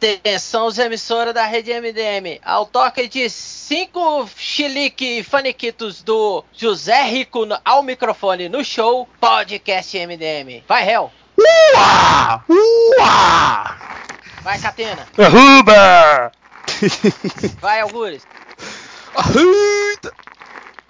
Atenção, 0.00 0.66
os 0.66 0.78
emissoras 0.78 1.34
da 1.34 1.44
rede 1.44 1.72
MDM. 1.72 2.40
Ao 2.44 2.64
toque 2.64 3.08
de 3.08 3.28
cinco 3.28 4.28
chilique 4.36 5.24
faniquitos 5.24 6.02
do 6.02 6.44
José 6.52 7.02
Rico 7.02 7.44
no, 7.44 7.58
ao 7.64 7.82
microfone 7.82 8.48
no 8.48 8.64
show 8.64 9.08
Podcast 9.20 9.98
MDM. 9.98 10.62
Vai, 10.68 10.88
Hel. 10.88 11.12
Ua! 11.36 12.44
Ua! 12.48 13.76
Vai, 14.42 14.60
Catena. 14.60 15.04
Arruba! 15.18 16.32
Vai, 17.60 17.80
Algures. 17.80 18.22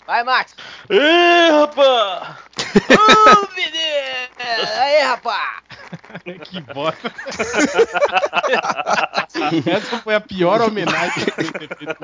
Vai, 0.06 0.22
Max. 0.22 0.54
Ê, 0.90 1.50
rapaz! 1.50 2.36
Ô! 2.90 3.48
Aí, 4.78 5.02
rapaz. 5.02 5.57
que 6.44 6.60
bosta. 6.60 7.12
Essa 9.66 9.98
foi 9.98 10.14
a 10.14 10.20
pior 10.20 10.60
homenagem 10.60 11.24
que 11.24 11.30
eu 11.30 11.52
ter 11.52 11.76
feito. 11.76 11.96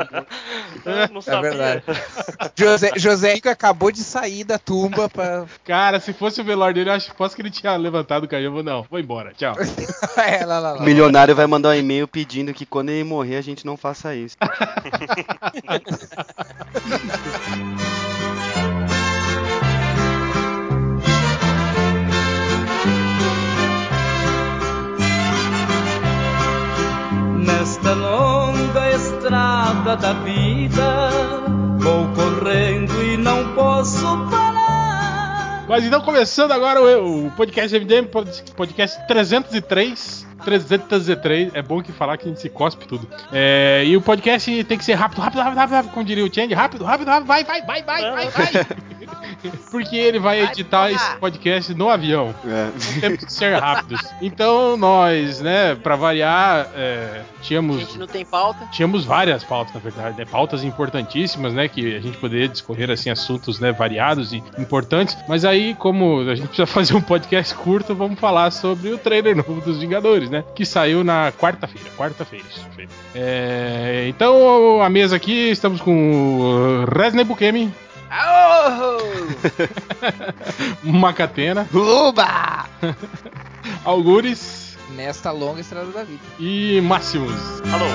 Eu 0.85 1.09
não 1.09 1.21
É 1.27 1.41
verdade. 1.41 1.83
José, 2.57 2.93
José 2.97 3.35
Rico 3.35 3.49
acabou 3.49 3.91
de 3.91 4.03
sair 4.03 4.45
da 4.45 4.59
tumba 4.59 5.09
pra. 5.09 5.47
Cara, 5.65 6.01
se 6.01 6.13
fosse 6.13 6.41
o 6.41 6.45
velório 6.45 6.75
dele, 6.75 6.91
eu 6.91 6.95
acho 6.95 7.15
posso 7.15 7.35
que 7.35 7.43
ele 7.43 7.51
tinha 7.51 7.77
levantado 7.77 8.25
o 8.25 8.51
vou, 8.51 8.63
Não, 8.63 8.83
vou 8.91 8.99
embora, 8.99 9.33
tchau. 9.37 9.55
é, 10.17 10.45
lá, 10.45 10.59
lá, 10.59 10.73
lá. 10.73 10.81
O 10.81 10.83
milionário 10.83 11.35
vai 11.35 11.47
mandar 11.47 11.71
um 11.71 11.75
e-mail 11.75 12.07
pedindo 12.07 12.53
que 12.53 12.67
quando 12.67 12.91
ele 12.91 13.05
morrer 13.05 13.37
a 13.37 13.43
gente 13.43 13.65
não 13.67 13.77
faça 13.77 14.15
isso. 14.15 14.37
Estrada 29.35 29.97
da 29.97 30.13
vida, 30.13 31.11
vou 31.81 32.07
correndo 32.15 33.03
e 33.03 33.17
não 33.17 33.53
posso 33.55 34.01
parar. 34.31 35.65
Mas 35.69 35.83
então, 35.85 36.01
começando 36.03 36.53
agora 36.53 36.81
o, 36.81 37.27
o 37.27 37.31
podcast 37.33 37.77
MDM, 37.77 38.07
pod- 38.07 38.45
podcast 38.57 39.05
303. 39.09 40.25
303, 40.45 41.55
é 41.55 41.63
bom 41.63 41.83
que 41.83 41.93
falar 41.93 42.17
que 42.17 42.25
a 42.27 42.29
gente 42.29 42.41
se 42.41 42.49
cospe 42.49 42.87
tudo. 42.87 43.09
É, 43.33 43.83
e 43.87 43.97
o 43.97 44.01
podcast 44.01 44.65
tem 44.65 44.79
que 44.79 44.85
ser 44.85 44.95
rápido, 44.95 45.21
rápido, 45.21 45.41
rápido, 45.41 45.59
rápido, 45.59 45.75
rápido, 45.75 45.93
como 45.93 46.05
diria 46.05 46.25
o 46.25 46.33
Change, 46.33 46.55
rápido, 46.55 46.85
rápido, 46.85 47.09
rápido, 47.09 47.27
vai, 47.27 47.45
vai, 47.45 47.63
vai, 47.63 47.83
vai, 47.83 48.11
vai, 48.11 48.29
vai. 48.31 48.67
Porque 49.71 49.97
ele 49.97 50.19
vai 50.19 50.41
Vai, 50.41 50.53
editar 50.53 50.89
porra. 50.89 50.93
esse 50.93 51.17
podcast 51.17 51.75
no 51.75 51.89
avião. 51.91 52.35
É. 52.47 53.01
Temos 53.01 53.25
que 53.25 53.33
ser 53.33 53.59
rápidos. 53.59 54.01
Então 54.21 54.77
nós, 54.77 55.41
né, 55.41 55.75
pra 55.75 55.97
variar, 55.97 56.69
é, 56.75 57.23
A 57.39 57.43
tínhamos 57.43 57.81
gente 57.81 57.99
não 57.99 58.07
tem 58.07 58.25
pauta. 58.25 58.67
Tínhamos 58.73 59.05
várias 59.05 59.45
pautas, 59.45 59.75
na 59.75 59.81
verdade, 59.81 60.17
né? 60.19 60.25
Pautas 60.25 60.65
importantíssimas, 60.65 61.53
né? 61.53 61.69
Que 61.69 61.97
a 61.97 62.01
gente 62.01 62.17
poderia 62.19 62.49
discorrer, 62.49 62.91
assim, 62.91 63.11
assuntos, 63.11 63.61
né? 63.61 63.73
Variados 63.73 64.33
e 64.33 64.43
importantes. 64.59 65.17
Mas 65.29 65.45
aí, 65.45 65.75
como 65.75 66.21
a 66.21 66.35
gente 66.35 66.47
precisa 66.49 66.67
fazer 66.67 66.97
um 66.97 67.03
podcast 67.03 67.55
curto, 67.55 67.95
vamos 67.95 68.19
falar 68.19 68.51
sobre 68.51 68.91
o 68.91 68.99
trailer 68.99 69.37
novo 69.37 69.61
dos 69.61 69.79
Vingadores, 69.79 70.31
né? 70.31 70.34
Que 70.43 70.65
saiu 70.65 71.05
na 71.05 71.33
quarta-feira. 71.33 71.89
Quarta-feira, 71.97 72.45
isso. 72.49 72.67
É, 73.15 74.07
então, 74.09 74.81
a 74.83 74.89
mesa 74.91 75.17
aqui, 75.17 75.51
estamos 75.51 75.81
com 75.81 76.41
o 76.41 76.85
Resney 76.87 77.25
Bukemi! 77.25 77.73
Macatena, 80.83 81.67
Uba! 81.73 82.67
Algures 83.85 84.77
Nesta 84.97 85.31
longa 85.33 85.61
estrada 85.61 85.91
da 85.91 86.05
vida. 86.05 86.21
e 86.39 86.81
Máximos. 86.81 87.33
Alô? 87.73 87.87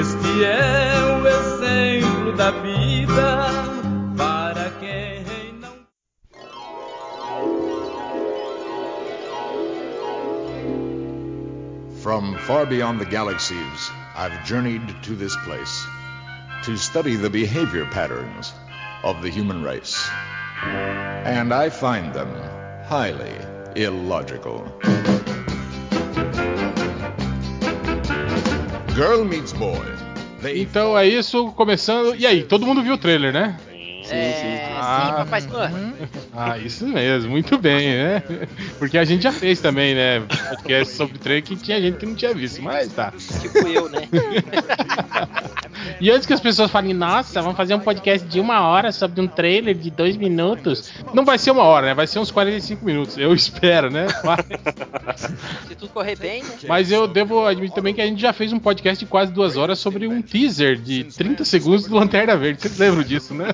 Este 0.00 0.44
é 0.44 0.92
o 1.20 1.26
exemplo 1.26 2.32
da 2.36 2.50
vida 2.52 3.81
From 12.02 12.36
far 12.48 12.66
beyond 12.66 13.00
the 13.00 13.06
galaxies, 13.06 13.90
I've 14.16 14.44
journeyed 14.44 14.82
to 15.04 15.14
this 15.14 15.36
place 15.44 15.86
to 16.64 16.76
study 16.76 17.14
the 17.14 17.30
behavior 17.30 17.86
patterns 17.92 18.52
of 19.04 19.22
the 19.22 19.30
human 19.30 19.62
race. 19.62 20.10
And 20.64 21.54
I 21.54 21.68
find 21.70 22.12
them 22.12 22.28
highly 22.88 23.36
illogical. 23.76 24.64
Girl 28.96 29.24
meets 29.24 29.52
boy. 29.52 29.86
Então 30.42 30.98
é 30.98 31.06
isso, 31.06 31.52
começando. 31.52 32.16
E 32.16 32.26
aí, 32.26 32.42
todo 32.42 32.66
mundo 32.66 32.82
viu 32.82 32.94
o 32.94 32.98
trailer, 32.98 33.32
né? 33.32 33.56
É, 34.12 34.32
sim. 34.32 34.66
sim, 34.66 34.78
Ah, 34.80 35.14
papai. 35.18 35.42
Ah, 36.34 36.58
isso 36.58 36.86
mesmo, 36.86 37.30
muito 37.30 37.58
bem, 37.58 37.88
né? 37.94 38.22
Porque 38.78 38.98
a 38.98 39.04
gente 39.04 39.22
já 39.22 39.32
fez 39.32 39.60
também, 39.60 39.94
né? 39.94 40.20
Podcast 40.50 40.94
sobre 40.94 41.18
trailer 41.18 41.42
que 41.42 41.56
tinha 41.56 41.80
gente 41.80 41.98
que 41.98 42.06
não 42.06 42.14
tinha 42.14 42.34
visto, 42.34 42.62
mas 42.62 42.92
tá. 42.92 43.12
Tipo 43.40 43.66
eu, 43.68 43.88
né? 43.88 44.08
E 46.00 46.10
antes 46.10 46.26
que 46.26 46.32
as 46.32 46.40
pessoas 46.40 46.70
falem, 46.70 46.94
nossa, 46.94 47.40
vamos 47.40 47.56
fazer 47.56 47.74
um 47.74 47.80
podcast 47.80 48.26
de 48.26 48.40
uma 48.40 48.60
hora 48.66 48.92
sobre 48.92 49.20
um 49.20 49.26
trailer 49.26 49.74
de 49.74 49.90
dois 49.90 50.16
minutos. 50.16 50.92
Não 51.14 51.24
vai 51.24 51.38
ser 51.38 51.50
uma 51.50 51.62
hora, 51.62 51.86
né? 51.86 51.94
Vai 51.94 52.06
ser 52.06 52.18
uns 52.18 52.30
45 52.30 52.84
minutos, 52.84 53.18
eu 53.18 53.32
espero, 53.34 53.90
né? 53.90 54.06
Mas, 54.24 54.42
Se 55.68 55.74
tudo 55.74 55.90
correr 55.92 56.16
bem, 56.16 56.42
né? 56.42 56.50
mas 56.68 56.90
eu 56.90 57.06
devo 57.06 57.46
admitir 57.46 57.74
também 57.74 57.94
que 57.94 58.00
a 58.00 58.06
gente 58.06 58.20
já 58.20 58.32
fez 58.32 58.52
um 58.52 58.58
podcast 58.58 59.04
de 59.04 59.10
quase 59.10 59.32
duas 59.32 59.56
horas 59.56 59.78
sobre 59.78 60.06
um 60.06 60.20
teaser 60.22 60.76
de 60.76 61.04
30 61.04 61.44
segundos 61.44 61.86
do 61.86 61.94
Lanterna 61.94 62.36
Verde. 62.36 62.62
Vocês 62.62 62.78
lembram 62.78 63.02
disso, 63.02 63.34
né? 63.34 63.48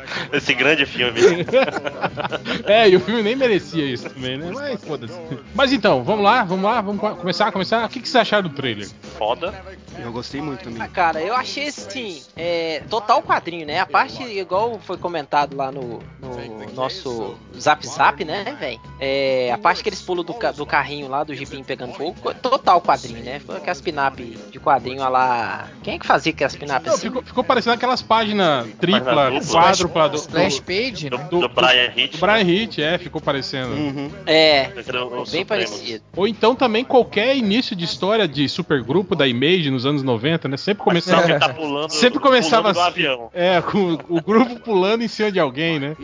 Esse 0.49 0.55
grande 0.55 0.87
filme. 0.87 1.21
É, 2.65 2.89
e 2.89 2.97
o 2.97 3.01
filme 3.01 3.23
nem 3.23 3.37
merecia 3.37 3.85
isso 3.85 4.09
também, 4.11 4.37
né? 4.39 4.51
Mas 4.53 4.83
foda-se. 4.85 5.19
Mas 5.55 5.73
então, 5.73 6.03
vamos 6.03 6.25
lá, 6.25 6.43
vamos 6.45 6.65
lá, 6.65 6.81
vamos 6.81 7.01
co- 7.01 7.15
começar, 7.17 7.51
começar. 7.53 7.85
O 7.85 7.89
que, 7.89 8.01
que 8.01 8.09
você 8.09 8.19
acharam 8.19 8.49
do 8.49 8.55
trailer? 8.55 8.89
Foda. 9.19 9.53
Eu 9.99 10.13
gostei 10.13 10.41
muito 10.41 10.63
também. 10.65 10.81
Ah, 10.81 10.87
cara, 10.89 11.21
eu 11.21 11.35
achei 11.35 11.67
assim, 11.67 12.23
é, 12.37 12.83
total 12.89 13.21
quadrinho, 13.21 13.67
né? 13.67 13.81
A 13.81 13.87
parte, 13.87 14.23
igual 14.23 14.79
foi 14.79 14.97
comentado 14.97 15.57
lá 15.57 15.73
no, 15.73 16.01
no 16.21 16.73
nosso 16.73 17.37
Zap 17.59 17.85
Zap, 17.87 18.25
né, 18.25 18.57
velho? 18.59 18.81
É, 19.01 19.51
a 19.53 19.59
parte 19.59 19.83
que 19.83 19.89
eles 19.89 20.01
pulam 20.01 20.25
do, 20.25 20.35
do 20.53 20.67
carrinho 20.67 21.09
lá, 21.09 21.25
do 21.25 21.35
jipinho 21.35 21.65
pegando 21.65 21.95
fogo, 21.95 22.33
total 22.35 22.81
quadrinho, 22.81 23.25
né? 23.25 23.41
Foi 23.41 23.57
aquelas 23.57 23.81
pinap 23.81 24.17
de 24.19 24.61
quadrinho 24.61 25.03
a 25.03 25.09
lá. 25.09 25.69
Quem 25.83 25.95
é 25.95 25.99
que 25.99 26.07
fazia 26.07 26.33
aquelas 26.33 26.55
pinap 26.55 26.87
assim? 26.89 27.09
ficou, 27.09 27.23
ficou 27.23 27.43
parecendo 27.43 27.75
aquelas 27.75 28.01
páginas 28.01 28.69
tripla, 28.81 29.15
Página 29.15 29.41
dupla. 29.41 29.63
quádrupla 29.63 30.09
do, 30.09 30.13
do, 30.13 30.19
Splash 30.19 30.61
page, 30.61 31.11
Do, 31.11 31.19
né? 31.19 31.27
do 31.29 31.49
Brian 31.49 31.93
Hitch. 31.97 32.13
do 32.13 32.19
Brian 32.19 32.43
Hitch, 32.43 32.79
é, 32.79 32.99
ficou 32.99 33.21
parecendo. 33.21 33.73
Uhum. 33.75 34.11
É, 34.27 34.69
bem 34.69 34.85
Supremos. 34.85 35.45
parecido. 35.49 36.05
Ou 36.17 36.29
então 36.29 36.55
também 36.55 36.85
qualquer 36.85 37.37
início 37.37 37.75
de 37.75 37.85
história 37.85 38.29
de 38.29 38.49
supergrupo 38.49 39.08
da 39.17 39.27
Image 39.27 39.71
nos 39.71 39.87
anos 39.87 40.03
90, 40.03 40.49
né? 40.49 40.57
Sempre 40.57 40.85
começava. 40.85 41.29
Ele 41.31 41.39
tá 41.39 41.49
pulando, 41.51 41.91
Sempre 41.91 42.19
começava 42.21 42.73
pulando 42.73 42.75
do 42.75 42.81
assim. 42.81 42.89
avião. 42.91 43.31
É, 43.33 43.61
com 43.63 43.99
o 44.09 44.21
grupo 44.23 44.61
pulando 44.61 45.03
em 45.03 45.09
cima 45.09 45.31
de 45.33 45.41
alguém, 45.41 45.79
né? 45.79 45.97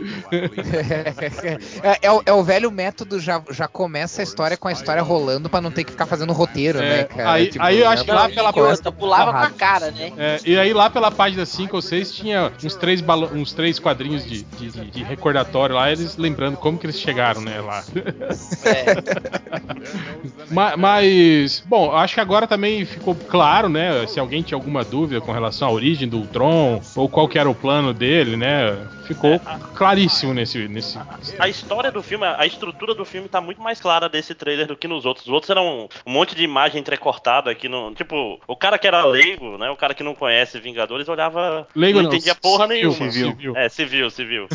É, 1.83 2.07
é 2.07 2.11
o, 2.11 2.21
é 2.25 2.33
o 2.33 2.43
velho 2.43 2.71
método, 2.71 3.19
já, 3.19 3.41
já 3.51 3.67
começa 3.67 4.21
a 4.21 4.23
história 4.23 4.57
com 4.57 4.67
a 4.67 4.71
história 4.71 5.01
rolando 5.01 5.49
pra 5.49 5.61
não 5.61 5.71
ter 5.71 5.83
que 5.83 5.91
ficar 5.91 6.05
fazendo 6.05 6.33
roteiro, 6.33 6.79
É, 6.79 6.81
né, 6.81 7.03
cara? 7.05 7.31
aí- 7.33 7.51
aí 7.59 7.79
eu 7.81 7.89
acho 7.89 8.03
que 8.03 8.11
lá 8.11 8.27
Não, 8.27 8.35
pela 8.35 8.49
e 8.49 8.53
próxima- 8.53 8.91
pulava 8.91 9.31
com 9.31 9.37
a 9.37 9.49
cara, 9.49 9.91
né? 9.91 10.11
É, 10.17 10.37
e 10.45 10.57
aí 10.57 10.73
lá 10.73 10.89
pela 10.89 11.11
página 11.11 11.45
5 11.45 11.75
ou 11.75 11.81
6 11.81 12.13
tinha 12.13 12.51
uns 12.63 12.75
três, 12.75 13.01
balo- 13.01 13.29
uns 13.33 13.53
três 13.53 13.79
quadrinhos 13.79 14.25
de, 14.25 14.43
de- 14.43 14.69
de- 14.71 14.91
de 14.91 15.03
recordatório 15.03 15.75
lá, 15.75 15.91
eles 15.91 16.17
lembrando 16.17 16.57
como 16.57 16.77
que 16.77 16.85
eles 16.85 16.99
chegaram, 16.99 17.41
né, 17.41 17.59
lá. 17.61 17.83
Ma- 20.51 20.75
Mas, 20.77 21.63
bom, 21.65 21.91
acho 21.91 22.13
que 22.15 22.19
agora 22.19 22.47
também 22.47 22.87
ficou 22.95 23.15
claro, 23.15 23.69
né? 23.69 24.05
Se 24.07 24.19
alguém 24.19 24.41
tinha 24.41 24.57
alguma 24.57 24.83
dúvida 24.83 25.21
com 25.21 25.31
relação 25.31 25.67
à 25.67 25.71
origem 25.71 26.07
do 26.07 26.17
Ultron, 26.17 26.81
ou 26.95 27.09
qual 27.09 27.27
que 27.27 27.37
era 27.37 27.49
o 27.49 27.55
plano 27.55 27.93
dele, 27.93 28.35
né? 28.35 28.75
Ficou 29.05 29.39
claríssimo 29.75 30.33
nesse. 30.33 30.67
nesse... 30.67 30.97
A 31.37 31.47
história 31.47 31.91
do 31.91 32.01
filme, 32.01 32.25
a 32.25 32.45
estrutura 32.45 32.95
do 32.95 33.05
filme 33.05 33.29
tá 33.29 33.39
muito 33.39 33.61
mais 33.61 33.79
clara 33.79 34.09
desse 34.09 34.33
trailer 34.33 34.65
do 34.65 34.75
que 34.75 34.87
nos 34.87 35.05
outros. 35.05 35.27
Os 35.27 35.31
outros 35.31 35.49
eram 35.51 35.87
um 36.05 36.11
monte 36.11 36.35
de 36.35 36.43
imagem 36.43 36.81
entrecortada 36.81 37.51
aqui 37.51 37.69
no. 37.69 37.93
Tipo, 37.93 38.39
o 38.47 38.55
cara 38.55 38.79
que 38.79 38.87
era 38.87 39.05
leigo, 39.05 39.57
né? 39.57 39.69
O 39.69 39.75
cara 39.75 39.93
que 39.93 40.03
não 40.03 40.15
conhece 40.15 40.59
Vingadores 40.59 41.07
olhava. 41.07 41.67
Leigo 41.75 42.01
não 42.01 42.05
não, 42.05 42.15
entendia 42.15 42.35
porra 42.35 42.67
civil, 42.67 42.89
nenhuma. 42.89 43.11
civil. 43.11 43.55
É, 43.55 43.69
civil, 43.69 44.09
civil. 44.09 44.47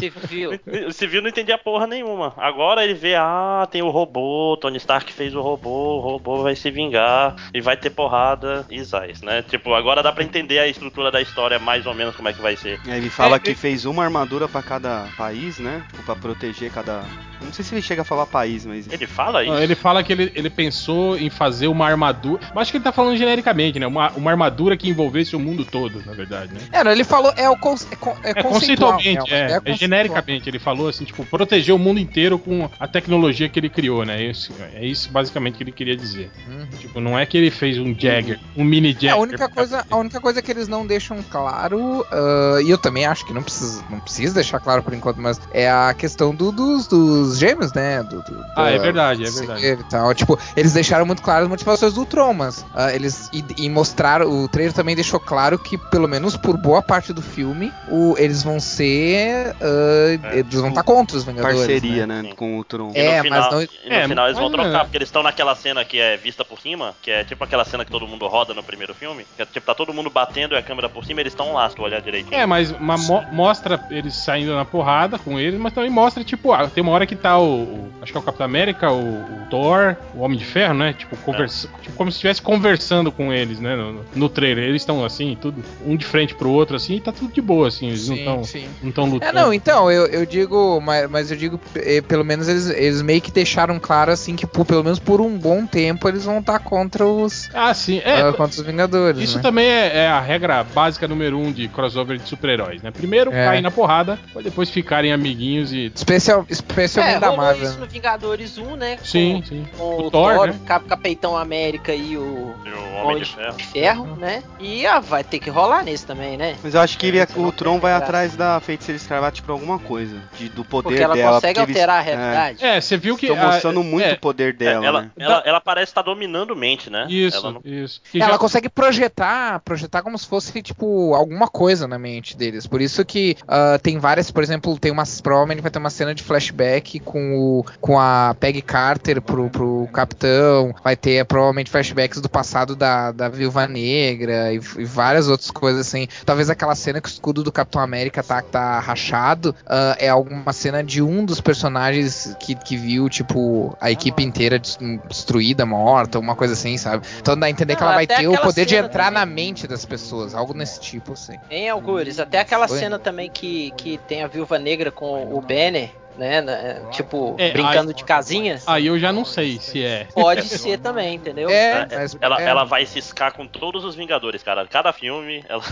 O 0.88 0.93
civil 0.93 1.22
não 1.22 1.28
entendia 1.28 1.58
porra 1.58 1.86
nenhuma. 1.86 2.32
Agora 2.36 2.82
ele 2.82 2.94
vê, 2.94 3.14
ah, 3.14 3.69
tem 3.70 3.82
o 3.82 3.90
robô, 3.90 4.56
Tony 4.60 4.78
Stark 4.78 5.12
fez 5.12 5.34
o 5.34 5.40
robô, 5.40 5.96
o 5.96 6.00
robô 6.00 6.43
vai 6.43 6.56
se 6.56 6.70
vingar 6.70 7.36
e 7.52 7.60
vai 7.60 7.76
ter 7.76 7.90
porrada 7.90 8.30
e 8.71 8.82
zais, 8.82 9.23
né? 9.23 9.43
Tipo, 9.43 9.75
agora 9.75 10.03
dá 10.03 10.12
pra 10.12 10.25
entender 10.25 10.59
a 10.59 10.67
estrutura 10.67 11.11
da 11.11 11.21
história 11.21 11.59
mais 11.59 11.87
ou 11.87 11.94
menos 11.94 12.15
como 12.17 12.29
é 12.29 12.32
que 12.32 12.41
vai 12.41 12.56
ser. 12.56 12.81
Aí 12.87 12.99
ele 12.99 13.11
fala 13.11 13.37
É, 13.37 13.38
que 13.38 13.50
é- 13.50 13.55
fez 13.55 13.85
uma 13.85 14.05
armadura 14.05 14.49
pra 14.49 14.62
cada 14.62 15.06
país, 15.17 15.59
né? 15.59 15.82
Tipo, 15.91 16.03
Pra 16.05 16.17
proteger 16.17 16.71
cada 16.73 17.05
Não 17.42 17.52
sei 17.52 17.64
se 17.64 17.75
ele 17.75 17.82
chega 17.82 18.02
a 18.02 18.04
falar 18.04 18.26
país, 18.26 18.64
mas. 18.66 18.87
Ele 18.90 19.06
fala 19.06 19.42
isso? 19.42 19.52
Não, 19.52 19.60
Ele 19.62 19.75
fala 19.75 20.02
que 20.02 20.12
ele, 20.12 20.32
ele 20.34 20.50
pensou 20.50 21.16
em 21.19 21.31
fazer 21.31 21.66
uma 21.69 21.87
armadura. 21.87 22.40
Mas 22.54 22.62
acho 22.62 22.70
que 22.72 22.76
ele 22.78 22.84
tá 22.84 22.92
falando 22.92 23.16
genericamente, 23.16 23.78
né? 23.78 23.87
Uma, 23.87 24.10
uma 24.12 24.31
armadura 24.31 24.76
que 24.76 24.88
envolvesse 24.88 25.34
o 25.34 25.40
mundo 25.40 25.64
todo, 25.64 26.02
na 26.06 26.12
verdade, 26.12 26.52
né? 26.52 26.60
É, 26.72 26.84
não, 26.84 26.90
ele 26.92 27.04
falou, 27.04 27.32
é 27.37 27.48
o 27.48 27.56
conce- 27.56 27.87
é, 27.90 27.96
con- 27.96 28.16
é 28.22 28.31
É 28.31 28.34
conceitual, 28.42 28.92
conceitualmente, 28.94 29.32
é, 29.34 29.38
é, 29.38 29.48
conceitual. 29.54 29.76
genericamente. 29.76 30.48
Ele 30.48 30.58
falou 30.58 30.88
assim, 30.88 31.04
tipo, 31.04 31.25
proteger 31.25 31.75
o 31.75 31.78
mundo 31.78 31.98
inteiro 32.00 32.38
com 32.38 32.69
a 32.78 32.87
tecnologia 32.87 33.48
que 33.48 33.58
ele 33.58 33.69
criou, 33.70 34.04
né? 34.04 34.22
Isso, 34.22 34.52
é 34.75 34.84
isso 34.84 35.10
basicamente 35.10 35.56
que 35.56 35.62
ele 35.62 35.72
queria 35.72 35.96
dizer. 35.96 36.31
Uhum. 36.48 36.66
Tipo, 36.78 37.00
não 37.00 37.19
é 37.19 37.25
que 37.26 37.36
ele 37.38 37.50
fez 37.50 37.78
um 37.78 37.94
Jagger, 37.98 38.38
um 38.56 38.64
mini 38.64 38.90
É, 38.90 38.93
Jagger. 38.93 39.12
a 39.12 39.16
única 39.16 39.48
coisa, 39.48 39.84
a 39.90 39.96
única 39.96 40.20
coisa 40.20 40.43
que 40.43 40.50
eles 40.50 40.69
não 40.69 40.86
deixam 40.86 41.22
claro, 41.31 42.04
ah, 42.10 42.58
e 42.62 42.70
eu 42.70 42.78
também 42.78 43.04
acho 43.06 43.25
que 43.26 43.32
não 43.32 43.43
precisa, 43.43 43.84
não 43.90 44.00
precisa 44.00 44.34
deixar 44.34 44.60
claro 44.60 44.82
por 44.82 44.93
enquanto, 44.94 45.20
mas 45.20 45.40
é 45.52 45.70
a 45.70 45.94
questão 45.94 46.34
do- 46.34 46.52
dos, 46.52 46.86
dos 46.86 47.30
gêmeos, 47.38 47.73
né? 47.73 48.03
Do, 48.03 48.23
do- 48.23 48.44
Ah, 48.56 48.65
da- 48.65 48.71
é 48.71 48.79
verdade, 48.79 49.25
é 49.25 49.31
verdade. 49.31 49.67
E 49.67 49.77
tal. 49.85 50.15
Tipo, 50.15 50.38
eles 50.56 50.73
deixaram 50.73 51.05
muito 51.06 51.23
claro 51.23 51.43
as 51.44 51.49
motivações 51.49 51.93
do 51.94 52.05
Tron, 52.06 52.32
mas 52.35 52.65
ah, 52.75 52.93
eles 52.94 53.29
e, 53.32 53.44
e 53.59 53.69
mostraram, 53.71 54.29
o 54.29 54.49
trailer 54.49 54.73
também 54.73 54.94
deixou 54.94 55.19
claro 55.21 55.59
que 55.59 55.77
pelo 55.79 56.09
menos 56.09 56.37
por 56.37 56.56
boa 56.56 56.82
parte 56.82 57.12
do 57.12 57.23
filme, 57.23 57.73
o, 57.88 58.15
eles 58.19 58.43
vão 58.43 58.59
ser, 58.59 59.55
ah, 59.61 60.35
É, 60.35 60.38
eles 60.38 60.55
vão 60.55 60.69
estar 60.71 60.82
contra 60.82 61.17
os 61.17 61.25
Vingadores. 61.25 61.59
Parceria, 61.59 62.06
né? 62.06 62.23
né? 62.23 62.31
Com 62.37 62.59
o 62.59 62.65
Tron. 62.65 62.93
E 62.94 62.99
É, 62.99 63.23
final, 63.23 63.41
mas 63.41 63.53
não- 63.53 63.61
no 63.61 63.94
É, 63.94 64.09
final 64.09 64.27
eles 64.27 64.38
vão 64.38 64.50
mas- 64.50 64.61
trocar, 64.61 64.85
porque 64.85 64.97
eles 64.97 65.09
estão 65.09 65.23
naquela 65.23 65.55
cena 65.55 65.85
que 65.85 65.99
é 65.99 66.17
vista 66.17 66.44
por 66.44 66.61
cima, 66.61 66.94
que 67.03 67.11
é 67.11 67.25
tipo 67.25 67.43
aquela 67.44 67.65
cena 67.65 67.85
que 67.85 67.91
todo 67.91 68.06
mundo 68.06 68.27
roda 68.27 68.55
no 68.55 68.62
primeiro 68.62 68.94
filme, 68.94 69.27
que 69.37 69.43
é 69.43 69.47
tipo, 69.47 69.67
tá 69.67 69.75
todo 69.75 69.93
mundo 69.93 70.11
batendo 70.11 70.55
e 70.55 70.59
a 70.59 70.62
câmera 70.62 70.88
por 70.88 71.05
cima, 71.05 71.21
eles 71.21 71.32
estão 71.32 71.53
lá, 71.53 71.69
se 71.69 71.77
tu 71.77 71.82
olhar 71.82 72.00
direitinho. 72.00 72.35
É, 72.35 72.47
mas 72.47 72.71
uma 72.71 72.97
mo- 72.97 73.25
mostra 73.32 73.81
eles 73.91 74.15
saindo 74.15 74.55
na 74.55 74.65
porrada 74.65 75.19
com 75.19 75.38
eles, 75.38 75.59
mas 75.61 75.73
também 75.73 75.91
mostra, 75.91 76.23
tipo, 76.25 76.53
ah, 76.53 76.69
tem 76.69 76.82
uma 76.82 76.93
hora 76.93 77.06
que 77.06 77.15
tá 77.20 77.38
o. 77.38 77.62
o- 77.62 77.90
acho 78.02 78.12
que 78.12 78.19
é 78.19 78.20
o 78.20 78.25
Capitão 78.25 78.46
América, 78.46 78.90
o, 78.90 79.20
o 79.20 79.46
Thor, 79.50 79.96
o 80.14 80.20
Homem 80.20 80.38
de 80.38 80.44
Ferro, 80.44 80.75
né? 80.75 80.93
Tipo, 80.93 81.17
conversa, 81.19 81.69
tipo 81.82 81.96
como 81.96 82.11
se 82.11 82.17
estivesse 82.17 82.40
conversando 82.40 83.12
com 83.12 83.32
eles, 83.32 83.61
né? 83.61 83.76
No, 83.76 84.05
no 84.14 84.28
trailer. 84.28 84.64
Eles 84.64 84.82
estão 84.82 85.05
assim, 85.05 85.37
tudo, 85.40 85.62
um 85.84 85.96
de 85.96 86.05
frente 86.05 86.34
pro 86.34 86.50
outro, 86.50 86.76
assim, 86.76 86.96
e 86.96 87.00
tá 87.00 87.12
tudo 87.12 87.32
de 87.32 87.40
boa, 87.40 87.69
assim. 87.69 87.88
Eles 87.88 88.08
não 88.08 88.14
Sim, 88.17 88.20
estão 88.22 88.44
sim. 88.44 88.69
não 88.82 88.93
tão 88.93 89.05
É, 89.05 89.08
lutando. 89.11 89.32
não, 89.34 89.52
então, 89.52 89.90
eu, 89.90 90.06
eu 90.06 90.25
digo, 90.25 90.81
mas, 90.81 91.11
mas 91.11 91.31
eu 91.31 91.37
digo, 91.37 91.61
eh, 91.76 92.00
pelo 92.00 92.25
menos 92.25 92.49
eles, 92.49 92.70
eles 92.70 93.02
meio 93.02 93.20
que 93.20 93.31
deixaram 93.31 93.78
claro, 93.78 94.11
assim, 94.12 94.34
que 94.37 94.46
por, 94.46 94.64
pelo 94.64 94.82
menos 94.82 94.99
por 94.99 95.20
um 95.20 95.37
bom 95.37 95.67
tempo 95.67 96.08
eles 96.08 96.25
vão 96.25 96.38
estar 96.38 96.58
contra 96.61 97.05
os, 97.06 97.50
Ah, 97.55 97.75
sim. 97.75 98.00
É, 98.05 98.20
ah, 98.22 98.32
contra 98.32 98.61
os 98.61 98.67
Vingadores, 98.67 99.22
Isso 99.22 99.37
né? 99.37 99.43
também 99.43 99.67
é, 99.67 99.99
é 100.05 100.08
a 100.08 100.20
regra 100.20 100.64
básica 100.64 101.06
número 101.06 101.38
um 101.38 101.52
de 101.52 101.69
crossover 101.69 102.19
de 102.19 102.28
super-heróis, 102.28 102.82
né? 102.82 102.90
Primeiro 102.90 103.32
É. 103.32 103.44
caem 103.44 103.62
na 103.62 103.70
porrada, 103.70 104.19
depois 104.43 104.70
ficarem 104.70 105.12
amiguinhos 105.12 105.72
e. 105.72 105.93
Especial, 105.94 106.46
especialmente 106.49 107.09
É, 107.12 107.18
da 107.20 107.28
rolou 107.28 107.42
Marvel. 107.44 107.64
isso 107.70 107.78
no 107.78 107.86
Vingadores 107.86 108.58
1, 108.58 108.76
né? 108.76 108.96
com- 108.96 109.04
Sim, 109.04 109.42
sim. 109.46 109.66
Com 109.76 109.84
O 109.84 110.06
o, 110.06 110.10
Thor, 110.10 110.34
Thor, 110.34 110.46
né? 110.48 110.60
Capitão 110.66 111.36
América 111.36 111.94
e 111.94 112.16
o 112.16 112.54
E 112.64 112.68
o 112.70 112.89
Homem 113.05 113.23
de 113.23 113.35
Ferro. 113.35 113.56
de 113.56 113.64
Ferro, 113.64 114.17
né? 114.17 114.43
E 114.58 114.87
ah, 114.87 115.00
vai 115.00 115.23
ter 115.25 115.38
que 115.38 115.50
rolar 115.50 115.82
nesse 115.85 116.06
também, 116.06 116.37
né? 116.37 116.56
Mas 116.62 116.75
eu 116.75 116.81
acho 116.81 116.99
que 116.99 117.06
ele, 117.06 117.19
É, 117.19 117.26
o 117.37 117.50
Tron 117.52 117.79
vai 117.79 117.93
atrás 117.93 118.37
da 118.37 118.58
Feiticeira 118.61 118.97
Escarlate 118.97 119.43
por 119.43 119.52
alguma 119.52 119.79
coisa. 119.79 120.20
De, 120.38 120.49
do 120.49 120.64
poder 120.64 120.88
Porque 120.88 121.02
ela 121.02 121.14
dela. 121.14 121.35
consegue 121.35 121.55
porque 121.61 121.70
eles- 121.73 121.82
alterar 121.82 121.99
a 121.99 122.00
realidade. 122.02 122.64
É, 122.64 122.81
você 122.81 122.97
viu 122.97 123.17
que. 123.17 123.26
Estão 123.26 123.43
a- 123.43 123.47
mostrando 123.52 123.82
muito 123.82 124.05
é, 124.06 124.12
o 124.12 124.19
poder 124.19 124.50
É, 124.50 124.56
dela, 124.56 124.87
ela, 124.87 125.02
né? 125.02 125.11
ela, 125.19 125.43
ela 125.47 125.61
parece 125.61 125.91
estar 125.91 126.02
dominando 126.02 126.55
mente, 126.56 126.91
né? 126.91 127.06
Isso, 127.08 127.37
Ela 127.38 127.52
não- 127.52 127.61
isso. 127.64 128.00
Ela 128.14 128.32
já- 128.32 128.38
consegue 128.38 128.69
projetar, 128.69 129.61
projetar 129.61 130.03
como 130.03 130.19
se 130.19 130.26
fosse, 130.26 130.61
tipo, 130.62 131.14
alguma 131.14 131.46
coisa 131.49 131.87
na 131.87 131.99
mente 131.99 132.37
deles. 132.37 132.67
Por 132.67 132.81
isso 132.81 133.05
que 133.05 133.37
ah, 133.49 133.79
tem 133.82 133.99
várias, 133.99 134.31
por 134.31 134.43
exemplo, 134.43 134.79
tem 134.79 134.91
uma. 134.93 135.05
Provavelmente 135.23 135.61
vai 135.62 135.70
ter 135.70 135.79
uma 135.79 135.91
cena 135.91 136.14
de 136.14 136.23
flashback 136.23 136.99
com 137.00 137.37
o 137.38 137.64
com 137.81 137.99
a 137.99 138.35
Peggy 138.38 138.62
Carter 138.62 139.20
pro, 139.23 139.49
pro 139.50 139.88
capitão. 139.93 140.75
Vai 140.82 140.96
ter 140.96 141.25
provavelmente 141.25 141.70
flashbacks 141.70 142.20
do 142.20 142.29
passado 142.29 142.75
da, 142.76 142.89
da 143.14 143.28
Viúva 143.28 143.66
Negra 143.66 144.52
e, 144.52 144.56
e 144.78 144.84
várias 144.84 145.28
outras 145.28 145.50
coisas 145.50 145.87
assim. 145.87 146.06
Talvez 146.25 146.48
aquela 146.50 146.75
cena 146.75 147.00
que 147.00 147.08
o 147.08 147.12
escudo 147.12 147.42
do 147.42 147.52
Capitão 147.52 147.81
América 147.82 148.22
tá, 148.22 148.42
tá 148.42 148.78
rachado 148.81 149.54
ah, 149.66 149.96
é 149.98 150.08
alguma 150.08 150.52
cena 150.52 150.82
de 150.82 151.02
um 151.02 151.25
dos 151.25 151.40
personagens 151.40 152.37
que, 152.40 152.54
que 152.54 152.76
viu, 152.76 153.08
tipo, 153.08 153.76
a 153.81 153.90
equipe 153.90 154.22
inteira 154.22 154.58
des- 154.58 154.78
destruída, 155.08 155.64
morta, 155.66 156.19
uma 156.19 156.34
coisa 156.34 156.54
assim, 156.54 156.76
sabe? 156.76 157.06
Então 157.20 157.37
dá 157.38 157.46
a 157.46 157.50
entender 157.50 157.76
que 157.76 157.82
Ah, 157.82 157.87
ela 157.87 157.94
vai 157.94 158.06
ter 158.06 158.28
o 158.28 158.37
poder 158.38 158.64
de 158.66 158.75
entrar 158.76 159.06
também. 159.06 159.20
na 159.20 159.26
mente 159.26 159.66
das 159.66 159.84
pessoas, 159.84 160.34
algo 160.34 160.54
nesse 160.54 160.81
tipo, 160.81 161.12
assim. 161.12 161.36
Em 161.50 161.69
algures, 161.69 162.19
até 162.19 162.40
aquela 162.40 162.66
Foi. 162.69 162.78
cena 162.78 162.98
também 162.98 163.31
que, 163.31 163.72
que 163.76 163.98
tem 164.08 164.22
a 164.22 164.26
Viúva 164.26 164.58
Negra 164.58 164.90
com 164.90 165.34
o 165.34 165.40
Banner, 165.40 165.90
né? 166.20 166.40
na- 166.43 166.90
Tipo, 166.90 167.34
É, 167.38 167.50
brincando 167.50 167.88
aí- 167.90 167.94
de 167.94 168.05
casinhas. 168.05 168.62
Aí 168.67 168.87
eu 168.87 168.99
já 168.99 169.12
não 169.12 169.25
sei 169.25 169.58
se 169.58 169.82
é. 169.82 170.06
Pode 170.14 170.44
ser 170.46 170.78
também, 170.78 171.14
entendeu? 171.14 171.49
É, 171.49 171.87
É, 171.90 171.99
mas- 171.99 172.17
ela, 172.20 172.40
é. 172.40 172.44
ela 172.44 172.64
vai 172.64 172.84
ciscar 172.87 173.32
com 173.32 173.46
todos 173.46 173.84
os 173.84 173.94
Vingadores, 173.94 174.43
cara. 174.43 174.67
Cada 174.67 174.93
filme, 174.93 175.44
ela 175.49 175.62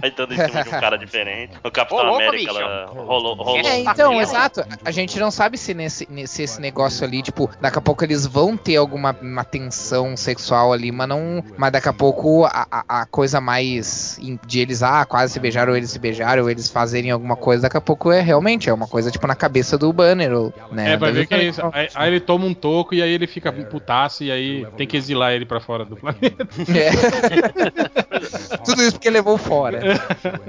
vai 0.00 0.10
dando 0.10 0.32
em 0.34 0.36
cima 0.36 0.62
de 0.62 0.68
um 0.68 0.80
cara 0.80 0.96
diferente. 0.98 1.52
No 1.62 1.70
Capitão 1.70 2.14
América, 2.14 2.36
bicho. 2.52 2.58
ela 2.60 2.86
rolou. 2.86 3.34
rolou 3.34 3.58
É, 3.58 3.80
então, 3.80 4.20
exato. 4.20 4.64
A 4.84 4.90
gente 4.90 5.18
não 5.18 5.30
sabe 5.30 5.58
se 5.58 5.74
nesse, 5.74 6.06
nesse 6.10 6.42
esse 6.42 6.60
negócio 6.60 7.04
ali, 7.04 7.22
tipo, 7.22 7.50
daqui 7.60 7.78
a 7.78 7.80
pouco 7.82 8.04
eles 8.04 8.24
vão 8.26 8.56
ter 8.56 8.76
alguma 8.76 9.16
uma 9.20 9.44
tensão 9.44 10.16
sexual 10.16 10.72
ali, 10.72 10.92
mas 10.92 11.08
não. 11.08 11.42
Mas 11.56 11.72
daqui 11.72 11.88
a 11.88 11.92
pouco 11.92 12.44
a, 12.44 12.66
a, 12.70 13.00
a 13.02 13.06
coisa 13.06 13.40
mais 13.40 14.18
de 14.46 14.60
eles, 14.60 14.82
ah, 14.82 15.04
quase 15.04 15.32
se 15.32 15.40
beijaram, 15.40 15.72
ou 15.72 15.76
eles 15.76 15.90
se 15.90 15.98
beijaram, 15.98 16.42
ou 16.44 16.50
eles 16.50 16.68
fazerem 16.68 17.10
alguma 17.10 17.36
coisa, 17.36 17.62
daqui 17.62 17.76
a 17.76 17.80
pouco 17.80 18.12
é 18.12 18.20
realmente, 18.20 18.68
é 18.68 18.72
uma 18.72 18.86
coisa 18.86 19.10
tipo 19.10 19.26
na 19.26 19.34
cabeça 19.34 19.76
do 19.78 19.87
banner, 19.92 20.32
ou, 20.32 20.52
né? 20.72 20.92
É, 20.92 20.96
vai 20.96 21.12
ver 21.12 21.26
que 21.26 21.34
é 21.34 21.44
isso. 21.44 21.60
Aí, 21.72 21.88
aí 21.94 22.10
ele 22.10 22.20
toma 22.20 22.44
um 22.46 22.54
toco 22.54 22.94
e 22.94 23.02
aí 23.02 23.10
ele 23.12 23.26
fica 23.26 23.52
putaço 23.52 24.22
e 24.24 24.30
aí 24.30 24.66
tem 24.76 24.86
que 24.86 24.96
exilar 24.96 25.32
ele 25.32 25.44
pra 25.46 25.60
fora 25.60 25.84
do 25.84 25.96
planeta. 25.96 26.46
É. 26.76 26.88
Tudo 28.64 28.82
isso 28.82 28.92
porque 28.92 29.10
levou 29.10 29.38
fora. 29.38 29.80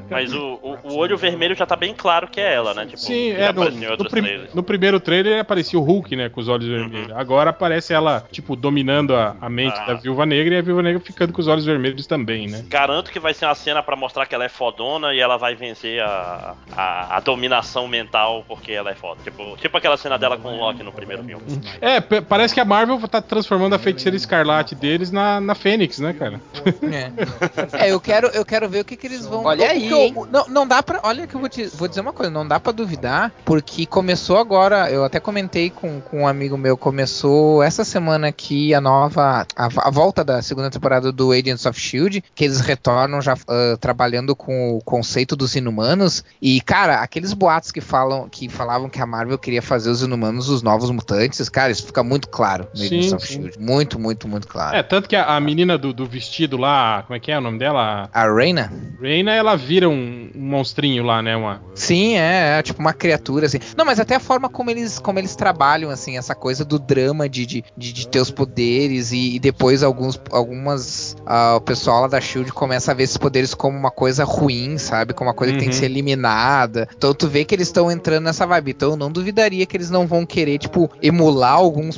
Mas 0.09 0.33
o, 0.33 0.59
o, 0.61 0.77
o 0.91 0.95
olho 0.97 1.17
vermelho 1.17 1.55
já 1.55 1.65
tá 1.65 1.75
bem 1.75 1.93
claro 1.93 2.27
que 2.27 2.39
é 2.39 2.53
ela, 2.53 2.73
né? 2.73 2.85
Tipo, 2.85 2.97
Sim, 2.97 3.31
é. 3.31 3.51
No, 3.53 3.69
no, 3.69 3.91
outros 3.91 4.09
prim- 4.11 4.23
trailers. 4.23 4.53
no 4.53 4.63
primeiro 4.63 4.99
trailer 4.99 5.39
aparecia 5.39 5.79
o 5.79 5.83
Hulk, 5.83 6.15
né? 6.15 6.29
Com 6.29 6.41
os 6.41 6.47
olhos 6.47 6.67
vermelhos. 6.67 7.11
Agora 7.11 7.49
aparece 7.51 7.93
ela, 7.93 8.25
tipo, 8.31 8.55
dominando 8.55 9.15
a, 9.15 9.35
a 9.39 9.49
mente 9.49 9.79
Ah. 9.79 9.85
da 9.85 9.93
Viúva 9.95 10.25
Negra 10.25 10.55
e 10.55 10.57
a 10.57 10.61
Viúva 10.61 10.81
Negra 10.81 10.99
ficando 10.99 11.31
com 11.33 11.41
os 11.41 11.47
olhos 11.47 11.65
vermelhos 11.65 12.05
também, 12.07 12.47
né? 12.47 12.65
Garanto 12.67 13.11
que 13.11 13.19
vai 13.19 13.33
ser 13.33 13.45
uma 13.45 13.55
cena 13.55 13.81
pra 13.83 13.95
mostrar 13.95 14.25
que 14.25 14.35
ela 14.35 14.45
é 14.45 14.49
fodona 14.49 15.13
e 15.13 15.19
ela 15.19 15.37
vai 15.37 15.55
vencer 15.55 16.01
a, 16.01 16.55
a, 16.75 17.17
a 17.17 17.19
dominação 17.19 17.87
mental 17.87 18.43
porque 18.47 18.71
ela 18.71 18.89
é 18.91 18.95
foda. 18.95 19.19
Tipo, 19.29 19.57
tipo 19.57 19.77
aquela 19.77 19.95
cena 19.95 20.17
dela 20.17 20.37
com 20.37 20.49
o 20.49 20.57
Loki 20.57 20.81
no 20.81 20.91
primeiro 20.91 21.23
filme. 21.23 21.43
É, 21.79 22.01
parece 22.01 22.53
que 22.53 22.59
a 22.59 22.65
Marvel 22.65 22.99
tá 23.07 23.21
transformando 23.21 23.75
a 23.75 23.79
feiticeira 23.79 24.17
escarlate 24.17 24.73
deles 24.73 25.11
na, 25.11 25.39
na 25.39 25.53
Fênix, 25.53 25.99
né, 25.99 26.13
cara? 26.13 26.41
É. 26.81 27.85
É, 27.85 27.91
eu 27.91 27.99
quero, 27.99 28.27
eu 28.27 28.43
quero 28.43 28.67
ver 28.67 28.81
o 28.81 28.85
que, 28.85 28.97
que 28.97 29.07
eles 29.07 29.25
vão. 29.25 29.45
Olha 29.45 29.69
aí, 29.69 29.93
hein? 29.93 30.15
Não, 30.31 30.47
não 30.47 30.67
dá 30.67 30.81
pra. 30.81 30.99
Olha 31.03 31.27
que 31.27 31.35
eu 31.35 31.39
vou, 31.39 31.49
te, 31.49 31.65
vou 31.67 31.87
dizer 31.87 32.01
uma 32.01 32.13
coisa, 32.13 32.31
não 32.31 32.47
dá 32.47 32.59
pra 32.59 32.71
duvidar, 32.71 33.31
porque 33.45 33.85
começou 33.85 34.37
agora. 34.37 34.89
Eu 34.89 35.03
até 35.03 35.19
comentei 35.19 35.69
com, 35.69 36.01
com 36.01 36.21
um 36.21 36.27
amigo 36.27 36.57
meu, 36.57 36.75
começou 36.75 37.61
essa 37.61 37.83
semana 37.83 38.27
aqui 38.27 38.73
a 38.73 38.81
nova. 38.81 39.45
A, 39.55 39.65
a 39.65 39.91
volta 39.91 40.23
da 40.23 40.41
segunda 40.41 40.69
temporada 40.69 41.11
do 41.11 41.31
Agents 41.31 41.65
of 41.65 41.79
Shield, 41.79 42.23
que 42.33 42.43
eles 42.43 42.59
retornam 42.59 43.21
já 43.21 43.37
ah, 43.47 43.77
trabalhando 43.79 44.35
com 44.35 44.75
o 44.75 44.81
conceito 44.81 45.35
dos 45.35 45.55
inumanos. 45.55 46.23
E, 46.41 46.59
cara, 46.61 47.01
aqueles 47.01 47.33
boatos 47.33 47.71
que 47.71 47.81
falam 47.81 48.27
que 48.29 48.49
falavam 48.49 48.89
que 48.89 49.01
a 49.01 49.05
Marvel 49.09 49.37
queria 49.37 49.61
fazer 49.61 49.89
os 49.89 50.01
inumanos 50.01 50.49
os 50.49 50.61
novos 50.61 50.89
mutantes, 50.91 51.49
cara, 51.49 51.71
isso 51.71 51.85
fica 51.85 52.03
muito 52.03 52.29
claro 52.29 52.67
no 52.73 52.79
Sim, 52.79 52.85
Agents 52.99 53.13
of 53.13 53.27
sim. 53.27 53.33
Shield. 53.33 53.59
Muito, 53.59 53.99
muito, 53.99 54.27
muito 54.27 54.47
claro. 54.47 54.75
É, 54.75 54.83
tanto 54.83 55.09
que 55.09 55.15
a, 55.15 55.35
a 55.35 55.39
menina 55.39 55.77
do, 55.77 55.91
do 55.93 56.05
vestido 56.05 56.57
lá, 56.57 57.03
como 57.03 57.17
é 57.17 57.19
que 57.19 57.31
é 57.31 57.37
o 57.37 57.41
nome 57.41 57.57
dela? 57.59 58.09
A 58.13 58.31
Reina? 58.33 58.71
Reina, 59.01 59.31
ela 59.33 59.55
vira 59.55 59.87
um, 59.89 60.29
um 60.35 60.41
monstrinho 60.41 61.03
lá, 61.03 61.21
né? 61.21 61.35
Uma... 61.35 61.61
Sim, 61.73 62.17
é, 62.17 62.59
é 62.59 62.61
tipo 62.61 62.79
uma 62.81 62.93
criatura, 62.93 63.45
assim. 63.45 63.57
Não, 63.77 63.85
mas 63.85 63.99
até 63.99 64.15
a 64.15 64.19
forma 64.19 64.49
como 64.49 64.69
eles, 64.69 64.99
como 64.99 65.17
eles 65.19 65.35
trabalham, 65.35 65.89
assim, 65.89 66.17
essa 66.17 66.35
coisa 66.35 66.65
do 66.65 66.77
drama 66.77 67.27
de, 67.29 67.45
de, 67.45 67.63
de, 67.77 67.93
de 67.93 68.07
ter 68.07 68.19
os 68.19 68.29
poderes 68.29 69.11
e, 69.13 69.35
e 69.35 69.39
depois 69.39 69.83
alguns, 69.83 70.19
algumas. 70.31 71.15
ah, 71.25 71.55
o 71.55 71.61
pessoal 71.61 72.01
lá 72.01 72.07
da 72.07 72.19
Shield 72.19 72.51
começa 72.51 72.91
a 72.91 72.93
ver 72.93 73.03
esses 73.03 73.17
poderes 73.17 73.53
como 73.53 73.77
uma 73.77 73.91
coisa 73.91 74.23
ruim, 74.25 74.77
sabe? 74.77 75.13
Como 75.13 75.29
uma 75.29 75.35
coisa 75.35 75.53
que 75.53 75.59
tem 75.59 75.69
que 75.69 75.75
Uhum. 75.75 75.79
ser 75.79 75.85
eliminada. 75.85 76.87
Então 76.95 77.13
tu 77.13 77.27
vê 77.27 77.45
que 77.45 77.55
eles 77.55 77.67
estão 77.67 77.89
entrando 77.91 78.25
nessa 78.25 78.45
vibe. 78.45 78.71
Então 78.71 78.97
não 78.99 79.11
duvidaria 79.11 79.65
que 79.65 79.75
eles 79.75 79.89
não 79.89 80.05
vão 80.05 80.25
querer, 80.25 80.57
tipo, 80.59 80.89
emular 81.01 81.53
alguns 81.53 81.97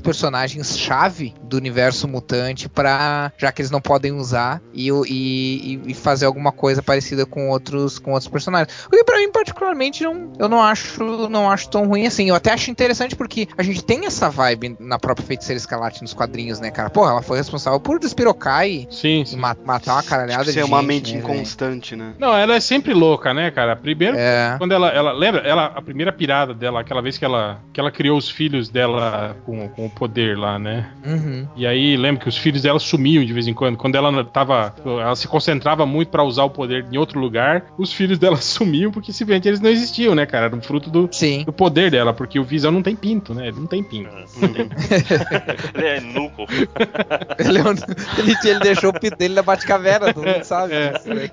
personagens-chave 0.55 1.33
do 1.43 1.57
universo 1.57 2.07
mutante 2.07 2.69
pra. 2.69 3.31
já 3.37 3.51
que 3.51 3.61
eles 3.61 3.71
não 3.71 3.81
podem 3.81 4.11
usar 4.11 4.61
e, 4.73 4.89
e, 4.89 5.01
e- 5.09 5.81
e 5.87 5.93
fazer 5.93 6.25
alguma 6.25 6.51
coisa 6.51 6.81
parecida 6.81 7.25
com 7.25 7.49
outros, 7.49 7.99
com 7.99 8.11
outros 8.11 8.29
personagens. 8.29 8.85
O 8.85 8.89
que 8.89 9.03
pra 9.03 9.17
mim, 9.17 9.31
particularmente, 9.31 10.03
não, 10.03 10.31
eu 10.39 10.47
não 10.47 10.61
acho, 10.61 11.03
não 11.29 11.49
acho 11.49 11.69
tão 11.69 11.87
ruim 11.87 12.05
assim. 12.05 12.29
Eu 12.29 12.35
até 12.35 12.51
acho 12.53 12.69
interessante 12.71 13.15
porque 13.15 13.47
a 13.57 13.63
gente 13.63 13.83
tem 13.83 14.05
essa 14.05 14.29
vibe 14.29 14.75
na 14.79 14.97
própria 14.99 15.25
Feiticeira 15.25 15.57
Escarlate 15.57 16.01
nos 16.01 16.13
quadrinhos, 16.13 16.59
né, 16.59 16.71
cara? 16.71 16.89
Porra, 16.89 17.11
ela 17.11 17.21
foi 17.21 17.37
responsável 17.37 17.79
por 17.79 17.99
despirocar 17.99 18.67
e, 18.67 18.87
Sim, 18.91 19.21
e 19.21 19.25
sim. 19.25 19.37
ma- 19.37 19.57
matar 19.65 19.93
uma 19.95 20.03
caralhada 20.03 20.43
Tipo, 20.45 20.53
de 20.53 20.59
ser 20.59 20.63
uma 20.63 20.81
mente 20.81 21.13
né, 21.13 21.19
inconstante, 21.19 21.95
né? 21.95 22.13
Não, 22.19 22.35
ela 22.35 22.55
é 22.55 22.59
sempre 22.59 22.93
louca, 22.93 23.33
né, 23.33 23.51
cara? 23.51 23.75
Primeiro, 23.75 24.17
É. 24.17 24.55
quando 24.57 24.71
ela, 24.73 24.89
ela 24.89 25.11
lembra, 25.11 25.41
ela 25.41 25.65
a 25.65 25.81
primeira 25.81 26.11
pirada 26.11 26.53
dela, 26.53 26.83
aquela 26.91 27.01
vez 27.01 27.17
que 27.17 27.23
ela 27.23 27.59
que 27.71 27.79
ela 27.79 27.89
criou 27.89 28.17
os 28.17 28.29
filhos 28.29 28.67
dela 28.67 29.37
com, 29.45 29.69
com 29.69 29.85
o 29.85 29.89
poder 29.89 30.37
lá, 30.37 30.59
né? 30.59 30.91
Uhum. 31.05 31.47
E 31.55 31.65
aí 31.65 31.95
lembra 31.95 32.21
que 32.21 32.27
os 32.27 32.35
filhos 32.37 32.61
dela 32.63 32.79
sumiam 32.79 33.23
de 33.23 33.31
vez 33.31 33.47
em 33.47 33.53
quando. 33.53 33.77
Quando 33.77 33.95
ela 33.95 34.23
tava, 34.25 34.75
ela 34.85 35.15
se 35.15 35.25
concentrava 35.27 35.85
muito 35.85 36.09
pra 36.09 36.21
usar 36.23 36.43
o 36.43 36.49
poder 36.49 36.85
em 36.91 36.97
outro 36.97 37.17
lugar, 37.17 37.63
os 37.77 37.93
filhos 37.93 38.19
dela 38.19 38.35
sumiam 38.41 38.91
porque 38.91 39.13
simplesmente 39.13 39.47
eles 39.47 39.61
não 39.61 39.69
existiam, 39.69 40.13
né, 40.13 40.25
cara? 40.25 40.47
Era 40.47 40.55
um 40.55 40.61
fruto 40.61 40.89
do, 40.89 41.07
Sim. 41.11 41.43
do 41.45 41.53
poder 41.53 41.89
dela, 41.89 42.13
porque 42.13 42.37
o 42.39 42.43
Visão 42.43 42.71
não 42.71 42.81
tem 42.83 42.95
pinto, 42.95 43.33
né? 43.33 43.47
Ele 43.47 43.59
não 43.61 43.67
tem 43.67 43.81
pinto. 43.81 44.09
Ele 45.73 45.87
é 45.87 46.01
nuco. 46.01 46.45
Ele, 47.39 47.57
é 47.59 47.63
um- 47.63 48.21
ele, 48.21 48.35
ele 48.45 48.59
deixou 48.59 48.89
o 48.89 48.93
pito 48.99 49.17
dele 49.17 49.33
na 49.33 49.41
Batcaverna, 49.41 50.13
todo 50.13 50.25
mundo 50.25 50.43
sabe. 50.43 50.73
É. 50.73 50.91
disso, 50.93 51.13
né? 51.13 51.29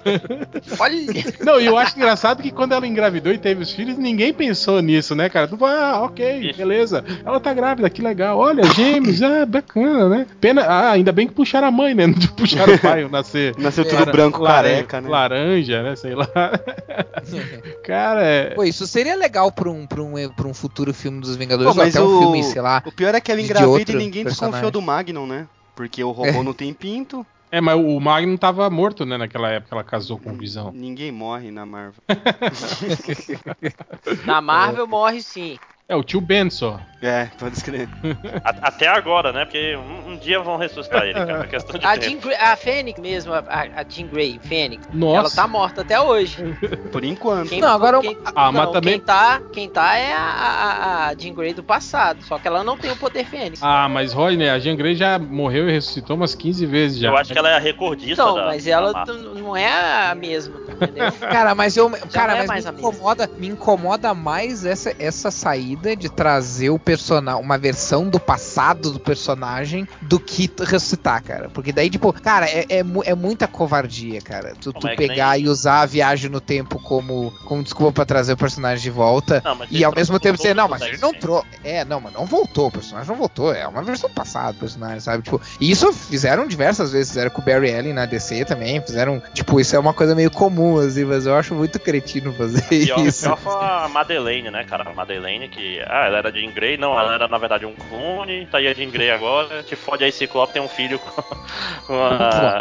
Olha. 0.79 0.97
Não, 1.45 1.61
e 1.61 1.67
eu 1.67 1.77
acho 1.77 1.97
engraçado 1.97 2.43
que 2.43 2.51
quando 2.51 2.73
ela 2.73 2.87
engravidou 2.87 3.33
e 3.33 3.39
teve 3.39 3.63
os 3.63 3.73
filhos, 3.73 3.99
ninguém 3.99 4.33
pensou 4.33 4.81
nisso, 4.81 5.15
né, 5.15 5.29
cara? 5.29 5.48
Tu 5.49 5.57
fala, 5.57 5.91
ah, 5.93 6.03
ok, 6.05 6.53
beleza. 6.57 7.05
Ela 7.25 7.41
tá 7.41 7.53
grávida, 7.55 7.89
que 7.91 8.03
legal. 8.03 8.39
Olha, 8.39 8.63
gêmeos, 8.75 9.23
ah, 9.23 9.47
bacana, 9.47 10.09
né? 10.09 10.27
Pena, 10.41 10.63
ah, 10.63 10.91
ainda 10.93 11.13
bem 11.13 11.27
que 11.27 11.35
puxaram 11.35 11.69
a 11.69 11.71
mãe, 11.71 11.95
né? 11.95 12.07
Não 12.09 12.15
puxaram 12.37 12.75
o 12.75 12.79
pai 12.79 13.09
nascer. 13.09 13.55
Nasceu 13.59 13.85
tudo 13.85 13.99
Lara- 14.01 14.13
branco, 14.13 14.41
laran- 14.43 14.57
careca, 14.69 15.01
né? 15.01 15.09
Laranja, 15.09 15.83
né? 15.83 15.97
Sei 15.97 16.15
lá. 16.15 16.29
cara, 17.85 18.23
é. 18.23 18.51
Pô, 18.55 18.65
isso 18.65 18.87
seria 18.87 19.15
legal 19.17 19.51
pra 19.53 19.71
um, 19.71 19.87
pra 19.87 20.03
um, 20.03 20.29
pra 20.31 20.47
um 20.49 20.55
futuro 20.55 20.93
filme 20.93 21.21
dos 21.21 21.33
Pô, 21.33 21.39
Vingadores, 21.39 21.71
ou 21.71 21.75
mas 21.77 21.95
até 21.97 22.05
um 22.05 22.17
o- 22.17 22.21
filme, 22.21 22.43
sei 22.45 22.61
lá. 22.61 22.83
O 22.87 22.93
pior 22.93 23.15
é 23.15 23.21
que 23.21 23.31
ela 23.31 23.41
engravida 23.41 23.93
e 23.93 23.97
ninguém 23.97 24.25
personagem. 24.25 24.53
desconfiou 24.53 24.71
do 24.71 24.83
Magnum, 24.83 25.27
né? 25.27 25.47
Porque 25.75 26.03
o 26.03 26.11
robô 26.11 26.43
não 26.43 26.53
tem 26.53 26.73
pinto, 26.73 27.25
É, 27.51 27.61
mas 27.61 27.79
o 27.79 27.99
Magnum 27.99 28.37
tava 28.37 28.69
morto, 28.69 29.07
né? 29.07 29.17
Naquela 29.17 29.51
época 29.51 29.75
ela 29.75 29.85
casou 29.85 30.19
com 30.19 30.31
o 30.31 30.37
Visão. 30.37 30.71
ninguém 30.73 31.11
morre 31.11 31.51
na 31.51 31.65
Marvel. 31.65 32.03
Na 34.25 34.41
Marvel 34.41 34.87
morre 34.87 35.23
sim. 35.23 35.59
É, 35.89 35.97
o 35.97 36.03
tio 36.03 36.21
Ben 36.21 36.51
só. 36.51 36.81
É, 37.01 37.27
pode 37.39 37.57
escrever. 37.57 37.89
A- 38.45 38.69
Até 38.69 38.89
agora, 38.89 39.33
né? 39.33 39.45
Porque 39.45 39.77
um, 39.77 40.13
um 40.13 40.17
dia 40.17 40.41
vão 40.41 40.57
ressuscitar 40.57 41.05
ele, 41.05 41.15
cara. 41.15 41.45
É 41.45 41.47
questão 41.47 41.79
de 41.79 41.87
A 41.87 41.93
tempo. 41.97 42.05
Jean 42.07 42.19
Grey, 42.19 42.37
a 42.37 42.57
Fênix 42.57 43.01
mesmo, 43.01 43.33
a, 43.33 43.39
a 43.47 43.85
Jean 43.89 44.09
Grey, 44.09 44.41
Fênix, 44.43 44.85
Nossa. 44.93 45.19
ela 45.19 45.31
tá 45.31 45.47
morta 45.47 45.83
até 45.83 46.01
hoje. 46.01 46.57
Por 46.91 47.05
enquanto. 47.05 47.51
Quem, 47.51 47.61
Não, 47.61 47.69
agora 47.69 48.01
quem, 48.01 48.19
Ah, 48.35 48.51
mas 48.51 48.65
não, 48.65 48.73
também- 48.73 48.95
quem 48.95 49.01
tá, 49.01 49.41
quem 49.53 49.69
tá 49.69 49.97
é 49.97 50.13
a, 50.13 50.19
a, 50.19 51.07
a 51.09 51.15
Jean 51.15 51.35
Grey 51.35 51.55
do 51.55 51.63
passado, 51.63 52.23
só 52.23 52.37
que 52.39 52.49
ela 52.49 52.65
não 52.65 52.77
tem 52.77 52.91
o 52.91 52.97
poder 52.97 53.25
Fênix. 53.27 53.61
Ah, 53.63 53.89
mas 53.89 54.13
Rodney, 54.13 54.49
a 54.49 54.59
Jean 54.59 54.75
Grey 54.75 54.97
já 54.97 55.19
morreu 55.21 55.69
e 55.69 55.73
ressuscitou 55.73 56.17
umas 56.17 56.35
15 56.35 56.67
vezes 56.67 56.99
já. 56.99 57.09
Eu 57.11 57.17
acho 57.17 57.33
que 57.33 57.39
ela 57.39 57.49
é 57.51 57.55
a 57.55 57.61
recordista 57.61 58.23
Então, 58.23 58.35
da, 58.35 58.47
mas 58.47 58.65
da 58.65 58.71
ela 58.73 59.05
t- 59.05 59.13
não 59.13 59.57
é 59.57 60.09
a 60.11 60.15
mesma, 60.17 60.61
entendeu? 60.69 61.13
Cara, 61.31 61.55
mas 61.55 61.77
eu, 61.77 61.89
cara, 62.13 62.35
não 62.35 62.41
é 62.43 62.47
mas 62.47 62.65
me 62.65 62.71
incomoda, 62.73 63.31
me 63.39 63.47
incomoda 63.47 64.13
mais 64.15 64.65
essa, 64.65 64.93
essa 64.99 65.31
saída 65.31 65.95
de 65.95 66.09
trazer 66.09 66.71
o 66.71 66.79
personagem, 66.89 67.43
uma 67.43 67.59
versão 67.59 68.09
do 68.09 68.19
passado 68.19 68.91
do 68.93 68.99
personagem 68.99 69.87
do 70.01 70.19
que 70.19 70.51
ressuscitar, 70.65 71.23
cara. 71.23 71.51
Porque 71.51 71.71
daí, 71.71 71.91
tipo, 71.91 72.11
cara, 72.15 72.47
é, 72.49 72.65
é, 72.71 72.83
é 73.05 73.15
muita 73.15 73.47
covardia, 73.47 74.23
cara. 74.23 74.55
Tu, 74.59 74.73
tu 74.73 74.89
é 74.89 74.97
pegar 74.97 75.33
nem- 75.33 75.45
e 75.45 75.49
usar 75.51 75.83
a 75.83 75.87
viagem 75.87 76.31
no 76.31 76.41
tempo 76.41 76.81
como, 76.83 77.31
como 77.45 77.63
desculpa 77.63 77.93
pra 77.93 78.05
trazer 78.07 78.33
o 78.33 78.37
personagem 78.39 78.83
de 78.83 78.91
volta. 78.91 79.43
Não, 79.45 79.59
E 79.71 79.77
ele 79.77 79.85
ao 79.85 79.95
mesmo 79.95 80.19
tempo 80.19 80.39
dizer, 80.39 80.55
não, 80.55 80.67
mas 80.67 80.81
ele 80.81 80.93
X-Men. 80.93 81.13
não 81.13 81.21
trouxe. 81.21 81.47
É, 81.63 81.85
não, 81.85 82.01
mas 82.01 82.15
não 82.15 82.25
voltou, 82.25 82.69
o 82.69 82.73
personagem 82.73 83.09
não 83.11 83.17
voltou. 83.17 83.53
É 83.53 83.67
uma 83.69 83.83
versão 83.83 84.09
passada 84.09 84.55
do 84.55 84.61
personagem, 84.61 85.01
sabe? 85.01 85.23
Tipo, 85.25 85.41
e 85.61 85.71
isso 85.71 85.93
fizeram 85.93 86.47
diversas 86.47 86.91
vezes, 86.91 87.11
fizeram 87.11 87.31
com 87.31 87.43
o 87.43 87.45
Barry 87.45 87.75
Allen 87.75 87.93
na 87.93 88.07
DC 88.07 88.47
também, 88.47 88.81
fizeram, 88.81 89.23
tipo, 89.35 89.61
isso 89.61 89.77
é 89.77 89.79
uma 89.79 89.93
coisa 89.93 90.15
meio 90.15 90.31
comum, 90.31 90.79
assim, 90.79 91.05
mas 91.05 91.27
eu 91.27 91.35
acho 91.35 91.55
muito 91.55 91.79
cretino 91.79 92.33
fazer 92.33 92.63
Pior, 92.63 93.01
isso. 93.07 93.25
pior 93.25 93.37
foi 93.37 93.53
a 93.55 93.89
Madeleine, 93.93 94.51
né, 94.51 94.65
cara? 94.65 94.89
A 94.89 94.95
Madeleine 94.95 95.49
que. 95.49 95.81
Ah, 95.87 96.07
ela 96.07 96.19
era 96.19 96.33
Jean 96.33 96.51
Grey, 96.53 96.78
não, 96.79 96.99
ela 96.99 97.15
era 97.15 97.29
na 97.29 97.37
verdade 97.39 97.67
um 97.67 97.75
clone, 97.75 98.47
tá 98.47 98.59
aí 98.59 98.69
a 98.69 98.73
Jean 98.75 98.91
Grey 98.91 99.11
agora, 99.11 99.63
que 99.63 99.77
fode 99.77 100.05
aí 100.05 100.13
Ciclope 100.13 100.53
tem 100.53 100.63
um 100.63 100.69
filho 100.69 100.99
com, 100.99 101.23
com 101.87 101.95
a. 102.03 102.17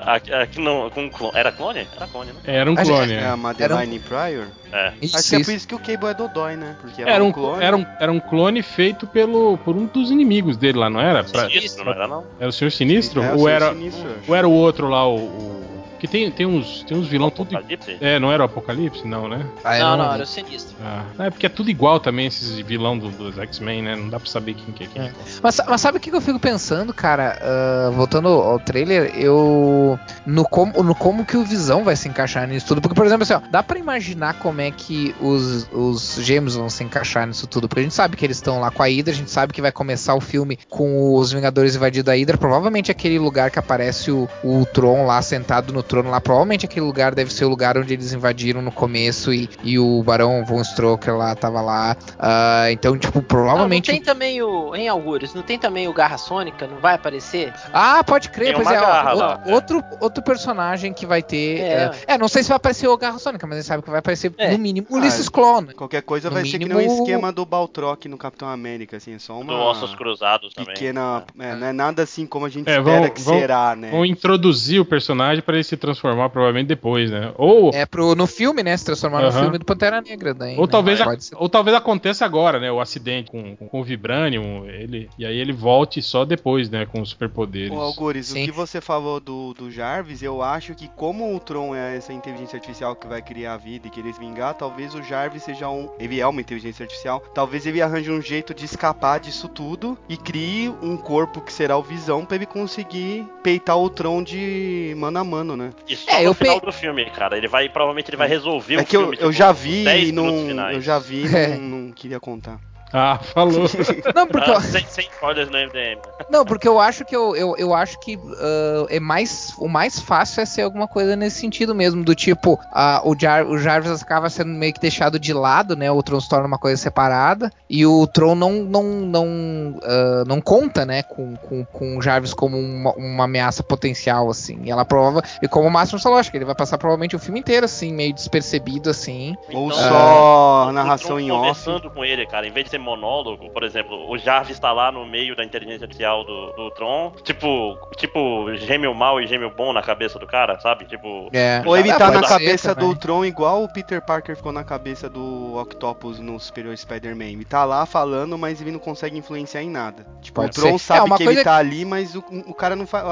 a, 0.06 0.16
a- 0.16 0.48
não, 0.60 0.90
com 0.90 1.04
um 1.06 1.10
clone. 1.10 1.38
Era 1.38 1.52
clone? 1.52 1.88
Era 1.96 2.08
clone, 2.08 2.32
né? 2.32 2.40
Era 2.46 2.72
um 2.72 2.76
clone. 2.76 3.14
É 3.14 3.18
é. 3.18 3.28
a 3.28 3.38
Madeline 3.38 4.00
Pryor. 4.00 4.48
É. 4.72 4.94
Isso, 5.02 5.16
Acho 5.18 5.30
que 5.30 5.36
é 5.38 5.44
por 5.44 5.54
isso 5.54 5.68
que 5.68 5.76
o 5.76 5.80
Cable 5.80 6.10
é 6.10 6.14
Dodói, 6.14 6.56
né? 6.58 6.76
Porque 6.82 7.02
ela 7.02 7.12
Era 7.12 7.20
é 7.20 7.24
um, 7.24 7.30
um 7.30 7.32
clone. 7.32 7.64
era, 7.64 7.78
um, 7.78 7.86
era 8.00 8.12
um 8.12 8.20
clone 8.20 8.62
feito 8.62 9.08
pelo, 9.08 9.58
por 9.60 9.76
um 9.76 9.86
dos 9.86 10.12
inimigos 10.12 10.58
dele 10.58 10.78
lá, 10.78 10.90
não 10.90 11.00
era? 11.00 11.24
Pra- 11.24 11.48
Sinistro, 11.50 11.86
não 11.86 11.92
era 11.94 12.08
não? 12.08 12.26
era 12.40 12.50
o 12.50 12.52
Senhor 12.52 12.72
Sinistro? 12.72 13.24
É, 13.24 13.30
o 13.30 13.32
ou, 13.34 13.38
Senhor 13.38 13.50
era, 13.52 13.70
Sinistro, 13.70 14.16
ou 14.28 14.36
era 14.36 14.48
o 14.48 14.52
outro 14.52 14.90
lá, 14.90 15.08
o. 15.08 15.16
o- 15.18 15.77
que 16.00 16.08
tem, 16.08 16.30
tem 16.32 16.46
uns, 16.46 16.84
tem 16.84 16.98
uns 16.98 17.08
vilão 17.08 17.30
tudo. 17.30 17.56
Apocalipse? 17.56 17.98
É, 18.02 18.20
não 18.20 18.32
era 18.32 18.44
o 18.44 18.46
Apocalipse? 18.46 19.08
Não, 19.08 19.28
né? 19.28 19.46
Ah, 19.64 19.80
não, 19.80 19.98
não 19.98 20.14
era 20.14 20.24
o 20.24 20.26
sinistro. 20.26 20.76
Ah, 20.82 21.04
é 21.26 21.30
porque 21.30 21.46
é 21.46 21.50
tudo 21.50 21.70
igual 21.70 22.00
também, 22.00 22.28
esses 22.28 22.58
vilão 22.60 22.98
do- 22.98 23.10
dos 23.10 23.38
X-Men, 23.38 23.82
né? 23.82 23.96
Não 23.96 24.10
dá 24.10 24.20
pra 24.20 24.30
saber 24.30 24.54
quem 24.54 24.74
que 24.74 24.84
é 24.84 24.88
quem. 24.88 25.02
É. 25.04 25.12
Mas, 25.42 25.60
mas 25.68 25.82
sabe 25.82 25.98
o 25.98 26.00
que 26.02 26.10
eu 26.10 26.22
fico 26.22 26.40
pensando, 26.40 26.94
cara? 26.94 27.38
Ah, 27.42 27.90
voltando 27.94 28.28
ao 28.28 28.60
trailer, 28.60 29.12
eu. 29.16 30.00
No 30.26 30.44
como, 30.48 30.84
no 30.84 30.94
como 30.96 31.26
que 31.26 31.38
o 31.38 31.44
Visão 31.44 31.84
vai 31.84 31.96
se 31.96 32.08
encaixar 32.08 32.48
nisso 32.48 32.68
tudo. 32.68 32.82
Porque, 32.82 32.96
por 32.96 33.06
exemplo, 33.06 33.24
assim, 33.24 33.34
ó, 33.34 33.42
dá 33.50 33.64
pra 33.64 33.78
imaginar 33.80 34.36
como 34.40 34.62
é 34.62 34.72
que 34.72 35.16
os, 35.22 35.68
os 35.72 36.16
gêmeos 36.22 36.56
vão 36.56 36.70
se 36.70 36.84
encaixar 36.84 37.26
nisso 37.28 37.48
tudo. 37.48 37.68
Porque 37.68 37.80
a 37.82 37.84
gente 37.84 37.96
sabe 37.96 38.16
que 38.16 38.26
eles 38.26 38.38
estão 38.38 38.60
lá 38.60 38.70
com 38.72 38.84
a 38.84 38.88
Hydra, 38.88 39.14
a 39.14 39.16
gente 39.18 39.32
sabe 39.32 39.54
que 39.54 39.62
vai 39.62 39.72
começar 39.72 40.14
o 40.16 40.22
filme 40.22 40.58
com 40.70 41.16
os 41.16 41.32
Vingadores 41.32 41.76
invadindo 41.76 42.10
a 42.12 42.14
Hydra. 42.14 42.38
Provavelmente 42.38 42.92
aquele 42.92 43.18
lugar 43.20 43.50
que 43.52 43.60
aparece 43.60 44.12
o, 44.12 44.28
o 44.44 44.66
Tron 44.74 45.06
lá 45.06 45.22
sentado 45.22 45.72
no 45.74 45.84
trono 45.88 46.10
lá. 46.12 46.22
Provavelmente 46.22 46.66
aquele 46.66 46.86
lugar 46.86 47.16
deve 47.16 47.34
ser 47.34 47.46
o 47.46 47.50
lugar 47.50 47.78
onde 47.78 47.94
eles 47.94 48.14
invadiram 48.14 48.62
no 48.62 48.72
começo 48.72 49.34
e, 49.34 49.50
e 49.64 49.80
o 49.80 50.04
Barão 50.04 50.44
Von 50.46 50.62
Stroker 50.62 51.16
lá 51.18 51.34
tava 51.36 51.62
lá. 51.62 51.96
Ah, 52.20 52.72
então, 52.72 52.98
tipo, 52.98 53.16
Não, 53.16 53.22
não 53.22 53.28
provavelmente. 53.28 53.92
tem 53.92 54.02
também 54.02 54.42
o. 54.42 54.76
Em 54.76 54.88
Algures, 54.88 55.34
não 55.34 55.42
tem 55.42 55.58
também 55.58 55.88
o 55.88 55.94
Garra 55.94 56.18
Sônica? 56.18 56.68
Não 56.68 56.78
vai 56.78 56.96
aparecer? 56.96 57.54
Ah, 57.74 58.04
pode 58.04 58.30
crer, 58.30 58.48
Tem 58.48 58.56
pois 58.56 58.68
uma 58.68 58.76
é. 58.76 58.80
garra 58.80 59.14
o- 59.16 59.18
lá, 59.18 59.42
é. 59.46 59.54
outro, 59.54 59.84
outro 60.00 60.24
personagem 60.24 60.94
que 60.94 61.06
vai 61.06 61.24
ter. 61.24 61.60
É. 61.62 61.68
É, 62.08 62.14
é, 62.14 62.18
não 62.18 62.28
sei 62.28 62.44
se 62.44 62.50
vai 62.50 62.58
aparecer 62.58 62.88
o 62.88 62.98
Garra 62.98 63.18
Sônica, 63.20 63.46
mas 63.48 63.58
a 63.58 63.62
gente 63.62 63.68
sabe 63.68 63.84
que 63.84 63.90
vai 63.90 64.00
aparecer 64.00 64.32
É. 64.38 64.52
no 64.52 64.58
mínimo 64.58 64.88
Ah, 64.92 64.96
Ulisses 64.96 65.30
Clone. 65.30 65.74
Qualquer 65.74 66.02
coisa 66.02 66.30
No 66.30 66.36
vai 66.36 66.46
ser 66.46 66.58
que 66.60 66.66
nem 66.66 66.76
mínimo- 66.78 67.00
o 67.00 67.04
esquema 67.04 67.32
do 67.32 67.46
Baltrock 67.46 68.08
no 68.10 68.18
Capitão 68.18 68.48
América, 68.50 68.98
assim, 68.98 69.14
é 69.16 69.20
só 69.20 69.40
uma 69.40 69.54
Do 69.54 69.60
Ossos 69.60 69.96
Cruzados 69.96 70.54
também. 70.54 70.74
pequena. 70.74 71.24
É, 71.40 71.56
não 71.56 71.68
é 71.68 71.72
nada 71.74 72.04
assim 72.04 72.26
como 72.26 72.46
a 72.46 72.50
gente 72.50 72.68
É, 72.70 72.78
espera 72.78 73.00
vão- 73.02 73.10
que 73.10 73.22
vão- 73.22 73.40
será, 73.40 73.76
né? 73.76 73.90
Vão 73.92 74.06
introduzir 74.06 74.80
o 74.82 74.86
personagem 74.86 75.42
pra 75.44 75.56
ele 75.56 75.64
se 75.64 75.77
transformar 75.78 76.30
provavelmente 76.30 76.68
depois, 76.68 77.10
né? 77.12 77.32
Ou, 77.38 77.72
É 77.74 77.86
pro, 77.86 78.16
no 78.16 78.28
filme, 78.28 78.64
né? 78.64 78.76
Se 78.76 78.86
transformar 78.86 79.22
no 79.22 79.32
filme 79.32 79.58
do 79.58 79.66
Pantera 79.66 80.02
Negra. 80.02 80.34
Daí, 80.34 80.56
ou, 80.58 80.66
né? 80.66 80.72
talvez, 80.72 81.02
a- 81.02 81.20
ser. 81.20 81.36
ou 81.38 81.48
talvez 81.50 81.76
aconteça 81.76 82.26
agora, 82.26 82.60
né? 82.60 82.72
O 82.72 82.80
acidente 82.80 83.32
com, 83.32 83.56
com, 83.56 83.68
com 83.68 83.82
o 83.82 83.84
Vibranium, 83.84 84.66
ele, 84.66 85.10
e 85.18 85.26
aí 85.26 85.38
ele 85.38 85.54
volte 85.54 86.02
só 86.02 86.26
depois, 86.26 86.70
né? 86.70 86.86
Com 86.86 87.02
os 87.02 87.10
superpoderes. 87.10 87.72
Ô, 87.72 87.80
Algures, 87.82 88.32
o 88.32 88.36
que 88.36 88.52
você 88.52 88.82
falou 88.82 89.20
do, 89.20 89.54
do 89.54 89.72
Jarvis, 89.72 90.22
eu 90.22 90.42
acho 90.42 90.76
que 90.76 90.88
como 90.90 91.36
o 91.36 91.40
Tron 91.40 91.76
é 91.76 91.96
essa 91.98 92.14
inteligência 92.14 92.58
artificial 92.58 92.96
que 92.96 93.08
vai 93.08 93.22
criar 93.22 93.54
a 93.54 93.58
vida 93.58 93.88
e 93.88 93.90
querer 93.90 94.14
se 94.14 94.20
vingar, 94.20 94.54
talvez 94.54 94.94
o 94.94 95.02
Jarvis 95.02 95.44
seja 95.44 95.70
um. 95.70 95.90
Ele 96.00 96.20
é 96.20 96.28
uma 96.28 96.42
inteligência 96.42 96.84
artificial. 96.84 97.22
Talvez 97.34 97.66
ele 97.66 97.82
arranje 97.82 98.12
um 98.12 98.22
jeito 98.22 98.54
de 98.54 98.66
escapar 98.66 99.20
disso 99.20 99.48
tudo 99.48 99.98
e 100.10 100.18
crie 100.18 100.70
um 100.82 100.98
corpo 100.98 101.42
que 101.42 101.52
será 101.54 101.78
o 101.78 101.82
Visão 101.84 102.26
pra 102.26 102.36
ele 102.36 102.46
conseguir 102.46 103.26
peitar 103.44 103.78
o 103.78 103.90
Tron 103.90 104.22
de 104.24 104.94
mano 104.98 105.20
a 105.20 105.24
mano, 105.24 105.56
né? 105.56 105.67
Só 105.96 106.12
É, 106.12 106.18
no 106.20 106.24
eu 106.26 106.34
final 106.34 106.60
pe- 106.60 106.66
do 106.66 106.72
filme, 106.74 107.06
cara. 107.12 107.38
Ele 107.38 107.48
vai, 107.48 107.68
provavelmente 107.70 108.10
ele 108.10 108.18
vai 108.18 108.28
resolver 108.28 108.76
é 108.76 108.82
o 108.82 108.86
que 108.86 108.96
eu, 108.96 109.02
filme. 109.02 109.16
eu 109.18 109.20
tipo, 109.30 109.32
já 109.34 109.52
vi 109.52 109.84
10 109.84 110.10
e 110.10 110.12
não. 110.12 110.24
minutos 110.26 110.48
finais. 110.48 110.76
Eu 110.76 110.82
já 110.82 111.00
vi 111.00 111.26
e 111.26 111.28
É. 111.36 111.58
não, 111.58 111.80
não 111.80 111.92
queria 111.92 112.20
contar. 112.20 112.60
Ah, 112.94 113.20
falou. 113.34 113.66
Não, 114.16 114.28
porque, 114.28 114.50
Ah, 114.50 114.54
eu, 114.56 114.62
sem, 114.62 114.86
sem 114.88 115.06
spoilers 115.12 115.50
no 115.50 115.58
MDM. 115.58 116.00
não, 116.30 116.46
porque 116.46 116.68
eu 116.68 116.80
acho 116.80 117.04
que 117.04 117.16
eu, 117.16 117.36
eu, 117.36 117.56
eu 117.58 117.74
acho 117.74 118.00
que 118.00 118.18
ah, 118.40 118.86
é 118.90 119.00
mais 119.00 119.54
o 119.58 119.68
mais 119.68 120.00
fácil 120.00 120.42
é 120.42 120.46
ser 120.46 120.62
alguma 120.62 120.88
coisa 120.88 121.16
nesse 121.16 121.40
sentido 121.40 121.76
mesmo, 121.76 122.04
do 122.04 122.16
tipo 122.16 122.58
ah, 122.72 123.02
o, 123.04 123.14
Jar, 123.20 123.46
o 123.46 123.58
Jarvis 123.58 124.02
acaba 124.02 124.30
sendo 124.30 124.50
meio 124.52 124.74
que 124.74 124.80
deixado 124.80 125.20
de 125.20 125.34
lado, 125.34 125.76
né? 125.76 125.92
O 125.92 126.02
Tron 126.02 126.20
se 126.22 126.30
torna 126.30 126.48
uma 126.48 126.58
coisa 126.58 126.82
separada 126.82 127.52
e 127.70 127.86
o 127.86 128.08
Tron 128.08 128.36
não 128.36 128.54
não 128.64 128.84
não, 128.84 129.80
ah, 129.84 130.24
não 130.26 130.40
conta, 130.40 130.86
né? 130.86 131.04
Com, 131.04 131.36
com, 131.36 131.66
com 131.66 131.98
o 131.98 132.02
Jarvis 132.02 132.34
como 132.34 132.58
uma, 132.58 132.94
uma 132.94 133.24
ameaça 133.26 133.62
potencial 133.64 134.30
assim. 134.30 134.60
E 134.64 134.72
ela 134.72 134.86
prova 134.86 135.22
e 135.42 135.48
como 135.48 135.68
o 135.68 135.72
Máximo 135.72 136.00
falou, 136.00 136.18
acho 136.20 136.32
que 136.32 136.38
ele 136.38 136.46
vai 136.46 136.56
passar 136.56 136.78
provavelmente 136.78 137.16
o 137.16 137.20
filme 137.20 137.40
inteiro 137.40 137.66
assim, 137.66 137.92
meio 137.92 138.14
despercebido 138.14 138.90
assim. 138.90 139.36
Ou 139.52 139.68
Então, 139.68 139.78
só 139.78 140.68
o 140.70 140.72
narração 140.72 141.08
Tron 141.08 141.20
em 141.20 141.32
off. 141.32 141.40
conversando 141.66 141.90
com 141.92 142.06
ele, 142.06 142.26
cara. 142.26 142.48
Em 142.48 142.52
vez 142.52 142.66
de 142.66 142.77
ser 142.78 142.84
ser 142.84 142.84
monólogo, 142.84 143.50
por 143.50 143.64
exemplo, 143.64 144.10
o 144.10 144.18
Jarvis 144.18 144.60
tá 144.60 144.72
lá 144.72 144.92
no 144.92 145.06
meio 145.06 145.36
da 145.36 145.44
inteligência 145.44 145.86
artificial 145.86 146.24
do, 146.24 146.52
do 146.54 146.72
Tron, 146.72 147.12
tipo, 147.24 147.78
tipo, 147.98 148.54
gêmeo 148.56 148.94
mal 148.94 149.20
e 149.22 149.28
gêmeo 149.28 149.50
bom 149.50 149.74
na 149.74 149.82
cabeça 149.82 150.20
do 150.20 150.28
cara, 150.28 150.60
sabe? 150.60 150.86
Tipo. 150.86 151.30
É. 151.34 151.62
Ou 151.66 151.76
ele 151.78 151.92
Ah, 151.92 151.98
tá 151.98 152.08
na 152.12 152.22
pode 152.22 152.28
ser 152.28 152.34
cabeça 152.34 152.76
também. 152.76 152.90
do 152.94 152.96
Tron 153.00 153.26
igual 153.26 153.64
o 153.64 153.72
Peter 153.72 154.02
Parker 154.06 154.36
ficou 154.36 154.52
na 154.52 154.64
cabeça 154.64 155.10
do 155.10 155.56
Octopus 155.58 156.20
no 156.20 156.40
Superior 156.40 156.78
Spider-Man. 156.78 157.26
Ele 157.26 157.46
tá 157.46 157.66
lá 157.66 157.86
falando, 157.86 158.38
mas 158.38 158.62
ele 158.62 158.72
não 158.72 158.80
consegue 158.80 159.18
influenciar 159.18 159.62
em 159.64 159.70
nada. 159.70 160.06
Tipo, 160.22 160.42
Pode 160.42 160.52
o 160.52 160.62
Tron 160.62 160.78
ser. 160.78 160.86
sabe 160.86 161.00
É, 161.00 161.04
uma 161.04 161.18
que 161.18 161.24
coisa 161.24 161.40
ele 161.40 161.44
tá 161.44 161.56
ali, 161.58 161.86
mas 161.86 162.16
o, 162.16 162.24
o 162.48 162.54
cara 162.54 162.76
não 162.76 162.86
faz. 162.86 163.04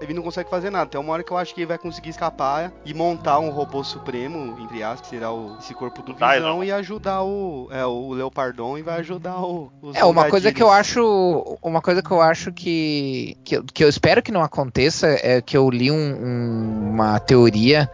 Ele 0.00 0.14
não 0.14 0.22
consegue 0.22 0.48
fazer 0.50 0.70
nada. 0.70 0.86
Tem 0.90 1.00
uma 1.00 1.12
hora 1.12 1.22
que 1.24 1.30
eu 1.32 1.36
acho 1.38 1.54
que 1.54 1.60
ele 1.60 1.66
vai 1.66 1.78
conseguir 1.78 2.10
escapar 2.10 2.72
e 2.84 2.94
montar 2.94 3.38
um 3.38 3.50
robô 3.50 3.82
supremo, 3.82 4.56
entre 4.60 4.82
aspas, 4.82 5.00
que 5.00 5.08
será 5.08 5.32
o, 5.32 5.56
esse 5.58 5.74
corpo 5.74 6.02
do 6.02 6.14
Visão 6.14 6.62
e 6.62 6.70
ajudar 6.72 7.22
o. 7.22 7.68
É, 7.70 7.84
o 7.84 8.12
Leopardon 8.12 8.75
e 8.78 8.82
vai 8.82 9.00
ajudar 9.00 9.40
o. 9.40 9.70
Os 9.82 9.96
É, 9.96 10.04
uma 10.04 10.28
coisa 10.28 10.52
que 10.52 10.62
eu 10.62 10.70
acho. 10.70 11.58
Uma 11.62 11.80
coisa 11.80 12.02
que 12.02 12.10
eu 12.10 12.20
acho 12.20 12.52
que. 12.52 13.36
Que, 13.44 13.56
eu- 13.56 13.64
que 13.64 13.84
eu 13.84 13.88
espero 13.88 14.22
que 14.22 14.32
não 14.32 14.42
aconteça 14.42 15.06
é 15.22 15.40
que 15.40 15.56
eu 15.56 15.68
li 15.70 15.90
um- 15.90 15.96
um- 15.96 16.90
uma 16.90 17.18
teoria. 17.20 17.90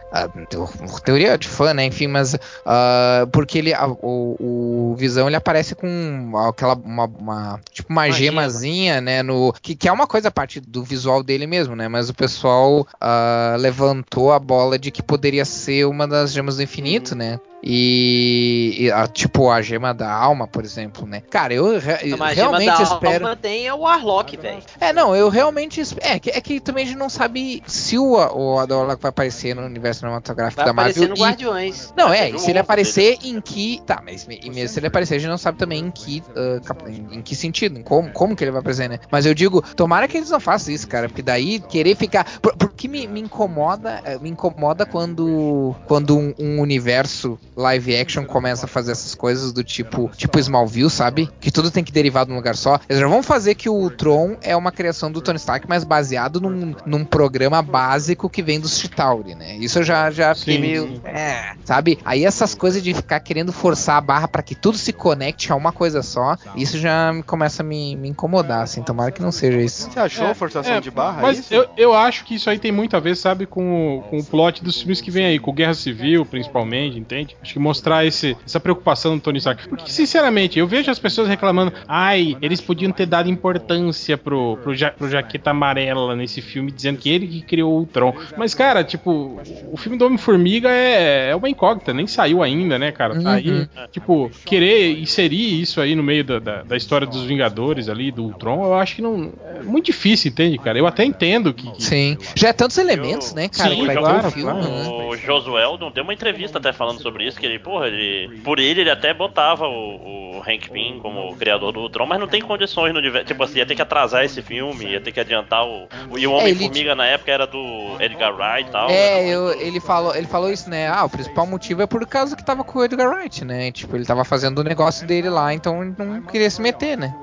teo- 0.49 0.69
teoria 1.03 1.37
de 1.37 1.47
fã, 1.47 1.73
né? 1.73 1.85
Enfim, 1.85 2.07
mas. 2.07 2.35
ah, 2.65 3.27
porque 3.31 3.57
ele. 3.57 3.73
o, 4.01 4.91
o 4.91 4.95
Visão 4.97 5.27
ele 5.27 5.35
aparece 5.35 5.75
com 5.75 6.31
aquela. 6.47 6.75
Uma, 6.75 7.05
uma- 7.05 7.59
tipo 7.71 7.91
uma, 7.91 8.03
Uma 8.03 8.11
gema. 8.11 8.41
gemazinha, 8.43 9.01
né? 9.01 9.23
No, 9.23 9.53
que, 9.61 9.75
que 9.75 9.87
é 9.87 9.91
uma 9.91 10.07
coisa 10.07 10.27
a 10.27 10.31
parte 10.31 10.59
do 10.59 10.83
visual 10.83 11.23
dele 11.23 11.47
mesmo, 11.47 11.75
né? 11.75 11.87
Mas 11.87 12.09
o 12.09 12.13
pessoal 12.13 12.85
ah, 12.99 13.55
levantou 13.59 14.31
a 14.31 14.39
bola 14.39 14.77
de 14.79 14.91
que 14.91 15.01
poderia 15.03 15.45
ser 15.45 15.85
uma 15.85 16.07
das 16.07 16.31
gemas 16.33 16.57
do 16.57 16.63
infinito, 16.63 17.15
né? 17.15 17.39
E, 17.65 18.75
e, 18.79 18.91
a- 18.91 19.07
tipo 19.07 19.49
a 19.49 19.61
gema 19.61 19.93
da 19.93 20.11
alma, 20.11 20.47
por 20.47 20.63
exemplo, 20.65 21.07
né? 21.07 21.21
Cara, 21.29 21.53
eu 21.53 21.79
re- 21.79 22.15
Mas 22.17 22.31
a 22.31 22.33
realmente 22.33 22.65
gema 22.65 22.77
da 22.77 22.83
espero. 22.83 23.23
alma 23.25 23.35
tem 23.37 23.67
é 23.67 23.73
o 23.73 23.79
Warlock, 23.79 24.35
velho. 24.37 24.61
É, 24.79 24.91
não, 24.91 25.15
eu 25.15 25.29
realmente. 25.29 25.81
É 26.01 26.19
que, 26.19 26.29
é 26.29 26.41
que 26.41 26.59
também 26.59 26.83
a 26.83 26.87
gente 26.87 26.97
não 26.97 27.09
sabe 27.09 27.63
se 27.65 27.97
o, 27.97 28.11
o 28.15 28.59
Adorlock 28.59 29.01
vai 29.01 29.09
aparecer 29.09 29.55
no 29.55 29.63
universo 29.65 30.01
cinematográfico 30.01 30.57
Vai 30.57 30.65
da 30.65 30.73
Marvel. 30.73 30.91
aparecer 30.91 31.09
no 31.09 31.15
e- 31.15 31.19
Guardiões. 31.19 31.93
Não, 31.97 32.11
é, 32.13 32.29
e 32.29 32.37
se 32.39 32.49
ele 32.49 32.59
aparecer 32.59 33.17
em 33.23 33.39
que. 33.39 33.81
Tá, 33.85 34.01
mas 34.03 34.23
e 34.29 34.49
mesmo 34.49 34.67
se 34.73 34.79
ele 34.79 34.87
aparecer, 34.87 35.15
a 35.15 35.19
gente 35.19 35.29
não 35.29 35.37
sabe 35.37 35.57
também 35.57 35.79
em 35.85 35.91
que. 35.91 36.21
ah, 36.35 36.59
cap- 36.65 36.83
em, 36.89 37.17
em 37.17 37.21
que 37.21 37.35
sentido, 37.35 37.79
em 37.79 37.83
como, 37.83 38.11
como 38.11 38.35
que 38.35 38.43
ele 38.43 38.51
vai 38.51 38.59
aparecer, 38.59 38.89
né? 38.89 38.99
Mas 39.09 39.25
eu 39.25 39.33
digo, 39.33 39.61
tomara 39.75 40.07
que 40.07 40.17
eles 40.17 40.29
não 40.29 40.39
façam 40.39 40.73
isso, 40.73 40.87
cara, 40.87 41.07
porque 41.07 41.21
daí 41.21 41.59
querer 41.59 41.95
ficar. 41.95 42.25
Por, 42.41 42.55
porque 42.57 42.87
me, 42.87 43.07
me 43.07 43.21
incomoda. 43.21 44.01
eh, 44.03 44.17
Me 44.19 44.29
incomoda 44.29 44.85
quando. 44.85 45.73
Quando 45.87 46.17
um, 46.17 46.33
um 46.37 46.59
universo 46.59 47.39
live 47.55 47.95
action 47.95 48.25
começa 48.25 48.65
a 48.65 48.69
fazer 48.69 48.91
essas 48.93 49.13
coisas 49.15 49.51
do 49.51 49.63
tipo. 49.63 50.09
Tipo 50.15 50.39
Smallville, 50.39 50.89
sabe? 50.89 51.29
Que 51.39 51.51
tudo 51.51 51.69
tem 51.71 51.83
que 51.83 51.91
derivar 51.91 52.25
de 52.25 52.31
um 52.31 52.35
lugar 52.35 52.55
só. 52.55 52.79
Eles 52.89 53.01
já 53.01 53.07
vão 53.07 53.21
fazer 53.23 53.55
que 53.55 53.69
o 53.69 53.89
Tron 53.89 54.37
é 54.41 54.55
uma 54.55 54.71
criação 54.71 55.11
do 55.11 55.21
Tony 55.21 55.37
Stark, 55.37 55.65
mas 55.67 55.83
baseado 55.83 56.39
num, 56.41 56.75
num 56.85 57.05
programa 57.05 57.61
básico 57.61 58.29
que 58.29 58.41
vem 58.41 58.59
do 58.59 58.67
Chitauri, 58.67 59.35
né? 59.35 59.55
Isso 59.57 59.79
eu 59.79 59.83
já, 59.83 60.09
já 60.11 60.33
fiquei 60.35 60.55
Sim, 60.55 60.61
meio. 60.61 61.01
É, 61.05 61.53
sabe? 61.63 61.99
Aí 62.03 62.25
essas 62.25 62.53
coisas 62.55 62.83
de 62.83 62.93
ficar 62.93 63.19
querendo 63.19 63.51
forçar 63.51 63.97
a 63.97 64.01
barra 64.01 64.27
pra 64.27 64.41
que 64.43 64.55
tudo 64.55 64.77
se 64.77 64.91
conecte 64.93 65.51
a 65.51 65.55
uma 65.55 65.71
coisa 65.71 66.01
só, 66.01 66.35
isso 66.55 66.77
já 66.77 67.11
me- 67.13 67.23
começa 67.23 67.61
a 67.61 67.65
me, 67.65 67.95
me 67.95 68.09
incomodar, 68.09 68.61
assim. 68.63 68.81
Tomara 68.83 69.11
que 69.11 69.21
não 69.21 69.31
seja 69.31 69.61
isso. 69.61 69.89
Você 69.91 69.99
achou 69.99 70.27
É, 70.27 70.33
forçação 70.33 70.73
é, 70.73 70.81
de 70.81 70.91
barra? 70.91 71.21
Mas 71.21 71.39
isso? 71.39 71.53
eu, 71.53 71.67
eu 71.77 71.93
acho 71.93 72.23
que 72.25 72.35
isso 72.35 72.49
aí 72.49 72.57
tem 72.59 72.71
muito 72.71 72.95
a 72.95 72.99
ver, 72.99 73.15
sabe, 73.15 73.45
com, 73.45 73.97
o- 73.99 74.01
com 74.03 74.19
o 74.19 74.23
plot 74.23 74.63
dos 74.63 74.79
filmes 74.79 75.01
que 75.01 75.11
vem 75.11 75.25
aí, 75.25 75.39
com 75.39 75.53
Guerra 75.53 75.73
Civil, 75.73 76.25
principalmente, 76.25 76.97
entende? 76.97 77.35
Acho 77.43 77.53
que 77.53 77.59
mostrar 77.59 78.05
esse, 78.05 78.35
essa 78.45 78.59
preocupação 78.59 79.15
do 79.17 79.21
Tony 79.21 79.37
Stark. 79.37 79.67
Porque, 79.67 79.91
sinceramente, 79.91 80.57
eu 80.57 80.65
vejo 80.65 80.89
as 80.89 80.97
pessoas 80.97 81.27
reclamando, 81.27 81.73
ai, 81.87 82.37
eles 82.41 82.61
podiam 82.61 82.91
ter 82.91 83.05
dado 83.05 83.29
importância 83.29 84.17
pro, 84.17 84.57
pro, 84.63 84.73
ja, 84.73 84.91
pro 84.91 85.09
Jaqueta 85.09 85.51
Amarela 85.51 86.15
nesse 86.15 86.41
filme, 86.41 86.71
dizendo 86.71 86.97
que 86.99 87.09
ele 87.09 87.27
que 87.27 87.41
criou 87.41 87.73
o 87.73 87.79
Ultron. 87.79 88.13
Mas, 88.37 88.53
cara, 88.55 88.83
tipo, 88.83 89.39
o 89.71 89.77
filme 89.77 89.97
do 89.97 90.05
Homem-Formiga 90.05 90.69
é, 90.69 91.29
é 91.31 91.35
uma 91.35 91.49
incógnita, 91.49 91.93
nem 91.93 92.07
saiu 92.07 92.41
ainda, 92.41 92.79
né, 92.79 92.91
cara? 92.91 93.21
Tá 93.21 93.33
aí, 93.33 93.49
Uhum. 93.51 93.67
tipo, 93.91 94.31
querer 94.45 94.97
inserir 94.99 95.61
isso 95.61 95.79
aí 95.81 95.95
no 95.95 96.03
meio 96.03 96.23
da, 96.23 96.39
da, 96.39 96.63
da 96.63 96.77
história 96.77 97.05
dos 97.05 97.23
Vingadores 97.23 97.89
ali, 97.89 98.09
do 98.11 98.23
Ultron, 98.23 98.63
eu 98.65 98.73
acho 98.75 98.95
que 98.95 99.01
não. 99.01 99.33
É 99.59 99.63
muito 99.63 99.85
difícil, 99.87 100.31
entende, 100.31 100.57
cara? 100.57 100.77
Eu 100.79 100.87
até 100.87 101.03
entendo 101.03 101.53
que. 101.53 101.69
que- 101.71 101.83
Sim. 101.83 102.17
Já 102.35 102.49
é 102.49 102.53
tantos 102.53 102.77
elementos, 102.77 103.33
né, 103.33 103.49
cara, 103.49 103.69
Sim, 103.71 103.75
que 103.81 103.85
vai 103.85 103.95
ter 103.95 104.01
claro, 104.01 104.27
o 104.27 104.31
filme, 104.31 104.51
claro. 104.51 104.67
né? 104.69 104.87
O 105.09 105.17
Josueldon 105.17 105.91
deu 105.91 106.03
uma 106.03 106.13
entrevista 106.13 106.57
até 106.57 106.71
falando 106.71 107.01
sobre 107.01 107.25
isso, 107.27 107.32
que 107.39 107.45
ele, 107.45 107.59
porra, 107.59 107.87
ele. 107.87 108.41
Por 108.43 108.59
ele, 108.59 108.81
ele 108.81 108.89
até 108.89 109.13
botava 109.13 109.67
o, 109.67 110.37
o 110.37 110.41
Hank 110.47 110.69
Pym 110.71 110.99
como 110.99 111.35
criador 111.35 111.71
do 111.71 111.89
Tron, 111.89 112.05
mas 112.05 112.19
não 112.19 112.27
tem 112.27 112.41
condições 112.41 112.93
no 112.93 112.99
universo. 112.99 113.27
Tipo 113.27 113.43
assim, 113.43 113.59
ia 113.59 113.65
ter 113.65 113.75
que 113.75 113.81
atrasar 113.81 114.23
esse 114.23 114.41
filme, 114.41 114.85
ia 114.85 115.01
ter 115.01 115.11
que 115.11 115.19
adiantar 115.19 115.65
o. 115.65 115.87
o 116.09 116.17
e 116.17 116.27
o 116.27 116.31
É, 116.31 116.35
Homem-Formiga 116.35 116.95
na 116.95 117.05
época 117.05 117.31
era 117.31 117.45
do 117.47 117.95
Edgar 117.99 118.33
Wright 118.35 118.69
e 118.69 118.71
tal. 118.71 118.89
É, 118.89 119.21
né? 119.23 119.29
eu- 119.29 119.51
ele, 119.59 119.79
falou, 119.79 120.15
ele 120.15 120.27
falou 120.27 120.51
isso, 120.51 120.69
né? 120.69 120.87
Ah, 120.87 121.05
o 121.05 121.09
principal 121.09 121.45
motivo 121.45 121.81
é 121.81 121.87
por 121.87 122.05
causa 122.07 122.35
que 122.35 122.43
tava 122.45 122.63
com 122.63 122.79
o 122.79 122.83
Edgar 122.85 123.09
Wright, 123.09 123.43
né? 123.45 123.71
Tipo, 123.71 123.95
ele 123.95 124.05
tava 124.05 124.23
fazendo 124.25 124.59
o 124.59 124.63
negócio 124.63 125.05
dele 125.07 125.29
lá, 125.29 125.53
então 125.53 125.81
ele 125.83 125.93
não 125.97 126.21
queria 126.23 126.49
se 126.49 126.61
meter, 126.61 126.97
né? 126.97 127.13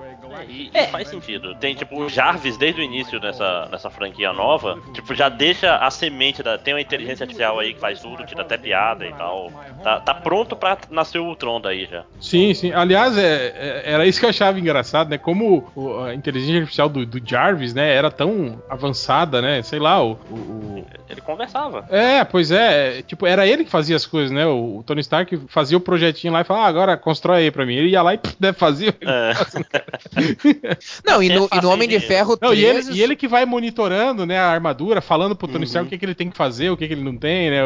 E, 0.48 0.70
e 0.74 0.87
faz 0.87 1.09
sentido. 1.09 1.55
Tem, 1.57 1.74
tipo, 1.74 2.00
o 2.00 2.09
Jarvis, 2.09 2.57
desde 2.57 2.81
o 2.81 2.85
início 2.85 3.20
dessa, 3.20 3.66
dessa 3.70 3.90
franquia 3.90 4.33
nova, 4.33 4.79
tipo, 4.92 5.14
já 5.14 5.29
deixa 5.29 5.76
a 5.76 5.90
semente 5.90 6.42
da. 6.42 6.59
Tem 6.59 6.74
uma 6.74 6.81
inteligência 6.81 7.24
artificial 7.24 7.59
aí 7.59 7.74
que 7.74 7.81
faz 7.81 8.00
tudo, 8.00 8.24
tira 8.24 8.42
até 8.42 8.57
piada 8.59 9.07
e 9.07 9.12
tal. 9.12 9.50
Tá, 9.83 10.00
tá 10.00 10.14
pronto 10.14 10.55
pra 10.57 10.76
nascer 10.90 11.18
o 11.18 11.35
Tron 11.37 11.61
daí 11.61 11.87
já. 11.90 12.05
Sim, 12.20 12.53
sim. 12.55 12.72
Aliás, 12.72 13.16
é, 13.16 13.46
é- 13.57 13.83
era 13.92 14.07
isso 14.07 14.18
que 14.20 14.26
eu 14.26 14.31
achava 14.31 14.59
engraçado, 14.59 15.09
né? 15.11 15.18
Como 15.18 15.70
o- 15.74 16.00
a 16.05 16.14
inteligência 16.14 16.59
artificial 16.59 16.88
do, 16.88 17.05
do 17.07 17.20
Jarvis, 17.24 17.74
né, 17.74 17.94
era 17.94 18.11
tão 18.11 18.62
avançada, 18.68 19.40
né? 19.42 19.62
Sei 19.62 19.79
lá, 19.79 20.03
o. 20.03 20.12
o- 20.31 20.35
o- 20.35 20.87
Ele 21.09 21.20
conversava. 21.20 21.85
É, 21.90 22.22
pois 22.24 22.50
é, 22.53 22.98
é, 22.98 23.03
tipo, 23.03 23.26
era 23.26 23.46
ele 23.46 23.64
que 23.64 23.70
fazia 23.70 23.96
as 23.96 24.07
coisas, 24.07 24.31
né? 24.31 24.46
O, 24.46 24.79
o 24.79 24.83
Tony 24.85 25.00
Stark 25.00 25.37
fazia 25.48 25.76
o 25.76 25.81
projetinho 25.81 26.33
lá 26.33 26.40
e 26.42 26.44
falava, 26.44 26.66
ah, 26.66 26.68
agora 26.68 26.96
constrói 26.96 27.42
aí 27.42 27.50
pra 27.50 27.66
mim. 27.66 27.74
Ele 27.74 27.88
ia 27.90 28.03
lá 28.03 28.14
e 28.14 28.18
pff, 28.18 28.37
né, 28.38 28.53
fazia. 28.53 28.90
o 28.90 29.09
É. 29.09 29.33
Não, 31.06 31.22
e 31.22 31.28
no, 31.28 31.48
e 31.52 31.60
no 31.60 31.70
Homem 31.70 31.88
de 31.88 31.98
de- 31.98 32.06
Ferro 32.06 32.38
Não, 32.40 32.52
e 32.54 32.60
3... 32.62 32.88
ele, 32.88 32.98
e 32.98 33.02
ele 33.02 33.16
que 33.16 33.26
vai 33.28 33.44
monitorando, 33.44 34.24
né, 34.26 34.38
a 34.38 34.46
armadura, 34.48 35.00
falando 35.00 35.34
pro 35.36 35.46
Tony 35.48 35.60
Uhum. 35.60 35.64
Stark 35.64 35.86
o 35.86 35.90
que, 35.90 35.98
que 35.98 36.04
ele 36.04 36.14
tem 36.14 36.30
que 36.30 36.36
fazer, 36.36 36.70
o 36.70 36.76
que, 36.76 36.86
que 36.86 36.94
ele 36.94 37.02
não 37.04 37.16
tem, 37.16 37.50
né? 37.50 37.58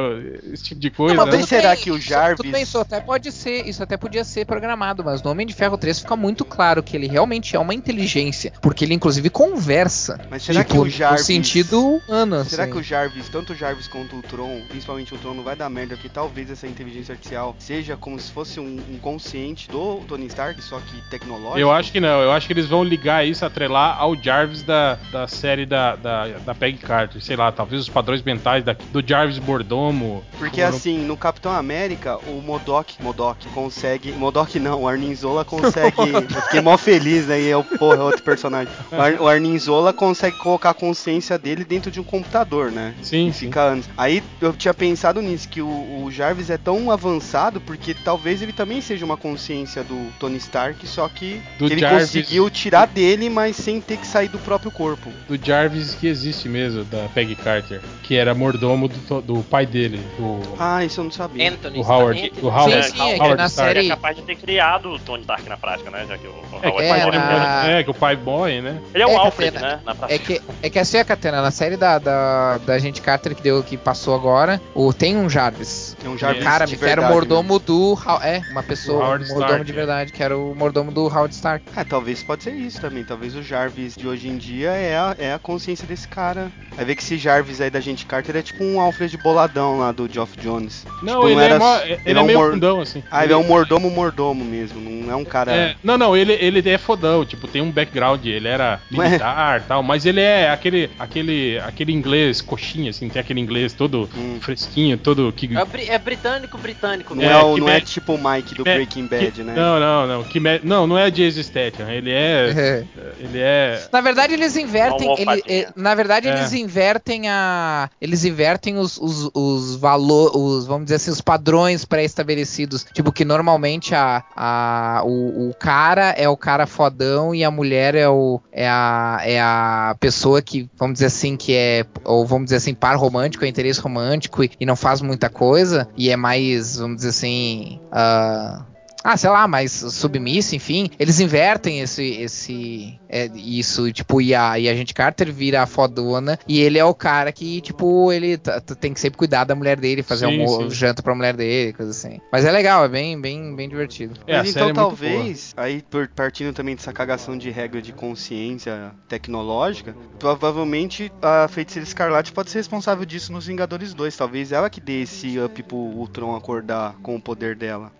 Esse 0.53 0.65
tipo 0.65 0.81
de 0.81 0.91
coisa. 0.91 1.15
Não, 1.15 1.27
mas 1.27 1.37
né? 1.41 1.47
será 1.47 1.77
que 1.77 1.91
o 1.91 1.97
isso- 1.97 2.09
Jarvis- 2.09 2.37
Tudo 2.39 2.51
bem, 2.53 2.63
isso 2.63 2.79
até 2.79 3.01
pode 3.01 3.31
ser, 3.33 3.67
isso 3.69 3.83
até 3.83 3.97
podia 3.97 4.25
ser 4.25 4.45
programado, 4.47 5.05
mas 5.05 5.23
no 5.23 5.31
Homem 5.31 5.47
de 5.47 5.55
Ferro 5.55 5.77
3 5.79 6.01
fica 6.01 6.17
muito 6.17 6.45
claro 6.45 6.83
que 6.83 6.97
ele 6.97 7.07
realmente 7.07 7.55
é 7.57 7.59
uma 7.59 7.75
inteligência, 7.75 8.53
porque 8.61 8.85
ele 8.85 8.95
inclusive 8.95 9.29
conversa. 9.31 10.21
Mas 10.31 10.43
será 10.43 10.65
que 10.65 10.71
tipo, 10.73 10.83
o 10.83 10.89
Jarvis- 10.89 11.21
No 11.21 11.27
sentido 11.27 11.81
humano, 12.09 12.45
Será 12.45 12.65
assim. 12.65 12.73
que 12.73 12.79
o 12.79 12.83
Jarvis, 12.83 13.29
tanto 13.29 13.53
o 13.53 13.57
Jarvis 13.57 13.87
quanto 13.89 14.17
o 14.17 14.23
Tron, 14.23 14.63
principalmente 14.69 15.15
o 15.15 15.19
Tron, 15.19 15.35
não 15.35 15.43
vai 15.43 15.57
dar 15.57 15.69
merda 15.71 15.97
que 15.97 16.09
talvez 16.09 16.51
essa 16.51 16.67
inteligência 16.67 17.13
artificial 17.13 17.55
seja 17.59 17.97
como 17.97 18.19
se 18.19 18.31
fosse 18.33 18.59
um, 18.61 18.81
um 18.91 18.99
consciente 18.99 19.69
do 19.69 19.97
Tony 20.09 20.27
Stark, 20.27 20.61
só 20.63 20.79
que 20.81 21.01
tecnológico? 21.11 21.59
Eu 21.59 21.71
acho 21.71 21.93
que 21.93 22.01
não, 22.01 22.21
eu 22.23 22.33
acho 22.33 22.47
que 22.47 22.54
eles 22.55 22.69
vão 22.69 22.83
ligar 22.85 23.27
isso, 23.27 23.45
atrelar 23.45 23.97
ao 23.99 24.15
Jarvis 24.21 24.63
da, 24.63 24.99
da 25.13 25.27
série 25.29 25.67
da, 25.67 25.97
da, 25.97 26.27
da 26.45 26.55
Peggy 26.55 26.79
Carter, 26.79 27.23
sei 27.23 27.37
lá, 27.37 27.51
talvez 27.53 27.83
os 27.83 27.89
padrões 27.89 28.23
mentais 28.23 28.65
da, 28.65 28.75
do 28.93 29.07
Jarvis 29.07 29.39
Mordomo. 29.39 30.25
Porque 30.39 30.63
assim, 30.63 30.99
no 30.99 31.17
Capitão 31.17 31.53
América, 31.53 32.17
o 32.29 32.41
Modok, 32.41 33.03
Modok 33.03 33.49
consegue. 33.49 34.13
Modok 34.13 34.59
não, 34.59 34.83
o 34.83 34.89
Arninzola 34.89 35.45
consegue. 35.45 35.95
eu 36.35 36.43
fiquei 36.43 36.61
mó 36.61 36.77
feliz, 36.77 37.27
né? 37.27 37.41
E 37.41 37.47
eu, 37.47 37.63
porra, 37.65 37.97
é 37.97 38.03
outro 38.03 38.23
personagem. 38.23 38.73
O, 38.91 39.01
Ar, 39.01 39.21
o 39.21 39.29
Arninzola 39.29 39.93
consegue 39.93 40.37
colocar 40.39 40.71
a 40.71 40.75
consciência 40.75 41.39
dele 41.39 41.65
dentro 41.65 41.91
de 41.91 42.01
um 42.01 42.05
computador, 42.05 42.71
né? 42.71 42.95
Sim, 43.03 43.29
E 43.29 43.33
sim. 43.33 43.47
fica 43.47 43.61
anos. 43.63 43.89
Aí 43.97 44.23
eu 44.41 44.53
tinha 44.53 44.75
pensado 44.75 45.21
nisso, 45.21 45.49
que 45.49 45.61
o, 45.61 46.05
o 46.05 46.11
Jarvis 46.11 46.51
é 46.51 46.59
tão 46.59 46.91
avançado 46.91 47.61
porque 47.61 47.95
talvez 47.95 48.43
ele 48.43 48.53
também 48.53 48.81
seja 48.81 49.05
uma 49.05 49.17
consciência 49.17 49.83
do 49.83 50.11
Tony 50.19 50.37
Stark, 50.37 50.87
só 50.87 51.09
que 51.09 51.41
Do 51.59 51.67
ele 51.67 51.79
Jarvis. 51.79 52.07
conseguiu 52.07 52.44
tirar 52.51 52.87
dele, 52.87 53.29
mas 53.31 53.57
sem 53.57 53.81
ter 53.81 53.97
que 53.97 54.07
sair 54.07 54.29
do 54.29 54.39
próprio 54.39 54.71
corpo. 54.71 55.11
Do 55.29 55.37
Jarvis 55.43 55.95
que 55.95 56.07
existe 56.07 56.49
mesmo, 56.49 56.85
da 56.85 57.09
Peggy 57.15 57.35
Carter, 57.35 57.81
que 58.03 58.17
era 58.17 58.35
mordomo 58.35 58.89
do, 58.89 59.21
do 59.23 59.43
pai 59.45 59.67
dele, 59.67 60.01
do, 60.19 60.41
Ah, 60.59 60.85
isso 60.85 61.01
eu 61.01 61.05
não 61.05 61.11
sabia. 61.11 61.51
Anthony 61.51 61.83
do 61.83 61.89
Howard. 61.89 62.19
Stark. 62.21 62.41
Do 62.41 62.49
Howard, 62.49 62.73
Sim, 62.85 62.91
sim, 62.97 63.03
é 63.11 63.15
que 63.15 63.21
Howard 63.21 63.37
na 63.37 63.47
Stark. 63.47 63.73
série- 63.75 63.87
é 63.87 63.91
capaz 63.91 64.17
de 64.17 64.23
ter 64.23 64.37
criado 64.37 64.91
o 64.91 64.99
Tony 64.99 65.21
Stark 65.23 65.49
na 65.49 65.57
prática, 65.57 65.91
né? 65.91 66.05
Já 66.09 66.19
que 66.19 66.27
o, 66.27 66.31
o 66.31 66.59
É, 66.61 66.61
que 66.61 66.67
Howard 66.69 66.85
o 66.85 66.89
pai 66.89 67.01
É, 67.01 67.05
morre- 67.05 67.73
é, 67.73 67.83
que 67.85 67.91
o 67.91 67.95
pai 67.95 68.17
morre, 68.17 68.61
né? 68.61 68.81
Ele 68.95 69.03
é 69.03 69.07
o 69.07 69.11
É, 69.11 69.17
Alfred, 69.17 69.53
Catena. 69.53 69.77
né? 69.77 69.81
Na 69.85 69.95
prática. 69.95 70.15
É 70.15 70.19
que, 70.25 70.43
é 70.63 70.71
que 70.71 70.79
assim, 70.79 70.99
a 70.99 71.05
Catena, 71.05 71.43
na 71.43 71.51
série 71.51 71.77
da, 71.77 71.99
da, 71.99 72.59
da 72.59 72.75
Agente 72.75 73.01
Carter 73.01 73.35
que 73.35 73.43
deu 73.43 73.63
que 73.63 73.77
passou 73.77 74.15
agora, 74.15 74.61
o, 74.75 74.93
tem 74.93 75.17
um 75.17 75.29
Jarvis. 75.31 75.94
É 76.05 76.09
um 76.09 76.19
Jarvis 76.19 76.45
cara 76.45 76.67
de 76.67 76.77
que 76.77 76.85
era 76.85 77.01
o 77.01 77.05
verdade, 77.05 77.13
mordomo 77.15 77.59
do. 77.59 77.99
É, 78.23 78.43
uma 78.51 78.63
pessoa, 78.63 79.05
um 79.05 79.09
mordomo 79.09 79.41
Stark. 79.41 79.65
de 79.65 79.73
verdade, 79.73 80.13
que 80.13 80.23
era 80.23 80.37
o 80.37 80.55
mordomo 80.55 80.93
do 80.93 81.03
Howard 81.07 81.35
Stark. 81.35 81.65
É, 81.77 81.83
talvez 81.85 82.23
pode 82.23 82.43
ser 82.43 82.53
isso 82.53 82.81
também. 82.81 83.05
Talvez 83.05 83.35
o 83.35 83.43
Jarvis 83.43 83.97
de 83.97 84.07
hoje 84.07 84.29
em 84.29 84.37
dia 84.37 84.71
é 84.71 84.97
a, 84.97 85.17
é 85.19 85.33
a 85.35 85.39
consciência 85.39 85.87
desse 85.87 86.07
cara. 86.07 86.51
Vai 86.77 86.85
ver 86.85 86.97
que 86.97 87.03
esse 87.03 87.17
Jarvis 87.17 87.61
aí 87.61 87.71
da 87.71 87.81
gente 87.81 88.05
Carter 88.05 88.37
é 88.37 88.43
tipo 88.43 88.63
um 88.65 88.81
Alfred 88.81 89.17
boladão 89.19 89.79
lá 89.79 89.93
do 89.93 90.09
Geoff 90.13 90.37
Jones. 90.41 90.85
Não, 91.03 91.21
Tipo, 91.23 91.27
ele, 91.29 91.35
não 91.37 91.41
é 91.41 91.45
era- 91.47 91.59
mó- 91.59 91.79
ele, 91.79 92.01
ele 92.05 92.19
é, 92.19 92.21
é 92.21 92.23
um 92.23 92.27
meio 92.27 92.39
mor- 92.39 92.53
fundão, 92.53 92.81
assim. 92.81 93.03
Ah, 93.11 93.25
ele 93.25 93.33
é 93.33 93.37
um 93.37 93.45
mordomo 93.45 93.89
mordomo 93.91 94.45
mesmo, 94.45 94.81
não 94.81 95.13
é 95.13 95.17
um 95.17 95.25
cara. 95.25 95.53
É, 95.53 95.77
não, 95.83 95.97
não, 95.97 96.17
ele, 96.17 96.33
ele 96.35 96.69
é 96.69 96.77
fodão, 96.79 97.25
tipo, 97.25 97.47
tem 97.47 97.63
um 97.63 97.71
background, 97.71 98.25
ele 98.27 98.49
era 98.49 98.81
é? 98.93 98.97
militar 98.97 99.61
e 99.61 99.65
tal, 99.65 99.83
mas 99.83 100.05
ele 100.05 100.21
é 100.21 100.51
aquele, 100.51 100.91
aquele, 100.99 101.59
aquele 101.61 101.93
inglês 101.93 102.41
coxinha, 102.41 102.91
assim, 102.91 103.09
tem 103.09 103.21
aquele 103.21 103.41
inglês 103.41 103.73
todo 103.73 104.09
Hum. 104.17 104.39
fresquinho, 104.41 104.99
todo 104.99 105.33
que... 105.33 105.49
É, 105.57 105.65
é 105.95 105.99
britânico, 105.99 106.59
britânico. 106.59 107.15
Não 107.15 107.23
É, 107.23 107.27
é, 107.33 107.43
o- 107.43 107.57
não 107.57 107.69
é 107.69 107.81
tipo 107.81 108.15
o 108.15 108.19
Mike 108.19 108.55
do 108.55 108.65
Breaking 108.65 109.07
Bad, 109.07 109.31
que- 109.33 109.43
né? 109.43 109.55
Não, 109.55 109.79
não, 109.81 110.07
não, 110.07 110.25
que 110.25 110.41
não, 110.63 110.87
não 110.87 110.99
é 110.99 111.11
Jason 111.11 111.43
Statham, 111.43 111.89
ele 111.91 112.11
é, 112.11 112.51
É. 112.51 112.85
ele 113.19 113.39
é... 113.41 113.87
Na 113.93 114.01
verdade, 114.01 114.35
eles 114.35 114.57
invertem. 114.57 115.15
Ele- 115.19 115.43
é, 115.49 115.69
na 115.77 115.95
verdade, 115.95 116.29
É. 116.29 116.33
eles 116.37 116.53
invertem 116.53 117.29
a. 117.29 117.89
Eles 118.01 118.25
invertem 118.25 118.77
os, 118.79 118.99
os, 118.99 119.31
os 119.35 119.77
valores. 119.77 120.35
Os, 120.35 120.67
vamos 120.67 120.85
dizer 120.85 120.97
assim, 120.97 121.11
os 121.11 121.21
padrões 121.21 121.85
pré-estabelecidos. 121.85 122.85
Tipo, 122.93 123.13
que 123.13 123.25
normalmente 123.25 123.95
a, 123.95 124.23
a, 124.37 125.03
o, 125.05 125.51
o 125.51 125.55
cara 125.55 126.11
é 126.17 126.29
o 126.29 126.37
cara 126.37 126.67
fodão 126.67 127.35
e 127.35 127.45
a 127.45 127.51
mulher 127.51 127.95
é, 127.95 128.09
o, 128.09 128.41
é, 128.53 128.69
a, 128.69 129.21
é 129.23 129.41
a 129.41 129.97
pessoa 130.01 130.41
que, 130.43 130.69
vamos 130.77 130.95
dizer 130.95 131.07
assim, 131.07 131.37
que 131.37 131.55
é. 131.55 131.85
Ou 132.05 132.27
vamos 132.27 132.47
dizer 132.47 132.57
assim, 132.57 132.75
par 132.75 132.97
romântico, 132.97 133.45
é 133.45 133.49
interesse 133.49 133.81
romântico 133.81 134.43
e, 134.45 134.51
e 134.61 134.67
não 134.67 134.77
faz 134.77 135.01
muita 135.01 135.29
coisa. 135.29 135.84
E 135.97 136.11
é 136.11 136.17
mais, 136.17 136.77
vamos 136.77 136.97
dizer 136.97 137.09
assim. 137.11 137.81
ah, 137.91 138.65
ah, 139.05 139.17
sei 139.19 139.29
lá, 139.31 139.47
mais 139.47 139.71
submissa, 139.71 140.57
enfim. 140.57 140.89
Eles 140.99 141.21
invertem 141.21 141.81
esse, 141.81 142.03
esse, 142.03 142.99
é, 143.09 143.27
isso, 143.35 143.93
tipo, 143.93 144.21
e 144.21 144.35
a, 144.35 144.59
e 144.59 144.69
a 144.69 144.75
gente 144.75 144.95
Carter 144.95 145.31
vira 145.33 145.63
a 145.63 145.67
fodona 145.67 146.39
e 146.49 146.59
ele 146.61 146.79
é 146.79 146.85
o 146.85 146.95
cara 146.95 147.31
que, 147.31 147.61
tipo, 147.61 148.11
ele 148.11 148.39
tá- 148.39 148.61
tá- 148.61 148.75
tem 148.75 148.95
que 148.95 149.01
sempre 149.01 149.19
cuidar 149.19 149.45
da 149.45 149.55
mulher 149.55 149.79
dele, 149.79 150.03
fazer 150.03 150.27
Sim, 150.29 150.43
um 150.43 150.71
sim. 150.71 150.71
janta 150.71 151.03
pra 151.03 151.15
mulher 151.15 151.37
dele, 151.37 151.73
coisa 151.75 151.91
assim. 151.93 152.19
Mas 152.33 152.45
é 152.45 152.51
legal, 152.51 152.85
é 152.85 152.89
bem, 152.89 153.21
bem, 153.21 153.55
bem 153.55 153.69
divertido. 153.69 154.15
É, 154.27 154.39
Mas 154.39 154.51
então 154.51 154.71
é 154.71 154.73
talvez, 154.73 155.53
aí 155.57 155.83
por- 155.83 156.09
partindo 156.09 156.55
também 156.55 156.75
dessa 156.75 156.93
cagação 156.93 157.37
de 157.37 157.51
regra 157.51 157.83
de 157.83 157.93
consciência 157.93 158.93
tecnológica, 159.09 159.95
provavelmente 160.19 161.13
a 161.23 161.47
Feiticeira 161.49 161.87
Escarlate 161.87 162.33
pode 162.33 162.51
ser 162.51 162.59
responsável 162.59 163.05
disso 163.05 163.33
nos 163.33 163.47
Vingadores 163.47 163.93
2. 163.95 164.17
Talvez 164.17 164.53
ela 164.53 164.71
que 164.71 164.81
dê 164.81 165.03
esse 165.03 165.39
up 165.39 165.63
pro 165.63 165.77
Ultron 165.77 166.35
acordar 166.35 166.95
com 167.03 167.17
o 167.17 167.21
poder 167.21 167.55
dela. 167.57 167.93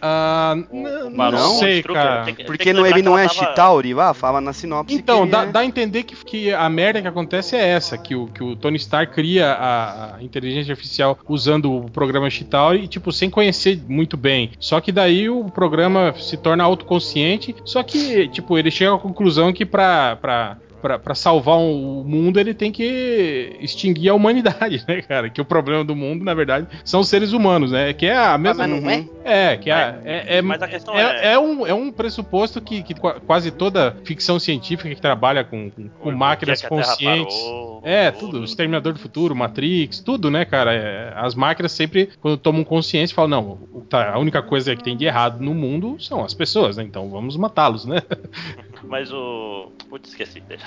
Ah, 0.00 0.54
O- 0.70 1.10
não, 1.10 1.30
não 1.30 1.50
sei, 1.58 1.82
cara. 1.82 2.24
tem 2.24 2.34
que- 2.34 2.44
Porque 2.44 2.64
tem 2.64 2.72
não, 2.72 2.86
ele 2.86 3.02
não 3.02 3.18
é 3.18 3.26
tava- 3.28 3.34
Chitauri 3.34 3.94
lá? 3.94 4.12
Fala 4.14 4.40
na 4.40 4.52
sinopse 4.52 4.94
Então, 4.94 5.24
que 5.24 5.30
dá, 5.32 5.42
é- 5.44 5.46
dá 5.46 5.60
a 5.60 5.64
entender 5.64 6.02
que, 6.02 6.14
que 6.24 6.52
a 6.52 6.68
merda 6.68 7.00
que 7.02 7.08
acontece 7.08 7.56
é 7.56 7.66
essa, 7.68 7.96
que 7.98 8.14
o, 8.14 8.26
que 8.28 8.42
o 8.42 8.56
Tony 8.56 8.76
Stark 8.76 9.12
cria 9.12 9.52
a, 9.52 10.16
a 10.16 10.22
inteligência 10.22 10.72
artificial 10.72 11.18
usando 11.28 11.72
o 11.74 11.90
programa 11.90 12.28
Chitauri 12.30 12.84
e, 12.84 12.88
tipo, 12.88 13.12
sem 13.12 13.28
conhecer 13.30 13.80
muito 13.88 14.16
bem. 14.16 14.50
Só 14.58 14.80
que 14.80 14.90
daí 14.92 15.28
o 15.28 15.44
programa 15.44 16.14
se 16.18 16.36
torna 16.36 16.64
autoconsciente, 16.64 17.54
só 17.64 17.82
que, 17.82 18.28
tipo, 18.28 18.56
ele 18.58 18.70
chega 18.70 18.94
à 18.94 18.98
conclusão 18.98 19.52
que 19.52 19.64
pra... 19.66 20.16
pra 20.16 20.56
Pra 20.80 21.14
salvar 21.14 21.56
o 21.58 22.04
mundo, 22.06 22.38
ele 22.38 22.54
tem 22.54 22.70
que 22.70 23.56
extinguir 23.60 24.08
a 24.10 24.14
humanidade, 24.14 24.84
né, 24.88 25.02
cara? 25.02 25.28
Que 25.28 25.40
o 25.40 25.44
problema 25.44 25.84
do 25.84 25.96
mundo, 25.96 26.24
na 26.24 26.34
verdade, 26.34 26.66
são 26.84 27.00
os 27.00 27.08
seres 27.08 27.32
humanos, 27.32 27.72
né? 27.72 27.92
Que 27.92 28.06
é 28.06 28.16
a 28.16 28.34
Ah, 28.34 28.38
mesma. 28.38 28.66
mas 28.66 28.80
não 28.82 28.90
é? 28.90 29.04
É, 29.24 29.56
que 29.56 29.70
é, 29.70 29.98
é, 30.04 30.38
é, 30.38 30.38
é, 30.38 31.00
é- 31.00 31.32
é 31.32 31.38
um, 31.38 31.66
é 31.66 31.74
um 31.74 31.90
pressuposto 31.90 32.60
que, 32.60 32.82
que 32.82 32.94
qua- 32.94 33.20
quase 33.20 33.50
toda 33.50 33.96
ficção 34.04 34.38
científica 34.38 34.88
que 34.94 35.00
trabalha 35.00 35.44
com, 35.44 35.70
com, 35.70 35.88
com 35.88 36.10
máquinas 36.12 36.62
conscientes. 36.62 37.36
parou, 37.36 37.82
É, 37.84 38.10
tudo. 38.10 38.44
Exterminador 38.44 38.92
do 38.92 38.98
Futuro, 38.98 39.34
Matrix, 39.34 40.00
tudo, 40.00 40.30
né, 40.30 40.44
cara? 40.44 40.72
É, 40.74 41.12
as 41.16 41.34
máquinas 41.34 41.72
sempre, 41.72 42.08
quando 42.20 42.36
tomam 42.38 42.62
consciência, 42.64 43.14
falam: 43.14 43.28
não, 43.72 43.82
tá, 43.82 44.12
a 44.12 44.18
única 44.18 44.40
coisa 44.42 44.74
que 44.76 44.82
tem 44.82 44.96
de 44.96 45.04
errado 45.04 45.40
no 45.42 45.54
mundo 45.54 45.96
são 45.98 46.24
as 46.24 46.32
pessoas, 46.34 46.76
né? 46.76 46.84
Então 46.84 47.08
vamos 47.10 47.36
matá-los, 47.36 47.84
né? 47.84 48.00
Mas 48.84 49.12
o. 49.12 49.72
Putz, 49.88 50.10
esqueci. 50.10 50.40
Deixa. 50.40 50.64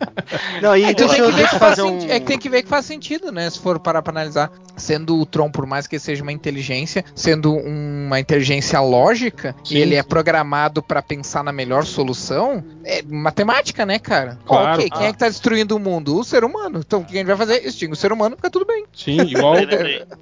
Não, 0.62 0.76
e 0.76 0.84
É, 0.84 0.90
então 0.90 1.06
deixa, 1.06 1.22
eu- 1.22 1.32
deixa 1.32 1.58
fazer 1.58 1.82
um... 1.82 1.98
é 2.10 2.18
que 2.18 2.26
tem 2.26 2.38
que 2.38 2.48
ver 2.48 2.62
que 2.62 2.68
faz 2.68 2.84
sentido, 2.86 3.30
né? 3.30 3.48
Se 3.50 3.58
for 3.60 3.78
parar 3.78 4.02
pra 4.02 4.10
analisar. 4.12 4.50
Sendo 4.76 5.20
o 5.20 5.24
Tron, 5.26 5.50
por 5.52 5.66
mais 5.66 5.86
que 5.86 5.94
ele 5.94 6.00
seja 6.00 6.22
uma 6.22 6.32
inteligência, 6.32 7.04
sendo 7.14 7.52
uma 7.54 8.18
inteligência 8.18 8.80
lógica, 8.80 9.54
Sim, 9.62 9.76
e 9.76 9.78
ele 9.78 9.94
é 9.94 10.02
sim. 10.02 10.08
programado 10.08 10.82
pra 10.82 11.00
pensar 11.00 11.44
na 11.44 11.52
melhor 11.52 11.84
solução, 11.84 12.64
é 12.84 13.00
matemática, 13.02 13.86
né, 13.86 14.00
cara? 14.00 14.36
Claro. 14.44 14.72
ok, 14.80 14.90
quem 14.90 15.06
é 15.06 15.12
que 15.12 15.18
tá 15.18 15.28
destruindo 15.28 15.76
o 15.76 15.78
mundo? 15.78 16.18
O 16.18 16.24
ser 16.24 16.42
humano. 16.42 16.80
Então 16.84 17.00
o 17.02 17.04
que 17.04 17.12
a 17.12 17.18
gente 17.18 17.26
vai 17.26 17.36
fazer? 17.36 17.64
Extingue 17.64 17.92
o 17.92 17.96
ser 17.96 18.12
humano, 18.12 18.34
fica 18.34 18.50
tudo 18.50 18.64
bem. 18.66 18.84
Sim, 18.92 19.20
igual. 19.20 19.54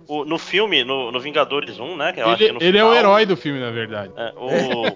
O- 0.07 0.25
no 0.27 0.38
filme, 0.38 0.85
no, 0.85 1.11
no 1.11 1.18
Vingadores 1.21 1.79
1, 1.81 1.97
né? 1.97 2.12
Que 2.12 2.21
eu 2.21 2.27
acho 2.27 2.37
que 2.37 2.45
ele, 2.45 2.53
no 2.53 2.62
ele 2.62 2.77
é 2.79 2.85
o 2.85 2.88
final- 2.88 2.99
herói 2.99 3.25
do 3.27 3.37
filme, 3.37 3.59
na 3.61 3.71
verdade. 3.71 4.12
É, 4.16 4.33
o, 4.37 4.47
o- 4.47 4.87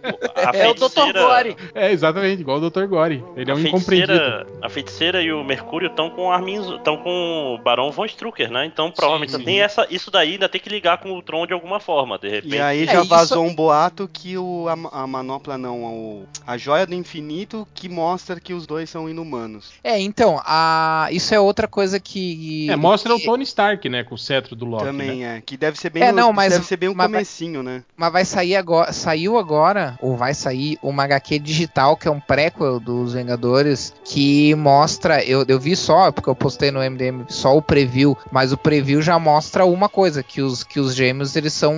a 0.44 0.50
É 0.56 0.68
o 0.68 0.74
Dr. 0.74 1.12
Gore. 1.14 1.56
É, 1.74 1.90
exatamente, 1.92 2.25
igual 2.32 2.58
o 2.58 2.70
Dr. 2.70 2.86
Gore. 2.86 3.24
Ele 3.36 3.50
é 3.50 3.54
a 3.54 3.56
um 3.56 3.60
incompreendido. 3.60 4.12
feiticeira, 4.12 4.46
a 4.62 4.68
feiticeira 4.68 5.22
e 5.22 5.32
o 5.32 5.42
Mercúrio 5.44 5.88
estão 5.88 6.10
com 6.10 6.30
Armin, 6.30 6.76
estão 6.76 6.96
com 6.98 7.54
o 7.54 7.58
Barão 7.62 7.90
von 7.90 8.04
Strucker, 8.06 8.50
né? 8.50 8.66
Então 8.66 8.90
provavelmente 8.90 9.32
sim. 9.36 9.42
tem 9.44 9.60
essa, 9.60 9.86
isso 9.90 10.10
daí 10.10 10.32
ainda 10.32 10.48
tem 10.48 10.60
que 10.60 10.68
ligar 10.68 10.98
com 10.98 11.12
o 11.16 11.22
Tron 11.22 11.46
de 11.46 11.52
alguma 11.52 11.80
forma, 11.80 12.18
de 12.18 12.28
repente. 12.28 12.54
E 12.56 12.60
aí 12.60 12.82
É, 12.82 12.86
já 12.86 13.00
isso- 13.00 13.08
vazou 13.08 13.44
um 13.44 13.54
boato 13.54 14.08
que 14.12 14.36
o, 14.38 14.66
a, 14.68 15.02
a 15.02 15.06
manopla 15.06 15.56
não, 15.58 15.84
o, 15.84 16.26
a 16.46 16.56
joia 16.56 16.86
do 16.86 16.94
infinito 16.94 17.66
que 17.74 17.88
mostra 17.88 18.38
que 18.40 18.52
os 18.54 18.66
dois 18.66 18.88
são 18.90 19.08
inumanos. 19.08 19.72
É, 19.82 20.00
então, 20.00 20.40
a... 20.44 21.08
isso 21.10 21.34
é 21.34 21.40
outra 21.40 21.66
coisa 21.68 21.98
que. 22.00 22.68
É, 22.70 22.76
mostra 22.76 23.14
o 23.14 23.18
que- 23.18 23.24
Tony 23.26 23.44
Stark, 23.44 23.88
né? 23.88 24.04
Com 24.04 24.14
o 24.14 24.18
cetro 24.18 24.54
do 24.56 24.64
Loki. 24.64 24.84
Também 24.84 25.20
né? 25.20 25.38
é, 25.38 25.40
que 25.40 25.56
deve 25.56 25.78
ser 25.78 25.90
bem 25.90 26.02
É, 26.02 26.10
no- 26.12 26.18
não, 26.18 26.32
mas- 26.32 26.52
deve 26.52 26.64
ser 26.64 26.76
bem 26.76 26.88
o 26.88 26.94
mas 26.94 27.06
vai- 27.10 27.20
comecinho, 27.20 27.62
né? 27.62 27.82
Mas 27.96 28.12
vai 28.12 28.24
sair 28.24 28.56
agora. 28.56 28.92
Saiu 28.92 29.36
agora, 29.38 29.98
ou 30.00 30.16
vai 30.16 30.34
sair, 30.34 30.78
uma 30.82 31.04
HQ 31.04 31.38
digital, 31.38 31.96
que 31.96 32.08
é 32.08 32.10
um 32.10 32.15
prequel 32.20 32.78
dos 32.80 33.14
Vingadores, 33.14 33.92
que 34.04 34.54
mostra. 34.54 35.24
Eu, 35.24 35.44
eu 35.48 35.58
vi 35.58 35.74
só, 35.76 36.10
porque 36.12 36.28
eu 36.28 36.34
postei 36.34 36.70
no 36.70 36.80
MDM 36.80 37.24
só 37.28 37.56
o 37.56 37.62
preview, 37.62 38.16
mas 38.30 38.52
o 38.52 38.56
preview 38.56 39.00
já 39.02 39.18
mostra 39.18 39.64
uma 39.64 39.88
coisa: 39.88 40.22
que 40.22 40.40
os, 40.42 40.62
que 40.62 40.78
os 40.80 40.94
gêmeos 40.94 41.34
eles 41.36 41.52
são 41.52 41.74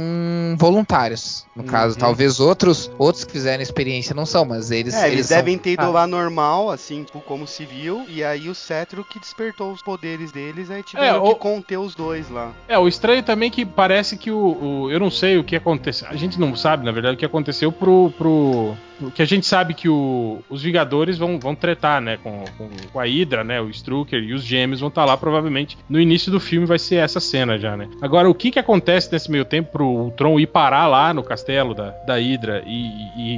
voluntários. 0.57 1.47
No 1.55 1.65
caso, 1.65 1.95
Uhum. 1.95 2.01
talvez 2.01 2.39
outros 2.41 2.91
outros 2.99 3.25
que 3.25 3.33
fizeram 3.33 3.63
experiência 3.63 4.15
não 4.15 4.25
são, 4.25 4.45
mas 4.45 4.71
eles. 4.71 4.95
É, 4.95 5.11
eles, 5.11 5.27
são 5.27 5.37
devem 5.37 5.59
ter 5.59 5.71
ido 5.73 5.83
voluntários. 5.83 6.13
lá 6.13 6.19
normal, 6.23 6.71
assim, 6.71 7.03
tipo, 7.03 7.21
como 7.21 7.47
civil, 7.47 8.05
e 8.09 8.23
aí 8.23 8.49
o 8.49 8.55
cetro 8.55 9.05
que 9.05 9.19
despertou 9.19 9.73
os 9.73 9.83
poderes 9.83 10.31
deles, 10.31 10.71
aí 10.71 10.83
tiveram 10.83 11.17
É, 11.19 11.29
que 11.29 11.33
o- 11.33 11.37
conter 11.37 11.77
os 11.79 11.95
dois 11.95 12.31
lá. 12.31 12.53
É, 12.69 12.79
o 12.79 12.87
estranho 12.87 13.23
também 13.23 13.49
é 13.49 13.51
que 13.51 13.67
parece 13.67 14.17
que 14.17 14.31
o, 14.31 14.37
o- 14.85 14.91
Eu 14.91 15.01
não 15.01 15.11
sei 15.11 15.37
o 15.39 15.45
que 15.45 15.57
aconteceu. 15.57 16.07
A 16.09 16.17
gente 16.17 16.39
não 16.39 16.55
sabe, 16.57 16.85
na 16.85 16.93
verdade, 16.93 17.17
o 17.17 17.19
que 17.19 17.27
aconteceu 17.27 17.71
pro. 17.73 18.13
pro 18.17 18.75
que 19.15 19.23
a 19.23 19.25
gente 19.25 19.47
sabe 19.47 19.75
que 19.75 19.89
o- 19.89 20.43
os 20.51 20.63
Vingadores 20.63 21.17
vão, 21.19 21.39
vão 21.39 21.55
tretar, 21.55 22.01
né? 22.01 22.17
Com, 22.23 22.45
com, 22.57 22.69
com 22.93 23.01
a 23.01 23.05
Hydra, 23.05 23.45
né? 23.45 23.61
O 23.61 23.69
Strucker 23.71 24.23
e 24.23 24.33
os 24.35 24.43
gêmeos 24.43 24.81
vão 24.81 24.89
estar 24.89 25.05
lá, 25.05 25.17
provavelmente. 25.17 25.77
No 25.89 26.01
início 26.01 26.31
do 26.33 26.41
filme 26.41 26.67
vai 26.67 26.79
ser 26.79 26.97
essa 26.97 27.21
cena 27.21 27.59
já, 27.59 27.77
né? 27.77 27.89
Agora, 28.03 28.29
o 28.29 28.35
que 28.35 28.51
que 28.51 28.59
acontece 28.59 29.11
nesse 29.13 29.31
meio 29.31 29.45
tempo 29.45 29.73
pro 29.73 29.87
Ultron 29.87 30.39
ir 30.41 30.47
parar 30.49 30.87
lá 30.87 31.13
no 31.15 31.23
castelo 31.23 31.75
da, 31.75 31.91
da 32.07 32.17
Hydra 32.17 32.63
e, 32.67 32.87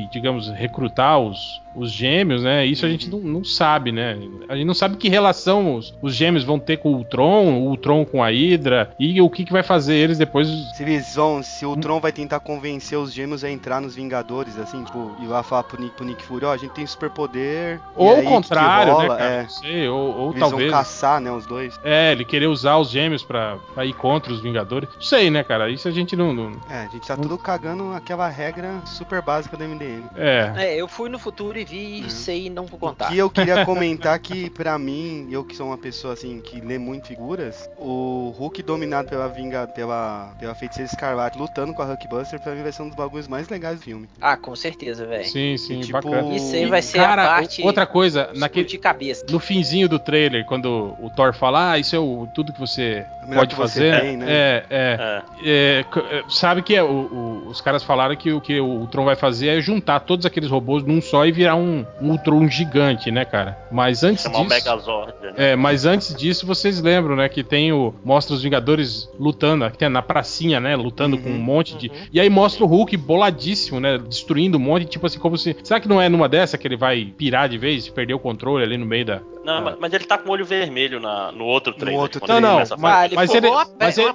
e, 0.04 0.08
digamos, 0.12 0.48
recrutar 0.50 1.18
os, 1.18 1.60
os 1.74 1.90
gêmeos, 1.92 2.42
né? 2.42 2.64
Isso 2.66 2.84
a 2.84 2.88
gente 2.88 3.08
não, 3.08 3.18
não 3.20 3.44
sabe, 3.44 3.92
né? 3.92 4.18
A 4.48 4.54
gente 4.56 4.66
não 4.66 4.74
sabe 4.74 4.96
que 4.96 5.08
relação 5.08 5.76
os, 5.76 5.94
os 6.02 6.14
gêmeos 6.14 6.44
vão 6.44 6.58
ter 6.58 6.78
com 6.78 6.90
o 6.92 6.96
Ultron, 6.96 7.54
o 7.60 7.68
Ultron 7.68 8.04
com 8.04 8.22
a 8.22 8.28
Hydra 8.30 8.90
e 8.98 9.20
o 9.20 9.30
que, 9.30 9.44
que 9.44 9.52
vai 9.52 9.62
fazer 9.62 9.94
eles 9.94 10.18
depois. 10.18 10.48
Se 10.76 10.82
eles 10.82 11.14
vão, 11.14 11.42
se 11.42 11.64
o 11.64 11.76
Tron 11.76 12.00
vai 12.00 12.12
tentar 12.12 12.40
convencer 12.40 12.98
os 12.98 13.12
gêmeos 13.12 13.44
a 13.44 13.50
entrar 13.50 13.80
nos 13.80 13.94
Vingadores, 13.94 14.58
assim, 14.58 14.82
tipo, 14.84 15.14
e 15.22 15.26
lá 15.26 15.42
falar 15.42 15.64
pro 15.64 15.80
Nick, 15.80 15.94
pro 15.96 16.04
Nick 16.04 16.22
Fury, 16.24 16.44
ó, 16.44 16.52
a 16.52 16.56
gente 16.56 16.72
tem 16.72 16.86
superpoder. 16.86 17.80
Ou 17.94 18.12
o 18.12 18.14
que 18.16 18.22
que 18.22 18.26
contrário, 18.28 18.92
rola? 18.92 19.02
né, 19.02 19.08
cara? 19.16 19.24
É, 19.30 19.42
Não 19.42 19.48
sei, 19.50 19.88
ou, 19.88 20.16
ou 20.16 20.28
eles 20.30 20.40
talvez. 20.40 20.70
vão 20.70 20.78
caçar, 20.80 21.20
né, 21.20 21.30
os 21.30 21.46
dois. 21.46 21.78
É, 21.84 22.12
ele 22.12 22.24
querer 22.24 22.46
usar 22.46 22.76
os 22.78 22.90
gêmeos 22.90 23.22
pra, 23.22 23.56
pra 23.74 23.84
ir 23.84 23.92
contra 23.92 24.32
os 24.32 24.40
Vingadores. 24.40 24.88
Não 24.94 25.02
sei, 25.02 25.30
né, 25.30 25.42
cara? 25.44 25.70
Isso 25.70 25.86
a 25.88 25.90
gente 25.90 26.16
não. 26.16 26.32
não- 26.32 26.52
É, 26.68 26.82
a 26.84 26.88
gente 26.88 27.06
tá 27.06 27.16
tudo 27.16 27.36
cagando 27.38 27.92
aquela 27.92 28.28
regra 28.28 28.80
super 28.86 29.22
básica 29.22 29.56
do 29.56 29.64
MDM. 29.64 30.04
É. 30.16 30.52
É, 30.56 30.76
eu 30.76 30.88
fui 30.88 31.08
no 31.08 31.18
futuro 31.18 31.58
e 31.60 31.64
vi 31.64 32.06
e 32.06 32.10
sei 32.10 32.48
não 32.50 32.66
vou 32.66 32.78
contar. 32.78 33.08
Que 33.08 33.18
eu 33.18 33.28
queria 33.30 33.64
comentar 33.64 34.18
que, 34.18 34.50
pra 34.50 34.78
mim, 34.78 35.28
eu 35.30 35.44
que 35.44 35.54
sou 35.56 35.66
uma 35.66 35.78
pessoa 35.78 36.14
assim 36.14 36.40
que 36.40 36.60
lê 36.60 36.78
muito 36.78 37.06
figuras, 37.06 37.68
o 37.78 38.34
Hulk 38.38 38.62
dominado 38.62 39.08
pela 39.08 39.28
vinga, 39.28 39.66
pela, 39.66 40.32
pela 40.38 40.54
feiticeira 40.54 40.90
escarlate, 40.90 41.38
lutando 41.38 41.72
com 41.74 41.82
a 41.82 41.84
Hulkbuster, 41.86 42.40
pra 42.40 42.54
mim 42.54 42.62
vai 42.62 42.72
ser 42.72 42.82
um 42.82 42.88
dos 42.88 42.96
bagulhos 42.96 43.28
mais 43.28 43.48
legais 43.48 43.78
do 43.78 43.84
filme. 43.84 44.08
Ah, 44.20 44.36
com 44.36 44.54
certeza, 44.56 45.06
velho. 45.06 45.24
Sim, 45.24 45.56
sim, 45.56 45.78
E, 45.80 45.84
tipo, 45.84 45.92
bacana. 45.92 46.34
Isso 46.34 46.54
aí 46.54 46.66
vai 46.66 46.82
ser 46.82 46.98
Cara, 46.98 47.22
a 47.24 47.28
parte 47.36 47.62
outra 47.62 47.86
coisa, 47.86 48.30
naquele. 48.34 48.66
de 48.66 48.78
cabeça. 48.78 49.24
No 49.30 49.38
finzinho 49.38 49.88
do 49.88 49.98
trailer, 49.98 50.44
quando 50.46 50.96
o 51.00 51.10
Thor 51.14 51.32
fala, 51.34 51.72
ah, 51.72 51.78
isso 51.78 51.94
é 51.94 51.98
o, 51.98 52.26
tudo 52.34 52.52
que 52.52 52.60
você 52.60 53.04
O 53.24 53.28
melhor 53.28 53.40
pode 53.40 53.54
que 53.54 53.60
você 53.60 53.90
fazer. 53.90 54.00
tem, 54.00 54.16
né? 54.16 54.26
É, 54.28 54.64
é. 54.70 54.98
É. 55.00 55.20
É, 55.42 55.84
é, 56.18 56.22
sabe 56.28 56.62
que 56.62 56.74
é, 56.74 56.82
o- 56.82 56.86
o- 56.86 57.48
os 57.48 57.60
caras 57.60 57.82
falaram 57.82 58.14
que 58.16 58.32
o 58.32 58.40
que 58.40 58.60
o 58.60 58.86
Tron 58.86 59.04
vai 59.04 59.16
fazer 59.16 59.48
é 59.48 59.60
juntar 59.60 60.00
todos 60.00 60.24
aqueles 60.26 60.50
robôs 60.50 60.84
num 60.84 61.00
só 61.00 61.24
e 61.26 61.32
virar 61.32 61.49
criar 61.50 61.56
um, 61.56 61.84
um 62.00 62.10
Ultron 62.10 62.48
gigante, 62.48 63.10
né, 63.10 63.24
cara? 63.24 63.58
Mas 63.70 64.02
antes 64.04 64.22
Chamar 64.22 64.38
disso. 64.44 64.48
Megazord. 64.48 65.12
Né? 65.22 65.32
É, 65.36 65.56
mas 65.56 65.84
antes 65.84 66.14
disso, 66.14 66.46
vocês 66.46 66.80
lembram, 66.80 67.16
né, 67.16 67.28
que 67.28 67.42
tem 67.42 67.72
o. 67.72 67.94
Mostra 68.04 68.34
os 68.34 68.42
Vingadores 68.42 69.08
lutando, 69.18 69.70
que 69.70 69.84
é 69.84 69.88
na 69.88 70.02
pracinha, 70.02 70.60
né? 70.60 70.76
Lutando 70.76 71.18
com 71.18 71.28
um 71.30 71.38
monte 71.38 71.76
de. 71.76 71.90
E 72.12 72.20
aí 72.20 72.28
mostra 72.30 72.64
o 72.64 72.66
Hulk 72.66 72.96
boladíssimo, 72.96 73.80
né? 73.80 73.98
Destruindo 73.98 74.56
um 74.58 74.60
monte, 74.60 74.86
tipo 74.86 75.06
assim, 75.06 75.18
como 75.18 75.36
se. 75.36 75.56
Será 75.62 75.80
que 75.80 75.88
não 75.88 76.00
é 76.00 76.08
numa 76.08 76.28
dessa 76.28 76.56
que 76.56 76.66
ele 76.66 76.76
vai 76.76 77.04
pirar 77.16 77.48
de 77.48 77.58
vez, 77.58 77.88
perder 77.88 78.14
o 78.14 78.18
controle 78.18 78.64
ali 78.64 78.76
no 78.76 78.86
meio 78.86 79.04
da. 79.04 79.20
Não, 79.42 79.62
mas- 79.62 79.76
mas 79.80 79.92
ele 79.94 80.04
tá 80.04 80.18
com 80.18 80.28
o 80.28 80.32
olho 80.32 80.44
vermelho 80.44 81.00
na, 81.00 81.32
no 81.32 81.44
outro 81.46 81.72
trailer. 81.72 81.98
outro 81.98 82.20
quando 82.20 82.28
Não, 82.42 82.60
ele 82.60 82.68
não, 82.68 82.76
mas- 82.78 82.94
ah, 82.94 83.04
ele 83.06 83.16
mas 83.16 83.34
ele- 83.34 83.48
uma, 83.48 83.66
mas 83.78 83.98
ele-. 83.98 84.12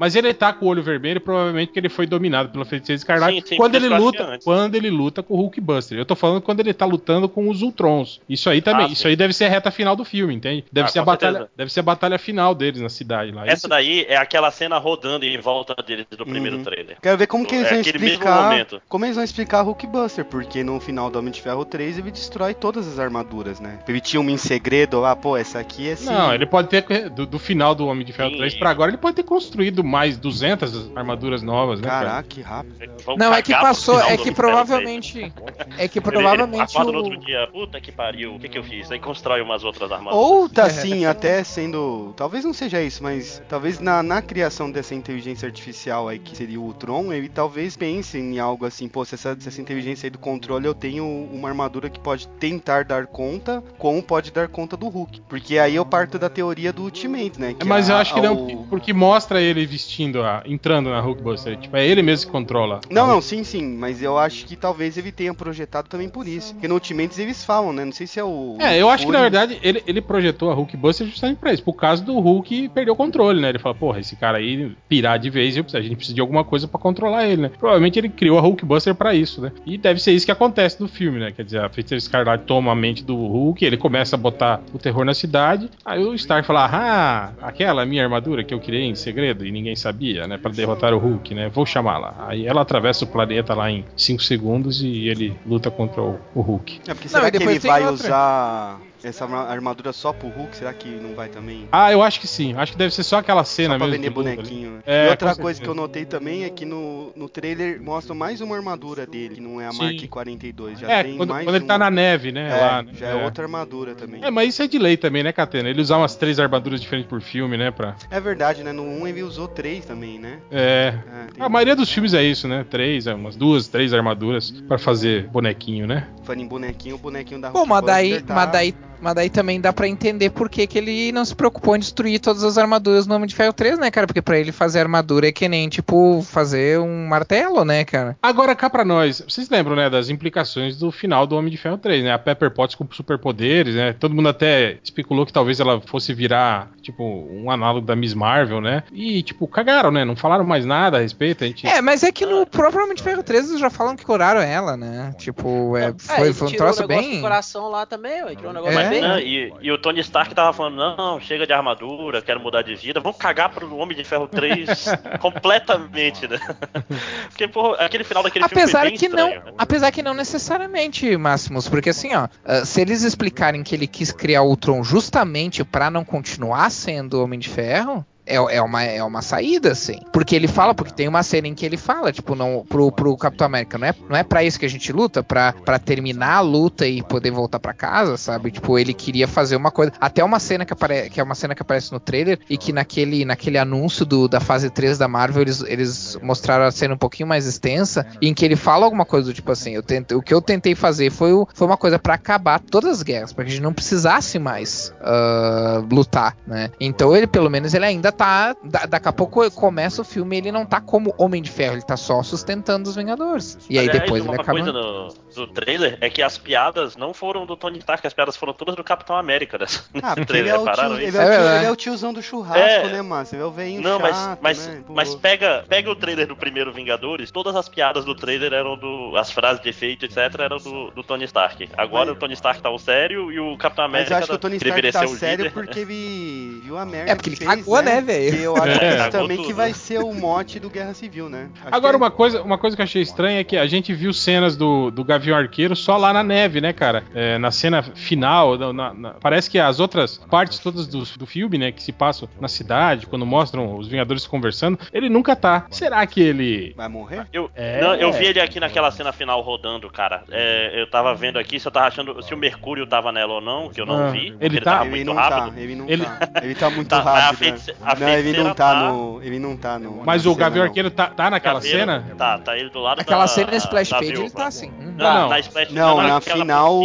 Mas 0.00 0.16
ele 0.16 0.34
tá 0.34 0.52
com 0.52 0.66
o 0.66 0.68
olho 0.68 0.82
vermelho, 0.82 1.20
provavelmente 1.20 1.72
que 1.72 1.78
ele 1.78 1.88
foi 1.88 2.06
dominado 2.06 2.48
pela 2.48 2.64
feiticeira 2.64 2.96
escarlate. 2.96 3.40
Sim, 3.40 3.46
sim, 3.46 3.56
quando 3.56 3.76
ele 3.76 3.88
luta, 3.88 4.22
é 4.34 4.38
quando 4.42 4.74
ele 4.74 4.90
luta 4.90 5.22
com 5.22 5.34
o 5.34 5.36
Hulkbuster. 5.36 5.96
Eu 5.96 6.04
tô 6.04 6.16
falando 6.16 6.42
quando 6.42 6.58
ele 6.58 6.73
tá 6.74 6.84
lutando 6.84 7.28
com 7.28 7.48
os 7.48 7.62
Ultrons. 7.62 8.20
Isso 8.28 8.50
aí 8.50 8.60
também, 8.60 8.86
Ah, 8.86 8.88
isso 8.88 9.06
aí 9.06 9.16
deve 9.16 9.32
ser 9.32 9.44
a 9.44 9.48
reta 9.48 9.70
final 9.70 9.94
do 9.96 10.04
filme, 10.04 10.34
entende? 10.34 10.64
Deve 10.72 10.88
Ah, 10.88 10.90
ser 10.90 10.98
a 10.98 11.04
batalha, 11.04 11.32
certeza. 11.32 11.50
deve 11.56 11.72
ser 11.72 11.80
a 11.80 11.82
batalha 11.82 12.18
final 12.18 12.54
deles 12.54 12.80
na 12.80 12.88
cidade 12.88 13.30
lá. 13.32 13.44
Essa 13.46 13.54
Isso- 13.54 13.68
daí 13.68 14.04
é 14.08 14.16
aquela 14.16 14.50
cena 14.50 14.78
rodando 14.78 15.24
em 15.24 15.38
volta 15.40 15.74
deles 15.82 16.06
do 16.10 16.24
primeiro 16.26 16.58
Uhum. 16.58 16.64
trailer. 16.64 16.96
Quero 17.00 17.16
ver 17.18 17.26
como 17.26 17.46
que 17.46 17.54
eles 17.54 17.66
É 17.66 17.70
vão 17.70 17.80
explicar. 17.80 18.42
momento. 18.50 18.82
Como 18.88 19.04
eles 19.04 19.16
vão 19.16 19.24
explicar 19.24 19.62
Hulkbuster, 19.62 20.24
porque 20.24 20.62
no 20.64 20.78
final 20.80 21.10
do 21.10 21.18
Homem 21.18 21.32
de 21.32 21.40
Ferro 21.40 21.64
3 21.64 21.98
ele 21.98 22.10
destrói 22.10 22.54
todas 22.54 22.86
as 22.88 22.98
armaduras, 22.98 23.60
né? 23.60 23.78
Ele 23.88 24.00
tinha 24.00 24.20
uma 24.20 24.30
em 24.30 24.36
segredo 24.36 25.00
lá, 25.00 25.14
pô, 25.14 25.36
essa 25.36 25.58
aqui 25.58 25.88
é 25.88 25.92
assim. 25.92 26.06
Não, 26.06 26.34
ele 26.34 26.46
pode 26.46 26.68
ter 26.68 26.84
do, 27.10 27.26
do 27.26 27.38
final 27.38 27.74
do 27.74 27.86
Homem 27.86 28.04
de 28.04 28.12
Ferro 28.12 28.30
Sim. 28.30 28.36
3 28.38 28.54
pra 28.54 28.70
agora, 28.70 28.90
ele 28.90 28.98
pode 28.98 29.16
ter 29.16 29.22
construído 29.22 29.82
mais 29.84 30.16
200 30.18 30.90
armaduras 30.96 31.42
novas, 31.42 31.80
né, 31.80 31.88
cara? 31.88 32.06
Caraca, 32.08 32.28
que 32.28 32.40
rápido. 32.40 32.74
Não, 33.16 33.32
é 33.32 33.42
que 33.42 33.52
passou, 33.52 34.00
é 34.00 34.16
que 34.16 34.32
provavelmente. 34.32 35.32
É 35.78 35.88
que 35.88 36.00
3. 36.00 36.04
Ele- 36.04 36.10
provavelmente 36.24 36.63
acorda 36.64 36.92
no 36.92 36.98
o. 36.98 37.02
outro 37.02 37.18
dia, 37.18 37.46
puta 37.52 37.80
que 37.80 37.92
pariu, 37.92 38.34
o 38.34 38.38
que 38.38 38.48
que 38.48 38.58
eu 38.58 38.62
fiz? 38.64 38.90
Aí 38.90 38.98
constrói 38.98 39.40
umas 39.40 39.64
outras 39.64 39.90
armaduras. 39.92 40.18
Ou 40.26 40.48
tá 40.48 40.64
assim, 40.66 41.04
até 41.04 41.42
sendo. 41.44 42.12
Talvez 42.16 42.44
não 42.44 42.52
seja 42.52 42.82
isso, 42.82 43.02
mas 43.02 43.42
talvez 43.48 43.80
na, 43.80 44.02
na 44.02 44.20
criação 44.22 44.70
dessa 44.70 44.94
inteligência 44.94 45.46
artificial 45.46 46.08
aí, 46.08 46.18
que 46.18 46.36
seria 46.36 46.60
o 46.60 46.64
Ultron, 46.64 47.12
ele 47.12 47.28
talvez 47.28 47.76
pense 47.76 48.18
em 48.18 48.38
algo 48.38 48.64
assim, 48.66 48.88
pô, 48.88 49.04
se 49.04 49.14
essa, 49.14 49.36
se 49.38 49.48
essa 49.48 49.60
inteligência 49.60 50.06
aí 50.06 50.10
do 50.10 50.18
controle 50.18 50.66
eu 50.66 50.74
tenho 50.74 51.04
uma 51.32 51.48
armadura 51.48 51.88
que 51.90 52.00
pode 52.00 52.26
tentar 52.28 52.84
dar 52.84 53.06
conta, 53.06 53.62
como 53.78 54.02
pode 54.02 54.30
dar 54.30 54.48
conta 54.48 54.76
do 54.76 54.88
Hulk. 54.88 55.22
Porque 55.28 55.58
aí 55.58 55.74
eu 55.74 55.84
parto 55.84 56.18
da 56.18 56.28
teoria 56.28 56.72
do 56.72 56.82
Ultimate, 56.82 57.40
né? 57.40 57.54
É, 57.58 57.64
mas 57.64 57.88
a- 57.90 57.94
eu 57.94 57.98
acho 57.98 58.14
que 58.14 58.20
não, 58.20 58.30
ao- 58.30 58.36
porque- 58.36 58.56
porque 58.70 58.92
mostra 58.92 59.40
ele 59.40 59.66
vestindo, 59.66 60.22
a, 60.22 60.42
entrando 60.46 60.90
na 60.90 61.00
Hulkbuster. 61.00 61.56
Tipo, 61.58 61.76
é 61.76 61.86
ele 61.86 62.02
mesmo 62.02 62.26
que 62.26 62.32
controla. 62.32 62.80
Não, 62.90 63.06
não, 63.06 63.20
sim, 63.20 63.44
sim, 63.44 63.76
mas 63.76 64.02
eu 64.02 64.18
acho 64.18 64.46
que 64.46 64.56
talvez 64.56 64.96
ele 64.96 65.12
tenha 65.12 65.32
projetado 65.34 65.88
também 65.88 66.08
por 66.08 66.26
isso. 66.26 66.53
Porque 66.54 66.68
no 66.68 66.74
Ultimates 66.74 67.18
eles 67.18 67.44
falam, 67.44 67.72
né? 67.72 67.84
Não 67.84 67.92
sei 67.92 68.06
se 68.06 68.18
é 68.18 68.24
o. 68.24 68.56
É, 68.58 68.80
eu 68.80 68.88
acho 68.88 69.06
que 69.06 69.12
na 69.12 69.20
verdade 69.20 69.58
ele, 69.62 69.82
ele 69.86 70.00
projetou 70.00 70.50
a 70.50 70.54
Hulkbuster 70.54 71.06
justamente 71.06 71.38
pra 71.38 71.52
isso. 71.52 71.62
Por 71.62 71.74
causa 71.74 72.02
do 72.02 72.18
Hulk 72.18 72.70
perder 72.70 72.90
o 72.90 72.96
controle, 72.96 73.40
né? 73.40 73.50
Ele 73.50 73.58
fala, 73.58 73.74
porra, 73.74 74.00
esse 74.00 74.16
cara 74.16 74.38
aí 74.38 74.72
pirar 74.88 75.18
de 75.18 75.30
vez, 75.30 75.56
a 75.56 75.80
gente 75.80 75.96
precisa 75.96 76.14
de 76.14 76.20
alguma 76.20 76.44
coisa 76.44 76.66
pra 76.66 76.80
controlar 76.80 77.26
ele, 77.26 77.42
né? 77.42 77.50
Provavelmente 77.58 77.98
ele 77.98 78.08
criou 78.08 78.38
a 78.38 78.40
Hulkbuster 78.40 78.94
pra 78.94 79.14
isso, 79.14 79.40
né? 79.40 79.52
E 79.66 79.76
deve 79.76 80.00
ser 80.00 80.12
isso 80.12 80.26
que 80.26 80.32
acontece 80.32 80.80
no 80.80 80.88
filme, 80.88 81.18
né? 81.18 81.32
Quer 81.32 81.44
dizer, 81.44 81.60
a 81.60 81.68
Feiticeira 81.68 81.98
Escarlate 81.98 82.44
toma 82.44 82.72
a 82.72 82.74
mente 82.74 83.04
do 83.04 83.14
Hulk, 83.14 83.64
ele 83.64 83.76
começa 83.76 84.16
a 84.16 84.18
botar 84.18 84.60
o 84.72 84.78
terror 84.78 85.04
na 85.04 85.14
cidade. 85.14 85.68
Aí 85.84 86.02
o 86.04 86.14
Stark 86.14 86.46
fala, 86.46 86.66
ah, 86.66 87.32
aquela 87.42 87.84
minha 87.84 88.02
armadura 88.02 88.44
que 88.44 88.54
eu 88.54 88.60
criei 88.60 88.84
em 88.84 88.94
segredo 88.94 89.44
e 89.44 89.50
ninguém 89.52 89.76
sabia, 89.76 90.26
né? 90.26 90.38
Pra 90.38 90.50
derrotar 90.50 90.94
o 90.94 90.98
Hulk, 90.98 91.34
né? 91.34 91.48
Vou 91.48 91.66
chamá-la. 91.66 92.14
Aí 92.26 92.46
ela 92.46 92.62
atravessa 92.62 93.04
o 93.04 93.08
planeta 93.08 93.54
lá 93.54 93.70
em 93.70 93.84
5 93.96 94.22
segundos 94.22 94.82
e 94.82 95.08
ele 95.08 95.34
luta 95.46 95.70
contra 95.70 96.02
o, 96.02 96.18
o 96.34 96.40
Hulk. 96.44 96.80
É 96.86 96.94
porque 96.94 97.08
Não, 97.08 97.12
será 97.12 97.28
e 97.28 97.32
que 97.32 97.38
depois 97.38 97.56
ele 97.56 97.68
vai 97.68 97.86
outra. 97.86 98.06
usar 98.06 98.80
essa 99.08 99.24
arma- 99.24 99.44
armadura 99.48 99.92
só 99.92 100.12
pro 100.12 100.28
Hulk? 100.28 100.56
Será 100.56 100.72
que 100.72 100.88
não 100.88 101.14
vai 101.14 101.28
também? 101.28 101.68
Ah, 101.70 101.92
eu 101.92 102.02
acho 102.02 102.20
que 102.20 102.26
sim. 102.26 102.54
Acho 102.56 102.72
que 102.72 102.78
deve 102.78 102.94
ser 102.94 103.02
só 103.02 103.18
aquela 103.18 103.44
cena 103.44 103.74
Só 103.74 103.78
pra 103.78 103.86
mesmo. 103.86 104.02
vender 104.02 104.10
bonequinho. 104.14 104.70
né? 104.72 104.78
É, 104.86 105.06
e 105.06 105.10
outra 105.10 105.34
coisa 105.36 105.60
que 105.60 105.68
eu 105.68 105.74
notei 105.74 106.04
também 106.04 106.44
é 106.44 106.50
que 106.50 106.64
no, 106.64 107.12
no 107.16 107.28
trailer 107.28 107.80
mostra 107.82 108.14
mais 108.14 108.40
uma 108.40 108.56
armadura 108.56 109.06
dele, 109.06 109.36
que 109.36 109.40
não 109.40 109.60
é 109.60 109.66
a 109.66 109.72
Sim. 109.72 109.78
Mark 109.84 110.08
42. 110.08 110.78
Já 110.80 110.88
É, 110.90 111.02
tem 111.04 111.16
quando, 111.16 111.30
mais 111.30 111.44
quando 111.44 111.56
ele 111.56 111.64
tá 111.66 111.74
uma. 111.74 111.78
na 111.84 111.90
neve, 111.90 112.32
né? 112.32 112.48
É, 112.50 112.60
lá, 112.60 112.82
né? 112.82 112.92
já 112.94 113.08
é. 113.08 113.24
outra 113.24 113.44
armadura 113.44 113.94
também. 113.94 114.22
É, 114.24 114.30
mas 114.30 114.50
isso 114.50 114.62
é 114.62 114.66
de 114.66 114.78
lei 114.78 114.96
também, 114.96 115.22
né, 115.22 115.32
Catena? 115.32 115.68
Ele 115.68 115.80
usar 115.80 115.98
umas 115.98 116.14
três 116.16 116.38
armaduras 116.40 116.80
diferentes 116.80 117.08
por 117.08 117.20
filme, 117.20 117.56
né? 117.56 117.70
Pra... 117.70 117.94
É 118.10 118.20
verdade, 118.20 118.62
né? 118.62 118.72
No 118.72 118.82
1 118.82 119.06
ele 119.06 119.22
usou 119.22 119.48
três 119.48 119.84
também, 119.84 120.18
né? 120.18 120.38
É. 120.50 120.94
É, 121.06 121.32
tem 121.32 121.44
A 121.44 121.48
maioria 121.48 121.76
dos 121.76 121.90
filmes 121.90 122.14
é 122.14 122.22
isso, 122.22 122.46
né? 122.48 122.64
Três, 122.68 123.06
é, 123.06 123.14
umas 123.14 123.36
duas, 123.36 123.68
três 123.68 123.92
armaduras 123.92 124.50
pra 124.50 124.78
fazer 124.78 125.26
bonequinho, 125.28 125.86
né? 125.86 126.06
falando 126.22 126.40
em 126.42 126.48
bonequinho, 126.48 126.94
o 126.94 126.98
bonequinho 126.98 127.40
da 127.40 127.50
Pô, 127.50 127.66
mas 127.66 127.80
Hulkbuster 127.80 128.10
daí, 128.12 128.22
tá- 128.22 128.34
mas 128.34 128.50
daí, 128.50 128.74
mas 129.04 129.14
daí 129.14 129.28
também 129.28 129.60
dá 129.60 129.70
pra 129.70 129.86
entender 129.86 130.30
por 130.30 130.48
que, 130.48 130.66
que 130.66 130.78
ele 130.78 131.12
não 131.12 131.26
se 131.26 131.34
preocupou 131.34 131.76
em 131.76 131.78
destruir 131.78 132.18
todas 132.18 132.42
as 132.42 132.56
armaduras 132.56 133.06
no 133.06 133.14
Homem 133.14 133.28
de 133.28 133.34
Ferro 133.34 133.52
3, 133.52 133.78
né, 133.78 133.90
cara? 133.90 134.06
Porque 134.06 134.22
pra 134.22 134.38
ele 134.38 134.50
fazer 134.50 134.80
armadura 134.80 135.28
é 135.28 135.32
que 135.32 135.46
nem, 135.46 135.68
tipo, 135.68 136.22
fazer 136.22 136.80
um 136.80 137.06
martelo, 137.06 137.66
né, 137.66 137.84
cara? 137.84 138.16
Agora 138.22 138.56
cá 138.56 138.70
pra 138.70 138.82
nós, 138.82 139.22
vocês 139.28 139.50
lembram, 139.50 139.76
né, 139.76 139.90
das 139.90 140.08
implicações 140.08 140.78
do 140.78 140.90
final 140.90 141.26
do 141.26 141.36
Homem 141.36 141.50
de 141.50 141.58
Ferro 141.58 141.76
3, 141.76 142.02
né? 142.02 142.14
A 142.14 142.18
Pepper 142.18 142.50
Potts 142.50 142.74
com 142.74 142.86
superpoderes, 142.90 143.74
né? 143.74 143.92
Todo 143.92 144.14
mundo 144.14 144.30
até 144.30 144.78
especulou 144.82 145.26
que 145.26 145.32
talvez 145.34 145.60
ela 145.60 145.82
fosse 145.82 146.14
virar, 146.14 146.70
tipo, 146.80 147.04
um 147.04 147.50
análogo 147.50 147.86
da 147.86 147.94
Miss 147.94 148.14
Marvel, 148.14 148.62
né? 148.62 148.84
E, 148.90 149.22
tipo, 149.22 149.46
cagaram, 149.46 149.90
né? 149.90 150.02
Não 150.02 150.16
falaram 150.16 150.44
mais 150.44 150.64
nada 150.64 150.96
a 150.96 151.00
respeito, 151.02 151.44
a 151.44 151.46
gente... 151.46 151.66
É, 151.66 151.82
mas 151.82 152.02
é 152.02 152.10
que 152.10 152.24
no 152.24 152.46
próprio 152.46 152.82
Homem 152.82 152.94
de 152.94 153.02
Ferro 153.02 153.22
3 153.22 153.50
eles 153.50 153.60
já 153.60 153.68
falam 153.68 153.94
que 153.96 154.04
curaram 154.04 154.40
ela, 154.40 154.78
né? 154.78 155.14
Tipo, 155.18 155.76
é, 155.76 155.92
foi, 155.98 156.24
ele 156.24 156.32
foi 156.32 156.48
um 156.48 156.50
tirou 156.50 156.66
troço 156.66 156.84
o 156.84 156.88
negócio 156.88 157.10
bem. 157.10 157.18
do 157.18 157.22
coração 157.22 157.68
lá 157.68 157.84
também, 157.84 158.24
ué, 158.24 158.34
tirou 158.34 158.50
um 158.50 158.54
negócio 158.54 158.78
É. 158.78 158.93
bem. 159.00 159.08
Não, 159.08 159.18
e, 159.18 159.52
e 159.60 159.72
o 159.72 159.78
Tony 159.78 160.00
Stark 160.00 160.34
tava 160.34 160.52
falando, 160.52 160.76
não, 160.76 161.20
chega 161.20 161.46
de 161.46 161.52
armadura, 161.52 162.22
quero 162.22 162.40
mudar 162.40 162.62
de 162.62 162.74
vida, 162.74 163.00
vamos 163.00 163.18
cagar 163.18 163.50
pro 163.50 163.76
Homem 163.76 163.96
de 163.96 164.04
Ferro 164.04 164.28
3 164.28 164.86
completamente, 165.20 166.28
né? 166.28 166.38
Porque, 167.28 167.48
porra, 167.48 167.76
aquele 167.76 168.04
final 168.04 168.22
daquele 168.22 168.48
filme 168.48 168.62
Apesar 168.62 168.84
bem 168.84 168.96
que 168.96 169.08
não, 169.08 169.28
estranho, 169.28 169.44
né? 169.46 169.52
apesar 169.58 169.90
que 169.90 170.02
não 170.02 170.14
necessariamente, 170.14 171.16
Máximos, 171.16 171.68
porque 171.68 171.90
assim, 171.90 172.14
ó, 172.14 172.28
ah, 172.44 172.64
se 172.64 172.80
eles 172.80 173.02
explicarem 173.02 173.62
que 173.62 173.74
ele 173.74 173.86
quis 173.86 174.12
criar 174.12 174.42
o 174.42 174.48
Ultron 174.48 174.82
justamente 174.82 175.64
pra 175.64 175.90
não 175.90 176.04
continuar 176.04 176.70
sendo 176.70 177.22
Homem 177.22 177.38
de 177.38 177.48
Ferro, 177.48 178.04
é, 178.26 178.36
é, 178.36 178.62
uma, 178.62 178.82
é 178.82 179.02
uma 179.02 179.22
saída, 179.22 179.72
assim. 179.72 180.00
Porque 180.12 180.34
ele 180.34 180.48
fala, 180.48 180.74
porque 180.74 180.92
tem 180.92 181.08
uma 181.08 181.22
cena 181.22 181.48
em 181.48 181.54
que 181.54 181.64
ele 181.64 181.76
fala, 181.76 182.12
tipo, 182.12 182.34
não, 182.34 182.64
pro, 182.68 182.90
pro 182.90 183.16
Capitão 183.16 183.46
América, 183.46 183.78
não 183.78 183.86
é, 183.86 183.94
não 184.08 184.16
é 184.16 184.22
pra 184.22 184.42
isso 184.42 184.58
que 184.58 184.66
a 184.66 184.70
gente 184.70 184.92
luta, 184.92 185.22
pra 185.22 185.52
terminar 185.84 186.36
a 186.36 186.40
luta 186.40 186.86
e 186.86 187.02
poder 187.02 187.30
voltar 187.30 187.58
pra 187.58 187.74
casa, 187.74 188.16
sabe? 188.16 188.50
Tipo, 188.50 188.78
ele 188.78 188.94
queria 188.94 189.28
fazer 189.28 189.56
uma 189.56 189.70
coisa. 189.70 189.92
Até 190.00 190.24
uma 190.24 190.38
cena 190.38 190.64
que, 190.64 190.72
apare, 190.72 191.10
que 191.10 191.20
é 191.20 191.22
uma 191.22 191.34
cena 191.34 191.54
que 191.54 191.62
aparece 191.62 191.92
no 191.92 192.00
trailer 192.00 192.38
e 192.48 192.56
que 192.56 192.72
naquele, 192.72 193.24
naquele 193.24 193.58
anúncio 193.58 194.06
do, 194.06 194.28
da 194.28 194.40
fase 194.40 194.70
3 194.70 194.96
da 194.98 195.08
Marvel, 195.08 195.42
eles, 195.42 195.62
eles 195.62 196.18
mostraram 196.22 196.64
a 196.64 196.70
cena 196.70 196.94
um 196.94 196.98
pouquinho 196.98 197.28
mais 197.28 197.46
extensa, 197.46 198.06
em 198.22 198.32
que 198.32 198.44
ele 198.44 198.56
fala 198.56 198.84
alguma 198.84 199.04
coisa 199.04 199.28
do 199.28 199.34
tipo 199.34 199.52
assim, 199.52 199.72
eu 199.72 199.82
tentei, 199.82 200.16
o 200.16 200.22
que 200.22 200.32
eu 200.32 200.40
tentei 200.40 200.74
fazer 200.74 201.10
foi, 201.10 201.32
foi 201.54 201.66
uma 201.66 201.76
coisa 201.76 201.98
pra 201.98 202.14
acabar 202.14 202.58
todas 202.58 202.90
as 202.90 203.02
guerras, 203.02 203.32
pra 203.32 203.44
que 203.44 203.50
a 203.50 203.54
gente 203.54 203.62
não 203.62 203.72
precisasse 203.72 204.38
mais 204.38 204.92
ah, 205.00 205.82
lutar, 205.90 206.36
né? 206.46 206.70
Então 206.80 207.14
ele, 207.14 207.26
pelo 207.26 207.50
menos, 207.50 207.74
ele 207.74 207.84
ainda 207.84 208.13
tá. 208.16 208.56
da- 208.64 208.86
daqui 208.86 209.08
a 209.08 209.12
pouco 209.12 209.50
começa 209.50 210.02
o 210.02 210.04
filme 210.04 210.36
ele 210.36 210.50
não 210.52 210.64
tá 210.64 210.80
como 210.80 211.14
Homem 211.18 211.42
de 211.42 211.50
Ferro, 211.50 211.74
ele 211.74 211.82
tá 211.82 211.96
só 211.96 212.22
sustentando 212.22 212.88
os 212.88 212.96
Vingadores. 212.96 213.58
E 213.68 213.78
aí 213.78 213.88
Aliás, 213.88 214.02
depois 214.02 214.24
ele 214.24 214.34
acaba. 214.34 214.58
coisa 214.58 214.72
no, 214.72 215.08
do 215.34 215.46
trailer 215.46 215.98
é 216.00 216.08
que 216.10 216.22
as 216.22 216.38
piadas 216.38 216.96
não 216.96 217.12
foram 217.14 217.44
do 217.46 217.56
Tony 217.56 217.78
Stark, 217.78 218.06
as 218.06 218.14
piadas 218.14 218.36
foram 218.36 218.52
todas 218.52 218.74
do 218.76 218.84
Capitão 218.84 219.16
América 219.16 219.58
nesse 219.58 219.80
Ah, 220.02 220.08
porque 220.14 220.24
trailer, 220.26 220.54
ele 220.54 220.58
é, 220.62 220.70
o 220.70 220.72
tio, 220.74 220.94
ele, 220.96 221.04
isso? 221.06 221.16
é 221.18 221.20
o 221.20 221.28
É 221.28 221.36
tio- 221.36 221.56
ele 221.56 221.64
é 221.66 221.70
o 221.70 221.76
tiozão 221.76 222.12
do 222.12 222.22
churrasco, 222.22 222.60
É. 222.86 222.88
né, 222.92 223.02
mano? 223.02 223.24
Você 223.26 223.36
vê 223.36 223.42
o 223.42 223.50
velhinho 223.50 223.82
Não, 223.82 224.00
chato, 224.00 224.38
mas, 224.40 224.58
mas, 224.58 224.66
né? 224.66 224.84
Mas 224.88 225.14
pega, 225.14 225.64
pega 225.68 225.90
o 225.90 225.96
trailer 225.96 226.26
do 226.26 226.36
primeiro 226.36 226.72
Vingadores, 226.72 227.30
todas 227.30 227.54
as 227.56 227.68
piadas 227.68 228.04
do 228.04 228.14
trailer 228.14 228.52
eram 228.52 228.76
do. 228.76 229.16
As 229.16 229.30
frases 229.30 229.62
de 229.62 229.68
efeito, 229.68 230.04
etc., 230.04 230.16
eram 230.40 230.58
do, 230.58 230.90
do 230.90 231.02
Tony 231.02 231.24
Stark. 231.24 231.68
Agora 231.76 232.06
Mas- 232.06 232.16
o 232.16 232.18
Tony 232.18 232.34
Stark 232.34 232.60
tá 232.62 232.70
o 232.70 232.78
sério 232.78 233.30
e 233.32 233.38
o 233.40 233.56
Capitão 233.56 233.84
Mas 233.84 233.90
América 233.94 234.14
eu 234.14 234.18
acho 234.18 234.26
que 234.28 234.34
o 234.34 234.38
Tony 234.38 234.56
Stark 234.56 234.92
tá 234.92 235.06
sério 235.08 235.44
líder. 235.44 235.52
porque 235.52 235.80
ele 235.80 236.60
viu 236.64 236.76
a 236.78 236.84
merda 236.84 237.12
É, 237.12 237.14
porque 237.14 237.30
que 237.30 237.36
ele 237.42 237.48
fez, 237.50 237.60
cagou, 237.64 237.82
né, 237.82 238.00
velho? 238.00 238.36
Que 238.36 238.42
eu 238.42 238.56
acho 238.56 238.66
É. 238.68 238.78
que 238.78 238.84
isso 238.86 238.96
Cagou 238.96 239.10
também 239.20 239.36
tudo, 239.38 239.46
que 239.46 239.52
vai 239.52 239.68
né? 239.68 239.74
ser 239.74 239.98
o 239.98 240.12
mote 240.12 240.58
do 240.60 240.68
Guerra 240.70 240.94
Civil, 240.94 241.28
né? 241.28 241.48
Acho 241.64 241.74
Agora, 241.74 241.92
que 241.92 242.02
uma 242.02 242.10
coisa, 242.10 242.42
uma 242.42 242.58
coisa 242.58 242.76
que 242.76 242.82
eu 242.82 242.84
achei 242.84 243.02
estranha 243.02 243.40
é 243.40 243.44
que 243.44 243.56
a 243.56 243.66
gente 243.66 243.92
viu 243.94 244.12
cenas 244.12 244.56
do, 244.56 244.90
do 244.90 245.02
Gavião 245.04 245.23
Arqueiro 245.32 245.76
só 245.76 245.96
lá 245.96 246.12
na 246.12 246.22
neve, 246.22 246.60
né, 246.60 246.72
cara? 246.72 247.04
É, 247.14 247.38
na 247.38 247.50
cena 247.50 247.82
final, 247.82 248.58
na- 248.58 248.72
na- 248.72 248.94
na- 248.94 249.10
parece 249.20 249.48
que 249.48 249.58
as 249.58 249.78
outras 249.80 250.18
partes 250.30 250.58
todas 250.58 250.86
do, 250.86 251.02
do 251.16 251.26
filme, 251.26 251.56
né, 251.56 251.70
que 251.72 251.82
se 251.82 251.92
passam 251.92 252.28
na 252.40 252.48
cidade, 252.48 253.06
quando 253.06 253.24
mostram 253.24 253.76
os 253.76 253.86
Vingadores 253.88 254.26
conversando, 254.26 254.78
ele 254.92 255.08
nunca 255.08 255.36
tá. 255.36 255.66
Será 255.70 256.04
que 256.06 256.20
ele. 256.20 256.74
vai 256.76 256.88
morrer? 256.88 257.26
Eu, 257.32 257.50
É. 257.54 257.80
não, 257.80 257.94
eu 257.94 258.12
vi 258.12 258.26
ele 258.26 258.40
aqui 258.40 258.58
naquela 258.58 258.90
cena 258.90 259.12
final 259.12 259.40
rodando, 259.40 259.88
cara. 259.90 260.22
É, 260.30 260.72
eu 260.80 260.90
tava 260.90 261.14
vendo 261.14 261.38
aqui 261.38 261.60
se 261.60 261.66
eu 261.68 261.72
tava 261.72 261.86
achando 261.86 262.20
se 262.22 262.34
o 262.34 262.36
Mercúrio 262.36 262.86
tava 262.86 263.12
nela 263.12 263.34
ou 263.34 263.40
não, 263.40 263.68
que 263.70 263.80
eu 263.80 263.86
não 263.86 264.06
Ah, 264.06 264.10
vi. 264.10 264.34
ele 264.40 264.60
tá? 264.60 264.72
tava 264.72 264.84
ele 264.86 264.90
muito 264.90 265.06
não 265.06 265.14
rápido. 265.14 265.54
tá, 265.54 265.60
ele 265.60 265.74
não 265.76 265.88
Ele- 265.88 266.04
tá. 266.04 266.18
Ele 266.42 266.54
tá 266.54 266.70
muito 266.70 266.88
Tá, 266.88 267.00
rápido. 267.02 267.40
né? 267.44 267.50
não, 267.50 268.08
ele 268.08 268.08
não 268.08 268.14
feiticeira 268.22 268.54
tá 268.54 268.72
tá- 268.74 268.88
no. 268.88 269.22
Ele 269.22 269.38
não 269.38 269.56
tá 269.56 269.78
no. 269.78 270.02
Mas 270.04 270.26
o 270.26 270.34
Gavião 270.34 270.64
não. 270.64 270.68
Arqueiro 270.70 270.90
tá, 270.90 271.06
tá 271.06 271.30
naquela 271.30 271.60
Caveira, 271.60 271.78
cena? 271.78 272.04
Tá, 272.16 272.38
tá 272.38 272.56
ele 272.58 272.70
do 272.70 272.80
lado 272.80 273.00
Aquela 273.00 273.22
da, 273.22 273.26
cena 273.26 273.54
splash 273.56 273.90
da 273.90 273.98
page 273.98 274.12
ele 274.12 274.30
tá 274.30 274.46
assim. 274.46 274.70
Uhum. 274.80 274.96
Não. 275.14 275.28
na 275.28 275.38
Splash 275.38 275.70
Não, 275.72 275.96
na 276.02 276.20
final, 276.20 276.80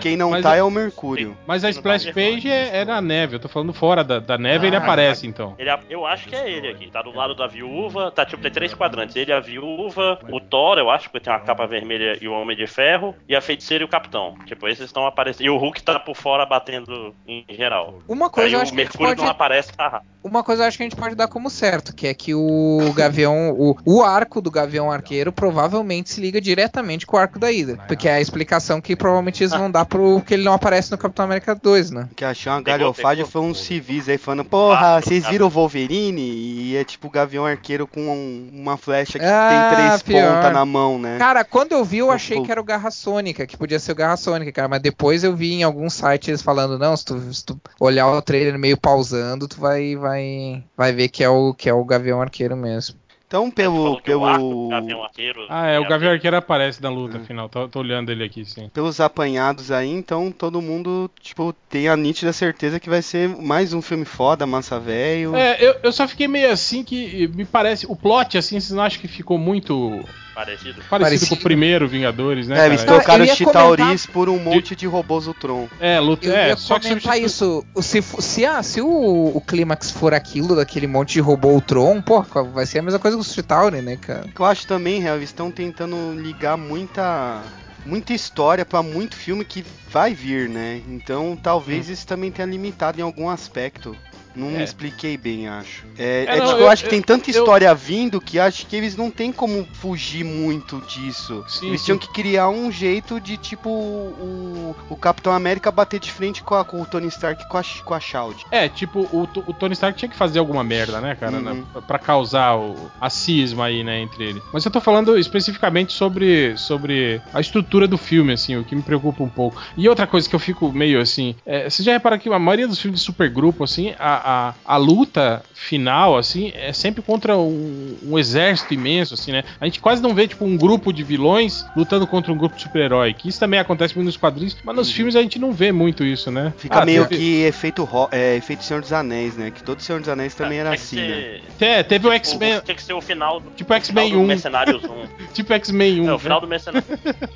quem 0.00 0.16
não 0.16 0.30
mas 0.30 0.42
tá 0.42 0.56
é- 0.56 0.58
é 0.58 0.62
o 0.62 0.70
Mercúrio. 0.70 1.36
Mas 1.46 1.64
a 1.64 1.72
Sim, 1.72 1.78
Splash 1.78 2.04
tá 2.06 2.12
Page 2.12 2.50
é, 2.50 2.78
é 2.78 2.84
na 2.84 3.00
neve, 3.00 3.36
eu 3.36 3.40
tô 3.40 3.48
falando 3.48 3.72
fora 3.72 4.02
da, 4.04 4.18
da 4.18 4.36
neve, 4.38 4.66
ele 4.66 4.76
Ah, 4.76 4.80
aparece 4.80 5.26
então. 5.26 5.54
Ele, 5.58 5.70
eu 5.88 6.06
acho 6.06 6.28
que 6.28 6.34
é 6.34 6.50
ele 6.50 6.68
aqui. 6.68 6.90
Tá 6.90 7.02
do 7.02 7.14
lado 7.14 7.34
da 7.34 7.46
viúva. 7.46 8.10
Tá 8.10 8.24
tipo, 8.24 8.42
tem 8.42 8.50
três 8.50 8.74
quadrantes. 8.74 9.16
Ele, 9.16 9.32
a 9.32 9.40
viúva, 9.40 10.18
o 10.30 10.40
Thor, 10.40 10.78
eu 10.78 10.90
acho, 10.90 11.10
porque 11.10 11.24
tem 11.24 11.32
uma 11.32 11.40
capa 11.40 11.66
vermelha 11.66 12.18
e 12.20 12.28
o 12.28 12.32
Homem 12.32 12.56
de 12.56 12.66
Ferro. 12.66 13.14
E 13.28 13.34
a 13.36 13.40
feiticeira 13.40 13.82
e 13.82 13.86
o 13.86 13.88
Capitão. 13.88 14.34
Tipo, 14.46 14.68
esses 14.68 14.84
estão 14.86 15.06
aparecendo. 15.06 15.46
E 15.46 15.50
o 15.50 15.56
Hulk 15.56 15.82
tá 15.82 15.98
por 15.98 16.16
fora 16.16 16.44
batendo 16.46 17.14
em 17.26 17.44
geral. 17.50 17.98
Uma 18.08 18.30
coisa 18.30 18.48
Aí 18.48 18.52
eu 18.54 18.58
o 18.58 18.62
acho 18.62 18.72
que 18.72 18.80
a 18.80 18.84
gente 18.84 18.90
Mercúrio 18.92 19.08
pode 19.16 19.22
não 19.22 19.30
aparece, 19.30 19.72
tá. 19.72 20.02
Uma 20.22 20.44
coisa 20.44 20.62
eu 20.64 20.68
acho 20.68 20.76
que 20.76 20.82
a 20.82 20.86
gente 20.88 20.96
pode 20.96 21.14
dar 21.14 21.28
como 21.28 21.48
certo, 21.48 21.94
que 21.94 22.06
é 22.06 22.12
que 22.14 22.34
o 22.34 22.92
Gavião, 22.94 23.52
o, 23.52 23.76
o 23.86 24.02
arco 24.02 24.40
do 24.42 24.50
Gavião 24.50 24.90
Arqueiro 24.90 25.32
provavelmente 25.32 26.10
se 26.10 26.20
liga 26.20 26.40
diretamente 26.40 27.06
com 27.06 27.16
o 27.16 27.20
arco 27.20 27.38
da 27.38 27.50
Porque 27.86 28.08
é 28.08 28.14
a 28.14 28.20
explicação 28.20 28.80
que 28.80 28.94
provavelmente 28.96 29.42
eles 29.42 29.52
vão 29.52 29.70
dar 29.70 29.84
pro 29.84 30.20
que 30.22 30.34
ele 30.34 30.42
não 30.44 30.52
aparece 30.52 30.90
no 30.90 30.98
Capitão 30.98 31.24
América 31.24 31.54
2, 31.54 31.90
né? 31.90 32.08
Que 32.16 32.24
achou 32.24 32.52
uma 32.52 32.62
galhofagem 32.62 33.24
foi 33.24 33.42
uns 33.42 33.60
civis 33.64 34.08
aí 34.08 34.18
falando, 34.18 34.44
porra, 34.44 34.96
Ah, 34.96 35.00
vocês 35.00 35.26
viram 35.26 35.46
o 35.46 35.50
Wolverine? 35.50 36.20
E 36.20 36.76
é 36.76 36.84
tipo 36.84 37.08
o 37.08 37.10
Gavião 37.10 37.44
Arqueiro 37.46 37.86
com 37.86 38.00
um- 38.00 38.50
uma 38.52 38.76
flecha 38.76 39.18
que 39.18 39.24
Ah, 39.24 39.48
tem 39.68 39.76
três 39.78 40.02
pior. 40.02 40.36
pontas 40.36 40.52
na 40.52 40.64
mão, 40.64 40.98
né? 40.98 41.18
Cara, 41.18 41.44
quando 41.44 41.72
eu 41.72 41.84
vi, 41.84 41.98
eu 41.98 42.10
achei 42.10 42.40
que 42.42 42.50
era 42.50 42.60
o 42.60 42.64
Garra 42.64 42.90
Sônica, 42.90 43.46
que 43.46 43.56
podia 43.56 43.78
ser 43.78 43.92
o 43.92 43.94
Garra 43.94 44.16
Sônica, 44.16 44.50
cara. 44.52 44.68
Mas 44.68 44.80
depois 44.80 45.24
eu 45.24 45.34
vi 45.36 45.52
em 45.54 45.62
alguns 45.62 45.94
sites 45.94 46.28
eles 46.28 46.42
falando, 46.42 46.78
não, 46.78 46.96
se 46.96 47.04
tu, 47.04 47.34
se 47.34 47.44
tu 47.44 47.60
olhar 47.78 48.06
o 48.08 48.22
trailer 48.22 48.58
meio 48.58 48.76
pausando, 48.76 49.48
tu 49.48 49.58
vai, 49.60 49.96
vai, 49.96 50.62
vai 50.76 50.92
ver 50.92 51.08
que 51.08 51.22
é 51.24 51.28
o 51.28 51.52
que 51.54 51.68
é 51.68 51.74
o 51.74 51.84
Gavião 51.84 52.20
Arqueiro 52.20 52.56
mesmo. 52.56 52.96
Então, 53.30 53.48
pelo. 53.48 53.76
Falou 53.76 54.00
que 54.00 54.12
o 54.12 54.24
arco 54.24 54.48
pelo 54.48 54.68
Gavião 54.70 55.04
Arqueiro 55.04 55.46
Ah, 55.48 55.66
é, 55.68 55.78
o 55.78 55.86
Gavião 55.86 56.10
Arqueiro 56.10 56.36
aparece 56.36 56.82
na 56.82 56.90
luta 56.90 57.20
final, 57.20 57.48
tô, 57.48 57.68
tô 57.68 57.78
olhando 57.78 58.10
ele 58.10 58.24
aqui, 58.24 58.44
sim. 58.44 58.68
pelos 58.74 58.98
apanhados 58.98 59.70
aí, 59.70 59.88
então 59.88 60.32
todo 60.32 60.60
mundo, 60.60 61.08
tipo, 61.20 61.52
tem 61.68 61.88
a 61.88 61.96
nítida 61.96 62.32
certeza 62.32 62.80
que 62.80 62.90
vai 62.90 63.02
ser 63.02 63.28
mais 63.28 63.72
um 63.72 63.80
filme 63.80 64.04
foda, 64.04 64.44
massa 64.48 64.80
velho. 64.80 65.36
É, 65.36 65.64
eu, 65.64 65.76
eu 65.80 65.92
só 65.92 66.08
fiquei 66.08 66.26
meio 66.26 66.50
assim 66.50 66.82
que 66.82 67.28
me 67.28 67.44
parece. 67.44 67.86
O 67.88 67.94
plot, 67.94 68.36
assim, 68.36 68.58
vocês 68.58 68.72
não 68.72 68.82
acham 68.82 69.00
que 69.00 69.06
ficou 69.06 69.38
muito 69.38 70.04
Parecido. 70.44 70.74
parecido, 70.88 70.88
Parecido. 70.88 71.28
com 71.28 71.34
o 71.34 71.38
primeiro 71.38 71.86
Vingadores, 71.88 72.48
né? 72.48 72.62
É, 72.62 72.66
eles 72.66 72.82
cara? 72.82 72.96
trocaram 72.98 73.24
os 73.24 73.30
Chitauris 73.32 74.06
por 74.06 74.28
um 74.28 74.38
monte 74.38 74.74
de 74.74 74.86
robôs 74.86 75.26
Ultron. 75.26 75.68
É, 75.78 76.00
luta. 76.00 76.26
Eu 76.26 76.34
é, 76.34 76.48
ia 76.48 76.56
só 76.56 76.78
que 76.78 76.88
comentar 76.88 77.14
substitu- 77.14 77.26
isso. 77.26 77.82
Se, 77.82 78.02
se, 78.02 78.46
a- 78.46 78.62
se 78.62 78.80
o, 78.80 79.32
o 79.34 79.40
clímax 79.40 79.90
for 79.90 80.14
aquilo 80.14 80.56
daquele 80.56 80.86
monte 80.86 81.14
de 81.14 81.20
robô 81.20 81.48
Ultron, 81.48 82.00
pô, 82.00 82.22
vai 82.22 82.64
ser 82.66 82.78
a 82.78 82.82
mesma 82.82 82.98
coisa 82.98 83.16
que 83.16 83.22
o 83.22 83.24
Chitauri, 83.24 83.82
né, 83.82 83.96
cara? 83.96 84.26
Que 84.34 84.40
eu 84.40 84.46
acho 84.46 84.66
também, 84.66 85.00
real, 85.00 85.16
eles 85.16 85.28
estão 85.28 85.50
tentando 85.50 86.14
ligar 86.20 86.56
muita 86.56 87.42
muita 87.86 88.12
história 88.12 88.64
pra 88.64 88.82
muito 88.82 89.16
filme 89.16 89.42
que 89.44 89.64
vai 89.90 90.12
vir, 90.14 90.48
né? 90.48 90.82
Então 90.88 91.36
talvez 91.42 91.88
isso 91.88 92.06
também 92.06 92.30
tenha 92.30 92.46
limitado 92.46 93.00
em 93.00 93.02
algum 93.02 93.28
aspecto. 93.28 93.96
Não 94.40 94.50
me 94.50 94.58
É. 94.58 94.64
expliquei 94.64 95.16
bem, 95.16 95.48
acho. 95.48 95.84
É, 95.98 96.24
É, 96.28 96.36
é 96.36 96.38
não, 96.38 96.46
tipo, 96.46 96.58
eu- 96.58 96.64
eu, 96.64 96.70
acho 96.70 96.84
que 96.84 96.90
tem 96.90 97.02
tanta 97.02 97.28
eu- 97.30 97.32
história 97.38 97.74
vindo 97.74 98.20
que 98.20 98.38
acho 98.38 98.66
que 98.66 98.74
eles 98.76 98.96
não 98.96 99.10
tem 99.10 99.30
como 99.32 99.66
fugir 99.74 100.24
muito 100.24 100.80
disso. 100.86 101.44
Sim, 101.48 101.68
eles 101.68 101.80
sim. 101.80 101.86
tinham 101.86 101.98
que 101.98 102.08
criar 102.12 102.48
um 102.48 102.70
jeito 102.72 103.20
de, 103.20 103.36
tipo, 103.36 103.68
o, 103.68 104.74
o 104.88 104.96
Capitão 104.96 105.32
América 105.32 105.70
bater 105.70 106.00
de 106.00 106.10
frente 106.10 106.42
com, 106.42 106.54
a- 106.54 106.64
com 106.64 106.80
o 106.80 106.86
Tony 106.86 107.08
Stark 107.08 107.42
e 107.42 107.48
com 107.48 107.58
a, 107.58 107.62
com 107.84 107.94
a 107.94 108.00
Shield. 108.00 108.44
É, 108.50 108.68
tipo, 108.68 109.00
o, 109.12 109.28
o 109.46 109.52
Tony 109.54 109.72
Stark 109.74 109.98
tinha 109.98 110.08
que 110.08 110.16
fazer 110.16 110.38
alguma 110.38 110.64
merda, 110.64 111.00
né, 111.00 111.14
cara? 111.14 111.36
Uhum. 111.36 111.42
né, 111.42 111.64
pra- 111.86 111.98
causar 111.98 112.56
o, 112.56 112.90
a 113.00 113.10
cisma 113.10 113.66
aí, 113.66 113.84
né, 113.84 114.00
entre 114.00 114.24
ele. 114.24 114.42
Mas 114.52 114.64
eu 114.64 114.70
tô 114.70 114.80
falando 114.80 115.18
especificamente 115.18 115.92
sobre, 115.92 116.56
sobre 116.56 117.20
a 117.32 117.40
estrutura 117.40 117.86
do 117.86 117.98
filme, 117.98 118.32
assim, 118.32 118.56
o 118.56 118.64
que 118.64 118.74
me 118.74 118.82
preocupa 118.82 119.22
um 119.22 119.28
pouco. 119.28 119.60
E 119.76 119.88
outra 119.88 120.06
coisa 120.06 120.28
que 120.28 120.34
eu 120.34 120.40
fico 120.40 120.72
meio 120.72 121.00
assim. 121.00 121.34
É, 121.44 121.68
você 121.68 121.82
já 121.82 121.92
repara 121.92 122.18
que 122.18 122.28
a 122.28 122.38
maioria 122.38 122.66
dos 122.66 122.80
filmes 122.80 123.00
de 123.00 123.06
supergrupo, 123.06 123.62
assim, 123.64 123.94
a, 123.98 124.29
a, 124.30 124.54
a 124.64 124.76
luta 124.76 125.42
final, 125.54 126.16
assim, 126.16 126.52
é 126.54 126.72
sempre 126.72 127.02
contra 127.02 127.36
um, 127.36 127.96
um 128.04 128.18
exército 128.18 128.72
imenso, 128.72 129.14
assim, 129.14 129.32
né? 129.32 129.42
A 129.60 129.64
gente 129.66 129.80
quase 129.80 130.02
não 130.02 130.14
vê, 130.14 130.26
tipo, 130.26 130.44
um 130.44 130.56
grupo 130.56 130.92
de 130.92 131.02
vilões 131.02 131.66
lutando 131.76 132.06
contra 132.06 132.32
um 132.32 132.36
grupo 132.36 132.56
de 132.56 132.62
super-herói. 132.62 133.12
Que 133.12 133.28
isso 133.28 133.38
também 133.38 133.60
acontece 133.60 133.94
muito 133.94 134.06
nos 134.06 134.16
quadrinhos, 134.16 134.56
mas 134.64 134.74
nos 134.76 134.90
filmes 134.90 135.16
a 135.16 135.22
gente 135.22 135.38
não 135.38 135.52
vê 135.52 135.70
muito 135.72 136.04
isso, 136.04 136.30
né? 136.30 136.52
Fica 136.56 136.80
Ah, 136.80 136.84
meio 136.86 137.06
teve- 137.06 137.20
que 137.20 137.42
efeito, 137.42 137.84
ro- 137.84 138.08
é, 138.10 138.36
efeito 138.36 138.64
Senhor 138.64 138.80
dos 138.80 138.92
Anéis, 138.92 139.36
né? 139.36 139.50
Que 139.50 139.62
todo 139.62 139.80
Senhor 139.82 139.98
dos 140.00 140.08
Anéis 140.08 140.34
também 140.34 140.58
era 140.58 140.70
Tinha 140.70 140.78
que 140.78 140.82
assim, 140.84 140.96
né? 140.96 141.40
ser- 141.58 141.64
É, 141.64 141.82
teve 141.82 142.06
o 142.06 142.10
o- 142.10 142.12
X-Men. 142.12 142.60
Tinha 142.60 142.74
que 142.74 142.82
ser 142.82 142.92
o 142.94 143.00
final 143.00 143.40
do. 143.40 143.50
Tipo 143.50 143.72
X-Men 143.74 144.04
final 144.08 144.18
do 144.20 144.24
1. 144.24 144.28
Mercenários 144.28 144.84
1. 144.84 144.90
Tipo 145.34 145.52
X-Men 145.52 146.00
1. 146.00 146.08
É, 146.08 146.12
o 146.14 146.18
final 146.18 146.38
né? 146.38 146.46
do, 146.46 146.48
Mercenário, 146.48 146.82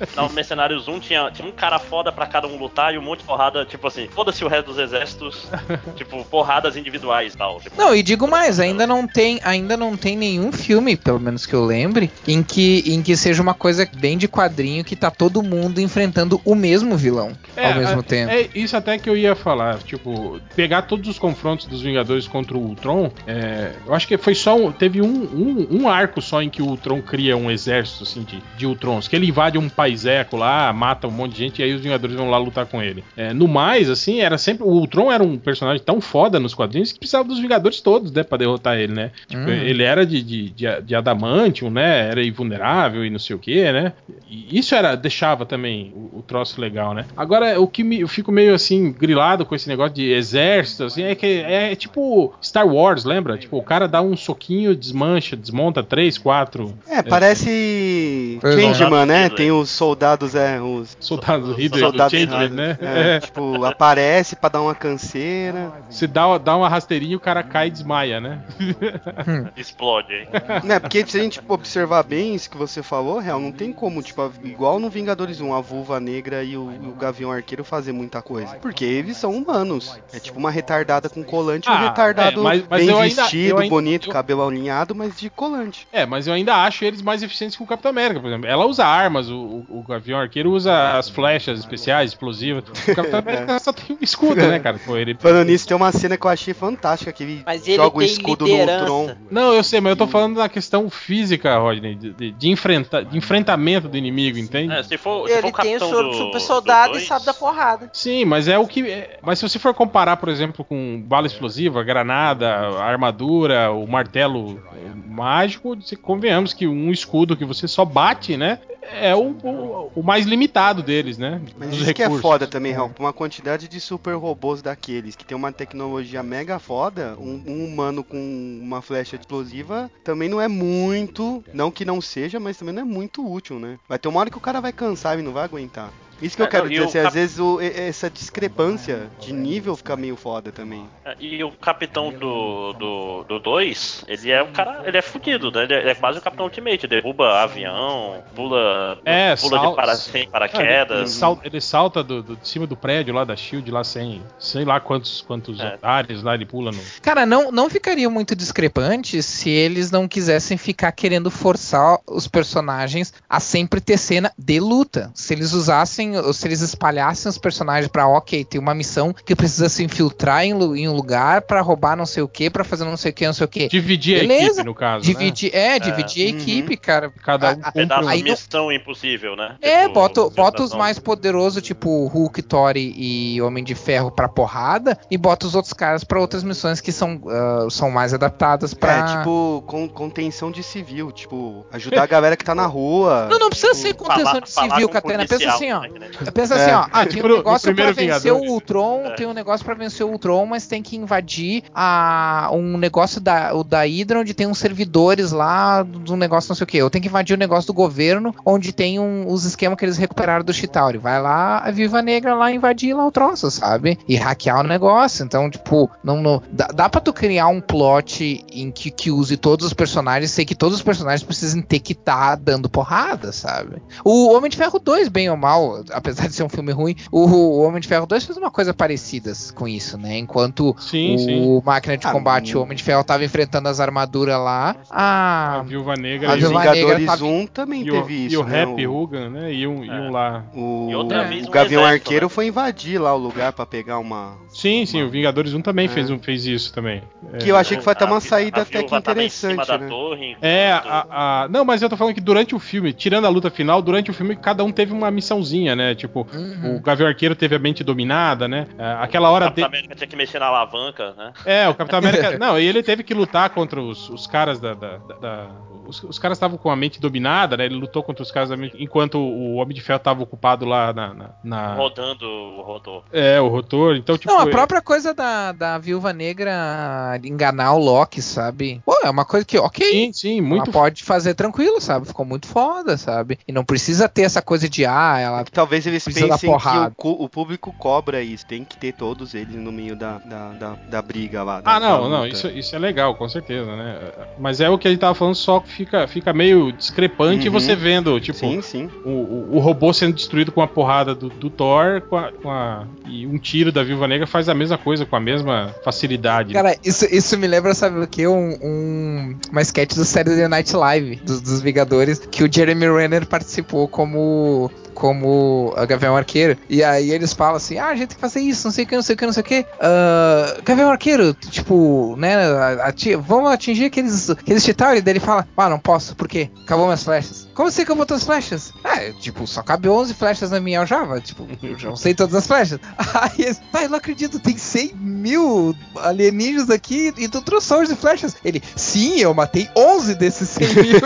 final 0.07 0.27
do 0.27 0.33
Mercenários 0.33 0.87
1 0.87 0.99
tinha, 0.99 1.31
tinha 1.31 1.47
um 1.47 1.51
cara 1.51 1.79
foda 1.79 2.11
pra 2.11 2.25
cada 2.25 2.47
um 2.47 2.57
lutar 2.57 2.93
e 2.93 2.97
um 2.97 3.01
monte 3.01 3.19
de 3.19 3.25
porrada, 3.25 3.65
tipo 3.65 3.87
assim, 3.87 4.07
foda-se 4.09 4.43
o 4.43 4.47
resto 4.47 4.67
dos 4.67 4.77
exércitos, 4.79 5.47
tipo, 5.95 6.23
porradas 6.25 6.74
individuais 6.75 7.33
e 7.33 7.37
tal. 7.37 7.59
Tipo, 7.59 7.77
Não, 7.77 7.95
e 7.95 8.01
digo 8.03 8.27
mais, 8.27 8.59
ainda 8.59 8.85
não 8.87 9.07
tem, 9.07 9.39
ainda 9.43 9.75
não 9.77 9.95
tem 9.95 10.15
nenhum 10.15 10.51
filme, 10.51 10.95
pelo 10.95 11.19
menos 11.19 11.45
que 11.45 11.53
eu 11.53 11.65
lembre, 11.65 12.11
em 12.27 12.41
que, 12.43 12.83
em 12.85 13.01
que 13.01 13.15
seja 13.15 13.41
uma 13.41 13.53
coisa 13.53 13.87
bem 13.97 14.17
de 14.17 14.27
quadrinho 14.27 14.83
que 14.83 14.95
tá 14.95 15.09
todo 15.11 15.41
mundo 15.43 15.79
enfrentando 15.79 16.41
o 16.43 16.55
mesmo 16.55 16.95
vilão 16.97 17.31
É, 17.55 17.71
ao 17.71 17.79
mesmo 17.79 17.99
é- 17.99 18.03
tempo. 18.03 18.31
É 18.31 18.47
isso 18.55 18.75
até 18.75 18.97
que 18.97 19.09
eu 19.09 19.17
ia 19.17 19.35
falar. 19.35 19.79
Tipo, 19.79 20.39
pegar 20.55 20.83
todos 20.83 21.09
os 21.09 21.19
confrontos 21.19 21.65
dos 21.65 21.81
Vingadores 21.81 22.27
contra 22.27 22.57
o 22.57 22.61
Ultron. 22.61 23.11
é, 23.27 23.71
eu 23.85 23.93
acho 23.93 24.07
que 24.07 24.17
foi 24.17 24.35
só. 24.35 24.55
Teve 24.71 25.01
um, 25.01 25.07
um, 25.07 25.67
um 25.81 25.89
arco 25.89 26.21
só 26.21 26.41
em 26.41 26.49
que 26.49 26.61
o 26.61 26.65
Ultron 26.67 27.01
cria 27.01 27.35
um 27.37 27.49
exército 27.51 28.03
assim, 28.03 28.23
de, 28.23 28.41
de 28.57 28.65
Ultrons. 28.65 29.07
Que 29.07 29.15
ele 29.15 29.27
invade 29.27 29.57
um 29.57 29.69
paiseco 29.69 30.35
lá, 30.37 30.71
mata 30.73 31.07
um 31.07 31.11
monte 31.11 31.33
de 31.33 31.37
gente 31.39 31.61
e 31.61 31.63
aí 31.63 31.73
os 31.73 31.81
Vingadores 31.81 32.15
vão 32.15 32.29
lá 32.29 32.37
lutar 32.37 32.65
com 32.65 32.81
ele. 32.81 33.03
É, 33.15 33.33
no 33.33 33.47
mais, 33.47 33.89
assim, 33.89 34.21
era 34.21 34.37
sempre. 34.37 34.63
O 34.63 34.69
Ultron 34.71 35.11
era 35.11 35.23
um 35.23 35.37
personagem 35.37 35.83
tão 35.83 36.01
foda 36.01 36.39
nos 36.39 36.53
quadrinhos 36.53 36.64
que 36.67 36.99
precisava 36.99 37.23
dos 37.27 37.39
Vingadores 37.39 37.79
todos, 37.81 38.11
né? 38.11 38.23
Pra 38.23 38.37
derrotar 38.37 38.77
ele, 38.77 38.93
né? 38.93 39.11
Tipo, 39.27 39.43
Uhum. 39.43 39.49
ele 39.49 39.83
era 39.83 40.05
de, 40.05 40.21
de, 40.21 40.49
de, 40.49 40.81
de 40.81 40.95
adamantium, 40.95 41.69
né? 41.69 42.09
Era 42.09 42.23
invulnerável 42.23 43.05
e 43.05 43.09
não 43.09 43.19
sei 43.19 43.35
o 43.35 43.39
que, 43.39 43.71
né? 43.71 43.93
E 44.29 44.57
isso 44.59 44.73
era 44.75 44.95
deixava 44.95 45.45
também 45.45 45.91
o, 45.95 46.19
o 46.19 46.21
troço 46.21 46.59
legal, 46.59 46.93
né? 46.93 47.05
Agora, 47.15 47.59
o 47.59 47.67
que 47.67 47.83
me, 47.83 47.99
eu 48.01 48.07
fico 48.07 48.31
meio 48.31 48.53
assim, 48.53 48.91
grilado 48.91 49.45
com 49.45 49.55
esse 49.55 49.67
negócio 49.67 49.93
de 49.95 50.11
exército, 50.11 50.83
assim, 50.85 51.03
é 51.03 51.15
que 51.15 51.25
é, 51.25 51.75
tipo 51.75 52.33
Star 52.43 52.67
Wars, 52.67 53.03
lembra? 53.05 53.37
Tipo, 53.37 53.57
o 53.57 53.63
cara 53.63 53.87
dá 53.87 54.01
um 54.01 54.15
soquinho, 54.17 54.75
desmancha, 54.75 55.35
desmonta 55.35 55.83
três, 55.83 56.17
quatro 56.17 56.73
É, 56.89 57.01
parece 57.01 58.39
é. 58.43 58.51
Changeman, 58.51 59.05
né? 59.05 59.23
Hitler. 59.23 59.37
Tem 59.37 59.51
os 59.51 59.69
soldados, 59.69 60.35
é, 60.35 60.59
os 60.61 60.95
soldados 60.99 61.47
do 61.49 61.53
Hitler, 61.53 61.69
do 61.71 61.79
soldados 61.89 62.13
errados. 62.13 62.51
né? 62.55 62.77
É, 62.81 63.15
É. 63.15 63.19
Tipo, 63.19 63.63
aparece 63.65 64.35
pra 64.35 64.49
dar 64.49 64.61
uma 64.61 64.75
canseira. 64.75 65.71
Se 65.89 66.07
dá, 66.07 66.37
dá 66.37 66.54
uma 66.55 66.69
rasteirinha 66.69 67.13
e 67.13 67.15
o 67.15 67.19
cara 67.19 67.43
cai 67.43 67.67
e 67.67 67.71
desmaia, 67.71 68.19
né? 68.19 68.41
explode 69.55 70.13
aí. 70.13 70.27
né, 70.63 70.79
porque 70.79 71.05
se 71.05 71.19
a 71.19 71.23
gente 71.23 71.41
observar 71.47 72.03
bem 72.03 72.35
isso 72.35 72.49
que 72.49 72.57
você 72.57 72.81
falou, 72.83 73.19
real, 73.19 73.39
não 73.39 73.51
tem 73.51 73.71
como, 73.73 74.01
tipo, 74.01 74.31
igual 74.43 74.79
no 74.79 74.89
Vingadores 74.89 75.41
1, 75.41 75.53
a 75.53 75.61
Vulva 75.61 75.99
Negra 75.99 76.43
e 76.43 76.57
o, 76.57 76.71
e 76.71 76.87
o 76.87 76.91
Gavião 76.93 77.31
Arqueiro 77.31 77.63
fazer 77.63 77.91
muita 77.91 78.21
coisa. 78.21 78.55
Porque 78.55 78.85
eles 78.85 79.17
são 79.17 79.31
humanos. 79.31 79.99
É 80.13 80.19
tipo 80.19 80.37
uma 80.39 80.51
retardada 80.51 81.09
com 81.09 81.23
colante 81.23 81.67
e 81.67 81.71
um 81.71 81.75
Ah, 81.75 81.89
retardado 81.89 82.39
é, 82.39 82.43
mas- 82.43 82.63
mas 82.69 82.79
bem 82.81 82.89
eu 82.89 82.99
ainda- 82.99 83.21
vestido, 83.23 83.49
eu 83.49 83.57
ainda- 83.57 83.69
bonito, 83.69 84.09
eu- 84.09 84.13
cabelo 84.13 84.47
alinhado, 84.47 84.95
mas 84.95 85.17
de 85.19 85.29
colante. 85.29 85.87
É, 85.91 86.05
mas 86.05 86.27
eu 86.27 86.33
ainda 86.33 86.55
acho 86.63 86.83
eles 86.85 87.01
mais 87.01 87.23
eficientes 87.23 87.55
que 87.57 87.63
o 87.63 87.67
Capitão 87.67 87.89
América, 87.91 88.19
por 88.19 88.27
exemplo. 88.27 88.47
Ela 88.47 88.65
usa 88.65 88.85
armas, 88.85 89.29
o, 89.29 89.65
o, 89.69 89.83
Gavião 89.87 90.19
Arqueiro 90.19 90.51
usa 90.51 90.97
as 90.97 91.09
flechas 91.09 91.59
especiais, 91.59 92.11
explosivas. 92.11 92.63
O 92.67 92.95
Capitão 92.95 93.19
América 93.19 93.59
só 93.59 93.71
tem 93.71 93.95
um 93.95 93.99
escudo, 94.01 94.35
né, 94.35 94.59
cara? 94.59 94.79
Pô, 94.85 94.97
ele... 94.97 95.15
Falando 95.19 95.47
nisso, 95.47 95.67
tem 95.67 95.75
uma 95.77 95.91
cena 95.91 96.17
que 96.17 96.25
eu 96.25 96.29
achei 96.31 96.44
fantástica, 96.53 97.11
que 97.11 97.23
ele 97.23 97.43
Mas 97.45 97.67
ele 97.67 97.77
joga 97.77 97.97
o 97.97 98.01
escudo 98.01 98.45
liderança. 98.45 98.85
no 98.85 98.99
Ultron. 99.01 99.15
Não, 99.31 99.53
eu 99.53 99.63
sei, 99.63 99.81
mas 99.81 99.91
eu 99.91 99.95
tô 99.97 100.07
falando 100.07 100.35
da 100.37 100.47
questão 100.49 100.89
física, 100.89 101.57
Rodney, 101.57 101.95
de, 101.95 102.11
de, 102.13 102.31
de 102.31 102.49
enfrenta, 102.49 103.03
de 103.03 103.17
enfrentamento 103.17 103.87
do 103.87 103.97
inimigo, 103.97 104.37
entende? 104.37 104.73
É, 104.73 104.83
se 104.83 104.97
for, 104.97 105.27
se 105.27 105.33
for 105.33 105.39
Ele 105.39 105.47
o 105.47 105.51
tem 105.53 105.75
o 105.75 105.79
do, 105.79 106.13
super 106.13 106.31
do 106.33 106.39
soldado 106.39 106.97
e 106.97 107.01
sabe 107.01 107.25
da 107.25 107.33
porrada. 107.33 107.89
Sim, 107.93 108.25
mas 108.25 108.47
é 108.47 108.57
o 108.57 108.67
que. 108.67 108.89
é- 108.89 109.19
Mas 109.21 109.39
se 109.39 109.47
você 109.49 109.57
for 109.59 109.73
comparar, 109.73 110.17
por 110.17 110.29
exemplo, 110.29 110.63
com 110.63 111.01
bala 111.05 111.27
explosiva, 111.27 111.83
granada, 111.83 112.49
a 112.49 112.83
armadura, 112.85 113.71
o 113.71 113.87
martelo 113.87 114.61
mágico, 115.05 115.77
se 115.81 115.95
convenhamos 115.95 116.53
que 116.53 116.67
um 116.67 116.91
escudo 116.91 117.35
que 117.37 117.45
você 117.45 117.67
só 117.67 117.85
bate, 117.85 118.37
né? 118.37 118.59
É 118.91 119.15
o, 119.15 119.31
o, 119.31 119.91
o 119.95 120.03
mais 120.03 120.25
limitado 120.25 120.81
deles, 120.81 121.17
né? 121.17 121.41
Mas 121.57 121.69
dos 121.69 121.81
isso 121.81 121.93
que 121.93 122.01
é 122.01 122.05
recursos. 122.05 122.21
foda 122.21 122.47
também, 122.47 122.71
Raul. 122.71 122.91
Uma 122.99 123.13
quantidade 123.13 123.67
de 123.67 123.79
super 123.79 124.15
robôs 124.15 124.61
daqueles 124.61 125.15
que 125.15 125.25
tem 125.25 125.35
uma 125.35 125.51
tecnologia 125.51 126.21
mega 126.23 126.59
foda, 126.59 127.15
um, 127.19 127.43
um 127.47 127.65
humano 127.65 128.03
com 128.03 128.17
uma 128.61 128.81
flecha 128.81 129.15
explosiva 129.15 129.89
também 130.03 130.29
não 130.29 130.39
é 130.39 130.47
muito. 130.47 131.43
Não 131.53 131.71
que 131.71 131.85
não 131.85 132.01
seja, 132.01 132.39
mas 132.39 132.57
também 132.57 132.73
não 132.73 132.81
é 132.81 132.85
muito 132.85 133.25
útil, 133.29 133.59
né? 133.59 133.77
Vai 133.87 133.99
ter 133.99 134.07
uma 134.07 134.19
hora 134.19 134.29
que 134.29 134.37
o 134.37 134.41
cara 134.41 134.61
vai 134.61 134.71
cansar 134.71 135.17
e 135.17 135.21
não 135.21 135.33
vai 135.33 135.43
aguentar. 135.43 135.91
Isso 136.21 136.35
que 136.35 136.41
eu 136.41 136.45
É, 136.47 136.49
quero 136.49 136.65
não, 136.65 136.71
e 136.71 136.75
dizer, 136.75 136.85
assim, 136.87 136.97
às 136.99 137.03
cap- 137.05 137.13
vezes 137.15 137.39
o- 137.39 137.59
essa 137.61 138.09
discrepância 138.09 139.07
de 139.19 139.33
nível 139.33 139.75
fica 139.75 139.95
meio 139.95 140.15
foda 140.15 140.51
também. 140.51 140.87
É, 141.03 141.15
E 141.19 141.43
o 141.43 141.51
capitão 141.51 142.11
do 142.11 142.73
2, 142.73 142.77
do, 142.77 143.23
do 143.27 143.39
dois, 143.39 144.03
ele 144.07 144.31
é 144.31 144.41
um 144.43 144.51
cara. 144.51 144.83
Ele 144.85 144.97
é 144.97 145.01
fudido, 145.01 145.51
né? 145.51 145.63
Ele 145.63 145.73
é, 145.89 145.95
quase 145.95 146.19
o 146.19 146.21
capitão 146.21 146.45
Ultimate. 146.45 146.87
Derruba 146.87 147.41
avião, 147.41 148.23
pula. 148.35 148.97
É, 149.05 149.35
pula 149.35 149.57
sal- 149.59 149.69
de 149.69 149.75
para, 149.75 149.95
sem 149.95 150.13
Ah, 150.13 150.19
ele, 150.23 150.27
paraquedas. 150.31 151.09
sal- 151.11 151.39
ele 151.43 151.59
salta 151.61 152.03
do, 152.03 152.21
do- 152.23 152.35
de 152.35 152.47
cima 152.47 152.65
do 152.67 152.75
prédio 152.77 153.13
lá 153.13 153.23
da 153.23 153.35
Shield, 153.35 153.69
lá 153.71 153.83
sem. 153.83 154.21
Sei 154.39 154.63
lá 154.65 154.79
quantos, 154.79 155.21
quantos 155.21 155.59
É. 155.59 155.75
andares 155.75 156.21
lá 156.23 156.35
ele 156.35 156.45
pula 156.45 156.71
no. 156.71 156.81
Cara, 157.01 157.25
não, 157.25 157.51
não 157.51 157.69
ficaria 157.69 158.09
muito 158.09 158.35
discrepante 158.35 159.21
se 159.23 159.49
eles 159.49 159.91
não 159.91 160.07
quisessem 160.07 160.57
ficar 160.57 160.91
querendo 160.91 161.29
forçar 161.31 161.97
os 162.07 162.27
personagens 162.27 163.13
a 163.29 163.39
sempre 163.39 163.81
ter 163.81 163.97
cena 163.97 164.31
de 164.37 164.59
luta. 164.59 165.11
Se 165.13 165.33
eles 165.33 165.51
usassem, 165.53 166.04
ou 166.17 166.33
se 166.33 166.47
eles 166.47 166.61
espalhassem 166.61 167.29
os 167.29 167.37
personagens 167.37 167.87
pra, 167.87 168.07
ok, 168.07 168.43
tem 168.45 168.59
uma 168.59 168.73
missão 168.73 169.13
que 169.13 169.35
precisa 169.35 169.69
se 169.69 169.83
infiltrar 169.83 170.43
em, 170.43 170.51
em 170.51 170.87
um 170.87 170.93
lugar 170.93 171.41
pra 171.41 171.61
roubar 171.61 171.95
não 171.95 172.05
sei 172.05 172.21
o 172.23 172.27
que, 172.27 172.49
pra 172.49 172.63
fazer 172.63 172.83
não 172.85 172.97
sei 172.97 173.11
o 173.11 173.13
que, 173.13 173.25
não 173.25 173.33
sei 173.33 173.45
o 173.45 173.47
que. 173.47 173.67
Dividir 173.67 174.17
a 174.17 174.19
Beleza. 174.21 174.45
equipe, 174.45 174.63
no 174.63 174.75
caso. 174.75 175.05
né? 175.07 175.13
Dividir, 175.13 175.55
é, 175.55 175.79
dividir 175.79 176.27
a 176.27 176.31
Uhum. 176.31 176.39
equipe, 176.41 176.77
cara. 176.77 177.11
Cada 177.23 177.47
um 177.55 177.59
A- 177.63 177.67
a- 177.67 177.71
Pedaço 177.71 178.03
um- 178.05 178.07
aí 178.09 178.23
missão 178.23 178.71
impossível, 178.71 179.35
né? 179.35 179.55
É, 179.61 179.81
Tipo, 179.83 179.93
bota, 179.93 180.29
bota 180.29 180.63
os 180.63 180.73
mais 180.73 180.99
poderosos, 180.99 181.61
tipo 181.61 182.07
Hulk, 182.07 182.41
Thor 182.41 182.73
e 182.75 183.41
Homem 183.41 183.63
de 183.63 183.75
Ferro 183.75 184.11
pra 184.11 184.27
porrada, 184.27 184.97
e 185.09 185.17
bota 185.17 185.45
os 185.47 185.55
outros 185.55 185.73
caras 185.73 186.03
pra 186.03 186.19
outras 186.19 186.43
missões 186.43 186.81
que 186.81 186.91
são, 186.91 187.21
ah, 187.27 187.67
são 187.69 187.89
mais 187.91 188.13
adaptadas 188.13 188.73
pra. 188.73 188.95
É, 189.13 189.17
tipo, 189.17 189.63
con- 189.67 189.87
contenção 189.89 190.51
de 190.51 190.61
civil, 190.63 191.11
tipo, 191.11 191.65
ajudar 191.71 192.03
a 192.03 192.05
galera 192.07 192.35
que 192.37 192.43
tá 192.43 192.53
na 192.55 192.65
rua. 192.65 193.27
Não, 193.29 193.39
não 193.39 193.49
precisa 193.49 193.73
tipo, 193.73 193.81
ser 193.87 193.93
contenção 193.93 194.25
Falar- 194.25 194.39
de 194.41 194.49
civil, 194.51 194.87
com 194.87 194.93
Catena. 194.93 195.25
Pensa 195.27 195.49
assim, 195.53 195.71
ó. 195.71 195.81
né, 195.81 195.89
nem- 195.99 196.31
Pensa 196.33 196.55
É. 196.55 196.61
assim, 196.63 196.71
ó. 196.73 196.85
Ah, 196.91 197.05
tem 197.05 197.23
um 197.23 197.27
negócio 197.37 197.75
pra 197.75 197.91
vencer 197.91 198.31
o 198.33 198.37
Ultron, 198.51 199.01
É. 199.05 199.15
tem 199.15 199.27
um 199.27 199.33
negócio 199.33 199.65
pra 199.65 199.73
vencer 199.75 200.05
o 200.05 200.09
Ultron, 200.09 200.45
mas 200.45 200.67
tem 200.67 200.81
que 200.81 200.95
invadir 200.95 201.63
a, 201.73 202.49
um 202.53 202.77
negócio 202.77 203.19
da, 203.21 203.53
o 203.55 203.63
da 203.63 203.81
Hydra, 203.85 204.19
onde 204.19 204.33
tem 204.33 204.47
uns 204.47 204.57
servidores 204.57 205.31
lá 205.31 205.83
do 205.83 206.15
negócio 206.15 206.49
não 206.49 206.55
sei 206.55 206.63
o 206.63 206.67
que. 206.67 206.77
Eu 206.77 206.89
tenho 206.89 207.01
que 207.01 207.07
invadir 207.07 207.33
o 207.35 207.37
negócio 207.39 207.67
do 207.67 207.73
governo, 207.73 208.33
onde 208.45 208.71
tem 208.73 208.99
um- 208.99 209.27
os 209.27 209.45
esquemas 209.45 209.77
que 209.77 209.85
eles 209.85 209.97
recuperaram 209.97 210.43
do 210.43 210.53
Chitauri. 210.53 210.97
Vai 210.97 211.21
lá, 211.21 211.59
a 211.59 211.71
Viva 211.71 212.01
Negra 212.01 212.33
lá 212.35 212.51
invadir 212.51 212.93
lá 212.95 213.05
o 213.05 213.11
troço, 213.11 213.49
sabe? 213.51 213.97
E 214.07 214.15
hackear 214.15 214.59
o 214.59 214.63
negócio. 214.67 215.23
Então, 215.23 215.49
tipo, 215.49 215.89
não, 216.03 216.21
não- 216.21 216.41
dá, 216.51 216.67
dá 216.67 216.89
pra 216.89 217.01
tu 217.01 217.13
criar 217.13 217.47
um 217.47 217.61
plot 217.61 218.43
em 218.51 218.71
que, 218.71 218.89
que 218.91 219.11
use 219.11 219.37
todos 219.37 219.65
os 219.67 219.73
personagens, 219.73 220.31
sei 220.31 220.45
que 220.45 220.55
todos 220.55 220.77
os 220.77 220.83
personagens 220.83 221.23
precisam 221.23 221.61
ter 221.61 221.79
que 221.79 221.93
estar 221.93 222.35
dando 222.35 222.69
porrada, 222.69 223.31
sabe? 223.31 223.81
O 224.03 224.31
Homem 224.33 224.49
de 224.49 224.57
Ferro 224.57 224.79
2, 224.79 225.07
bem 225.07 225.29
ou 225.29 225.37
mal, 225.37 225.83
apesar 225.91 226.27
de 226.27 226.33
ser 226.35 226.43
um 226.43 226.49
filme 226.49 226.71
ruim, 226.71 226.95
o, 227.11 227.25
o 227.25 227.61
Homem 227.61 227.79
de 227.81 227.87
Ferro 227.87 228.05
2 228.05 228.23
fez 228.25 228.37
uma 228.37 228.51
coisa 228.51 228.73
parecida 228.73 229.31
com 229.53 229.67
isso, 229.67 229.97
né? 229.97 230.17
Enquanto 230.17 230.75
Sim, 230.79 231.15
o 231.15 231.19
sim. 231.19 231.61
máquina 231.65 231.97
de 231.97 232.05
Ah, 232.07 232.11
combate, 232.11 232.55
o 232.57 232.61
Homem 232.61 232.75
de 232.77 232.83
Ferro, 232.83 233.03
tava 233.03 233.23
enfrentando 233.25 233.67
as 233.69 233.79
armaduras 233.79 234.37
lá, 234.37 234.75
A 234.89 235.59
a. 235.59 235.63
Viúva 235.63 235.95
Negra 235.95 236.31
A 236.31 236.35
E 236.35 236.39
e, 236.41 236.45
o 236.45 236.47
Viúva 236.49 236.59
Negra 236.59 236.73
Vingadores 236.75 237.05
tava- 237.05 237.25
1 237.25 237.47
também 237.47 237.83
e 237.83 237.91
o, 237.91 237.93
teve 237.93 238.13
e 238.13 238.25
isso, 238.27 238.41
o 238.41 238.43
né? 238.43 238.65
Rap 238.65 238.87
Hogan, 238.87 239.29
né? 239.29 239.53
E 239.53 239.67
um, 239.67 239.83
e 239.83 239.89
um 239.89 240.07
É. 240.07 240.11
lá. 240.11 240.45
O, 240.53 240.87
E 240.89 240.95
outra 240.95 241.23
o 241.23 241.27
vez 241.27 241.47
um 241.47 241.51
Gavião 241.51 241.81
exército, 241.81 242.03
Arqueiro 242.07 242.25
né? 242.25 242.29
foi 242.29 242.47
invadir 242.47 242.99
lá 243.01 243.13
o 243.13 243.17
lugar 243.17 243.53
pra 243.53 243.65
pegar 243.65 243.99
uma. 243.99 244.37
Sim, 244.49 244.85
sim, 244.85 245.01
o 245.03 245.09
Vingadores 245.09 245.53
1 245.53 245.61
também 245.61 245.85
É. 245.85 245.89
fez, 245.89 246.09
um, 246.09 246.19
fez 246.19 246.45
isso 246.45 246.73
também. 246.73 247.01
É. 247.33 247.37
Que 247.37 247.49
eu 247.49 247.55
achei 247.57 247.77
que 247.77 247.83
foi 247.83 247.93
até 247.93 248.05
uma 248.05 248.19
saída 248.21 248.61
até 248.61 248.83
que 248.83 248.95
interessante, 248.95 249.67
da 249.67 249.77
né? 249.77 249.87
torre, 249.87 250.37
É, 250.41 250.71
a, 250.71 251.43
a- 251.43 251.47
não, 251.49 251.65
mas 251.65 251.81
eu 251.81 251.89
tô 251.89 251.97
falando 251.97 252.13
que 252.13 252.21
durante 252.21 252.55
o 252.55 252.59
filme, 252.59 252.93
tirando 252.93 253.25
a 253.25 253.29
luta 253.29 253.49
final, 253.49 253.81
durante 253.81 254.09
o 254.11 254.13
filme 254.13 254.35
cada 254.35 254.63
um 254.63 254.71
teve 254.71 254.93
uma 254.93 255.09
missãozinha, 255.11 255.74
né? 255.75 255.95
Tipo, 255.95 256.27
Uhum. 256.33 256.77
o 256.77 256.79
Gavião 256.81 257.07
Arqueiro 257.07 257.35
teve 257.35 257.55
a 257.55 257.59
mente 257.59 257.83
dominada, 257.83 258.47
né? 258.47 258.67
É, 258.77 258.97
aquela 259.03 259.29
hora 259.29 259.45
O 259.45 259.47
Capitão 259.49 259.69
de... 259.69 259.75
América 259.75 259.95
tinha 259.95 260.07
que 260.07 260.15
mexer 260.15 260.39
na 260.39 260.47
alavanca, 260.47 261.13
né? 261.17 261.33
É, 261.45 261.67
o 261.69 261.75
Capitão 261.75 261.99
América. 261.99 262.37
não, 262.39 262.59
e 262.59 262.65
ele 262.65 262.81
teve 262.83 263.03
que 263.03 263.13
lutar 263.13 263.49
contra 263.51 263.81
os, 263.81 264.09
os 264.09 264.27
caras 264.27 264.59
da. 264.59 264.73
da- 264.73 264.97
da- 264.97 265.47
os, 265.87 266.01
os 266.01 266.17
caras 266.17 266.35
estavam 266.37 266.57
com 266.57 266.71
a 266.71 266.75
mente 266.75 266.99
dominada, 266.99 267.55
né? 267.55 267.65
Ele 267.65 267.75
lutou 267.75 268.01
contra 268.01 268.23
os 268.23 268.31
caras 268.31 268.49
da 268.49 268.57
mente. 268.57 268.75
Enquanto 268.79 269.19
o 269.19 269.53
Homem 269.57 269.75
de 269.75 269.81
Ferro 269.81 269.99
tava 269.99 270.23
ocupado 270.23 270.65
lá 270.65 270.91
na. 270.91 271.13
na- 271.13 271.29
na- 271.43 271.73
Rodando 271.75 272.25
o 272.27 272.61
rotor. 272.63 273.03
É, 273.13 273.39
o 273.39 273.47
rotor. 273.49 273.95
Então, 273.95 274.17
tipo. 274.17 274.33
Não, 274.33 274.39
a 274.39 274.47
é- 274.47 274.49
própria 274.49 274.81
coisa 274.81 275.13
da, 275.13 275.51
da 275.51 275.77
viúva 275.77 276.11
negra 276.11 277.19
enganar 277.23 277.73
o 277.73 277.77
Loki, 277.79 278.21
sabe? 278.21 278.81
Pô, 278.85 278.99
é 279.03 279.09
uma 279.09 279.25
coisa 279.25 279.45
que, 279.45 279.57
ok. 279.57 279.85
Sim, 279.91 280.13
sim, 280.13 280.41
muito 280.41 280.63
ela 280.65 280.73
pode 280.73 281.03
fazer 281.03 281.33
tranquilo, 281.33 281.79
sabe? 281.79 282.07
Ficou 282.07 282.25
muito 282.25 282.47
foda, 282.47 282.97
sabe? 282.97 283.37
E 283.47 283.51
não 283.51 283.63
precisa 283.63 284.09
ter 284.09 284.23
essa 284.23 284.41
coisa 284.41 284.67
de, 284.67 284.85
ah, 284.85 285.17
ela. 285.19 285.43
Talvez 285.65 285.87
eles 285.87 286.03
pensem 286.03 286.29
que 286.57 287.07
o, 287.07 287.23
o 287.23 287.27
público 287.29 287.73
cobra 287.79 288.21
isso. 288.21 288.45
Tem 288.45 288.63
que 288.63 288.77
ter 288.77 288.91
todos 288.93 289.33
eles 289.33 289.55
no 289.55 289.71
meio 289.71 289.95
da, 289.95 290.19
da, 290.19 290.49
da, 290.53 290.75
da 290.87 291.01
briga 291.01 291.41
lá. 291.41 291.59
da- 291.59 291.75
Ah, 291.75 291.79
não, 291.79 292.03
da 292.03 292.09
não, 292.09 292.27
isso, 292.27 292.47
isso 292.49 292.75
é 292.75 292.79
legal, 292.79 293.15
com 293.15 293.27
certeza, 293.27 293.75
né? 293.75 294.11
Mas 294.37 294.61
é 294.61 294.69
o 294.69 294.77
que 294.77 294.87
a 294.87 294.91
gente 294.91 294.99
tava 294.99 295.15
falando, 295.15 295.33
só 295.33 295.59
que 295.59 295.71
fica, 295.71 296.07
fica 296.07 296.31
meio 296.33 296.71
discrepante 296.71 297.47
Uhum. 297.47 297.53
você 297.53 297.75
vendo, 297.75 298.19
tipo, 298.19 298.37
Sim, 298.37 298.61
sim. 298.61 298.89
o, 299.03 299.09
o, 299.09 299.55
o 299.55 299.59
robô 299.59 299.91
sendo 299.91 300.13
destruído 300.13 300.51
com 300.51 300.61
a 300.61 300.67
porrada 300.67 301.15
do, 301.15 301.29
do 301.29 301.49
Thor 301.49 302.01
com 302.07 302.17
a, 302.17 302.31
com 302.31 302.51
a- 302.51 302.85
e 303.07 303.25
um 303.25 303.39
tiro 303.39 303.71
da 303.71 303.83
Viúva 303.83 304.07
Negra 304.07 304.27
faz 304.27 304.47
a 304.47 304.53
mesma 304.53 304.77
coisa, 304.77 305.03
com 305.05 305.15
a 305.15 305.19
mesma 305.19 305.73
facilidade. 305.83 306.53
Cara, 306.53 306.77
isso, 306.83 307.05
isso 307.11 307.37
me 307.39 307.47
lembra, 307.47 307.73
sabe 307.73 307.99
o 307.99 308.07
que? 308.07 308.27
Um, 308.27 308.55
um, 308.61 309.35
uma 309.51 309.61
sketch 309.63 309.95
do 309.95 310.05
Saturday 310.05 310.47
Night 310.47 310.75
Live 310.75 311.15
dos, 311.17 311.41
dos 311.41 311.61
Vingadores 311.61 312.19
que 312.19 312.43
o 312.43 312.51
Jeremy 312.51 312.85
Renner 312.87 313.25
participou 313.25 313.87
como 313.87 314.69
como 314.95 315.73
a 315.77 315.85
Gavião 315.85 316.15
Arqueiro. 316.17 316.57
E 316.69 316.83
aí 316.83 317.11
eles 317.11 317.33
falam 317.33 317.57
assim: 317.57 317.77
ah, 317.77 317.89
a 317.89 317.95
gente 317.95 318.07
tem 318.09 318.15
que 318.15 318.21
fazer 318.21 318.39
isso, 318.39 318.65
não 318.65 318.71
sei 318.71 318.85
o 318.85 318.87
que, 318.87 318.95
não 318.95 319.03
sei 319.03 319.13
o 319.13 319.17
que, 319.17 319.25
não 319.25 319.33
sei 319.33 319.41
o 319.41 319.45
que. 319.45 319.65
Ah, 319.79 320.57
Gavião 320.65 320.89
Arqueiro, 320.89 321.33
tipo, 321.33 322.15
né, 322.17 322.35
ati- 322.81 323.15
vamos 323.15 323.51
atingir 323.51 323.85
aqueles, 323.85 324.29
aqueles 324.29 324.63
Chitauri. 324.63 325.01
Daí 325.01 325.11
ele 325.13 325.19
fala: 325.19 325.47
ah, 325.55 325.69
não 325.69 325.77
posso, 325.79 326.15
por 326.15 326.27
quê? 326.27 326.49
Acabou 326.63 326.85
minhas 326.85 327.03
flechas. 327.03 327.45
Como 327.53 327.69
você 327.71 327.83
acabou 327.83 328.05
todas 328.05 328.21
as 328.23 328.27
flechas? 328.27 328.73
Ah, 328.83 329.11
tipo, 329.19 329.45
só 329.45 329.61
cabe 329.61 329.87
11 329.87 330.13
flechas 330.13 330.51
na 330.51 330.59
minha 330.59 330.79
aljava. 330.79 331.21
Tipo, 331.21 331.47
eu 331.61 331.77
já 331.77 331.89
usei 331.89 332.13
todas 332.13 332.33
as 332.35 332.47
flechas. 332.47 332.79
Aí 333.13 333.31
eles, 333.45 333.61
tá, 333.71 333.83
eu 333.83 333.89
não 333.89 333.97
acredito, 333.97 334.39
tem 334.39 334.57
100 334.57 334.93
mil 334.95 335.75
alienígenas 335.97 336.69
aqui 336.69 337.13
e 337.17 337.27
tu 337.27 337.41
trouxe 337.41 337.67
só 337.67 337.79
11 337.81 337.95
flechas. 337.95 338.35
Ele, 338.43 338.61
sim, 338.75 339.19
eu 339.19 339.33
matei 339.33 339.69
11 339.75 340.15
desses 340.15 340.49
100 340.49 340.67
mil. 340.67 340.99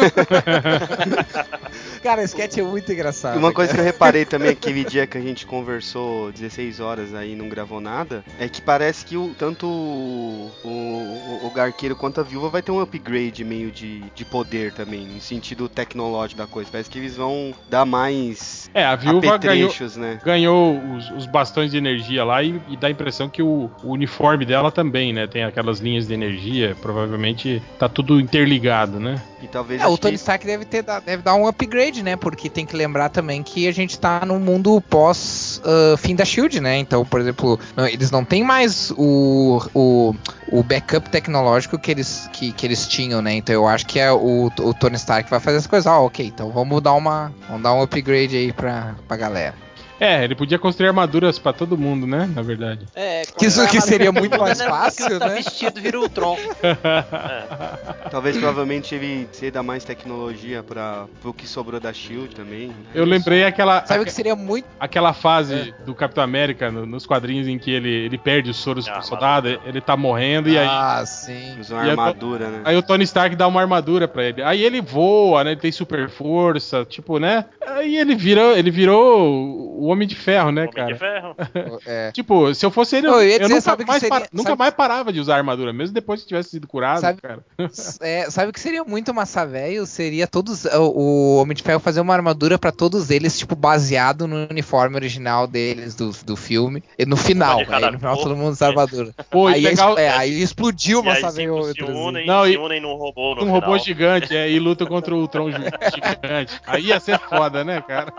cara, 2.00 2.22
o 2.22 2.26
sketch 2.26 2.58
é 2.58 2.62
muito 2.64 2.92
engraçado. 2.92 3.38
Uma 3.38 3.52
coisa 3.54 3.72
que 3.72 3.78
cara. 3.78 3.88
eu 3.88 3.92
reparei 3.94 4.26
também 4.26 4.50
aquele 4.52 4.84
dia 4.84 5.06
que 5.08 5.18
a 5.18 5.22
gente 5.22 5.46
conversou 5.46 6.32
16 6.32 6.80
horas 6.80 7.14
aí 7.14 7.34
e 7.34 7.36
não 7.36 7.50
gravou 7.50 7.80
nada, 7.80 8.24
é 8.40 8.48
que 8.48 8.62
parece 8.62 9.06
que 9.06 9.16
o, 9.18 9.34
tanto 9.38 9.66
o, 9.68 10.52
o, 10.64 11.48
o 11.48 11.52
Garqueiro 11.52 11.96
quanto 11.96 12.20
a 12.20 12.24
Viúva 12.24 12.50
vai 12.50 12.62
ter 12.62 12.72
um 12.72 12.80
upgrade 12.80 13.44
meio 13.44 13.72
de, 13.72 14.02
de 14.16 14.26
poder 14.26 14.74
também, 14.74 15.06
no 15.08 15.22
sentido 15.22 15.68
tecnológico 15.70 16.40
da 16.40 16.48
coisa. 16.48 16.70
Parece 16.72 16.90
que 16.90 17.00
eles 17.00 17.16
vão 17.16 17.54
dar 17.70 17.86
mais 17.86 18.70
É, 18.74 18.84
a 18.86 18.96
Viúva 18.96 19.38
ganhou, 19.38 19.72
né? 19.98 20.20
ganhou 20.24 20.80
os, 20.96 21.10
os 21.12 21.26
bastões 21.26 21.72
de 21.72 21.78
energia 21.78 22.24
lá 22.24 22.42
e, 22.44 22.60
e 22.68 22.78
dá 22.78 22.88
a 22.88 22.92
impressão 22.92 23.30
que 23.30 23.42
o, 23.42 23.70
o 23.84 23.92
uniforme 23.92 24.46
dela 24.46 24.72
também, 24.72 25.14
né? 25.14 25.28
Tem 25.28 25.44
aquelas 25.44 25.80
linhas 25.80 26.08
de 26.08 26.14
energia, 26.14 26.76
provavelmente 26.82 27.62
tá 27.78 27.88
tudo 27.90 28.20
interligado, 28.20 29.00
né? 29.00 29.22
E 29.42 29.48
talvez 29.48 29.82
É, 29.82 29.88
o 29.88 29.98
Tony 29.98 30.14
que- 30.14 30.20
Stark 30.20 30.46
deve, 30.46 30.66
ter, 30.66 30.84
deve 31.06 31.24
dar 31.24 31.34
um 31.36 31.48
upgrade, 31.48 31.89
né? 31.98 32.16
Porque 32.16 32.50
tem 32.50 32.66
que 32.66 32.76
lembrar 32.76 33.10
também 33.10 33.42
que 33.44 33.68
a 33.68 33.72
gente 33.72 34.00
tá 34.00 34.26
num 34.26 34.40
mundo 34.40 34.82
pós 34.82 35.62
ah, 35.66 35.98
fim 35.98 36.16
da 36.16 36.26
Shield, 36.26 36.60
né? 36.60 36.78
Então, 36.78 37.06
por 37.06 37.20
exemplo, 37.20 37.60
eles 37.92 38.12
não 38.12 38.24
têm 38.24 38.44
mais 38.44 38.92
o, 38.98 39.62
o, 39.74 40.16
o 40.52 40.64
backup 40.64 41.10
tecnológico 41.10 41.78
que 41.78 41.92
eles, 41.92 42.30
que, 42.34 42.52
que 42.52 42.66
eles 42.66 42.88
tinham, 42.88 43.22
né? 43.22 43.34
Então 43.34 43.54
eu 43.54 43.68
acho 43.68 43.86
que 43.86 44.00
é 44.00 44.12
o, 44.12 44.52
o 44.60 44.74
Tony 44.74 44.96
Stark 44.96 45.26
que 45.26 45.32
vai 45.32 45.40
fazer 45.40 45.58
as 45.58 45.68
coisas. 45.68 45.88
Ah, 45.88 46.00
ok, 46.00 46.26
então 46.26 46.50
vamos 46.52 46.82
dar 46.82 46.94
uma. 46.94 47.32
Vamos 47.48 47.64
dar 47.64 47.74
um 47.74 47.82
upgrade 47.82 48.36
aí 48.36 48.54
pra, 48.54 48.96
pra 49.08 49.18
galera. 49.18 49.69
É, 50.00 50.24
ele 50.24 50.34
podia 50.36 50.58
construir 50.58 50.88
armaduras 50.88 51.38
pra 51.38 51.52
todo 51.54 51.78
mundo, 51.78 52.08
né? 52.08 52.30
Na 52.34 52.42
verdade. 52.42 52.86
É, 52.96 53.24
Que 53.38 53.48
isso 53.48 53.68
que 53.68 53.82
seria 53.82 54.12
muito 54.12 54.38
mais 54.40 54.58
né? 54.60 54.66
fácil, 54.68 55.20
Tá 55.20 55.28
né? 55.28 55.36
vestido, 55.36 55.82
vira 55.82 56.00
o 56.00 56.08
Tron. 56.08 56.38
Talvez 58.10 58.38
provavelmente 58.38 58.96
ele 58.96 59.28
ceda 59.32 59.62
mais 59.62 59.84
tecnologia 59.84 60.64
para 60.64 61.06
o 61.24 61.34
que 61.34 61.48
sobrou 61.48 61.80
da 61.80 61.94
Shield 61.94 62.36
também. 62.36 62.72
Eu 62.94 63.06
lembrei 63.06 63.44
aquela, 63.44 63.86
Sabe 63.86 64.02
o 64.02 64.06
que 64.06 64.12
seria 64.12 64.36
muito. 64.36 64.66
aquela 64.80 65.14
fase 65.14 65.74
do 65.86 65.94
Capitão 65.94 66.24
América 66.24 66.72
no- 66.72 66.86
nos 66.86 67.06
quadrinhos 67.06 67.48
em 67.48 67.58
que 67.58 67.72
ele, 67.72 67.90
ele 67.90 68.18
perde 68.18 68.50
os 68.50 68.58
soros 68.58 68.88
Ah, 68.88 68.94
pro 68.94 69.04
soldado, 69.06 69.48
ele 69.66 69.82
tá 69.82 69.96
morrendo 69.96 70.50
e 70.50 70.58
aí. 70.58 70.68
Ah, 70.70 71.04
sim. 71.06 71.60
Usou 71.60 71.78
uma 71.78 71.86
E 71.88 71.90
armadura, 71.92 72.48
né? 72.48 72.62
Aí 72.66 72.76
o 72.78 72.82
Tony 72.84 73.04
Stark 73.04 73.36
dá 73.36 73.48
uma 73.48 73.62
armadura 73.62 74.08
pra 74.08 74.24
ele. 74.24 74.42
Aí 74.44 74.64
ele 74.64 74.82
voa, 74.82 75.44
né? 75.44 75.52
Ele 75.52 75.60
tem 75.62 75.72
super 75.72 76.10
força, 76.10 76.86
tipo, 76.86 77.20
né? 77.20 77.46
Aí 77.68 77.98
ele 77.98 78.16
virou, 78.16 78.56
ele 78.58 78.72
virou 78.72 79.80
o 79.80 79.89
Homem 79.90 80.08
de 80.08 80.16
Ferro, 80.16 80.52
né, 80.52 80.62
Homem 80.62 80.74
cara? 80.74 80.94
de 80.94 81.00
Ferro. 81.00 81.36
É. 81.86 82.12
Tipo, 82.12 82.54
se 82.54 82.66
eu 82.66 82.72
fosse 82.72 82.98
ele, 82.98 83.08
eu, 83.08 83.14
eu 83.14 83.22
eu 83.22 83.40
dizer, 83.48 83.56
nunca, 83.70 83.86
mais, 83.86 84.00
seria- 84.02 84.20
par- 84.20 84.30
nunca 84.32 84.50
sabe- 84.50 84.60
mais 84.60 84.74
parava 84.74 85.14
de 85.14 85.20
usar 85.20 85.36
armadura, 85.38 85.72
mesmo 85.74 85.94
depois 85.94 86.22
que 86.22 86.28
tivesse 86.28 86.50
sido 86.52 86.68
curado, 86.68 87.02
Sabe- 87.02 87.22
cara. 87.22 87.40
É, 88.02 88.30
sabe 88.30 88.50
o 88.50 88.54
que 88.54 88.60
seria 88.60 88.84
muito 88.84 89.14
massa 89.14 89.46
velho? 89.46 89.86
Seria 89.86 90.28
todos. 90.28 90.66
O, 90.66 90.82
o 91.00 91.38
Homem 91.42 91.56
de 91.56 91.64
Ferro 91.64 91.80
fazer 91.80 92.02
uma 92.02 92.14
armadura 92.14 92.58
pra 92.58 92.72
todos 92.72 93.10
eles, 93.10 93.38
tipo, 93.38 93.56
baseado 93.56 94.28
no 94.28 94.48
uniforme 94.50 94.96
original 94.96 95.48
deles 95.48 95.96
do, 95.96 96.12
do 96.26 96.36
filme. 96.36 96.84
E 96.98 97.06
no 97.06 97.16
final, 97.18 97.60
aí 97.70 97.92
no 97.92 97.98
final 98.00 98.18
todo 98.18 98.36
mundo 98.36 98.52
usa 98.52 98.68
armadura. 98.68 99.14
Pô, 99.30 99.48
aí, 99.48 99.62
legal, 99.62 99.98
é, 99.98 100.10
aí 100.10 100.42
explodiu 100.42 101.00
o 101.00 101.04
massa 101.06 101.32
velho. 101.32 101.64
se 101.64 101.74
trazido. 101.76 101.98
unem, 101.98 102.26
Não, 102.26 102.46
se 102.46 102.52
e- 102.54 102.58
unem 102.58 102.82
num 102.82 102.96
robô 102.96 103.36
no 103.36 103.42
um 103.42 103.46
final. 103.46 103.60
robô 103.62 103.78
gigante 103.78 104.36
é, 104.36 104.50
e 104.50 104.60
luta 104.60 104.86
contra 104.86 105.14
o 105.16 105.20
Ultron 105.20 105.50
gi- 105.52 105.58
gigante. 105.58 106.60
Aí 106.66 106.86
ia 106.88 107.00
ser 107.00 107.20
foda, 107.20 107.64
né, 107.64 107.82
cara? 107.82 108.14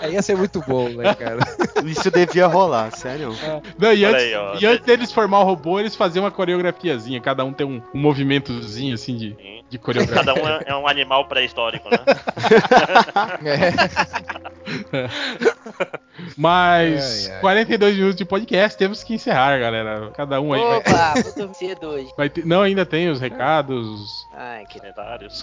Aí 0.00 0.12
ia 0.12 0.22
ser 0.22 0.36
muito 0.36 0.62
bom, 0.66 0.79
né, 0.88 1.14
cara? 1.14 1.38
Isso 1.84 2.10
devia 2.10 2.46
rolar, 2.46 2.90
sério. 2.92 3.34
Não, 3.78 3.92
e, 3.92 4.04
antes, 4.04 4.22
aí, 4.22 4.34
ó. 4.34 4.54
e 4.60 4.66
antes 4.66 4.84
deles 4.86 5.12
formar 5.12 5.40
o 5.40 5.44
robô, 5.44 5.78
eles 5.80 5.94
faziam 5.94 6.24
uma 6.24 6.30
coreografiazinha. 6.30 7.20
Cada 7.20 7.44
um 7.44 7.52
tem 7.52 7.66
um, 7.66 7.80
um 7.94 8.00
movimentozinho 8.00 8.94
assim 8.94 9.16
de, 9.16 9.30
Sim. 9.30 9.62
de 9.68 9.78
coreografia. 9.78 10.24
Cada 10.24 10.40
um 10.40 10.48
é, 10.48 10.62
é 10.66 10.74
um 10.76 10.86
animal 10.88 11.26
pré-histórico, 11.26 11.88
né? 11.90 11.98
É. 14.92 15.08
Mas 16.36 17.26
Ai, 17.28 17.34
ai. 17.34 17.40
42 17.40 17.94
minutos 17.96 18.16
de 18.16 18.24
podcast, 18.24 18.78
temos 18.78 19.02
que 19.02 19.14
encerrar, 19.14 19.58
galera. 19.58 20.10
Cada 20.14 20.40
um 20.40 20.52
aí 20.52 20.60
vai, 20.60 20.76
Opa, 20.78 21.14
muito 21.14 21.54
cedo 21.54 21.88
hoje. 21.88 22.08
vai 22.16 22.28
ter- 22.28 22.44
Não, 22.44 22.62
ainda 22.62 22.84
tem 22.86 23.08
os 23.08 23.20
recados, 23.20 24.26
Ai, 24.32 24.64
que 24.66 24.78
os 24.78 24.80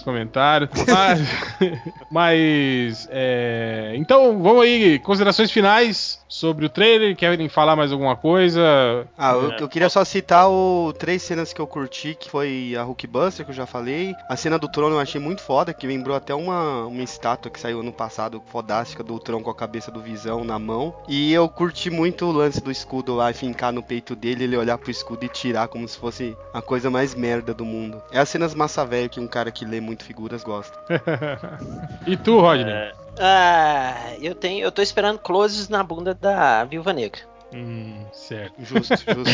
comentários. 0.00 0.70
Mas. 0.88 1.20
mas, 2.10 3.08
é, 3.10 3.92
Então, 3.96 4.42
vamos 4.42 4.62
aí. 4.62 4.98
Considerações 4.98 5.50
finais 5.50 6.24
sobre 6.28 6.66
o 6.66 6.68
trailer. 6.68 7.14
Querem 7.16 7.48
falar 7.48 7.76
mais 7.76 7.92
alguma 7.92 8.16
coisa? 8.16 9.06
Ah, 9.16 9.32
eu, 9.32 9.52
É. 9.52 9.56
eu 9.62 9.68
queria 9.68 9.88
só 9.88 10.04
citar 10.04 10.48
o 10.48 10.92
três 10.98 11.22
cenas 11.22 11.52
que 11.52 11.60
eu 11.60 11.66
curti, 11.66 12.14
que 12.18 12.30
foi 12.30 12.74
a 12.78 12.82
Hulkbuster, 12.82 13.44
que 13.44 13.50
eu 13.50 13.54
já 13.56 13.66
falei. 13.66 14.14
A 14.28 14.36
cena 14.36 14.58
do 14.58 14.68
trono 14.68 14.96
eu 14.96 15.00
achei 15.00 15.20
muito 15.20 15.42
foda, 15.42 15.72
que 15.74 15.86
lembrou 15.86 16.16
até 16.16 16.34
uma, 16.34 16.86
uma 16.86 17.02
estátua 17.02 17.50
que 17.50 17.60
saiu 17.60 17.80
ano 17.80 17.92
passado, 17.92 18.42
fodástica, 18.46 19.02
do 19.02 19.18
Tron 19.18 19.42
com 19.42 19.50
a 19.50 19.54
cabeça 19.54 19.90
do 19.90 20.00
Visão 20.00 20.44
na 20.44 20.58
mão. 20.58 20.94
E 21.08 21.32
eu 21.32 21.48
curti 21.48 21.90
muito 21.90 22.26
o 22.26 22.32
lance 22.32 22.62
do 22.62 22.70
escudo 22.70 23.14
lá, 23.14 23.32
fincar 23.32 23.72
no 23.72 23.82
peito 23.82 24.16
dele, 24.16 24.44
ele 24.44 24.56
olhar 24.56 24.78
pro 24.78 24.90
escudo 24.90 25.24
e 25.24 25.28
tirar 25.28 25.68
como 25.68 25.86
se 25.86 25.98
fosse 25.98 26.36
a 26.52 26.62
coisa 26.62 26.90
mais 26.90 27.14
merda 27.14 27.52
do 27.52 27.64
mundo. 27.64 28.02
É 28.10 28.18
as 28.18 28.28
cenas 28.28 28.54
massa 28.78 28.84
velho 28.84 29.10
que 29.10 29.20
um 29.20 29.26
cara 29.26 29.50
que 29.50 29.64
lê 29.64 29.80
muito 29.80 30.04
figuras 30.04 30.44
gosta. 30.44 30.78
E 32.06 32.16
tu, 32.16 32.40
Rodney? 32.40 32.72
É, 32.72 32.92
Ah, 33.20 34.14
eu 34.20 34.34
tenho, 34.34 34.64
eu 34.64 34.72
tô 34.72 34.80
esperando 34.80 35.18
closes 35.18 35.68
na 35.68 35.82
bunda 35.82 36.14
da 36.14 36.64
Viúva 36.64 36.92
Negra. 36.92 37.20
Hum, 37.52 38.04
certo. 38.12 38.54
Justo, 38.62 38.94
justo. 38.96 39.24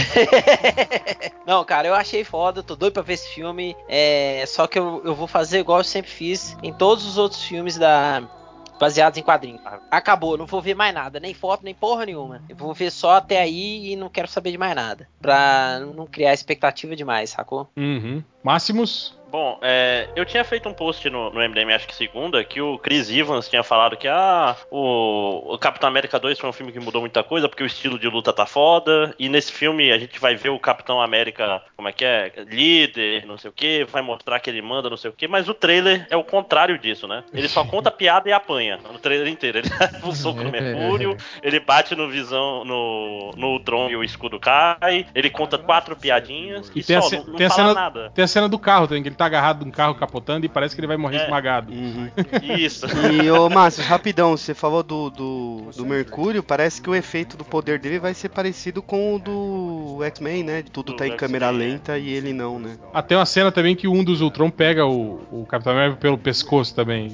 Não, 1.46 1.64
cara, 1.64 1.88
eu 1.88 1.94
achei 1.94 2.24
foda, 2.24 2.62
tô 2.62 2.74
doido 2.74 2.94
pra 2.94 3.02
ver 3.02 3.14
esse 3.14 3.28
filme. 3.34 3.76
É, 3.88 4.44
só 4.46 4.66
que 4.66 4.78
eu, 4.78 5.02
eu 5.04 5.14
vou 5.14 5.26
fazer 5.26 5.58
igual 5.60 5.78
eu 5.78 5.84
sempre 5.84 6.10
fiz 6.10 6.56
em 6.62 6.72
todos 6.72 7.04
os 7.06 7.18
outros 7.18 7.42
filmes 7.42 7.76
da 7.76 8.22
baseados 8.78 9.18
em 9.18 9.22
quadrinhos. 9.22 9.60
Acabou, 9.90 10.36
não 10.36 10.46
vou 10.46 10.60
ver 10.60 10.74
mais 10.74 10.92
nada, 10.92 11.20
nem 11.20 11.32
foto, 11.32 11.64
nem 11.64 11.74
porra 11.74 12.06
nenhuma. 12.06 12.42
Eu 12.48 12.56
vou 12.56 12.74
ver 12.74 12.90
só 12.90 13.12
até 13.16 13.40
aí 13.40 13.92
e 13.92 13.96
não 13.96 14.08
quero 14.08 14.28
saber 14.28 14.50
de 14.50 14.58
mais 14.58 14.74
nada, 14.74 15.08
Pra 15.20 15.80
não 15.94 16.06
criar 16.06 16.34
expectativa 16.34 16.96
demais, 16.96 17.30
sacou? 17.30 17.68
Uhum. 17.76 18.22
Máximos? 18.44 19.14
Bom, 19.30 19.58
é, 19.62 20.08
eu 20.14 20.24
tinha 20.24 20.44
feito 20.44 20.68
um 20.68 20.72
post 20.72 21.10
no, 21.10 21.28
no 21.28 21.40
MDM, 21.40 21.72
acho 21.72 21.88
que 21.88 21.94
segunda, 21.96 22.44
que 22.44 22.60
o 22.60 22.78
Chris 22.78 23.10
Evans 23.10 23.48
tinha 23.48 23.64
falado 23.64 23.96
que 23.96 24.06
ah, 24.06 24.54
o, 24.70 25.54
o 25.54 25.58
Capitão 25.58 25.88
América 25.88 26.20
2 26.20 26.38
foi 26.38 26.48
um 26.48 26.52
filme 26.52 26.70
que 26.70 26.78
mudou 26.78 27.00
muita 27.00 27.20
coisa, 27.24 27.48
porque 27.48 27.64
o 27.64 27.66
estilo 27.66 27.98
de 27.98 28.06
luta 28.06 28.32
tá 28.32 28.46
foda, 28.46 29.12
e 29.18 29.28
nesse 29.28 29.50
filme 29.50 29.90
a 29.90 29.98
gente 29.98 30.20
vai 30.20 30.36
ver 30.36 30.50
o 30.50 30.58
Capitão 30.60 31.02
América, 31.02 31.60
como 31.76 31.88
é 31.88 31.92
que 31.92 32.04
é? 32.04 32.30
Líder, 32.48 33.26
não 33.26 33.36
sei 33.36 33.50
o 33.50 33.52
que, 33.52 33.82
vai 33.90 34.02
mostrar 34.02 34.38
que 34.38 34.48
ele 34.48 34.62
manda, 34.62 34.88
não 34.88 34.96
sei 34.96 35.10
o 35.10 35.12
que, 35.12 35.26
mas 35.26 35.48
o 35.48 35.54
trailer 35.54 36.06
é 36.10 36.16
o 36.16 36.22
contrário 36.22 36.78
disso, 36.78 37.08
né? 37.08 37.24
Ele 37.32 37.48
só 37.48 37.64
conta 37.64 37.90
piada 37.92 38.28
e 38.28 38.32
apanha 38.32 38.78
no 38.92 39.00
trailer 39.00 39.26
inteiro. 39.26 39.58
Ele 39.58 39.68
leva 39.80 40.06
um 40.08 40.14
soco 40.14 40.44
no 40.44 40.50
Mercúrio, 40.52 41.16
ele 41.42 41.58
bate 41.58 41.96
no 41.96 42.08
visão, 42.08 42.64
no, 42.64 43.32
no 43.36 43.58
Tron 43.58 43.90
e 43.90 43.96
o 43.96 44.04
escudo 44.04 44.38
cai, 44.38 45.06
ele 45.12 45.28
conta 45.28 45.58
quatro 45.58 45.96
piadinhas 45.96 46.70
e, 46.72 46.78
E 46.78 46.84
tem 46.84 46.94
a 46.94 47.02
só, 47.02 47.08
ce- 47.08 47.16
não, 47.16 47.24
não 47.26 47.34
tem 47.34 47.46
a 47.46 47.50
fala 47.50 47.68
cena- 47.70 47.74
nada. 47.80 48.10
Tem 48.14 48.22
a 48.24 48.28
cena 48.34 48.48
do 48.48 48.58
carro 48.58 48.86
também, 48.86 49.02
que 49.02 49.08
ele 49.08 49.16
tá 49.16 49.26
agarrado 49.26 49.64
num 49.64 49.70
carro 49.70 49.94
capotando 49.94 50.44
e 50.44 50.48
parece 50.48 50.74
que 50.74 50.80
ele 50.80 50.86
vai 50.88 50.96
morrer 50.96 51.18
É. 51.18 51.24
esmagado. 51.24 51.72
Uhum. 51.72 52.10
Isso. 52.58 52.86
E, 53.12 53.30
ô 53.30 53.48
Márcio, 53.50 53.82
rapidão, 53.84 54.36
você 54.36 54.52
falou 54.54 54.82
do, 54.82 55.08
do, 55.10 55.70
do 55.76 55.86
Mercúrio, 55.86 56.42
parece 56.42 56.82
que 56.82 56.90
o 56.90 56.94
efeito 56.94 57.36
do 57.36 57.44
poder 57.44 57.78
dele 57.78 57.98
vai 57.98 58.12
ser 58.12 58.28
parecido 58.28 58.82
com 58.82 59.14
o 59.14 59.18
do 59.18 60.02
X-Men, 60.04 60.42
né? 60.42 60.64
Tudo 60.72 60.92
Do 60.92 60.96
tá 60.96 61.06
em 61.06 61.16
câmera 61.16 61.46
é. 61.46 61.50
lenta 61.50 61.98
e 61.98 62.10
ele 62.10 62.32
não, 62.32 62.58
né? 62.58 62.76
Ah, 62.92 63.02
tem 63.02 63.16
uma 63.16 63.26
cena 63.26 63.52
também 63.52 63.76
que 63.76 63.86
um 63.86 64.02
dos 64.02 64.20
Ultron 64.20 64.50
pega 64.50 64.84
o, 64.84 65.20
o 65.30 65.46
Capitão 65.46 65.72
América 65.72 65.96
pelo 65.98 66.18
pescoço 66.18 66.74
também. 66.74 67.10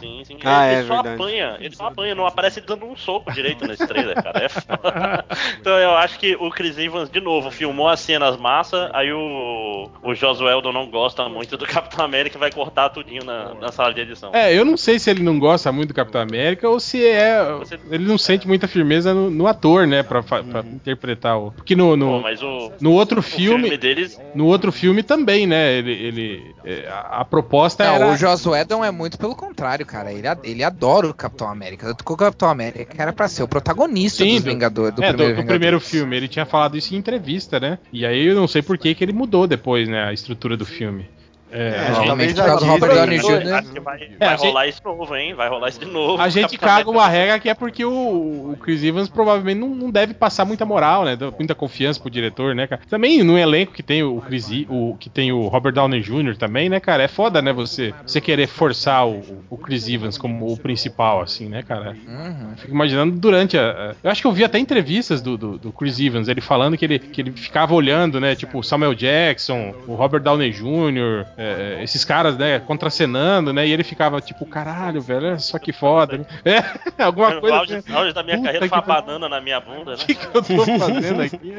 Sim, 0.00 0.22
sim. 0.24 0.38
Ah, 0.44 0.66
ele, 0.66 0.74
é 0.74 0.78
ele 0.78 0.88
só 0.88 0.94
verdade. 0.94 1.14
apanha, 1.22 1.56
ele 1.60 1.76
só 1.76 1.86
apanha, 1.86 2.14
não 2.14 2.26
aparece 2.26 2.60
dando 2.60 2.84
um 2.84 2.96
soco 2.96 3.32
direito 3.32 3.66
nesse 3.66 3.86
trailer, 3.86 4.20
cara. 4.22 4.44
É 4.44 4.48
foda. 4.48 5.24
então 5.60 5.72
eu 5.78 5.92
acho 5.96 6.18
que 6.18 6.34
o 6.36 6.50
Chris 6.50 6.76
Evans, 6.78 7.08
de 7.08 7.20
novo, 7.20 7.50
filmou 7.50 7.88
as 7.88 8.00
cenas 8.00 8.36
massa, 8.36 8.90
aí 8.92 9.12
o, 9.12 9.88
o 10.02 10.14
Josué 10.14 10.54
Eldon 10.64 10.72
não 10.72 10.90
gosta 10.90 11.28
muito 11.28 11.56
do 11.56 11.66
Capitão 11.66 12.04
América 12.04 12.36
e 12.36 12.40
vai 12.40 12.50
cortar 12.50 12.88
tudinho 12.90 13.24
na, 13.24 13.54
na 13.54 13.70
sala 13.72 13.92
de 13.92 14.00
edição. 14.00 14.30
É, 14.34 14.56
eu 14.56 14.64
não 14.64 14.76
sei 14.76 14.98
se 14.98 15.10
ele 15.10 15.22
não 15.22 15.38
gosta 15.38 15.70
muito 15.70 15.88
do 15.88 15.94
Capitão 15.94 16.20
América 16.20 16.68
ou 16.68 16.80
se 16.80 17.04
é. 17.06 17.42
Você- 17.58 17.78
Ele 17.90 18.04
não 18.04 18.16
sente 18.18 18.46
muita 18.46 18.66
firmeza 18.66 19.12
no, 19.12 19.30
no 19.30 19.46
ator, 19.46 19.86
né? 19.86 20.02
Pra, 20.02 20.22
pra 20.22 20.42
interpretar 20.60 21.38
o. 21.38 21.52
Porque 21.52 21.76
no, 21.76 21.96
no, 21.96 22.20
mas 22.20 22.42
o, 22.42 22.72
no 22.80 22.92
outro 22.92 23.20
o 23.20 23.22
filme. 23.22 23.62
filme 23.62 23.76
deles. 23.76 24.20
No 24.34 24.46
outro 24.46 24.72
filme 24.72 25.02
também, 25.02 25.46
né? 25.46 25.72
Ele. 25.74 25.92
ele 25.92 26.54
é, 26.64 26.88
a, 26.88 27.20
a 27.20 27.24
proposta 27.24 27.84
Não, 27.84 27.94
era. 27.96 28.06
o 28.08 28.16
Joss 28.16 28.48
Whedon 28.48 28.84
é 28.84 28.90
muito 28.90 29.18
pelo 29.18 29.34
contrário, 29.34 29.84
cara. 29.84 30.12
Ele, 30.12 30.26
ele 30.44 30.64
adora 30.64 31.06
o 31.06 31.14
Capitão 31.14 31.48
América. 31.48 31.86
Tanto 31.86 32.04
que 32.04 32.12
o 32.12 32.16
Capitão 32.16 32.48
América 32.48 32.94
era 33.02 33.12
pra 33.12 33.28
ser 33.28 33.42
o 33.42 33.48
protagonista 33.48 34.24
Sim, 34.24 34.34
dos 34.36 34.44
do- 34.44 34.50
Vingadores, 34.50 34.94
do 34.94 35.02
é, 35.04 35.08
primeiro 35.08 35.34
do, 35.36 35.42
do 35.42 35.46
primeiro 35.46 35.80
filme. 35.80 36.16
Ele 36.16 36.28
tinha 36.28 36.46
falado 36.46 36.76
isso 36.76 36.94
em 36.94 36.98
entrevista, 36.98 37.58
né? 37.60 37.78
E 37.92 38.04
aí 38.06 38.26
eu 38.26 38.34
não 38.34 38.46
sei 38.48 38.62
por 38.62 38.78
que, 38.78 38.94
que 38.94 39.04
ele 39.04 39.12
mudou 39.12 39.46
depois, 39.46 39.88
né? 39.88 40.04
A 40.04 40.12
estrutura 40.12 40.53
do 40.56 40.64
filme. 40.64 41.08
É, 41.54 41.68
É, 41.68 41.68
a 41.68 41.72
talvez 41.72 41.96
gente- 41.96 42.04
Realmente, 42.04 42.34
por 42.34 42.44
causa 42.44 42.64
do 42.66 42.70
Robert 42.72 42.94
Downey 42.94 43.18
Jr. 43.18 43.72
Que 43.72 43.80
vai, 43.80 44.02
É, 44.02 44.08
vai 44.18 44.28
a 44.28 44.36
gente- 44.36 44.46
rolar 44.48 44.66
isso 44.66 44.80
de 44.80 44.84
novo, 44.88 45.16
hein? 45.16 45.34
Vai 45.34 45.48
rolar 45.48 45.68
isso 45.68 45.78
de 45.80 45.86
novo. 45.86 46.20
A 46.20 46.28
gente 46.28 46.58
caga 46.58 46.90
uma 46.90 47.06
regra 47.08 47.38
que 47.38 47.48
é 47.48 47.54
porque 47.54 47.84
o, 47.84 47.90
o 47.90 48.56
Chris 48.60 48.82
Evans 48.82 49.08
provavelmente 49.08 49.58
não, 49.60 49.68
não 49.68 49.90
deve 49.90 50.14
passar 50.14 50.44
muita 50.44 50.66
moral, 50.66 51.04
né? 51.04 51.16
Muita 51.38 51.54
confiança 51.54 52.00
pro 52.00 52.10
diretor, 52.10 52.54
né, 52.54 52.66
cara? 52.66 52.82
Também 52.90 53.22
no 53.22 53.38
elenco 53.38 53.72
que 53.72 53.82
tem 53.82 54.02
o 54.02 54.20
Chris 54.20 54.50
E- 54.50 54.66
o 54.68 54.96
que 54.98 55.08
tem 55.08 55.30
o 55.32 55.46
Robert 55.46 55.72
Downey 55.72 56.00
Jr. 56.00 56.36
também, 56.36 56.68
né, 56.68 56.80
cara? 56.80 57.02
É 57.04 57.08
foda, 57.08 57.40
né, 57.40 57.52
você, 57.52 57.94
você 58.04 58.20
querer 58.20 58.48
forçar 58.48 59.06
o, 59.06 59.22
o 59.48 59.56
Chris 59.56 59.88
Evans 59.88 60.18
como 60.18 60.52
o 60.52 60.56
principal, 60.56 61.20
assim, 61.20 61.48
né, 61.48 61.62
cara? 61.62 61.90
Uhum. 62.06 62.56
Fico 62.56 62.72
imaginando 62.74 63.16
durante 63.16 63.56
a, 63.56 63.70
a- 63.70 63.94
Eu 64.02 64.10
acho 64.10 64.20
que 64.20 64.26
eu 64.26 64.32
vi 64.32 64.42
até 64.44 64.58
entrevistas 64.58 65.22
do, 65.22 65.36
do, 65.38 65.58
do 65.58 65.72
Chris 65.72 66.00
Evans, 66.00 66.26
ele 66.28 66.40
falando 66.40 66.76
que 66.76 66.84
ele, 66.84 66.98
que 66.98 67.20
ele 67.20 67.30
ficava 67.30 67.74
olhando, 67.74 68.18
né? 68.20 68.34
Tipo, 68.34 68.58
o 68.58 68.62
Samuel 68.62 68.94
Jackson, 68.94 69.72
o 69.86 69.94
Robert 69.94 70.20
Downey 70.22 70.50
Jr., 70.50 71.26
é, 71.44 71.82
esses 71.82 72.04
caras, 72.04 72.36
né, 72.36 72.58
contracenando, 72.60 73.52
né? 73.52 73.66
E 73.66 73.72
ele 73.72 73.84
ficava 73.84 74.20
tipo, 74.20 74.44
caralho, 74.46 75.00
velho, 75.00 75.26
olha 75.28 75.38
só 75.38 75.58
que 75.58 75.72
foda. 75.72 76.18
né? 76.18 76.24
É, 76.44 76.64
alguma 77.04 77.36
O 77.36 77.40
coisa. 77.40 77.56
auge, 77.56 77.74
assim. 77.76 77.92
auge 77.92 78.12
da 78.12 78.22
minha 78.22 78.36
Puta 78.36 78.46
carreira 78.46 78.68
foi 78.68 78.78
a 78.78 78.82
pariu. 78.82 79.02
banana 79.04 79.28
na 79.28 79.40
minha 79.40 79.60
bunda, 79.60 79.92
né? 79.92 79.96
O 80.04 80.06
que, 80.06 80.14
que 80.14 80.26
eu 80.36 80.42
tô 80.42 80.78
fazendo 80.78 81.22
aqui? 81.22 81.54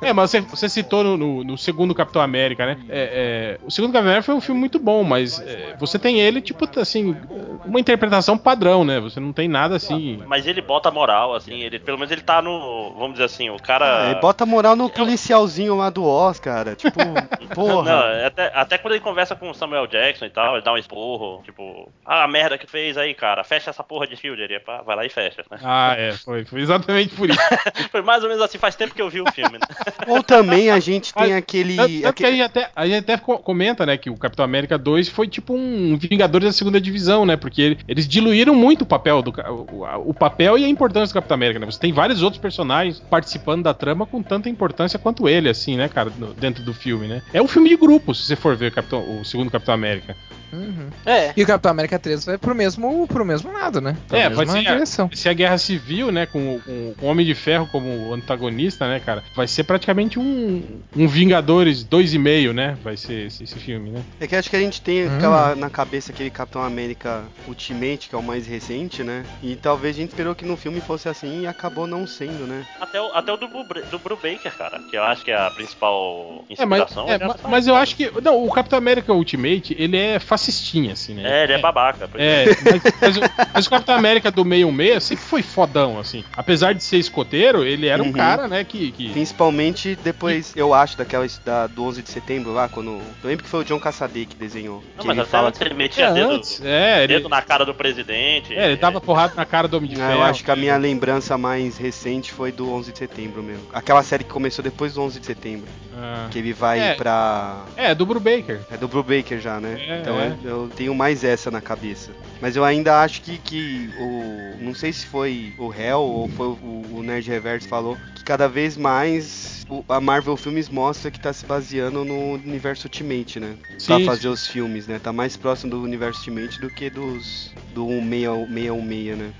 é, 0.00 0.12
mas 0.12 0.30
você, 0.30 0.40
você 0.40 0.68
citou 0.68 1.02
no, 1.04 1.16
no- 1.16 1.44
no 1.44 1.58
segundo 1.58 1.94
Capitão 1.94 2.22
América, 2.22 2.66
né? 2.66 2.76
É, 2.88 3.58
é, 3.60 3.66
o 3.66 3.70
segundo 3.70 3.90
Capitão 3.92 4.10
América 4.10 4.26
foi 4.26 4.34
um 4.34 4.40
filme 4.40 4.60
muito 4.60 4.78
bom, 4.78 5.02
mas 5.04 5.40
é, 5.40 5.74
você 5.78 5.98
tem 5.98 6.20
ele, 6.20 6.40
tipo, 6.40 6.68
assim, 6.80 7.16
uma 7.64 7.80
interpretação 7.80 8.36
padrão, 8.38 8.84
né? 8.84 9.00
Você 9.00 9.20
não 9.20 9.32
tem 9.32 9.48
nada 9.48 9.76
assim. 9.76 10.22
Mas 10.26 10.46
ele 10.46 10.60
bota 10.62 10.90
moral, 10.90 11.34
assim, 11.34 11.60
ele, 11.60 11.78
pelo 11.78 11.98
menos 11.98 12.10
ele 12.12 12.22
tá 12.22 12.40
no. 12.42 12.92
Vamos 12.94 13.12
dizer 13.12 13.24
assim, 13.24 13.50
o 13.50 13.56
cara. 13.60 14.10
É, 14.10 14.20
bota 14.20 14.44
moral 14.46 14.76
no 14.76 14.88
policialzinho 14.88 15.76
lá 15.76 15.90
do 15.90 16.04
Oz, 16.04 16.38
cara. 16.38 16.74
Tipo, 16.74 16.98
porra. 17.54 17.90
Não, 17.92 18.01
é 18.01 18.01
até, 18.26 18.50
até 18.54 18.78
quando 18.78 18.94
ele 18.94 19.02
conversa 19.02 19.34
com 19.36 19.50
o 19.50 19.54
Samuel 19.54 19.86
Jackson 19.86 20.24
e 20.26 20.30
tal, 20.30 20.54
ele 20.56 20.64
dá 20.64 20.72
um 20.72 20.78
esporro, 20.78 21.42
tipo, 21.44 21.90
ah, 22.04 22.24
a 22.24 22.28
merda 22.28 22.56
que 22.58 22.66
fez 22.66 22.96
aí, 22.96 23.14
cara, 23.14 23.44
fecha 23.44 23.70
essa 23.70 23.82
porra 23.84 24.06
de 24.06 24.16
shield. 24.16 24.40
Ele 24.40 24.58
pá, 24.60 24.82
vai 24.82 24.96
lá 24.96 25.04
e 25.04 25.08
fecha, 25.08 25.42
né? 25.50 25.58
Ah, 25.62 25.94
é, 25.96 26.12
foi, 26.12 26.44
foi 26.44 26.60
exatamente 26.60 27.14
por 27.14 27.28
isso. 27.28 27.38
Foi 27.90 28.00
mais 28.02 28.22
ou 28.22 28.28
menos 28.28 28.42
assim, 28.42 28.58
faz 28.58 28.74
tempo 28.74 28.94
que 28.94 29.02
eu 29.02 29.10
vi 29.10 29.20
o 29.20 29.30
filme, 29.32 29.52
né? 29.58 29.66
Ou 30.08 30.22
também 30.22 30.70
a 30.70 30.78
gente 30.80 31.12
tem 31.12 31.28
Mas- 31.28 31.36
aquele. 31.36 31.76
Tanto- 31.76 31.88
tanto 31.88 32.00
que 32.00 32.06
a 32.06 32.08
aquele- 32.28 32.36
gente, 32.38 32.42
até, 32.46 32.70
a 32.74 32.86
gente 32.86 32.98
até 32.98 33.16
co- 33.18 33.38
comenta, 33.38 33.84
né, 33.84 33.96
que 33.96 34.08
o 34.10 34.16
Capitão 34.16 34.44
América 34.44 34.78
2 34.78 35.08
foi 35.08 35.28
tipo 35.28 35.54
um 35.54 35.96
Vingadores 35.98 36.46
da 36.48 36.52
segunda 36.52 36.80
divisão, 36.80 37.24
né? 37.26 37.36
Porque 37.36 37.60
ele- 37.62 37.78
eles 37.86 38.08
diluíram 38.08 38.54
muito 38.54 38.82
o 38.82 38.86
papel 38.86 39.20
do 39.22 39.30
o, 39.30 40.10
o 40.10 40.14
papel 40.14 40.56
e 40.58 40.64
a 40.64 40.68
importância 40.68 41.12
do 41.12 41.14
Capitão 41.14 41.34
América, 41.34 41.60
né? 41.60 41.66
Você 41.66 41.78
tem 41.78 41.92
vários 41.92 42.22
outros 42.22 42.40
personagens 42.40 42.98
participando 43.00 43.62
da 43.62 43.74
trama 43.74 44.06
com 44.06 44.22
tanta 44.22 44.48
importância 44.48 44.98
quanto 44.98 45.28
ele, 45.28 45.48
assim, 45.48 45.76
né, 45.76 45.88
cara, 45.88 46.10
no- 46.16 46.32
dentro 46.34 46.62
do 46.64 46.72
filme, 46.72 47.06
né? 47.06 47.22
É 47.32 47.42
um 47.42 47.48
filme 47.48 47.68
de 47.68 47.76
grupo, 47.76 47.91
se 48.14 48.22
você 48.26 48.36
for 48.36 48.56
ver 48.56 48.70
o, 48.70 48.74
Capitão- 48.74 49.20
o 49.20 49.24
segundo 49.24 49.50
Capitão 49.50 49.74
América. 49.74 50.16
Uhum. 50.52 50.88
É. 51.06 51.32
E 51.34 51.42
o 51.42 51.46
Capitão 51.46 51.70
América 51.70 51.98
3 51.98 52.26
vai 52.26 52.36
pro 52.36 52.54
mesmo, 52.54 53.06
pro 53.08 53.24
mesmo 53.24 53.50
lado, 53.50 53.80
né? 53.80 53.96
Pra 54.06 54.18
É, 54.18 54.28
vai 54.28 54.44
ser, 54.46 54.58
a, 54.58 54.72
direção. 54.74 55.06
vai 55.08 55.16
ser 55.16 55.28
a 55.30 55.32
Guerra 55.32 55.56
Civil, 55.56 56.12
né? 56.12 56.26
Com, 56.26 56.60
com- 56.60 56.94
com 57.00 57.06
o 57.06 57.08
Homem 57.08 57.24
de 57.24 57.34
Ferro 57.34 57.66
como 57.72 58.12
antagonista, 58.12 58.86
né, 58.86 59.00
cara? 59.00 59.24
Vai 59.34 59.48
ser 59.48 59.64
praticamente 59.64 60.18
um, 60.18 60.62
um 60.94 61.08
Vingadores 61.08 61.82
2,5, 61.82 62.52
né? 62.52 62.76
Vai 62.84 62.98
ser 62.98 63.28
esse, 63.28 63.44
esse 63.44 63.58
filme, 63.58 63.90
né? 63.92 64.02
É 64.20 64.26
que 64.26 64.36
acho 64.36 64.50
que 64.50 64.56
a 64.56 64.60
gente 64.60 64.82
tem 64.82 65.08
Hum. 65.08 65.16
aquela 65.16 65.54
na 65.56 65.70
cabeça 65.70 66.12
aquele 66.12 66.28
Capitão 66.30 66.62
América 66.62 67.22
Ultimate, 67.48 68.10
que 68.10 68.14
é 68.14 68.18
o 68.18 68.22
mais 68.22 68.46
recente, 68.46 69.02
né? 69.02 69.24
E 69.42 69.56
talvez 69.56 69.96
a 69.96 70.00
gente 70.00 70.10
esperou 70.10 70.34
que 70.34 70.44
no 70.44 70.58
filme 70.58 70.82
fosse 70.82 71.08
assim 71.08 71.42
e 71.42 71.46
acabou 71.46 71.86
não 71.86 72.06
sendo, 72.06 72.46
né? 72.46 72.66
Até 72.78 73.00
o, 73.00 73.06
até 73.14 73.32
o 73.32 73.38
do, 73.38 73.48
Bru- 73.48 73.86
do 73.90 73.98
Brubaker, 73.98 74.52
cara, 74.58 74.78
que 74.80 74.96
eu 74.98 75.02
acho 75.02 75.24
que 75.24 75.30
é 75.30 75.36
a 75.46 75.50
principal 75.50 76.44
É, 76.58 76.66
mas, 76.66 76.80
inspiração. 76.82 77.08
é, 77.10 77.14
ele 77.14 77.24
ma- 77.26 77.34
tá- 77.34 77.48
mas 77.48 77.66
eu 77.66 77.71
acho 77.74 77.96
que. 77.96 78.10
Não, 78.22 78.44
o 78.44 78.50
Capitão 78.50 78.78
América 78.78 79.12
Ultimate, 79.12 79.74
ele 79.78 79.96
é 79.96 80.18
fascistinha, 80.18 80.92
assim, 80.92 81.14
né? 81.14 81.22
É, 81.40 81.44
ele 81.44 81.52
é 81.54 81.58
babaca. 81.58 82.08
por 82.08 82.20
É, 82.20 82.44
mas, 82.46 82.82
mas 83.00 83.16
o, 83.16 83.20
mas 83.54 83.66
o 83.66 83.70
Capitão 83.70 83.94
América 83.94 84.30
do 84.30 84.42
616 84.42 85.02
sempre 85.04 85.24
foi 85.24 85.42
fodão, 85.42 85.98
assim. 85.98 86.24
Apesar 86.36 86.72
de 86.74 86.82
ser 86.82 86.98
escoteiro, 86.98 87.64
ele 87.64 87.86
era 87.86 88.02
um 88.02 88.06
Uhum. 88.06 88.12
cara, 88.12 88.48
né, 88.48 88.64
que. 88.64 88.90
que- 88.92 89.10
Principalmente 89.10 89.96
depois, 90.02 90.52
eu 90.56 90.74
acho, 90.74 90.96
daquela 90.96 91.26
da, 91.44 91.66
do 91.66 91.84
11 91.84 92.02
de 92.02 92.10
setembro 92.10 92.52
lá, 92.52 92.68
quando. 92.68 92.90
Eu 93.22 93.28
lembro 93.28 93.44
que 93.44 93.50
foi 93.50 93.60
o 93.60 93.64
John 93.64 93.78
Cassaday 93.78 94.26
que 94.26 94.36
desenhou. 94.36 94.82
Não, 94.96 95.00
que 95.02 95.06
mas 95.06 95.16
ele 95.18 95.26
fala 95.26 95.48
antes 95.48 95.60
ele 95.60 95.70
É, 95.70 95.74
metia 95.74 96.10
dedo, 96.12 96.30
antes, 96.32 96.60
é, 96.64 97.04
ele, 97.04 97.14
dedo 97.14 97.28
na 97.28 97.40
cara 97.42 97.64
do 97.64 97.74
presidente. 97.74 98.54
é, 98.54 98.66
ele 98.66 98.76
dava 98.76 99.00
porrada 99.00 99.34
na 99.36 99.44
cara 99.44 99.66
do 99.68 99.76
Homem 99.76 99.90
de 99.90 100.00
Ah, 100.00 100.08
Ferro. 100.08 100.18
eu 100.20 100.22
acho 100.24 100.44
que 100.44 100.50
a 100.50 100.56
minha 100.56 100.76
lembrança 100.76 101.36
mais 101.38 101.76
recente 101.78 102.32
foi 102.32 102.52
do 102.52 102.70
11 102.72 102.92
de 102.92 102.98
setembro 102.98 103.42
mesmo. 103.42 103.62
Aquela 103.72 104.02
série 104.02 104.24
que 104.24 104.30
começou 104.30 104.62
depois 104.62 104.94
do 104.94 105.02
11 105.02 105.20
de 105.20 105.26
setembro. 105.26 105.66
Ah. 105.96 106.28
Que 106.30 106.38
ele 106.38 106.52
vai 106.52 106.80
É. 106.80 106.94
pra. 106.94 107.61
É, 107.76 107.94
do 107.94 108.04
Brubaker. 108.06 108.60
É 108.70 108.76
do 108.76 108.88
Brubaker 108.88 109.40
já, 109.40 109.60
né? 109.60 109.78
É, 109.80 110.00
então 110.00 110.20
é. 110.20 110.36
eu- 110.44 110.50
eu 110.62 110.68
tenho 110.74 110.94
mais 110.94 111.24
essa 111.24 111.50
na 111.50 111.60
cabeça. 111.60 112.10
Mas 112.40 112.56
eu 112.56 112.64
ainda 112.64 113.00
acho 113.02 113.22
que, 113.22 113.38
que 113.38 113.90
o. 113.98 114.56
Não 114.60 114.74
sei 114.74 114.92
se 114.92 115.06
foi 115.06 115.52
o 115.58 115.72
Hell 115.72 115.98
ou 116.00 116.28
foi 116.28 116.46
o, 116.46 116.84
o 116.96 117.02
Nerd 117.02 117.28
Reverso 117.28 117.68
falou 117.68 117.96
que 118.14 118.24
cada 118.24 118.48
vez 118.48 118.76
mais 118.76 119.64
o- 119.68 119.84
a 119.88 120.00
Marvel 120.00 120.36
Filmes 120.36 120.68
mostra 120.68 121.10
que 121.10 121.20
tá 121.20 121.32
se 121.32 121.44
baseando 121.46 122.04
no 122.04 122.32
universo 122.34 122.86
Ultimate, 122.86 123.38
né? 123.40 123.54
Sim, 123.78 123.86
pra 124.04 124.14
fazer 124.14 124.28
os 124.28 124.46
filmes, 124.46 124.86
né? 124.86 124.98
Tá 124.98 125.12
mais 125.12 125.36
próximo 125.36 125.70
do 125.70 125.82
universo 125.82 126.18
Ultimate 126.20 126.60
do 126.60 126.68
que 126.70 126.90
dos. 126.90 127.52
do 127.74 127.86
616, 127.86 129.16
né? 129.18 129.32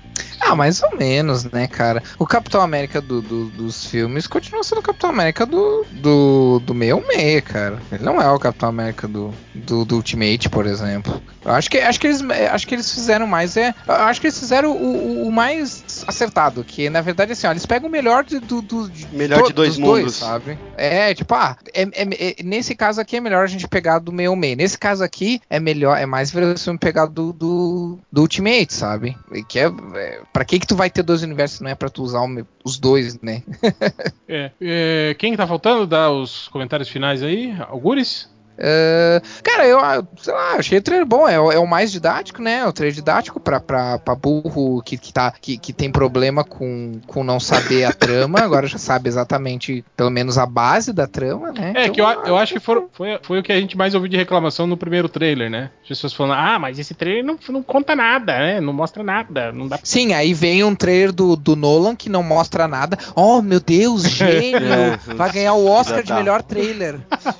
Ah, 0.45 0.55
mais 0.55 0.81
ou 0.83 0.97
menos, 0.97 1.45
né, 1.45 1.67
cara? 1.67 2.03
O 2.19 2.25
Capitão 2.27 2.61
América 2.61 2.99
do- 3.01 3.21
do- 3.21 3.45
dos 3.49 3.85
filmes 3.85 4.27
continua 4.27 4.61
sendo 4.63 4.79
o 4.79 4.83
Capitão 4.83 5.09
América 5.09 5.45
do, 5.45 5.85
do, 5.91 6.59
do 6.59 6.73
66, 6.73 7.41
cara. 7.43 7.79
Ele 7.91 8.03
não 8.03 8.12
é 8.21 8.29
o 8.29 8.39
Capitão 8.39 8.69
América 8.69 9.07
do, 9.07 9.33
do, 9.53 9.85
do 9.85 9.95
Ultimate, 9.95 10.49
por 10.49 10.65
exemplo. 10.65 11.21
Eu 11.45 11.51
acho 11.51 11.69
que, 11.69 11.77
acho, 11.77 11.99
que 11.99 12.07
eles, 12.07 12.21
acho 12.51 12.67
que 12.67 12.75
eles 12.75 12.91
fizeram 12.93 13.27
mais. 13.27 13.57
É, 13.57 13.73
eu 13.87 13.93
acho 13.93 14.21
que 14.21 14.27
eles 14.27 14.39
fizeram 14.39 14.71
o, 14.71 15.23
o- 15.23 15.27
o 15.27 15.31
mais 15.31 16.03
acertado. 16.07 16.63
Que 16.63 16.89
na 16.89 17.01
verdade, 17.01 17.33
assim, 17.33 17.45
ó, 17.47 17.51
eles 17.51 17.65
pegam 17.65 17.89
o 17.89 17.91
melhor 17.91 18.23
de, 18.23 18.39
do, 18.39 18.61
do- 18.61 18.89
de 18.89 19.07
Melhor 19.13 19.43
de 19.47 19.53
dois 19.53 19.71
dos 19.71 19.79
mundos. 19.79 20.15
sabe? 20.15 20.57
É, 20.77 21.13
tipo, 21.13 21.33
ah, 21.35 21.57
é- 21.73 21.81
é- 21.93 22.35
é- 22.39 22.43
nesse 22.43 22.75
caso 22.75 23.01
aqui 23.01 23.17
é 23.17 23.19
melhor 23.19 23.43
a 23.43 23.47
gente 23.47 23.67
pegar 23.67 23.99
do 23.99 24.11
66. 24.11 24.57
Nesse 24.57 24.77
caso 24.77 25.03
aqui 25.03 25.41
é 25.49 25.59
melhor, 25.59 25.97
é 25.97 26.05
mais 26.05 26.31
verossímil 26.31 26.79
pegar 26.79 27.05
do, 27.07 27.33
do, 27.33 27.99
do 28.11 28.21
Ultimate, 28.21 28.73
sabe? 28.73 29.17
E 29.33 29.43
Que 29.43 29.59
é, 29.59 29.71
é, 29.95 30.21
pra 30.31 30.45
que 30.45 30.59
que 30.59 30.67
tu 30.67 30.75
vai 30.75 30.89
ter 30.89 31.03
dois 31.03 31.23
universos 31.23 31.57
se 31.57 31.63
não 31.63 31.69
é 31.71 31.75
pra 31.75 31.89
tu 31.89 32.03
usar 32.03 32.21
o 32.21 32.45
os 32.63 32.79
dois, 32.79 33.19
né? 33.21 33.43
É, 34.27 34.51
é, 34.61 35.15
quem 35.19 35.31
que 35.31 35.37
tá 35.37 35.45
faltando? 35.45 35.85
Dá 35.85 36.09
os 36.09 36.47
comentários 36.47 36.89
finais 36.89 37.21
aí. 37.21 37.53
Algures? 37.69 38.02
Peace. 38.03 38.32
É, 38.57 39.21
cara, 39.43 39.65
eu 39.67 39.79
sei 40.17 40.33
lá, 40.33 40.53
achei 40.53 40.77
o 40.77 40.81
trailer 40.81 41.05
bom. 41.05 41.27
É, 41.27 41.39
o- 41.39 41.51
é 41.51 41.59
o 41.59 41.67
mais 41.67 41.91
didático, 41.91 42.41
né? 42.41 42.59
É 42.59 42.67
o 42.67 42.73
trailer 42.73 42.93
didático 42.95 43.39
pra, 43.39 43.59
pra, 43.59 43.97
pra 43.99 44.15
burro 44.15 44.81
que, 44.83 44.97
que, 44.97 45.11
tá, 45.13 45.31
que, 45.41 45.57
que 45.57 45.73
tem 45.73 45.91
problema 45.91 46.43
com, 46.43 46.99
com 47.07 47.23
não 47.23 47.39
saber 47.39 47.85
a 47.85 47.91
trama. 47.93 48.39
Agora 48.39 48.67
já 48.67 48.77
sabe 48.77 49.09
exatamente, 49.09 49.83
pelo 49.97 50.09
menos, 50.09 50.37
a 50.37 50.45
base 50.45 50.93
da 50.93 51.07
trama, 51.07 51.51
né? 51.51 51.73
É, 51.75 51.81
Então, 51.83 51.93
que 51.95 52.01
eu, 52.01 52.05
eu 52.25 52.37
acho 52.37 52.53
que 52.53 52.59
foram- 52.59 52.87
foi, 52.93 53.19
foi 53.23 53.39
o 53.39 53.43
que 53.43 53.51
a 53.51 53.59
gente 53.59 53.77
mais 53.77 53.93
ouviu 53.95 54.09
de 54.09 54.17
reclamação 54.17 54.67
no 54.67 54.77
primeiro 54.77 55.09
trailer, 55.09 55.49
né? 55.49 55.71
As 55.81 55.87
pessoas 55.89 56.13
falando, 56.13 56.33
ah, 56.37 56.59
mas 56.59 56.77
esse 56.79 56.93
trailer 56.93 57.23
não, 57.23 57.37
não 57.49 57.63
conta 57.63 57.95
nada, 57.95 58.37
né? 58.37 58.61
Não 58.61 58.73
mostra 58.73 59.03
nada. 59.03 59.51
Não 59.51 59.67
dá 59.67 59.79
Sim, 59.83 60.13
aí 60.13 60.33
vem 60.33 60.63
um 60.63 60.75
trailer 60.75 61.11
do, 61.11 61.35
do 61.35 61.55
Nolan 61.55 61.95
que 61.95 62.09
não 62.09 62.23
mostra 62.23 62.67
nada. 62.67 62.97
Oh, 63.15 63.41
meu 63.41 63.59
Deus, 63.59 64.03
gênio! 64.07 64.59
É, 64.73 64.97
vai 65.15 65.31
ganhar 65.31 65.53
o 65.53 65.67
Oscar 65.67 65.97
já 65.97 66.01
de 66.03 66.07
tá. 66.09 66.15
melhor 66.15 66.41
trailer. 66.43 66.99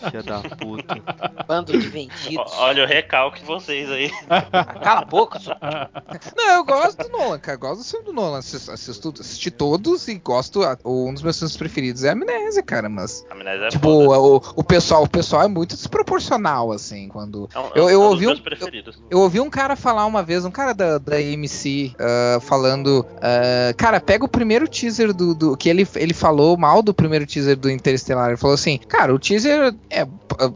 Filha 0.09 0.24
da 0.24 0.39
puta. 0.39 1.02
Bando 1.47 1.71
de 1.77 1.87
vendidos. 1.87 2.51
Olha 2.57 2.83
o 2.83 2.87
recalque 2.87 3.39
de 3.41 3.45
vocês 3.45 3.89
aí. 3.91 4.09
Cala 4.83 5.01
a 5.01 5.05
boca, 5.05 5.39
só. 5.39 5.55
Não, 6.35 6.55
eu 6.55 6.63
gosto 6.63 6.97
do 7.03 7.09
Nolan, 7.09 7.39
cara. 7.39 7.55
Eu 7.55 7.59
gosto 7.59 7.79
do 7.81 7.85
filme 7.85 8.05
do 8.05 8.13
Nolan. 8.13 8.39
Assisto, 8.39 8.71
assisto- 8.71 9.13
assisti 9.19 9.51
todos 9.51 10.07
e 10.07 10.15
gosto. 10.15 10.61
Um 10.85 11.13
dos 11.13 11.21
meus 11.21 11.37
filmes 11.37 11.57
preferidos 11.57 12.03
é 12.03 12.09
Amnésia, 12.11 12.63
cara. 12.63 12.87
Mas, 12.89 13.25
A 13.29 13.33
Amnésia 13.33 13.65
é 13.65 13.69
tipo, 13.69 13.89
o, 13.89 14.35
o 14.55 14.63
pessoal, 14.63 15.03
o 15.03 15.09
pessoal 15.09 15.43
é 15.43 15.47
muito 15.47 15.75
desproporcional, 15.75 16.71
assim, 16.71 17.07
quando. 17.09 17.49
É 17.53 17.59
um- 17.59 17.63
é 17.65 17.71
eu- 17.75 17.85
um 17.85 17.89
eu 17.89 17.99
dos 18.01 18.09
ouvi 18.11 18.27
um- 18.27 18.37
preferidos. 18.37 19.01
Eu 19.09 19.19
ouvi 19.19 19.39
um 19.39 19.49
cara 19.49 19.75
falar 19.75 20.05
uma 20.05 20.23
vez, 20.23 20.45
um 20.45 20.51
cara 20.51 20.73
da, 20.73 20.97
da 20.97 21.15
AMC, 21.17 21.93
ah, 21.99 22.39
falando. 22.41 23.05
ah, 23.21 23.73
cara, 23.77 23.99
pega 23.99 24.25
o 24.25 24.27
primeiro 24.29 24.67
teaser 24.67 25.13
do. 25.13 25.33
do- 25.35 25.57
que 25.57 25.69
ele, 25.69 25.87
ele 25.95 26.13
falou 26.13 26.57
mal 26.57 26.81
do 26.81 26.93
primeiro 26.93 27.25
teaser 27.25 27.55
do 27.57 27.69
Interestelar. 27.69 28.29
Ele 28.29 28.37
falou 28.37 28.53
assim: 28.55 28.77
Cara, 28.87 29.13
o 29.13 29.19
teaser 29.19 29.73
é 29.89 30.01
ah, 30.01 30.07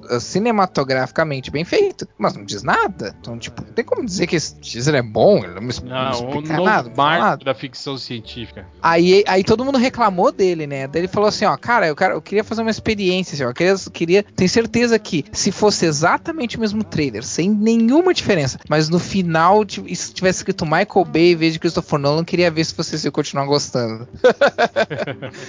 ah, 0.09 0.19
cinematograficamente 0.37 1.49
bem 1.51 1.65
feito, 1.65 2.07
mas 2.17 2.35
não 2.35 2.45
diz 2.45 2.63
nada. 2.63 3.15
Então, 3.19 3.37
tipo, 3.37 3.63
não 3.65 3.73
tem 3.73 3.83
como 3.83 4.05
dizer 4.05 4.27
que 4.27 4.35
esse 4.35 4.55
teaser 4.55 4.95
é 4.95 5.01
bom, 5.01 5.43
ele 5.43 5.53
não 5.53 5.61
me, 5.61 5.73
não 5.83 5.89
Não, 5.89 6.11
explica 6.11 6.53
novo 6.53 6.65
nada. 6.65 6.91
marco 6.95 7.23
nada. 7.23 7.45
da 7.45 7.53
ficção 7.53 7.97
científica. 7.97 8.65
Aí, 8.81 9.23
aí 9.27 9.43
todo 9.43 9.65
mundo 9.65 9.77
reclamou 9.77 10.31
dele, 10.31 10.67
né? 10.67 10.87
Daí 10.87 11.01
ele 11.01 11.07
falou 11.07 11.29
assim, 11.29 11.45
ó, 11.45 11.57
cara, 11.57 11.87
eu, 11.87 11.95
quero, 11.95 12.13
eu 12.15 12.21
queria 12.21 12.43
fazer 12.43 12.61
uma 12.61 12.71
experiência, 12.71 13.33
assim, 13.33 13.43
ó, 13.43 13.49
eu 13.49 13.53
queria, 13.53 13.75
queria, 13.91 14.23
tenho 14.23 14.49
certeza 14.49 14.97
que 14.99 15.25
se 15.31 15.51
fosse 15.51 15.85
exatamente 15.85 16.57
o 16.57 16.59
mesmo 16.59 16.83
trailer, 16.83 17.23
sem 17.23 17.49
nenhuma 17.49 18.13
diferença, 18.13 18.59
mas 18.69 18.89
no 18.89 18.99
final 18.99 19.65
isso 19.85 20.13
tivesse 20.13 20.39
escrito 20.39 20.65
Michael 20.65 21.05
Bay 21.05 21.31
em 21.31 21.35
vez 21.35 21.53
de 21.53 21.59
Christopher 21.59 21.99
Nolan, 21.99 22.23
queria 22.23 22.51
ver 22.51 22.63
se 22.63 22.75
vocês 22.75 23.03
iam 23.03 23.11
continuar 23.11 23.45
gostando. 23.45 24.07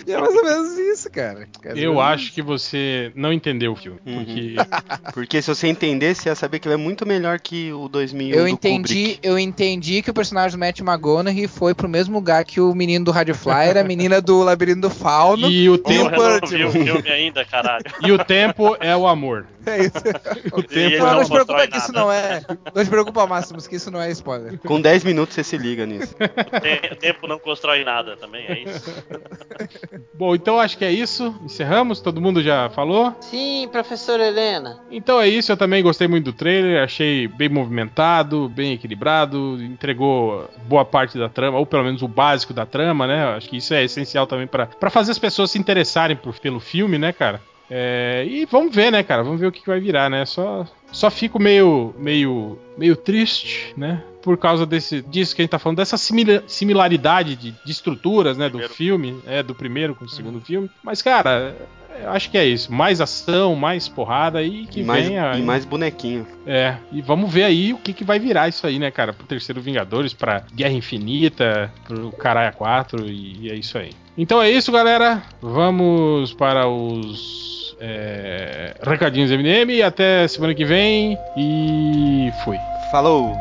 e 0.06 0.12
é 0.12 0.18
mais 0.18 0.34
ou 0.34 0.44
menos 0.44 0.78
isso, 0.78 1.10
cara. 1.10 1.46
É 1.64 1.72
Eu 1.78 2.00
acho 2.00 2.32
que 2.32 2.42
você 2.42 3.12
não 3.14 3.32
entendeu 3.32 3.72
o 3.72 3.76
filme. 3.76 3.98
Uhum. 4.06 4.24
Porque 4.24 4.56
Porque 5.14 5.40
se 5.42 5.48
você 5.54 5.68
entendesse, 5.68 6.22
você 6.22 6.28
ia 6.28 6.34
saber 6.34 6.58
que 6.58 6.68
ele 6.68 6.74
é 6.74 6.78
muito 6.78 7.06
melhor 7.06 7.38
que 7.40 7.72
o 7.72 7.88
2001 7.88 8.34
Eu 8.36 8.42
do 8.44 8.48
entendi, 8.48 8.94
Kubrick. 9.14 9.18
eu 9.22 9.38
entendi 9.38 10.02
que 10.02 10.10
o 10.10 10.14
personagem 10.14 10.56
do 10.56 10.60
Matt 10.60 10.80
McGonaghy 10.80 11.46
foi 11.48 11.74
pro 11.74 11.88
mesmo 11.88 12.14
lugar 12.14 12.44
que 12.44 12.60
o 12.60 12.74
menino 12.74 13.04
do 13.04 13.10
Rádio 13.10 13.34
Fly, 13.34 13.78
a 13.78 13.84
menina 13.84 14.20
do 14.20 14.42
Labirinto 14.42 14.80
do 14.82 14.90
Fauno. 14.90 15.48
e 15.50 15.68
o 15.68 15.78
tempo 15.78 16.20
o 16.20 16.24
eu 16.24 16.40
não 16.40 16.48
vi 16.48 16.64
o 16.64 16.70
filme 16.72 17.10
ainda, 17.10 17.44
caralho. 17.44 17.84
e 18.02 18.12
o 18.12 18.18
tempo 18.24 18.76
é 18.80 18.96
o 18.96 19.06
amor. 19.06 19.46
É 19.66 19.80
isso. 19.84 19.92
O 20.52 20.62
tempo 20.62 20.78
ele 20.94 20.98
Não, 20.98 21.06
não 21.06 21.14
não 21.16 21.24
te 21.24 21.30
preocupa 21.30 21.66
que 21.66 21.76
isso 21.76 21.92
não 21.92 22.10
é. 22.10 22.40
Não 22.74 22.82
te 22.84 22.88
preocupa, 22.88 23.26
Máximos, 23.26 23.66
que 23.66 23.76
isso 23.76 23.90
não 23.90 24.00
é 24.00 24.10
spoiler. 24.12 24.58
Com 24.60 24.80
10 24.80 25.04
minutos 25.04 25.34
você 25.34 25.44
se 25.44 25.58
liga 25.58 25.84
nisso. 25.84 26.14
Tem- 26.62 26.96
tempo 26.98 27.26
não 27.28 27.38
constrói 27.38 27.84
nada 27.84 28.16
também, 28.16 28.46
é 28.46 28.60
isso. 28.62 28.90
Bom, 30.14 30.34
então 30.34 30.58
acho 30.58 30.78
que 30.78 30.84
é 30.84 30.90
isso. 30.90 31.34
Encerramos. 31.44 32.00
Todo 32.00 32.20
mundo 32.20 32.42
já 32.42 32.70
falou. 32.70 33.14
Sim, 33.20 33.68
professora 33.70 34.26
Helena. 34.26 34.67
Então 34.90 35.20
é 35.20 35.28
isso, 35.28 35.50
eu 35.52 35.56
também 35.56 35.82
gostei 35.82 36.06
muito 36.08 36.26
do 36.26 36.32
trailer, 36.32 36.82
achei 36.82 37.28
bem 37.28 37.48
movimentado, 37.48 38.48
bem 38.48 38.72
equilibrado, 38.72 39.58
entregou 39.62 40.48
boa 40.66 40.84
parte 40.84 41.18
da 41.18 41.28
trama, 41.28 41.58
ou 41.58 41.66
pelo 41.66 41.84
menos 41.84 42.02
o 42.02 42.08
básico 42.08 42.52
da 42.52 42.66
trama, 42.66 43.06
né? 43.06 43.24
Acho 43.36 43.48
que 43.48 43.56
isso 43.56 43.72
é 43.74 43.84
essencial 43.84 44.26
também 44.26 44.46
pra 44.46 44.66
pra 44.66 44.90
fazer 44.90 45.10
as 45.12 45.18
pessoas 45.18 45.50
se 45.50 45.58
interessarem 45.58 46.16
por- 46.16 46.38
pelo 46.38 46.60
filme, 46.60 46.98
né, 46.98 47.12
cara? 47.12 47.40
É, 47.70 48.24
e 48.26 48.46
vamos 48.46 48.74
ver, 48.74 48.90
né, 48.90 49.02
cara? 49.02 49.22
Vamos 49.22 49.40
ver 49.40 49.46
o 49.48 49.52
que, 49.52 49.60
que 49.60 49.66
vai 49.68 49.78
virar, 49.78 50.08
né? 50.08 50.24
Só, 50.24 50.66
só 50.90 51.10
fico 51.10 51.38
meio, 51.38 51.94
meio, 51.98 52.58
meio 52.78 52.96
triste, 52.96 53.74
né? 53.76 54.02
Por 54.22 54.38
causa 54.38 54.64
desse, 54.64 55.02
disso 55.02 55.34
que 55.36 55.42
a 55.42 55.44
gente 55.44 55.50
tá 55.50 55.58
falando, 55.58 55.76
dessa 55.76 55.96
simila- 55.98 56.42
similaridade 56.46 57.36
de, 57.36 57.50
de 57.64 57.70
estruturas, 57.72 58.36
né, 58.38 58.46
do 58.46 58.52
Primeiro. 58.52 58.74
filme, 58.74 59.18
é, 59.26 59.42
do 59.42 59.54
primeiro 59.54 59.94
com 59.94 60.06
o 60.06 60.08
segundo 60.08 60.40
filme. 60.40 60.70
Mas, 60.82 61.02
cara, 61.02 61.54
acho 62.06 62.30
que 62.30 62.38
é 62.38 62.44
isso. 62.44 62.72
Mais 62.72 63.00
ação, 63.00 63.54
mais 63.54 63.88
porrada 63.88 64.42
e 64.42 64.66
que 64.66 64.80
E 64.80 64.84
mais, 64.84 65.06
venha. 65.06 65.32
e 65.36 65.42
mais 65.42 65.64
bonequinho. 65.64 66.26
É, 66.46 66.76
e 66.92 67.00
vamos 67.02 67.32
ver 67.32 67.44
aí 67.44 67.72
o 67.72 67.78
que, 67.78 67.92
que 67.92 68.04
vai 68.04 68.18
virar 68.18 68.48
isso 68.48 68.66
aí, 68.66 68.78
né, 68.78 68.90
cara? 68.90 69.12
Pro 69.12 69.26
terceiro 69.26 69.60
Vingadores, 69.60 70.12
pra 70.12 70.42
Guerra 70.54 70.72
Infinita, 70.72 71.72
pro 71.86 72.10
Caralho 72.12 72.54
4 72.56 73.06
e, 73.06 73.46
e 73.46 73.50
é 73.50 73.54
isso 73.54 73.76
aí. 73.78 73.90
Então 74.16 74.42
é 74.42 74.50
isso, 74.50 74.72
galera. 74.72 75.22
Vamos 75.40 76.32
para 76.32 76.68
os 76.68 77.76
é, 77.80 78.74
recadinhos 78.82 79.30
MDM 79.30 79.82
até 79.84 80.26
semana 80.28 80.54
que 80.54 80.64
vem. 80.64 81.16
E 81.36 82.30
fui. 82.44 82.56
Falou! 82.90 83.32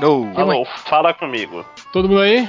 Alô. 0.00 0.24
Não. 0.24 0.40
Alô, 0.40 0.64
fala 0.64 1.12
comigo. 1.14 1.64
Todo 1.92 2.08
mundo 2.08 2.20
aí? 2.20 2.48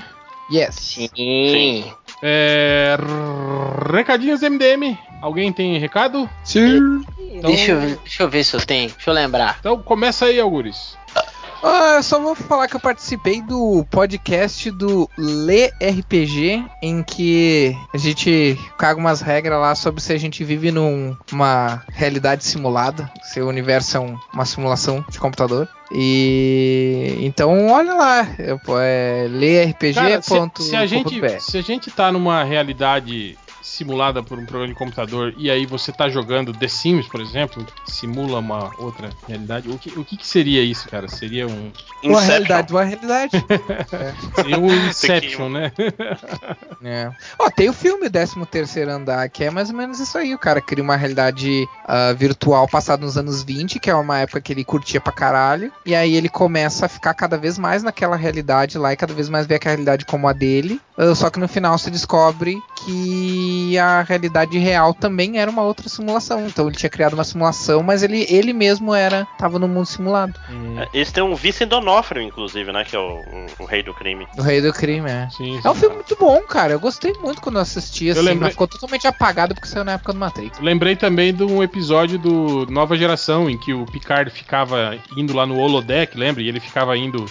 Yes. 0.51 0.75
Sim. 1.15 1.85
É, 2.21 2.97
r- 2.99 3.93
recadinhos 3.95 4.41
MDM. 4.41 4.97
Alguém 5.21 5.51
tem 5.53 5.77
recado? 5.77 6.29
Sim. 6.43 7.03
Deixa, 7.41 7.71
eu, 7.71 7.79
deixa 7.97 8.23
eu 8.23 8.29
ver 8.29 8.43
se 8.43 8.55
eu 8.55 8.59
tenho. 8.65 8.89
Deixa 8.89 9.09
eu 9.09 9.13
lembrar. 9.13 9.57
Então 9.59 9.81
começa 9.81 10.25
aí, 10.25 10.39
Algures. 10.39 10.97
Ah, 11.63 11.95
eu 11.97 12.03
só 12.03 12.19
vou 12.19 12.33
falar 12.33 12.67
que 12.67 12.75
eu 12.75 12.79
participei 12.79 13.39
do 13.41 13.85
podcast 13.91 14.71
do 14.71 15.07
Lê 15.17 15.67
RPG, 15.79 16.65
em 16.81 17.03
que 17.03 17.75
a 17.93 17.97
gente 17.97 18.57
caga 18.79 18.99
umas 18.99 19.21
regras 19.21 19.59
lá 19.59 19.75
sobre 19.75 20.01
se 20.01 20.11
a 20.11 20.17
gente 20.17 20.43
vive 20.43 20.71
numa 20.71 21.83
realidade 21.89 22.43
simulada, 22.45 23.11
se 23.21 23.39
o 23.41 23.47
universo 23.47 23.97
é 23.97 23.99
um- 23.99 24.17
uma 24.33 24.43
simulação 24.45 25.05
de 25.07 25.19
computador. 25.19 25.67
E 25.91 27.17
então 27.19 27.67
olha 27.69 27.93
lá, 27.93 28.27
eu- 28.39 28.59
é 28.79 29.27
Cara, 29.93 30.21
se, 30.21 30.33
lerpg.com.br. 30.33 30.61
se 30.63 30.75
a 30.75 30.85
gente, 30.87 31.41
se 31.41 31.57
a 31.57 31.61
gente 31.61 31.91
tá 31.91 32.11
numa 32.11 32.43
realidade 32.43 33.37
simulada 33.61 34.23
por 34.23 34.37
um 34.37 34.45
programa 34.45 34.67
de 34.67 34.77
computador 34.77 35.33
e 35.37 35.49
aí 35.49 35.65
você 35.65 35.91
tá 35.91 36.09
jogando 36.09 36.53
The 36.53 36.67
Sims, 36.67 37.07
por 37.07 37.21
exemplo, 37.21 37.65
simula 37.85 38.39
uma 38.39 38.71
outra 38.77 39.09
realidade, 39.27 39.69
o 39.69 39.77
que, 39.77 39.89
o 39.97 40.03
que, 40.03 40.17
que 40.17 40.27
seria 40.27 40.63
isso, 40.63 40.87
cara? 40.89 41.07
Seria 41.07 41.47
um, 41.47 41.71
Uma 42.03 42.13
Inception. 42.13 42.27
realidade, 42.27 42.73
uma 42.73 42.83
realidade. 42.83 43.31
seria 44.35 44.59
um 44.59 44.87
Inception, 44.87 45.49
né? 45.49 45.71
É. 46.83 47.11
Ó, 47.37 47.49
tem 47.49 47.69
o 47.69 47.73
filme 47.73 48.09
13 48.09 48.45
terceiro 48.45 48.91
andar, 48.91 49.29
que 49.29 49.43
é 49.43 49.49
mais 49.49 49.69
ou 49.69 49.75
menos 49.75 49.99
isso 49.99 50.17
aí. 50.17 50.33
O 50.33 50.39
cara 50.39 50.61
cria 50.61 50.83
uma 50.83 50.95
realidade 50.95 51.67
ah, 51.85 52.13
virtual 52.13 52.67
passada 52.67 53.05
nos 53.05 53.17
anos 53.17 53.43
20, 53.43 53.79
que 53.79 53.89
é 53.89 53.95
uma 53.95 54.19
época 54.19 54.41
que 54.41 54.53
ele 54.53 54.63
curtia 54.63 54.99
pra 54.99 55.11
caralho. 55.11 55.71
E 55.85 55.93
aí 55.95 56.15
ele 56.15 56.29
começa 56.29 56.85
a 56.85 56.89
ficar 56.89 57.13
cada 57.13 57.37
vez 57.37 57.57
mais 57.57 57.83
naquela 57.83 58.15
realidade 58.15 58.77
lá 58.77 58.93
e 58.93 58.97
cada 58.97 59.13
vez 59.13 59.29
mais 59.29 59.45
vê 59.45 59.55
a 59.55 59.59
realidade 59.63 60.05
como 60.05 60.27
a 60.27 60.33
dele. 60.33 60.79
Ah, 60.97 61.13
só 61.15 61.29
que 61.29 61.39
no 61.39 61.47
final 61.47 61.77
se 61.77 61.89
descobre 61.91 62.57
que 62.83 63.60
a 63.77 64.01
realidade 64.01 64.57
real 64.57 64.93
também 64.93 65.39
era 65.39 65.49
uma 65.49 65.61
outra 65.63 65.87
simulação. 65.89 66.45
Então 66.47 66.67
ele 66.67 66.75
tinha 66.75 66.89
criado 66.89 67.13
uma 67.13 67.23
simulação, 67.23 67.81
mas 67.83 68.03
ele, 68.03 68.25
ele 68.29 68.53
mesmo 68.53 68.93
era 68.93 69.27
tava 69.37 69.57
no 69.59 69.67
mundo 69.67 69.85
simulado. 69.85 70.33
É, 70.77 70.89
Eles 70.93 71.11
têm 71.11 71.23
um 71.23 71.35
Vincent 71.35 71.69
Donofrio, 71.69 72.21
inclusive, 72.21 72.71
né? 72.71 72.83
Que 72.83 72.95
é 72.95 72.99
o, 72.99 73.19
o- 73.21 73.45
o 73.63 73.65
rei 73.65 73.83
do 73.83 73.93
crime. 73.93 74.27
O 74.37 74.41
Rei 74.41 74.61
do 74.61 74.71
Crime, 74.73 75.09
é. 75.09 75.27
Sim, 75.29 75.59
É 75.63 75.69
um 75.69 75.73
sim. 75.73 75.79
filme 75.81 75.95
muito 75.95 76.15
bom, 76.19 76.41
cara. 76.41 76.73
Eu 76.73 76.79
gostei 76.79 77.13
muito 77.21 77.41
quando 77.41 77.55
eu 77.55 77.61
assisti, 77.61 78.09
assim, 78.09 78.19
lembrei- 78.21 78.39
mas 78.41 78.51
ficou 78.51 78.67
totalmente 78.67 79.07
apagado 79.07 79.53
porque 79.53 79.67
saiu 79.67 79.83
na 79.83 79.93
época 79.93 80.13
do 80.13 80.19
Matrix. 80.19 80.59
Lembrei 80.59 80.95
também 80.95 81.33
de 81.33 81.43
um 81.43 81.61
episódio 81.63 82.17
do 82.19 82.65
Nova 82.69 82.95
Geração, 82.97 83.49
em 83.49 83.57
que 83.57 83.73
o 83.73 83.85
Picard 83.85 84.29
ficava 84.31 84.97
indo 85.17 85.33
lá 85.35 85.45
no 85.45 85.57
holodeck, 85.57 86.17
lembra? 86.17 86.41
E 86.41 86.47
ele 86.47 86.59
ficava 86.59 86.97
indo 86.97 87.25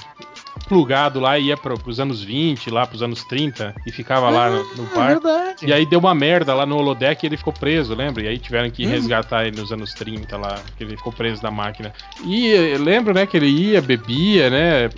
plugado 0.69 1.19
lá 1.21 1.39
e 1.39 1.47
ia 1.47 1.57
pro, 1.57 1.79
pros 1.79 1.99
anos 2.01 2.23
20, 2.23 2.71
lá 2.71 2.87
pros 2.87 3.03
anos 3.03 3.25
30, 3.25 3.75
e 3.87 3.93
ficava 3.93 4.31
lá 4.31 4.51
no, 4.51 4.65
no 4.75 5.01
É 5.01 5.07
verdade. 5.09 5.67
E 5.67 5.73
aí 5.73 5.85
deu 5.85 5.99
uma 5.99 6.15
merda 6.15 6.55
lá 6.55 6.65
no 6.65 6.77
holodeck 6.77 7.23
e 7.23 7.27
ele 7.27 7.37
ficou 7.37 7.53
preso, 7.53 7.95
lembra? 7.95 8.23
E 8.23 8.29
aí 8.29 8.39
tiveram 8.39 8.71
que 8.71 8.87
Hum. 8.87 8.91
resgatar 8.91 9.45
ele 9.47 9.61
nos 9.61 9.73
anos 9.73 9.93
30 9.95 10.37
lá, 10.37 10.61
que 10.77 10.85
ele 10.85 10.97
ficou 10.97 11.13
preso 11.13 11.43
da 11.43 11.51
máquina. 11.51 11.93
E 12.25 12.53
eh, 12.53 12.79
lembro, 12.79 13.13
né, 13.13 13.27
que 13.27 13.37
ele 13.37 13.49
ia, 13.49 13.81
bebia, 13.81 14.49
né? 14.51 14.91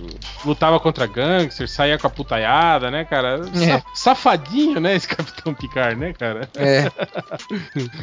Lutava 0.45 0.79
contra 0.79 1.05
gangster, 1.05 1.67
saía 1.67 1.97
com 1.97 2.07
a 2.07 2.09
putaiada, 2.09 2.89
né, 2.91 3.03
cara? 3.05 3.41
É. 3.55 3.81
Safadinho, 3.93 4.79
né, 4.79 4.95
esse 4.95 5.07
Capitão 5.09 5.53
Picard, 5.53 5.95
né, 5.99 6.13
cara? 6.13 6.49
É. 6.55 6.91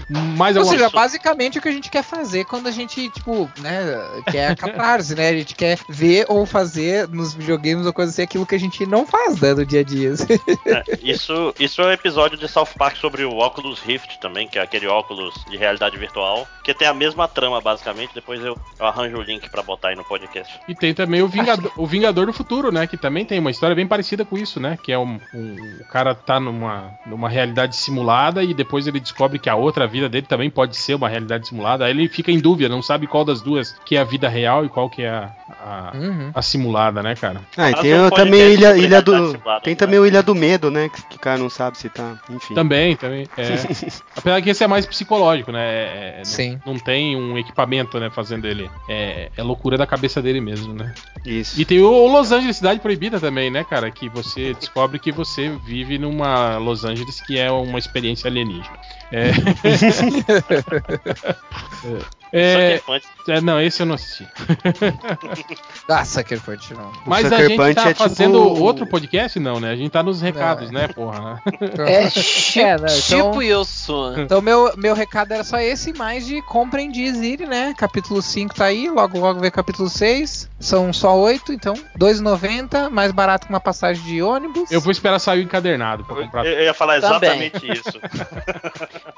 Mais 0.37 0.57
Ou 0.57 0.65
seja, 0.65 0.91
basicamente 0.91 1.59
o 1.59 1.63
que 1.63 1.69
a 1.69 1.73
gente 1.73 1.91
quer 1.91 2.03
fazer 2.03 2.45
quando 2.45 2.67
a 2.67 2.71
gente, 2.71 3.09
tipo, 3.11 3.51
né, 3.61 3.83
quer 4.31 4.51
a 4.51 4.57
catarse, 4.57 5.15
né? 5.15 5.29
A 5.29 5.33
gente 5.33 5.55
quer 5.55 5.79
ver 5.89 6.27
ou 6.29 6.45
fazer 6.47 7.09
nos 7.09 7.35
videogames 7.35 7.50
ou 7.53 7.93
coisa 7.93 8.11
assim 8.11 8.23
aquilo 8.23 8.47
que 8.47 8.55
a 8.55 8.59
gente 8.59 8.85
não 8.87 9.07
faz 9.07 9.41
né, 9.41 9.55
no 9.55 9.65
dia 9.67 9.81
a 9.81 9.85
dia. 9.85 10.15
É, 10.67 10.83
isso, 11.03 11.55
isso 11.59 11.81
é 11.83 11.87
um 11.87 11.91
episódio 11.93 12.37
de 12.39 12.47
South 12.49 12.69
Park 12.79 12.97
sobre 12.97 13.25
o 13.25 13.37
óculos 13.37 13.81
Rift 13.81 14.19
também, 14.21 14.47
que 14.49 14.59
é 14.59 14.63
aquele 14.63 14.87
óculos 14.87 15.35
de 15.49 15.57
realidade 15.57 15.97
virtual, 15.97 16.47
que 16.63 16.73
tem 16.75 16.87
a 16.87 16.95
mesma 16.95 17.27
trama, 17.27 17.61
basicamente. 17.61 18.15
Depois 18.15 18.45
eu, 18.45 18.57
eu 18.79 18.87
arranjo 18.87 19.17
o 19.17 19.23
link 19.23 19.49
pra 19.51 19.63
botar 19.63 19.89
aí 19.89 19.97
no 19.97 20.05
podcast. 20.05 20.61
E 20.69 20.75
tem 20.75 20.93
também 20.95 21.23
o 21.23 21.29
Vingador, 21.29 21.73
o 21.77 21.87
Vingador 21.87 22.27
do 22.27 22.33
Futuro, 22.33 22.71
né? 22.71 22.87
Que 22.87 22.97
também 22.97 23.25
tem 23.25 23.39
uma 23.39 23.51
história 23.51 23.75
bem 23.75 23.87
parecida 23.87 24.25
com 24.25 24.37
isso, 24.37 24.61
né? 24.61 24.79
Que 24.83 24.93
é 24.93 24.99
um, 24.99 25.19
um- 25.35 25.79
o 25.81 25.85
cara 25.85 26.15
tá 26.15 26.39
numa, 26.39 26.93
numa 27.07 27.29
realidade 27.29 27.75
simulada 27.77 28.43
e 28.45 28.53
depois 28.55 28.87
ele 28.87 29.01
descobre 29.01 29.39
que 29.39 29.49
a 29.51 29.55
outra 29.57 29.87
vida 29.87 30.09
dele 30.09 30.27
também 30.27 30.51
pode 30.51 30.77
ser 30.77 30.95
uma 30.95 31.09
realidade 31.09 31.49
simulada. 31.49 31.85
Aí 31.85 31.91
ele 31.91 32.09
fica 32.09 32.31
em 32.31 32.39
dúvida, 32.39 32.69
não 32.69 32.83
sabe 32.83 33.07
qual 33.07 33.25
das 33.25 33.41
duas 33.41 33.75
que 33.85 33.97
é 33.97 34.01
a 34.01 34.05
vida 34.05 34.29
real 34.29 34.65
e 34.65 34.69
qual 34.69 34.89
que 34.91 35.03
é 35.03 35.11
a, 35.11 35.31
a, 35.63 35.93
Uhum. 35.95 36.31
a 36.35 36.43
simulada, 36.43 37.03
né, 37.03 37.15
cara? 37.15 37.30
Ah, 37.57 37.71
e 37.71 37.75
tem 37.77 37.95
um 37.95 38.11
também 38.11 38.53
Ilha, 38.53 38.77
ilha 38.77 39.03
do. 39.03 39.33
Tem 39.63 39.73
né? 39.73 39.77
também 39.77 39.99
o 39.99 40.07
Ilha 40.07 40.23
do 40.23 40.35
Medo, 40.35 40.71
né? 40.71 40.89
Que, 40.89 41.03
que 41.03 41.17
o 41.17 41.19
cara 41.19 41.39
não 41.39 41.51
sabe 41.51 41.79
se 41.79 41.89
tá. 41.89 42.19
Enfim. 42.29 42.55
Também, 42.55 42.97
também. 42.97 43.29
É. 43.37 43.55
Apesar 44.17 44.43
que 44.43 44.51
esse 44.51 44.65
é 44.65 44.67
mais 44.67 44.87
psicológico, 44.87 45.53
né? 45.53 45.61
É- 45.61 46.21
é- 46.21 46.25
Sim. 46.25 46.59
Não, 46.65 46.75
não 46.75 46.81
tem 46.81 47.17
um 47.17 47.39
equipamento, 47.39 47.99
né, 48.01 48.11
fazendo 48.11 48.47
ele. 48.47 48.71
É, 48.89 49.31
é 49.37 49.43
loucura 49.43 49.77
da 49.77 49.87
cabeça 49.87 50.23
dele 50.23 50.41
mesmo, 50.41 50.73
né? 50.73 50.95
Isso. 51.25 51.61
E 51.61 51.65
tem 51.65 51.81
o 51.81 52.07
Los 52.07 52.33
Angeles 52.33 52.57
Cidade 52.57 52.81
Proibida 52.81 53.21
também, 53.21 53.51
né, 53.51 53.65
cara? 53.65 53.91
Que 53.91 54.09
você 54.09 54.55
descobre 54.55 54.99
que 54.99 55.13
você 55.13 55.51
vive 55.65 55.99
numa 55.99 56.59
Los 56.59 56.85
Angeles 56.85 57.21
que 57.21 57.39
é 57.39 57.51
uma 57.51 57.79
experiência 57.79 58.29
alienígena. 58.29 58.79
É. 59.13 59.31
é, 62.33 62.79
Sucker 62.79 62.83
Punch, 62.85 63.07
é, 63.29 63.41
não, 63.41 63.61
esse 63.61 63.83
eu 63.83 63.87
não 63.87 63.95
assisti. 63.95 64.27
Ah, 65.89 66.05
Sucker 66.05 66.41
Punch 66.41 66.73
não. 66.73 66.93
Mas 67.05 67.33
a 67.33 67.37
gente 67.49 67.57
Punch 67.57 67.75
tá 67.75 67.83
é 67.91 67.95
tipo- 67.95 68.09
fazendo 68.09 68.41
outro 68.41 68.87
podcast, 68.87 69.41
não, 69.41 69.59
né? 69.59 69.71
A 69.71 69.77
gente 69.77 69.91
tá 69.91 70.03
nos 70.03 70.21
recados, 70.21 70.71
Não, 70.71 70.81
né, 70.81 70.89
porra? 70.89 71.43
É 71.87 72.09
tipo, 72.09 72.59
É, 72.61 72.77
não, 72.79 72.87
então- 72.87 73.31
tipo 73.31 73.43
isso. 73.43 74.15
Então 74.19 74.41
meu, 74.41 74.73
meu 74.77 74.95
recado 74.95 75.33
era 75.33 75.43
só 75.43 75.59
esse, 75.59 75.93
mais 75.93 76.25
de 76.27 76.41
compra 76.43 76.81
em 76.81 76.91
Deezer, 76.91 77.49
né? 77.49 77.75
Capítulo 77.77 78.23
5 78.23 78.55
tá 78.55 78.67
aí, 78.67 78.89
logo 78.89 79.19
logo 79.19 79.41
vem 79.41 79.51
capítulo 79.51 79.89
6. 79.89 80.49
São 80.61 80.93
só 80.93 81.17
8, 81.17 81.53
então 81.53 81.75
2,90, 81.99 82.89
mais 82.91 83.11
barato 83.13 83.47
que 83.47 83.53
uma 83.53 83.61
passagem 83.61 84.03
de 84.05 84.23
ônibus. 84.23 84.71
Eu 84.71 84.81
vou 84.81 84.93
esperar 84.93 85.19
sair 85.19 85.41
o 85.41 85.43
encadernado 85.43 86.05
pra 86.05 86.17
comprar. 86.17 86.45
eu, 86.47 86.53
eu 86.53 86.65
ia 86.65 86.75
falar 86.75 87.01
Também. 87.01 87.47
exatamente 87.51 87.73
isso. 87.73 87.99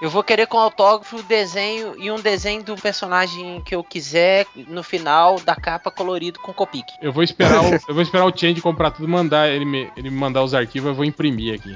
Eu 0.00 0.10
vou 0.10 0.24
querer 0.24 0.46
com 0.48 0.58
autógrafo, 0.58 1.22
desenho 1.22 1.94
e 1.96 2.10
um 2.10 2.16
desenho 2.16 2.60
do 2.64 2.74
personagem 2.74 3.01
que 3.64 3.74
eu 3.74 3.82
quiser 3.82 4.46
no 4.68 4.82
final 4.82 5.40
da 5.40 5.54
capa 5.56 5.90
colorido 5.90 6.38
com 6.38 6.52
Copic. 6.52 6.86
Eu 7.00 7.12
vou 7.12 7.22
esperar 7.22 7.62
o, 7.62 7.74
eu 7.74 7.94
vou 7.94 8.02
esperar 8.02 8.24
o 8.26 8.36
Change 8.36 8.60
comprar 8.60 8.90
tudo, 8.92 9.08
mandar 9.08 9.48
ele 9.48 9.64
me, 9.64 9.90
ele 9.96 10.08
me 10.10 10.16
mandar 10.16 10.42
os 10.42 10.54
arquivos, 10.54 10.88
eu 10.90 10.94
vou 10.94 11.04
imprimir 11.04 11.54
aqui. 11.54 11.74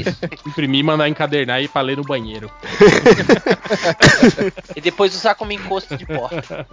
Isso. 0.00 0.18
Imprimir, 0.46 0.84
mandar 0.84 1.08
encadernar 1.08 1.62
e 1.62 1.68
pra 1.68 1.80
ler 1.80 1.96
no 1.96 2.02
banheiro. 2.04 2.50
e 4.76 4.80
depois 4.80 5.14
usar 5.14 5.34
como 5.34 5.52
encosto 5.52 5.96
de 5.96 6.06
porta. 6.06 6.66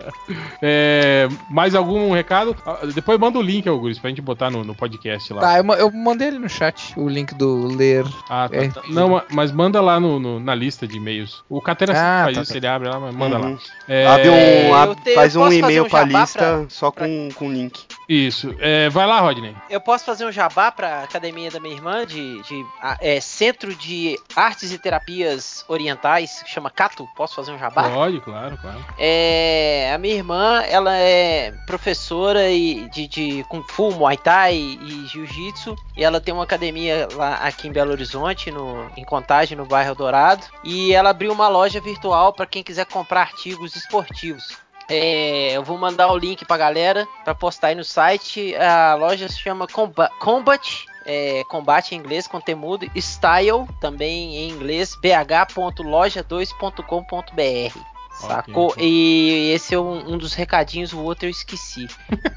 É, 0.62 1.28
mais 1.50 1.76
algum 1.76 2.12
recado? 2.14 2.56
Ah, 2.66 2.80
Depois 2.94 3.20
manda 3.20 3.38
o 3.40 3.42
link, 3.42 3.68
Augusto, 3.68 4.02
pra 4.02 4.10
gente 4.10 4.22
botar 4.22 4.50
no, 4.50 4.64
no 4.64 4.76
podcast 4.76 5.32
lá. 5.34 5.42
Tá, 5.42 5.58
eu, 5.60 5.66
eu 5.76 5.92
mandei 5.92 6.28
ali 6.30 6.40
no 6.40 6.50
chat 6.50 6.94
o 6.98 7.08
link 7.10 7.34
do 7.36 7.68
ler. 7.76 8.06
Ah, 8.30 8.48
tá, 8.50 8.56
É. 8.58 8.70
tá. 8.70 8.82
Não, 8.90 9.10
ma- 9.10 9.26
mas 9.32 9.52
manda 9.52 9.82
lá 9.82 10.00
no, 10.00 10.20
no- 10.20 10.40
na 10.40 10.56
lista 10.56 10.88
de 10.88 10.98
e-mails. 10.98 11.44
O 11.50 11.62
Catena 11.62 11.94
Ah, 11.94 12.24
faz 12.26 12.36
tá, 12.38 12.42
isso, 12.44 12.52
tá. 12.52 12.58
ele 12.58 12.68
abre 12.68 12.88
lá, 12.90 13.00
mas 13.00 13.16
manda 13.16 13.38
Uhum. 13.40 13.52
lá. 13.54 13.58
É, 13.88 14.08
Abre 14.08 14.30
um, 14.30 14.36
eu 14.68 14.74
ab- 14.74 14.98
faz 15.14 15.36
um 15.36 15.52
e-mail 15.52 15.86
um 15.86 15.90
pra 15.90 16.04
lista 16.04 16.40
pra- 16.40 16.66
só 16.70 16.90
pra- 16.90 17.06
com, 17.06 17.30
com 17.36 17.52
link. 17.52 17.86
Isso. 18.08 18.56
É, 18.60 18.90
vai 18.90 19.06
lá, 19.06 19.20
Rodney. 19.20 19.56
Eu 19.70 19.82
posso 19.82 20.06
fazer 20.06 20.26
um 20.26 20.32
jabá 20.32 20.72
pra 20.72 21.04
academia 21.04 21.50
da 21.50 21.60
minha 21.60 21.76
irmã 21.76 22.06
de, 22.06 22.42
de 22.44 22.66
é, 23.00 23.20
Centro 23.20 23.74
de 23.76 24.18
Artes 24.36 24.72
e 24.72 24.78
Terapias 24.78 25.66
Orientais, 25.68 26.44
que 26.44 26.50
chama 26.50 26.70
Cato. 26.70 27.08
Posso 27.16 27.36
fazer 27.36 27.52
um 27.52 27.58
jabá? 27.58 27.90
Pode, 27.90 28.22
claro, 28.22 28.58
claro. 28.58 28.86
É, 28.98 29.92
a 29.94 29.98
minha 29.98 30.16
irmã, 30.16 30.62
ela 30.62 30.96
é 30.96 31.52
professora 31.66 32.50
e 32.50 32.90
de, 32.90 33.08
de 33.08 33.46
Kung 33.50 33.64
Fu, 33.70 33.92
Muay 33.92 34.18
Thai 34.18 34.56
e 34.56 35.06
Jiu-Jitsu. 35.08 35.76
E 35.98 36.04
ela 36.04 36.22
tem 36.22 36.34
uma 36.34 36.44
academia 36.44 37.08
lá 37.14 37.36
aqui 37.36 37.68
em 37.68 37.72
Belo 37.72 37.92
Horizonte, 37.92 38.52
no, 38.52 38.90
em 38.96 39.04
Contagem, 39.04 39.58
no 39.58 39.66
bairro 39.66 39.96
Dourado. 39.96 40.46
E 40.64 40.94
ela 40.94 41.10
abriu 41.10 41.32
uma 41.32 41.48
loja 41.48 41.80
virtual 41.82 42.34
para 42.34 42.46
quem 42.46 42.64
quiser 42.64 42.86
comprar 42.86 43.22
artigos 43.22 43.76
esportivos. 43.76 44.65
É, 44.88 45.54
eu 45.54 45.64
vou 45.64 45.78
mandar 45.78 46.12
o 46.12 46.18
link 46.18 46.46
pra 46.46 46.58
galera 46.58 47.08
para 47.24 47.34
postar 47.34 47.68
aí 47.68 47.76
no 47.76 47.84
site. 47.84 48.56
A 48.56 48.96
loja 48.96 49.28
se 49.28 49.40
chama 49.40 49.68
Comba- 49.68 50.12
Combat. 50.20 50.86
é, 51.08 51.44
combate 51.50 51.94
em 51.94 52.00
inglês 52.00 52.28
com 52.28 52.42
temudo 52.42 52.88
Style 52.96 53.68
também 53.80 54.36
em 54.38 54.50
inglês 54.50 54.96
bh.loja2.com.br 55.00 57.95
Sacou? 58.20 58.74
E 58.78 59.52
esse 59.54 59.74
é 59.76 59.80
um, 59.80 60.14
um 60.14 60.18
dos 60.18 60.34
recadinhos, 60.34 60.94
o 60.94 61.00
outro 61.00 61.26
eu 61.26 61.30
esqueci. 61.30 61.88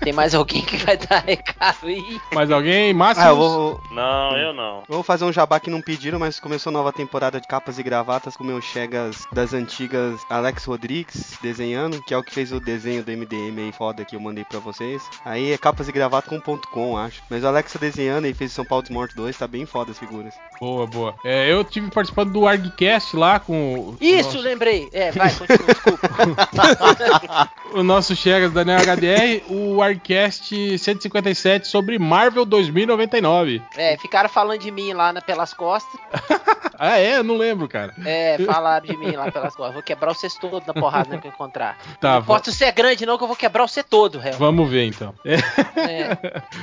Tem 0.03 0.13
mais 0.13 0.35
alguém 0.35 0.63
que 0.63 0.77
vai 0.79 0.97
dar 0.97 1.23
recado 1.27 1.87
aí? 1.87 2.21
Mais 2.33 2.51
alguém? 2.51 2.93
Máximo? 2.93 3.27
Ah, 3.27 3.31
eu 3.31 3.37
vou, 3.37 3.81
Não, 3.91 4.37
eu 4.37 4.53
não. 4.53 4.83
Vou 4.89 5.03
fazer 5.03 5.25
um 5.25 5.33
jabá 5.33 5.61
que 5.61 5.71
não 5.71 5.81
pediram, 5.81 6.19
mas 6.19 6.41
começou 6.41 6.73
nova 6.73 6.93
temporada 6.93 7.41
de 7.41 7.47
capas 7.47 7.79
e 7.79 7.83
gravatas 7.83 8.37
com 8.37 8.45
meus 8.45 8.65
chegas 8.65 9.27
das 9.33 9.53
antigas 9.53 10.21
Alex 10.29 10.65
Rodrigues 10.65 11.39
desenhando, 11.43 12.03
que 12.03 12.13
é 12.13 12.19
o 12.19 12.23
que 12.23 12.35
fez 12.35 12.53
o 12.53 12.61
desenho 12.61 13.03
do 13.03 13.13
MDM 13.13 13.59
aí 13.59 13.73
foda 13.73 14.05
que 14.05 14.17
eu 14.17 14.21
mandei 14.21 14.45
pra 14.45 14.59
vocês. 14.59 15.03
Aí 15.25 15.53
é 15.53 15.59
capas 15.59 15.89
e 15.89 15.93
gravatas 15.93 16.29
com 16.29 16.41
ponto 16.41 16.69
.com, 16.69 16.97
acho. 16.97 17.23
Mas 17.31 17.45
o 17.45 17.47
Alex 17.47 17.73
tá 17.73 17.79
desenhando 17.79 18.27
e 18.27 18.35
fez 18.35 18.53
o 18.53 18.55
São 18.55 18.65
Paulo 18.65 18.83
Desmorto 18.83 19.15
2, 19.17 19.37
tá 19.37 19.47
bem 19.47 19.65
foda 19.67 19.91
as 19.91 19.99
figuras. 19.99 20.35
Boa, 20.61 20.87
boa. 20.87 21.15
É, 21.25 21.51
eu 21.53 21.63
tive 21.65 21.91
participando 21.91 22.33
do 22.33 22.47
ArgCast 22.47 23.17
lá 23.17 23.39
com 23.39 23.75
o 23.75 23.97
Isso, 24.01 24.35
nosso, 24.35 24.41
lembrei. 24.41 24.89
É, 24.93 25.13
vai, 25.13 25.33
continua, 25.33 25.68
desculpa. 25.73 27.51
o 27.75 27.83
nosso 27.83 28.15
Chegas 28.17 28.53
Daniel 28.53 28.81
HDR, 28.81 29.43
o 29.49 29.83
ArgCast 29.83 30.79
157 30.79 31.67
sobre 31.67 31.99
Marvel 31.99 32.45
2099. 32.45 33.63
É, 33.77 33.97
ficaram 33.99 34.29
falando 34.29 34.59
de 34.61 34.71
mim 34.71 34.93
lá 34.93 35.13
na- 35.13 35.21
pelas 35.21 35.53
costas. 35.55 35.99
Ah, 36.81 36.97
é? 36.97 37.17
Eu 37.17 37.25
não 37.25 37.37
lembro, 37.37 37.67
cara. 37.67 37.93
É, 38.07 38.39
falaram 38.47 38.87
de 38.87 38.97
mim 38.97 39.11
lá 39.11 39.33
pelas 39.33 39.53
costas. 39.57 39.75
Vou 39.75 39.83
quebrar 39.83 40.15
você 40.15 40.29
todo 40.41 40.63
na 40.65 40.73
porrada 40.73 41.09
né, 41.11 41.19
que 41.21 41.27
eu 41.27 41.33
encontrar. 41.33 41.77
Tá, 42.01 42.13
não 42.13 42.19
importa 42.21 42.53
se 42.53 42.57
você 42.59 42.67
é 42.67 42.71
grande, 42.71 43.05
não, 43.05 43.19
que 43.19 43.25
eu 43.25 43.27
vou 43.27 43.35
quebrar 43.37 43.67
você 43.67 43.83
todo, 43.83 44.17
réu. 44.21 44.35
Vamos 44.35 44.71
ver 44.71 44.85
então. 44.87 45.13
É, 45.25 45.39
É, 45.81 46.15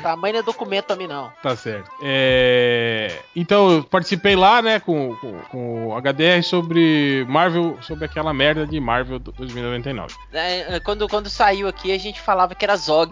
tamanho 0.02 0.36
não 0.36 0.40
é 0.40 0.44
documento 0.44 0.86
pra 0.86 0.96
mim, 0.96 1.06
não. 1.06 1.30
tá 1.44 1.54
certo. 1.58 1.92
É, 2.02 3.12
então, 3.36 3.70
eu 3.70 3.84
participei 3.84 4.38
lá, 4.38 4.62
né, 4.62 4.80
com, 4.80 5.14
com, 5.18 5.34
com 5.52 5.88
o 5.90 6.02
HDR 6.02 6.42
sobre 6.44 7.26
Marvel, 7.28 7.78
sobre 7.82 8.06
aquela 8.06 8.34
merda 8.34 8.66
de 8.66 8.80
Marvel 8.80 8.95
2099. 9.04 10.14
É, 10.34 10.76
é, 10.76 10.80
quando, 10.80 11.08
quando 11.08 11.30
saiu 11.30 11.68
aqui, 11.68 11.92
a 11.92 11.98
gente 11.98 12.22
falava 12.22 12.56
que 12.56 12.64
era 12.64 12.76
Zog. 12.76 13.12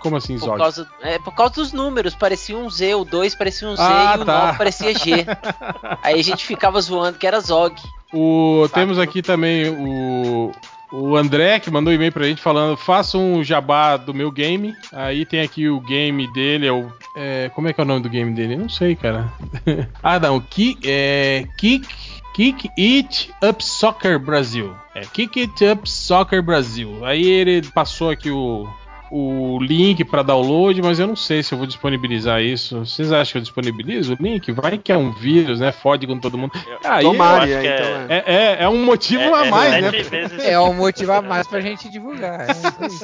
Como 0.00 0.16
assim, 0.16 0.38
Por 0.38 0.46
Zog? 0.46 0.58
causa, 0.58 0.88
é, 1.02 1.18
por 1.18 1.34
causa 1.34 1.54
dos 1.54 1.72
números, 1.72 2.14
parecia 2.14 2.56
um 2.56 2.70
Z, 2.70 2.94
o 2.94 3.04
2 3.04 3.34
parecia 3.34 3.68
um 3.68 3.76
Z 3.76 3.82
Ah, 3.82 4.14
e 4.16 4.20
o 4.20 4.24
tá. 4.24 4.46
9 4.46 4.58
parecia 4.58 4.94
G. 4.94 5.26
Aí 6.02 6.18
a 6.18 6.24
gente 6.24 6.46
ficava 6.46 6.80
zoando 6.80 7.18
que 7.18 7.26
era 7.26 7.38
Zog. 7.40 7.74
O, 8.12 8.62
Sabe? 8.62 8.74
temos 8.80 8.98
aqui 8.98 9.20
também 9.22 9.68
o, 9.68 10.52
o 10.90 11.16
André, 11.16 11.60
que 11.60 11.70
mandou 11.70 11.92
um 11.92 11.94
e-mail 11.96 12.10
pra 12.12 12.24
gente 12.24 12.40
falando: 12.42 12.76
faça 12.76 13.16
um 13.18 13.44
jabá 13.44 13.96
do 13.96 14.12
meu 14.14 14.30
game. 14.32 14.74
Aí 14.92 15.24
tem 15.26 15.40
aqui 15.42 15.68
o 15.68 15.80
game 15.80 16.32
dele, 16.32 16.66
é 16.66 16.72
o. 16.72 16.90
é, 17.14 17.50
como 17.54 17.68
é 17.68 17.72
que 17.72 17.80
é 17.80 17.84
o 17.84 17.86
nome 17.86 18.02
do 18.02 18.08
game 18.08 18.32
dele? 18.34 18.56
Não 18.56 18.68
sei, 18.68 18.96
cara. 18.96 19.30
ah, 20.02 20.18
não. 20.18 20.40
Ki, 20.40 20.78
é, 20.84 21.46
Kick. 21.58 21.86
Kick 22.34 22.70
It 22.78 23.30
Up 23.42 23.62
Soccer 23.64 24.18
Brasil. 24.18 24.74
É 24.94 25.02
Kick 25.02 25.40
It 25.40 25.64
Up 25.64 25.88
Soccer 25.88 26.42
Brasil. 26.42 27.04
Aí 27.04 27.26
ele 27.26 27.62
passou 27.68 28.10
aqui 28.10 28.30
o, 28.30 28.68
o 29.10 29.58
link 29.60 30.04
para 30.04 30.22
download, 30.22 30.80
mas 30.82 30.98
eu 30.98 31.06
não 31.06 31.16
sei 31.16 31.42
se 31.42 31.52
eu 31.52 31.58
vou 31.58 31.66
disponibilizar 31.66 32.40
isso. 32.40 32.78
Vocês 32.80 33.12
acham 33.12 33.32
que 33.32 33.38
eu 33.38 33.42
disponibilizo 33.42 34.14
o 34.14 34.22
link? 34.22 34.50
Vai 34.52 34.78
que 34.78 34.92
é 34.92 34.96
um 34.96 35.12
vírus, 35.12 35.60
né? 35.60 35.72
Fode 35.72 36.06
com 36.06 36.18
todo 36.18 36.38
mundo. 36.38 36.52
Aí, 36.84 37.02
Tomara, 37.04 37.48
é, 37.48 37.52
é- 37.52 37.74
então 37.74 37.86
é. 37.86 38.06
é, 38.08 38.24
é, 38.60 38.64
é 38.64 38.68
um 38.68 38.84
motivo 38.84 39.34
a 39.34 39.44
mais, 39.46 39.82
né? 39.82 39.90
Vezes, 39.90 40.44
É 40.44 40.58
um 40.60 40.74
motivo 40.74 41.12
a 41.12 41.20
mais 41.22 41.46
pra 41.46 41.60
gente 41.60 41.88
divulgar. 41.90 42.48
É. 42.50 42.54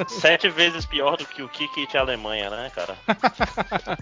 Sete 0.08 0.48
vezes 0.48 0.84
pior 0.86 1.16
do 1.16 1.24
que 1.26 1.42
o 1.42 1.48
Kikit 1.48 1.96
Alemanha, 1.96 2.50
né, 2.50 2.70
cara? 2.74 2.94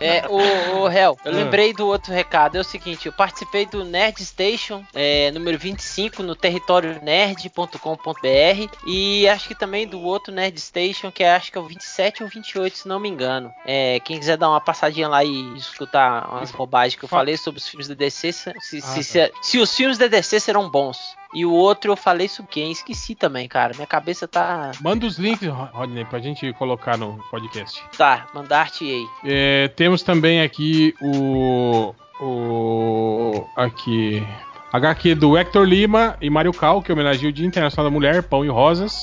É, 0.00 0.26
o, 0.28 0.80
o 0.82 0.88
Hel, 0.88 1.16
eu 1.24 1.32
Ah. 1.32 1.34
lembrei 1.34 1.72
do 1.72 1.86
outro 1.86 2.12
recado. 2.12 2.56
É 2.56 2.60
o 2.60 2.64
seguinte, 2.64 3.06
eu 3.06 3.12
participei 3.12 3.66
do 3.66 3.84
Nerd 3.84 4.24
Station, 4.24 4.82
é, 4.94 5.30
número 5.30 5.58
25, 5.58 6.22
no 6.22 6.34
território 6.34 6.98
nerd.com.br. 7.02 8.76
E 8.86 9.28
acho 9.28 9.48
que 9.48 9.54
também 9.54 9.86
do 9.86 10.00
outro 10.00 10.32
Nerd 10.32 10.58
Station, 10.60 11.10
que 11.10 11.22
é, 11.22 11.29
acho 11.36 11.50
que 11.52 11.58
é 11.58 11.60
o 11.60 11.64
27 11.66 12.22
ou 12.22 12.28
28, 12.28 12.76
se 12.78 12.88
não 12.88 12.98
me 13.00 13.08
engano. 13.08 13.52
É, 13.64 13.98
quem 14.00 14.18
quiser 14.18 14.36
dar 14.36 14.48
uma 14.50 14.60
passadinha 14.60 15.08
lá 15.08 15.24
e 15.24 15.56
escutar 15.56 16.28
umas 16.30 16.50
bobagens 16.50 16.96
que 16.98 17.04
eu 17.04 17.08
Fa- 17.08 17.16
falei 17.18 17.36
sobre 17.36 17.58
os 17.58 17.68
filmes 17.68 17.88
da 17.88 17.94
DC, 17.94 18.32
se, 18.32 18.52
se, 18.60 18.78
Ah, 18.78 18.80
se, 18.82 18.96
tá. 18.96 19.02
se- 19.02 19.32
se 19.42 19.58
os 19.58 19.74
filmes 19.74 19.98
da 19.98 20.06
DC 20.06 20.38
serão 20.40 20.68
bons. 20.70 20.98
E 21.32 21.46
o 21.46 21.52
outro 21.52 21.92
eu 21.92 21.96
falei 21.96 22.26
sobre 22.28 22.50
quem? 22.50 22.72
Esqueci 22.72 23.14
também, 23.14 23.46
cara. 23.46 23.72
Minha 23.74 23.86
cabeça 23.86 24.26
tá. 24.26 24.72
Manda 24.80 25.06
os 25.06 25.16
links, 25.16 25.48
Rodney, 25.48 26.04
pra 26.04 26.18
gente 26.18 26.52
colocar 26.54 26.96
no 26.96 27.22
podcast. 27.30 27.80
Tá, 27.96 28.26
mandar-te 28.34 28.84
aí. 28.84 29.06
É, 29.24 29.68
temos 29.68 30.02
também 30.02 30.40
aqui 30.42 30.92
o. 31.00 31.94
O. 32.20 33.46
Aqui. 33.56 34.26
HQ 34.72 35.14
do 35.14 35.36
Hector 35.36 35.64
Lima 35.64 36.16
e 36.20 36.28
Mário 36.30 36.52
Cal, 36.52 36.82
que 36.82 36.92
homenageia 36.92 37.28
o 37.30 37.32
Dia 37.32 37.46
Internacional 37.46 37.90
da 37.90 37.94
Mulher, 37.94 38.22
Pão 38.24 38.44
e 38.44 38.48
Rosas. 38.48 38.94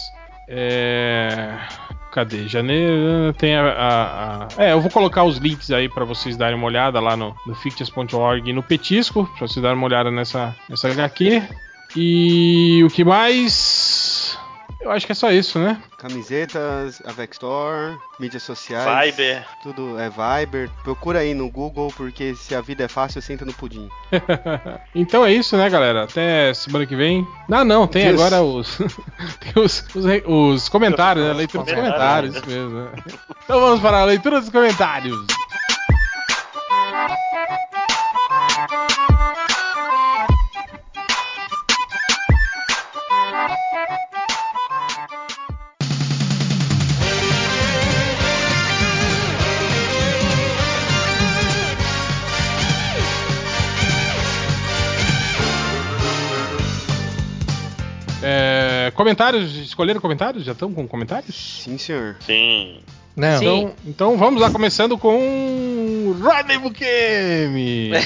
É. 0.50 1.54
Cadê? 2.18 2.48
Janeiro. 2.48 3.32
Tem 3.38 3.56
a, 3.56 3.62
a- 3.70 4.48
a- 4.58 4.64
É, 4.64 4.72
eu 4.74 4.82
vou 4.82 4.90
colocar 4.90 5.24
os 5.24 5.38
links 5.38 5.70
aí 5.70 5.88
pra 5.88 6.04
vocês 6.04 6.36
darem 6.36 6.56
uma 6.58 6.66
olhada 6.66 7.00
lá 7.00 7.16
no, 7.16 7.36
no 7.46 7.54
fictias.org 7.54 8.50
e 8.50 8.54
no 8.54 8.64
Petisco, 8.64 9.30
pra 9.38 9.48
vocês 9.48 9.62
darem 9.62 9.78
uma 9.78 9.86
olhada 9.86 10.10
nessa, 10.10 10.56
nessa 10.68 10.90
HQ. 10.90 11.44
E 11.96 12.82
o 12.84 12.90
que 12.90 13.04
mais? 13.06 13.54
Eu 14.88 14.94
acho 14.94 15.06
que 15.06 15.12
é 15.12 15.16
só 15.16 15.30
isso, 15.30 15.60
né? 15.60 15.82
Camisetas, 15.98 17.02
Avex 17.06 17.36
Store, 17.36 17.98
mídias 18.18 18.42
sociais. 18.42 19.14
Viber. 19.14 19.46
Tudo 19.62 20.00
é 20.00 20.10
Viber. 20.10 20.70
Procura 20.82 21.20
aí 21.20 21.34
no 21.34 21.50
Google, 21.52 21.92
porque 21.98 22.34
se 22.36 22.56
a 22.56 22.62
vida 22.62 22.86
é 22.86 22.88
fácil, 22.88 23.22
senta 23.22 23.44
no 23.44 23.52
pudim. 23.54 23.90
então 24.96 25.26
é 25.26 25.34
isso, 25.34 25.58
né, 25.58 25.70
galera? 25.70 26.06
Até 26.06 26.54
semana 26.54 26.86
que 26.86 26.96
vem. 26.96 27.28
Não, 27.50 27.66
não, 27.66 27.86
tem 27.86 28.06
Deus. 28.06 28.22
agora 28.22 28.42
os, 28.42 28.78
tem 29.42 29.62
os, 29.62 29.84
os, 29.94 30.06
os 30.26 30.70
comentários, 30.70 31.26
né? 31.26 31.32
A 31.32 31.36
leitura 31.36 31.64
dos 31.66 31.74
comentários, 31.74 32.36
Comentários. 32.36 32.36
isso 32.38 32.48
mesmo. 32.48 32.80
né? 32.80 32.92
Então 33.44 33.60
vamos 33.60 33.82
para 33.82 34.00
a 34.00 34.06
leitura 34.06 34.40
dos 34.40 34.50
comentários. 34.50 35.18
Comentários, 58.98 59.56
escolheram 59.56 60.02
comentários? 60.02 60.44
Já 60.44 60.52
estão 60.52 60.74
com 60.74 60.86
comentários? 60.88 61.62
Sim, 61.64 61.78
senhor. 61.78 62.18
Sim. 62.20 62.82
Não. 63.18 63.40
Sim. 63.40 63.46
Então, 63.48 63.76
então 63.88 64.16
vamos 64.16 64.40
lá, 64.40 64.52
começando 64.52 64.96
com 64.96 66.16
Rodney 66.22 66.60
Bukemi. 66.60 67.90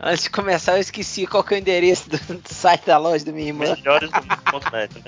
Antes 0.00 0.24
de 0.24 0.30
começar, 0.30 0.72
eu 0.72 0.80
esqueci 0.80 1.24
qual 1.24 1.44
que 1.44 1.54
é 1.54 1.58
o 1.58 1.60
endereço 1.60 2.10
do, 2.10 2.16
do 2.18 2.48
site 2.52 2.86
da 2.86 2.98
loja 2.98 3.24
da 3.24 3.30
minha 3.30 3.46
irmã. 3.46 3.76
Melhores 3.76 4.10
do 4.10 4.16
mundo.net, 4.16 4.92
né? 4.96 5.04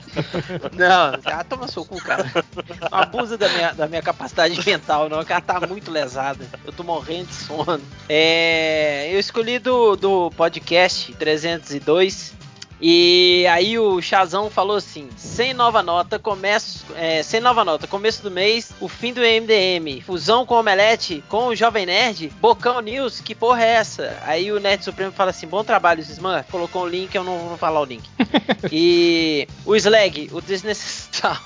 Não, 0.75 1.20
já 1.20 1.43
toma 1.43 1.66
seu 1.66 1.85
cu, 1.85 2.01
cara. 2.01 2.31
Não 2.81 2.89
abusa 2.97 3.37
da 3.37 3.49
minha, 3.49 3.72
da 3.72 3.89
minha 3.89 4.03
capacidade 4.03 4.57
mental, 4.64 5.09
não, 5.09 5.25
que 5.25 5.33
ela 5.33 5.41
tá 5.41 5.59
muito 5.66 5.91
lesada. 5.91 6.47
Eu 6.64 6.72
tô 6.72 6.85
morrendo 6.85 7.27
de 7.27 7.35
sono. 7.35 7.83
É, 8.09 9.11
eu 9.12 9.18
escolhi 9.18 9.59
do, 9.59 9.97
do 9.97 10.31
podcast 10.37 11.12
302. 11.14 12.45
E 12.87 13.47
aí 13.47 13.78
o 13.78 14.03
Chazão 14.03 14.51
falou 14.51 14.76
assim: 14.76 15.09
sem 15.16 15.55
nova 15.55 15.82
nota, 15.82 16.18
começo. 16.18 16.85
é, 16.95 17.22
sem 17.22 17.41
nova 17.41 17.64
nota, 17.64 17.87
começo 17.87 18.22
do 18.22 18.30
mês, 18.30 18.74
o 18.78 18.89
fim 18.89 19.11
do 19.11 19.22
MDM, 19.22 20.03
fusão 20.03 20.45
com 20.45 20.57
Omelete, 20.57 21.24
com 21.30 21.47
o 21.47 21.57
Jovem 21.57 21.87
Nerd, 21.87 22.30
Bocão 22.43 22.82
News, 22.82 23.22
que 23.22 23.35
porra 23.35 23.64
é 23.64 23.70
essa? 23.76 24.18
Aí 24.26 24.53
o 24.53 24.61
Nerd 24.61 24.85
Supremo 24.85 25.12
fala 25.12 25.30
assim: 25.30 25.47
bom 25.47 25.64
trabalho, 25.64 26.05
Sisman. 26.05 26.45
Colocou 26.51 26.82
o 26.82 26.87
link, 26.87 27.14
eu 27.14 27.24
não 27.24 27.39
vou 27.39 27.57
falar 27.57 27.80
o 27.80 27.87
link. 27.87 28.05
e 28.70 29.49
o 29.64 29.74
Slag, 29.74 30.28
o 30.30 30.43
desnecessário. 30.43 31.41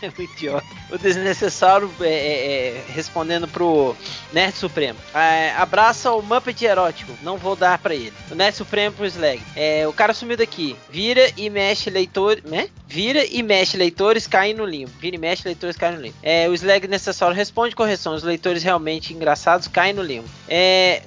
É 0.00 0.06
muito 0.16 0.22
idiota. 0.22 0.66
O 0.90 0.98
desnecessário 0.98 1.90
é, 2.00 2.06
é, 2.06 2.68
é, 2.68 2.84
respondendo 2.88 3.48
pro 3.48 3.96
Nerd 4.32 4.56
Supremo. 4.56 4.98
É, 5.14 5.52
abraça 5.56 6.12
o 6.12 6.22
Muppet 6.22 6.64
erótico. 6.64 7.12
Não 7.22 7.36
vou 7.36 7.56
dar 7.56 7.78
pra 7.78 7.94
ele. 7.94 8.12
O 8.30 8.34
Nerd 8.34 8.56
Supremo 8.56 8.94
pro 8.94 9.06
Slag. 9.06 9.42
É, 9.56 9.86
o 9.86 9.92
cara 9.92 10.14
sumiu 10.14 10.36
daqui. 10.36 10.76
Vira 10.90 11.30
e 11.36 11.48
mexe 11.50 11.90
leitor. 11.90 12.40
Né? 12.44 12.68
Vira 12.86 13.24
e 13.24 13.42
mexe 13.42 13.76
leitores 13.76 14.26
caem 14.26 14.54
no 14.54 14.64
limbo. 14.64 14.92
Vira 14.98 15.16
e 15.16 15.18
mexe 15.18 15.42
leitores 15.44 15.76
caem 15.76 15.96
no 15.96 16.02
limbo. 16.02 16.16
É, 16.22 16.48
o 16.48 16.54
Slag 16.54 16.86
necessário 16.86 17.34
responde 17.34 17.74
correção. 17.74 18.14
Os 18.14 18.22
leitores 18.22 18.62
realmente 18.62 19.12
engraçados 19.12 19.68
caem 19.68 19.92
no 19.92 20.02
limbo. 20.02 20.28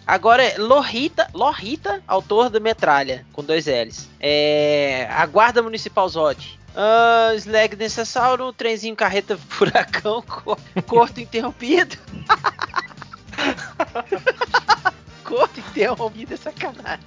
Agora 0.06 0.44
é 0.44 0.58
Lorita, 0.58 1.30
Lorita, 1.34 2.02
autor 2.08 2.50
do 2.50 2.60
Metralha, 2.60 3.26
com 3.32 3.44
dois 3.44 3.66
L's. 3.68 4.10
É, 4.20 5.08
a 5.12 5.26
Guarda 5.26 5.62
Municipal 5.62 6.08
Zod. 6.10 6.58
Ah, 6.80 7.32
slag 7.40 7.76
necessário, 7.76 8.54
trenzinho 8.54 8.96
carreta 8.96 9.36
furacão, 9.50 10.22
co- 10.22 10.56
corto 10.86 11.20
interrompido. 11.20 11.98
acordo 15.28 15.60
interrompido 15.60 16.34
é 16.34 16.38
sacanagem. 16.38 17.06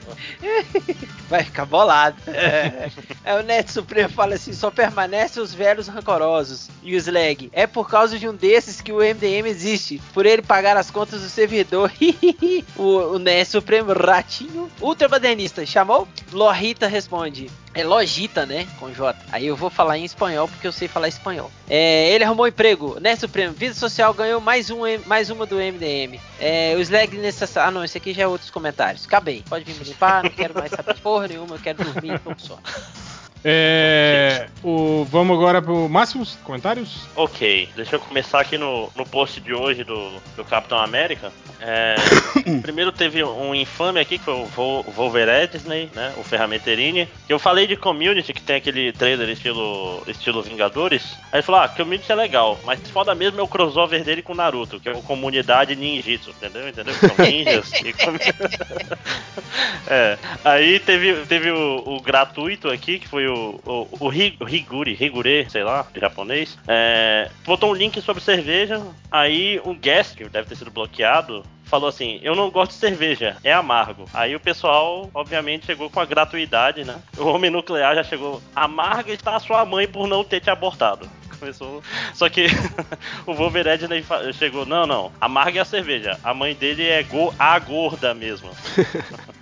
Vai 1.29 1.43
ficar 1.43 1.65
bolado. 1.65 2.17
É. 2.27 2.91
Aí 3.25 3.41
o 3.41 3.43
Net 3.43 3.73
Supremo 3.73 4.11
fala 4.11 4.35
assim: 4.35 4.53
só 4.53 4.71
permanecem 4.71 5.43
os 5.43 5.55
velhos 5.55 5.89
rancorosos. 5.89 6.69
E 6.83 6.95
o 6.95 6.99
Slag: 6.99 7.51
é 7.53 7.67
por 7.67 7.89
causa 7.89 8.19
de 8.19 8.29
um 8.29 8.35
desses 8.35 8.81
que 8.81 8.93
o 8.93 8.99
MDM 8.99 9.49
existe. 9.49 10.01
Por 10.13 10.27
ele 10.27 10.43
pagar 10.43 10.77
as 10.77 10.91
contas 10.91 11.23
do 11.23 11.29
servidor. 11.29 11.91
o, 12.77 13.15
o 13.15 13.19
Net 13.19 13.49
Supremo 13.49 13.93
Ratinho 13.93 14.71
Ultramodernista 14.81 15.65
chamou? 15.65 16.07
Lorita 16.33 16.87
responde: 16.87 17.51
é 17.73 17.85
Logita, 17.85 18.45
né? 18.45 18.67
Com 18.79 18.93
J. 18.93 19.19
Aí 19.33 19.47
eu 19.47 19.57
vou 19.57 19.71
falar 19.71 19.97
em 19.97 20.05
espanhol 20.05 20.49
porque 20.49 20.67
eu 20.67 20.73
sei 20.73 20.89
falar 20.89 21.09
espanhol. 21.09 21.51
É, 21.69 22.11
ele 22.11 22.25
arrumou 22.25 22.47
emprego, 22.47 22.99
né, 23.01 23.17
Supremo? 23.17 23.55
Vida 23.55 23.75
Social 23.75 24.13
ganhou 24.13 24.41
mais, 24.41 24.71
um, 24.71 24.81
mais 25.07 25.31
uma 25.31 25.47
do 25.47 25.57
MDM. 25.57 26.21
É, 26.41 26.75
o 26.75 26.81
Slag. 26.81 27.11
Ah, 27.57 27.71
não, 27.71 27.85
esse 27.85 27.99
aqui 27.99 28.15
já 28.15 28.23
é 28.23 28.27
outros 28.27 28.51
comentários. 28.51 29.05
Acabei. 29.05 29.45
Pode 29.49 29.65
vir 29.65 29.75
me 29.79 29.85
limpar, 29.85 30.25
não 30.25 30.31
quero 30.31 30.55
mais 30.55 30.71
saber 30.71 30.99
porra 31.01 31.29
nenhuma, 31.29 31.57
eu 31.57 31.61
quero 31.61 31.85
dormir, 31.85 32.15
então 32.15 32.35
só. 32.39 32.59
É, 33.45 34.49
o, 34.63 35.07
vamos 35.11 35.37
agora 35.37 35.63
pro 35.63 35.89
máximos 35.89 36.37
comentários? 36.45 37.09
Ok, 37.17 37.69
deixa 37.75 37.97
eu 37.97 38.01
começar 38.01 38.41
aqui 38.41 38.59
no, 38.59 38.91
no 38.95 39.07
post 39.07 39.41
de 39.41 39.55
hoje 39.55 39.83
do, 39.83 40.11
do 40.37 40.45
Capitão 40.45 40.79
América. 40.79 41.33
É, 41.61 41.95
primeiro 42.63 42.91
teve 42.91 43.23
um 43.23 43.55
infame 43.55 44.01
aqui, 44.01 44.19
que 44.19 44.25
foi 44.25 44.35
o 44.35 44.47
Vol 44.47 44.83
Wolverine 44.85 45.91
né? 45.95 46.13
O 46.17 46.25
Ferramenterini. 46.25 47.09
Que 47.27 47.33
eu 47.33 47.39
falei 47.39 47.67
de 47.67 47.77
Community, 47.77 48.33
que 48.33 48.43
tem 48.43 48.57
aquele 48.57 48.93
trailer 48.93 49.29
estilo, 49.29 50.03
estilo 50.07 50.43
Vingadores. 50.43 51.17
Aí 51.33 51.39
ele 51.39 51.43
falou: 51.43 51.63
ah, 51.63 51.69
Community 51.69 52.11
é 52.11 52.15
legal, 52.15 52.59
mas 52.65 52.81
foda 52.91 53.15
mesmo 53.15 53.41
é 53.41 53.43
o 53.43 53.49
crossover 53.49 54.03
dele 54.03 54.23
com 54.23 54.35
Naruto, 54.35 54.81
que 54.81 54.89
é 54.89 54.93
o 54.93 55.03
Comunidade 55.03 55.77
Ninjitsu, 55.77 56.31
entendeu? 56.31 56.69
Entendeu? 56.69 56.95
São 56.95 57.15
ninjas 57.25 57.73
e 57.85 57.93
com... 57.93 58.11
é, 59.89 60.19
Aí 60.45 60.79
teve, 60.81 61.15
teve 61.27 61.51
o, 61.51 61.83
o 61.87 62.01
gratuito 62.01 62.69
aqui, 62.69 62.99
que 62.99 63.09
foi 63.09 63.29
o, 63.31 63.61
o, 63.65 63.89
o, 64.01 64.13
Higuri, 64.49 64.97
Higure, 64.99 65.47
sei 65.49 65.65
lá, 65.65 65.87
de 65.93 66.01
japonês, 66.01 66.59
é, 66.67 67.31
botou 67.45 67.71
um 67.71 67.75
link 67.75 68.01
sobre 68.01 68.23
cerveja, 68.23 68.83
aí 69.11 69.61
um 69.65 69.75
guest, 69.75 70.17
que 70.17 70.29
deve 70.29 70.49
ter 70.49 70.57
sido 70.57 70.71
bloqueado, 70.71 71.45
falou 71.71 71.89
assim: 71.89 72.19
Eu 72.23 72.35
não 72.35 72.51
gosto 72.51 72.73
de 72.73 72.79
cerveja, 72.79 73.37
é 73.45 73.53
amargo. 73.53 74.05
Aí 74.13 74.35
o 74.35 74.41
pessoal, 74.41 75.09
obviamente, 75.15 75.67
chegou 75.67 75.89
com 75.89 76.01
a 76.01 76.05
gratuidade, 76.05 76.85
né? 76.85 77.01
O 77.17 77.27
homem 77.27 77.51
nuclear 77.51 77.95
já 77.95 78.03
chegou: 78.03 78.43
Amarga 78.55 79.13
está 79.13 79.37
a 79.37 79.41
sua 79.41 79.65
mãe 79.65 79.87
por 79.87 80.09
não 80.09 80.25
ter 80.25 80.41
te 80.41 80.51
abortado. 80.51 81.09
Começou. 81.39 81.83
Só 82.13 82.29
que 82.29 82.47
o 83.25 83.33
Wolverine 83.33 84.05
chegou: 84.35 84.67
Não, 84.67 84.87
não, 84.87 85.13
amarga 85.21 85.61
é 85.61 85.63
a 85.63 85.65
cerveja. 85.65 86.19
A 86.25 86.35
mãe 86.35 86.55
dele 86.55 86.85
é 86.85 87.03
go 87.05 87.33
a 87.39 87.59
gorda 87.59 88.13
mesmo. 88.13 88.51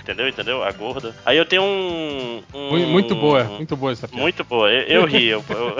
entendeu? 0.00 0.28
Entendeu? 0.28 0.62
A 0.62 0.72
gorda. 0.72 1.14
Aí 1.24 1.36
eu 1.36 1.44
tenho 1.44 1.62
um. 1.62 2.42
um 2.54 2.86
muito 2.86 3.14
boa, 3.14 3.44
muito 3.44 3.76
boa 3.76 3.92
essa 3.92 4.08
piada. 4.08 4.22
Muito 4.22 4.44
boa. 4.44 4.70
Eu, 4.70 5.02
eu 5.02 5.06
ri. 5.06 5.26
Eu, 5.26 5.44
eu, 5.48 5.76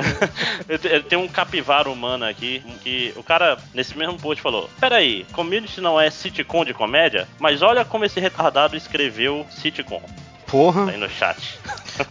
eu, 0.90 1.02
tenho 1.02 1.22
um 1.22 1.28
capivara 1.28 1.88
humano 1.88 2.24
aqui 2.24 2.62
que 2.82 3.12
o 3.16 3.22
cara, 3.22 3.58
nesse 3.74 3.96
mesmo 3.96 4.18
post, 4.18 4.42
falou: 4.42 4.68
Peraí, 4.80 5.26
community 5.32 5.80
não 5.80 6.00
é 6.00 6.10
sitcom 6.10 6.64
de 6.64 6.74
comédia? 6.74 7.28
Mas 7.38 7.62
olha 7.62 7.84
como 7.84 8.04
esse 8.04 8.20
retardado 8.20 8.76
escreveu 8.76 9.46
sitcom. 9.50 10.02
Porra. 10.48 10.90
Aí 10.90 10.96
no 10.96 11.08
chat. 11.10 11.58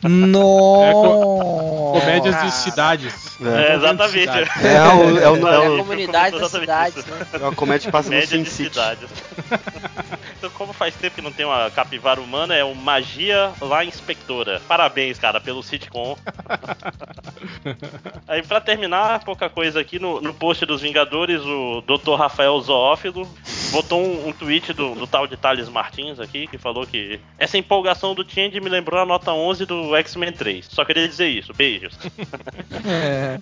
Nossa. 0.04 0.90
É 0.90 2.00
comédias 2.00 2.42
de 2.44 2.52
cidades. 2.52 3.38
É, 3.42 3.72
é 3.72 3.76
exatamente. 3.76 4.30
É, 4.30 4.84
o, 4.94 5.20
é, 5.20 5.30
o, 5.30 5.48
é, 5.48 5.54
é 5.54 5.68
a 5.74 5.78
comunidade 5.78 6.40
das 6.40 6.52
cidades, 6.52 7.06
né? 7.06 7.28
É 7.34 7.38
uma 7.38 7.56
comédia 7.56 7.88
que 7.88 7.92
passa 7.92 8.12
no 8.12 8.20
de 8.20 8.28
Sin 8.28 8.46
City. 8.46 8.70
cidades. 8.70 9.10
então, 10.38 10.50
como 10.52 10.72
faz 10.72 10.96
tempo 10.96 11.16
que 11.16 11.22
não 11.22 11.32
tem 11.32 11.46
uma 11.46 11.70
capivara 11.72 12.22
humana, 12.22 12.56
é 12.56 12.64
o 12.64 12.76
Magia 12.76 13.52
lá 13.60 13.84
Inspectora. 13.84 14.62
Parabéns, 14.68 15.18
cara, 15.18 15.42
pelo 15.42 15.64
sitcom. 15.64 16.16
Aí, 18.28 18.44
pra 18.44 18.62
terminar, 18.62 19.24
pouca 19.24 19.50
coisa 19.50 19.80
aqui, 19.80 20.00
no, 20.00 20.22
no 20.22 20.34
post 20.34 20.66
dos 20.66 20.82
Vingadores, 20.82 21.42
o 21.42 21.82
Dr. 21.82 22.16
Rafael 22.16 22.60
Zoófilo 22.62 23.28
botou 23.72 24.02
um, 24.02 24.30
um 24.30 24.34
tweet 24.34 24.74
do, 24.74 24.96
do, 24.96 25.08
tal 25.08 25.28
de 25.28 25.36
Thales 25.36 25.70
Martins 25.70 26.20
aqui, 26.20 26.48
que 26.48 26.58
falou 26.58 26.86
que 26.86 27.20
essa 27.38 27.58
empolgação 27.58 28.14
do 28.14 28.28
Change 28.28 28.60
me 28.60 28.70
lembrou 28.70 29.00
a 29.02 29.06
nota 29.06 29.32
11 29.32 29.66
do 29.66 29.96
X-Men 29.96 30.32
3. 30.32 30.66
Só 30.70 30.86
queria 30.86 31.08
dizer 31.08 31.28
isso, 31.28 31.54
beijos. 31.54 31.98
É, 32.86 33.40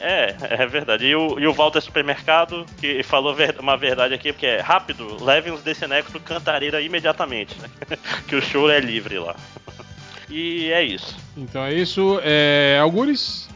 é, 0.00 0.36
é 0.62 0.66
verdade. 0.66 1.06
E 1.06 1.14
o, 1.14 1.38
e 1.38 1.46
o 1.46 1.52
Walter 1.52 1.80
Supermercado, 1.80 2.66
que 2.80 3.02
falou 3.02 3.34
uma 3.60 3.76
verdade 3.76 4.14
aqui, 4.14 4.32
porque 4.32 4.46
é 4.46 4.60
rápido, 4.60 5.16
levem 5.44 5.52
os 5.52 5.62
Decenecos 5.62 6.10
pro 6.10 6.20
Cantareira 6.20 6.80
imediatamente, 6.80 7.54
né? 7.60 7.68
que 8.26 8.34
o 8.34 8.42
show 8.42 8.70
é 8.70 8.80
livre 8.80 9.18
lá. 9.18 9.36
E 10.30 10.72
é 10.72 10.82
isso. 10.82 11.14
Então 11.36 11.62
é 11.62 11.74
isso. 11.74 12.18
É, 12.22 12.78
Algures? 12.80 13.46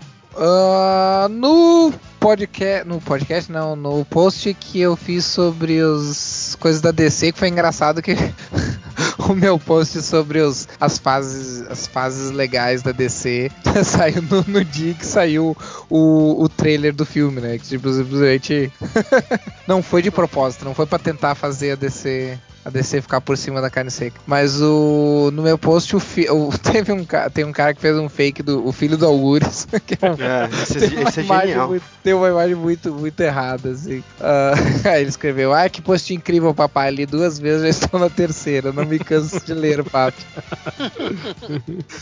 Ah, 0.41 1.27
no 1.29 1.93
podcast, 2.21 2.87
no 2.87 3.01
podcast 3.01 3.51
não, 3.51 3.75
no 3.75 4.05
post 4.05 4.55
que 4.55 4.79
eu 4.79 4.95
fiz 4.95 5.25
sobre 5.25 5.83
os 5.83 6.57
coisas 6.61 6.81
da 6.81 6.93
DC, 6.93 7.33
que 7.33 7.39
foi 7.39 7.49
engraçado 7.49 8.01
que 8.01 8.15
o 9.29 9.35
meu 9.35 9.59
post 9.59 10.01
sobre 10.01 10.39
os, 10.39 10.69
as 10.81 10.97
fases 10.97 11.63
as 11.69 11.89
fases 11.89 12.31
legais 12.31 12.83
da 12.83 12.93
DC 12.93 13.51
saiu 13.85 14.23
no, 14.23 14.45
no 14.47 14.65
dia 14.65 14.95
que 14.95 15.05
saiu 15.05 15.57
o, 15.91 16.41
o 16.41 16.49
trailer 16.49 16.95
do 16.95 17.05
filme, 17.05 17.41
né? 17.41 17.59
Que 17.59 17.67
tipo, 17.67 17.93
simplesmente 17.93 18.73
não 19.67 19.83
foi 19.83 20.03
de 20.03 20.11
propósito, 20.13 20.65
não 20.65 20.75
foi 20.75 20.87
pra 20.87 21.01
tentar 21.01 21.35
fazer 21.35 21.73
a 21.73 21.75
DC 21.75 22.39
a 22.69 22.71
DC 22.71 23.01
ficar 23.03 23.21
por 23.21 23.37
cima 23.37 23.61
da 23.61 23.69
carne 23.71 23.91
seca. 23.91 24.21
Mas 24.27 24.61
o 24.61 25.31
no 25.33 25.43
meu 25.43 25.57
post 25.59 25.97
o, 25.97 26.01
fi, 26.01 26.29
o 26.31 26.51
teve 26.59 26.93
um 26.93 27.05
tem 27.33 27.45
um 27.45 27.53
cara 27.53 27.75
que 27.75 27.81
fez 27.81 27.97
um 27.97 28.09
fake 28.09 28.43
do 28.43 28.67
o 28.67 28.73
filho 28.73 28.97
do 28.97 29.07
Algures, 29.07 29.67
que 29.87 29.95
é 30.01 30.11
um- 30.11 30.15
É, 30.23 30.49
esse, 30.63 30.79
tem 30.89 30.99
uma 30.99 31.09
esse 31.09 31.21
é 31.21 31.23
imagem 31.25 31.49
genial. 31.49 31.69
muito- 31.69 31.85
tem 32.03 32.15
uma 32.15 32.29
imagem 32.29 32.55
muito, 32.55 32.93
muito 32.95 33.21
errada, 33.21 33.71
assim. 33.71 34.03
Ah, 34.21 34.53
aí 34.93 35.01
ele 35.03 35.09
escreveu: 35.11 35.53
Ah, 35.53 35.69
que 35.69 35.81
post 35.83 36.13
incrível, 36.15 36.55
papai. 36.55 36.91
Li 36.91 37.07
duas 37.07 37.39
vezes, 37.39 37.63
já 37.63 37.69
estou 37.69 37.99
na 38.01 38.09
terceira. 38.11 38.73
Não 38.73 38.85
me 38.85 38.99
canso 38.99 39.41
de 39.45 39.55
ler, 39.55 39.83
papo. 39.85 40.19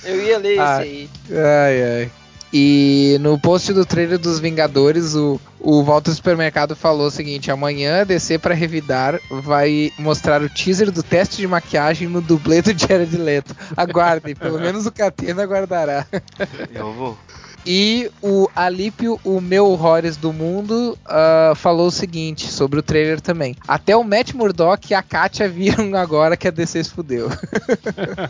Eu 0.05 0.23
ia 0.23 0.39
ler 0.39 0.59
Ah. 0.61 0.81
esse 0.81 0.83
aí. 0.91 1.11
Ai, 1.31 1.83
ai. 2.03 2.11
E 2.53 3.19
no 3.21 3.39
post 3.39 3.73
do 3.73 3.85
trailer 3.85 4.19
dos 4.19 4.39
Vingadores, 4.39 5.15
o, 5.15 5.41
o 5.59 5.83
Walter 5.83 6.13
Supermercado 6.13 6.77
falou 6.77 7.09
o 7.09 7.11
seguinte: 7.11 7.51
amanhã 7.51 8.05
DC 8.07 8.39
para 8.39 8.55
revidar 8.55 9.21
vai 9.31 9.93
mostrar 9.99 10.43
o 10.43 10.49
teaser 10.49 10.91
do 10.91 11.03
teste 11.03 11.39
de 11.39 11.47
maquiagem 11.47 12.09
no 12.09 12.21
dublê 12.21 12.63
do 12.63 12.77
Jared 12.77 13.17
Leto. 13.17 13.55
Aguardem, 13.77 14.35
pelo 14.35 14.61
menos 14.61 14.87
o 14.87 14.93
Catena 14.93 15.43
aguardará. 15.43 16.07
Eu 16.73 16.93
vou. 16.93 17.19
E 17.67 18.09
o 18.23 18.49
Alípio, 18.55 19.19
o 19.25 19.41
meu 19.41 19.67
horrores 19.67 20.17
do 20.17 20.33
mundo, 20.33 20.97
ah, 21.05 21.53
falou 21.57 21.89
o 21.89 21.91
seguinte 21.91 22.47
sobre 22.47 22.79
o 22.79 22.83
trailer 22.83 23.21
também. 23.21 23.57
Até 23.67 23.97
o 23.97 24.05
Matt 24.05 24.35
Murdock 24.35 24.93
e 24.93 24.95
a 24.95 25.03
Katia 25.03 25.49
viram 25.49 25.95
agora 25.99 26.37
que 26.37 26.47
a 26.47 26.51
DC 26.53 26.85
se 26.85 26.91
fudeu. 26.91 27.29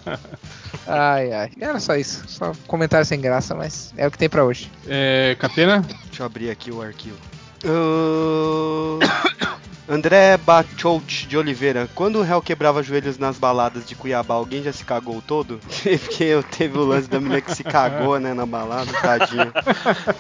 ai, 0.87 1.33
ai. 1.33 1.51
Era 1.61 1.79
só 1.79 1.97
isso. 1.97 2.25
Só 2.27 2.53
comentário 2.67 3.05
sem 3.05 3.21
graça, 3.21 3.55
mas 3.55 3.93
é 3.97 4.07
o 4.07 4.11
que 4.11 4.17
tem 4.17 4.29
pra 4.29 4.45
hoje. 4.45 4.71
É, 4.87 5.37
Catena? 5.39 5.85
Deixa 6.07 6.23
eu 6.23 6.27
abrir 6.27 6.49
aqui 6.49 6.73
o 6.73 6.81
arquivo. 6.81 7.19
Ahn, 7.65 9.01
André 9.89 10.37
Bachout 10.37 11.27
de 11.29 11.37
Oliveira. 11.39 11.89
Quando 11.95 12.19
o 12.19 12.23
réu 12.23 12.43
quebrava 12.43 12.83
joelhos 12.83 13.19
nas 13.19 13.39
baladas 13.39 13.87
de 13.87 13.95
Cuiabá, 13.95 14.35
alguém 14.35 14.63
já 14.63 14.73
se 14.73 14.85
cagou 14.85 15.23
todo? 15.23 15.61
Porque 16.03 16.25
eu 16.25 16.43
teve 16.43 16.77
o 16.77 16.85
lance 16.85 17.09
da 17.09 17.21
menina 17.21 17.41
que 17.41 17.55
se 17.55 17.63
cagou, 17.63 18.19
né, 18.19 18.35
na 18.35 18.45
balada, 18.45 18.93
tadinha. 19.01 19.53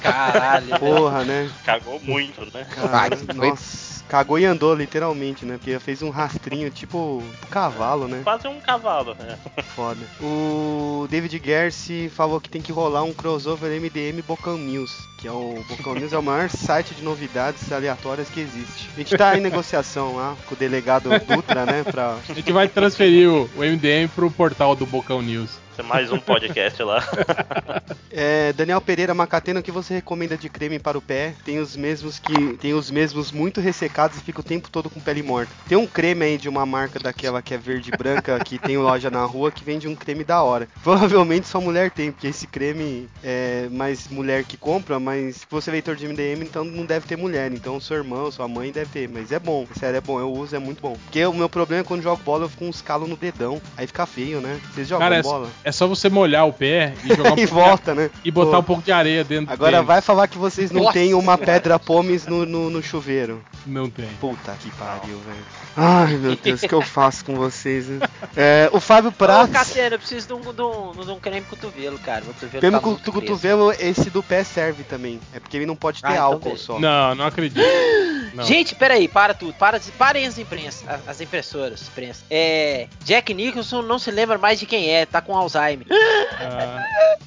Caralho. 0.01 0.67
velho. 0.67 0.79
Porra, 0.79 1.25
né? 1.25 1.51
Cagou 1.64 2.01
muito, 2.01 2.43
né? 2.55 2.64
Cara, 2.71 2.91
Ah, 3.07 3.11
que 3.11 3.35
foi- 3.35 3.49
nossa, 3.51 3.86
cagou 4.09 4.39
e 4.39 4.45
andou, 4.45 4.75
literalmente, 4.75 5.45
né? 5.45 5.57
Porque 5.59 5.79
fez 5.79 6.03
um 6.03 6.11
rastrinho 6.11 6.71
tipo 6.71 7.23
cavalo, 7.51 8.09
né? 8.09 8.21
Quase 8.23 8.49
um 8.49 8.61
cavalo, 8.61 9.15
né? 9.19 9.39
Foda. 9.75 10.01
O 10.21 11.07
David 11.11 11.41
Gersi 11.45 12.11
falou 12.15 12.41
que 12.41 12.49
tem 12.49 12.63
que 12.63 12.73
rolar 12.73 13.03
um 13.03 13.13
crossover 13.13 13.71
MDM 13.81 14.23
Bocão 14.27 14.57
News, 14.57 14.91
que 15.19 15.29
é 15.29 15.33
o 15.33 15.63
Bocão 15.69 15.95
News 15.95 16.13
é 16.13 16.19
o 16.19 16.23
maior 16.23 16.49
site 16.49 16.95
de 16.95 17.03
novidades 17.03 17.71
aleatórias 17.71 18.29
que 18.29 18.41
existe. 18.41 18.89
A 18.95 18.99
gente 18.99 19.17
tá 19.17 19.37
em 19.37 19.41
negociação 19.41 20.17
lá 20.17 20.37
com 20.47 20.55
o 20.55 20.59
delegado 20.59 21.11
Dutra, 21.27 21.67
né, 21.67 21.85
pra 21.85 22.19
A 22.29 22.33
gente 22.33 22.53
vai 22.53 22.69
transferir 22.69 23.29
o, 23.29 23.49
o 23.57 23.61
MDM 23.61 24.09
pro 24.15 24.31
portal 24.31 24.75
do 24.75 24.87
Bocão 24.87 25.23
News. 25.23 25.66
Mais 25.83 26.11
um 26.11 26.18
podcast 26.18 26.83
lá. 26.83 27.03
É, 28.18 28.51
Daniel 28.55 28.81
Pereira 28.81 29.12
Macatena, 29.12 29.61
o 29.61 29.62
que 29.62 29.70
você 29.70 29.93
recomenda 29.93 30.39
de 30.39 30.49
creme 30.49 30.79
para 30.79 30.97
o 30.97 31.03
pé? 31.03 31.35
Tem 31.45 31.59
os 31.59 31.77
mesmos 31.77 32.18
que 32.18 32.55
tem 32.55 32.72
os 32.72 32.91
mesmos 32.91 33.31
muito 33.31 33.61
ressecados 33.61 34.16
e 34.16 34.22
fica 34.22 34.41
o 34.41 34.43
tempo 34.43 34.70
todo 34.70 34.89
com 34.89 34.99
pele 34.99 35.22
morta. 35.22 35.53
Tem 35.68 35.77
um 35.77 35.87
creme 35.87 36.24
aí 36.24 36.39
de 36.39 36.49
uma 36.49 36.64
marca 36.64 36.99
daquela 36.99 37.43
que 37.43 37.53
é 37.53 37.59
verde 37.59 37.91
e 37.93 37.97
branca 37.97 38.43
que 38.43 38.59
tem 38.59 38.79
loja 38.79 39.11
na 39.11 39.22
rua 39.27 39.53
que 39.53 39.62
vende 39.62 39.87
um 39.87 39.95
creme 39.95 40.24
da 40.24 40.43
hora. 40.43 40.66
Provavelmente 40.83 41.47
só 41.47 41.61
mulher 41.61 41.91
tem, 41.91 42.11
porque 42.11 42.29
esse 42.29 42.47
creme 42.47 43.07
é 43.22 43.68
mais 43.70 44.09
mulher 44.09 44.45
que 44.45 44.57
compra, 44.57 44.99
mas 44.99 45.37
se 45.37 45.47
você 45.51 45.68
é 45.68 45.72
leitor 45.72 45.95
de 45.95 46.09
MDM, 46.09 46.43
então 46.43 46.64
não 46.64 46.87
deve 46.87 47.07
ter 47.07 47.16
mulher. 47.16 47.53
Então 47.53 47.79
seu 47.79 47.99
irmão, 47.99 48.31
sua 48.31 48.49
mãe 48.49 48.72
deve 48.72 48.91
ter, 48.91 49.09
mas 49.11 49.31
é 49.31 49.39
bom. 49.39 49.66
Sério, 49.79 49.99
é 49.99 50.01
bom. 50.01 50.18
Eu 50.18 50.33
uso, 50.33 50.57
é 50.57 50.59
muito 50.59 50.81
bom. 50.81 50.97
Porque 51.05 51.22
o 51.27 51.35
meu 51.35 51.51
problema 51.51 51.83
é 51.83 51.85
quando 51.85 52.03
jogo 52.03 52.22
bola, 52.24 52.45
eu 52.45 52.49
fico 52.49 52.64
com 52.64 52.70
uns 52.70 52.81
calos 52.81 53.11
no 53.11 53.16
dedão. 53.16 53.61
Aí 53.77 53.87
fica 53.87 54.07
feio, 54.07 54.41
né? 54.41 54.59
Vocês 54.72 54.89
jogam 54.89 55.05
Cara, 55.05 55.16
é, 55.16 55.22
bola? 55.22 55.51
É 55.67 55.73
só 55.73 55.87
você 55.89 56.09
molhar 56.09 56.47
o 56.47 56.53
pé 56.53 56.95
e 57.05 57.09
jogar 57.09 57.33
um 57.33 57.37
e 57.39 57.45
volta, 57.45 57.93
né? 57.93 58.09
e 58.25 58.31
botar 58.31 58.53
Pô. 58.53 58.59
um 58.59 58.62
pouco 58.62 58.83
de 58.83 58.93
areia 58.93 59.25
dentro 59.25 59.53
Agora 59.53 59.73
dele. 59.73 59.85
vai 59.85 60.01
falar 60.01 60.29
que 60.29 60.39
vocês 60.39 60.71
não 60.71 60.83
Nossa 60.85 60.93
têm 60.95 61.12
uma 61.12 61.37
pedra 61.37 61.77
pomes 61.79 62.25
no, 62.27 62.47
no, 62.47 62.71
no 62.71 62.81
chuveiro. 62.83 63.43
Não 63.67 63.91
tem. 63.91 64.07
Puta 64.21 64.53
que 64.61 64.71
pariu, 64.71 65.19
velho. 65.19 65.45
Ai, 65.77 66.17
meu 66.17 66.37
Deus, 66.43 66.62
o 66.62 66.69
que 66.69 66.75
eu 66.75 66.81
faço 66.83 67.25
com 67.25 67.35
vocês? 67.35 67.89
né? 67.89 67.99
É, 68.37 68.71
o 68.73 68.79
Fábio 68.79 69.11
Ô, 69.11 69.12
Prats. 69.12 69.51
Catena, 69.53 69.97
eu 69.97 69.99
preciso 69.99 70.29
de 70.29 70.33
um, 70.35 70.41
de, 70.53 70.62
um, 70.62 70.93
de 71.05 71.11
um 71.11 71.19
creme 71.19 71.45
cotovelo, 71.47 71.99
cara. 71.99 72.23
Cotovelo 72.23 72.61
Creme 72.61 72.77
tá 72.77 72.81
com 72.81 72.91
muito 72.91 73.12
cotovelo, 73.12 73.73
esse 73.73 74.09
do 74.09 74.23
pé 74.23 74.45
serve 74.45 74.85
também. 74.85 75.19
É 75.35 75.41
porque 75.41 75.57
ele 75.57 75.67
não 75.67 75.75
pode 75.75 76.01
ter 76.01 76.07
Ah, 76.07 76.12
então 76.12 76.25
álcool 76.25 76.57
só. 76.57 76.79
Não, 76.79 77.14
não 77.17 77.27
acredito. 77.27 77.61
Não. 78.35 78.45
Gente, 78.45 78.75
peraí, 78.75 79.09
para 79.09 79.33
tudo. 79.33 79.55
Para, 79.55 79.81
parem 79.97 80.27
as 80.27 80.37
imprensas, 80.37 80.87
a- 80.87 80.99
as 81.11 81.23
impressoras. 81.23 81.89
Imprensa. 81.89 82.23
É, 82.31 82.87
Jack 83.03 83.33
Nicholson 83.33 83.81
não 83.81 83.99
se 83.99 84.11
lembra 84.11 84.37
mais 84.37 84.61
de 84.61 84.67
quem 84.67 84.91
é, 84.95 85.07
tá 85.07 85.23
com 85.23 85.35
Alzheimer. 85.35 85.56
Ah, 85.57 86.85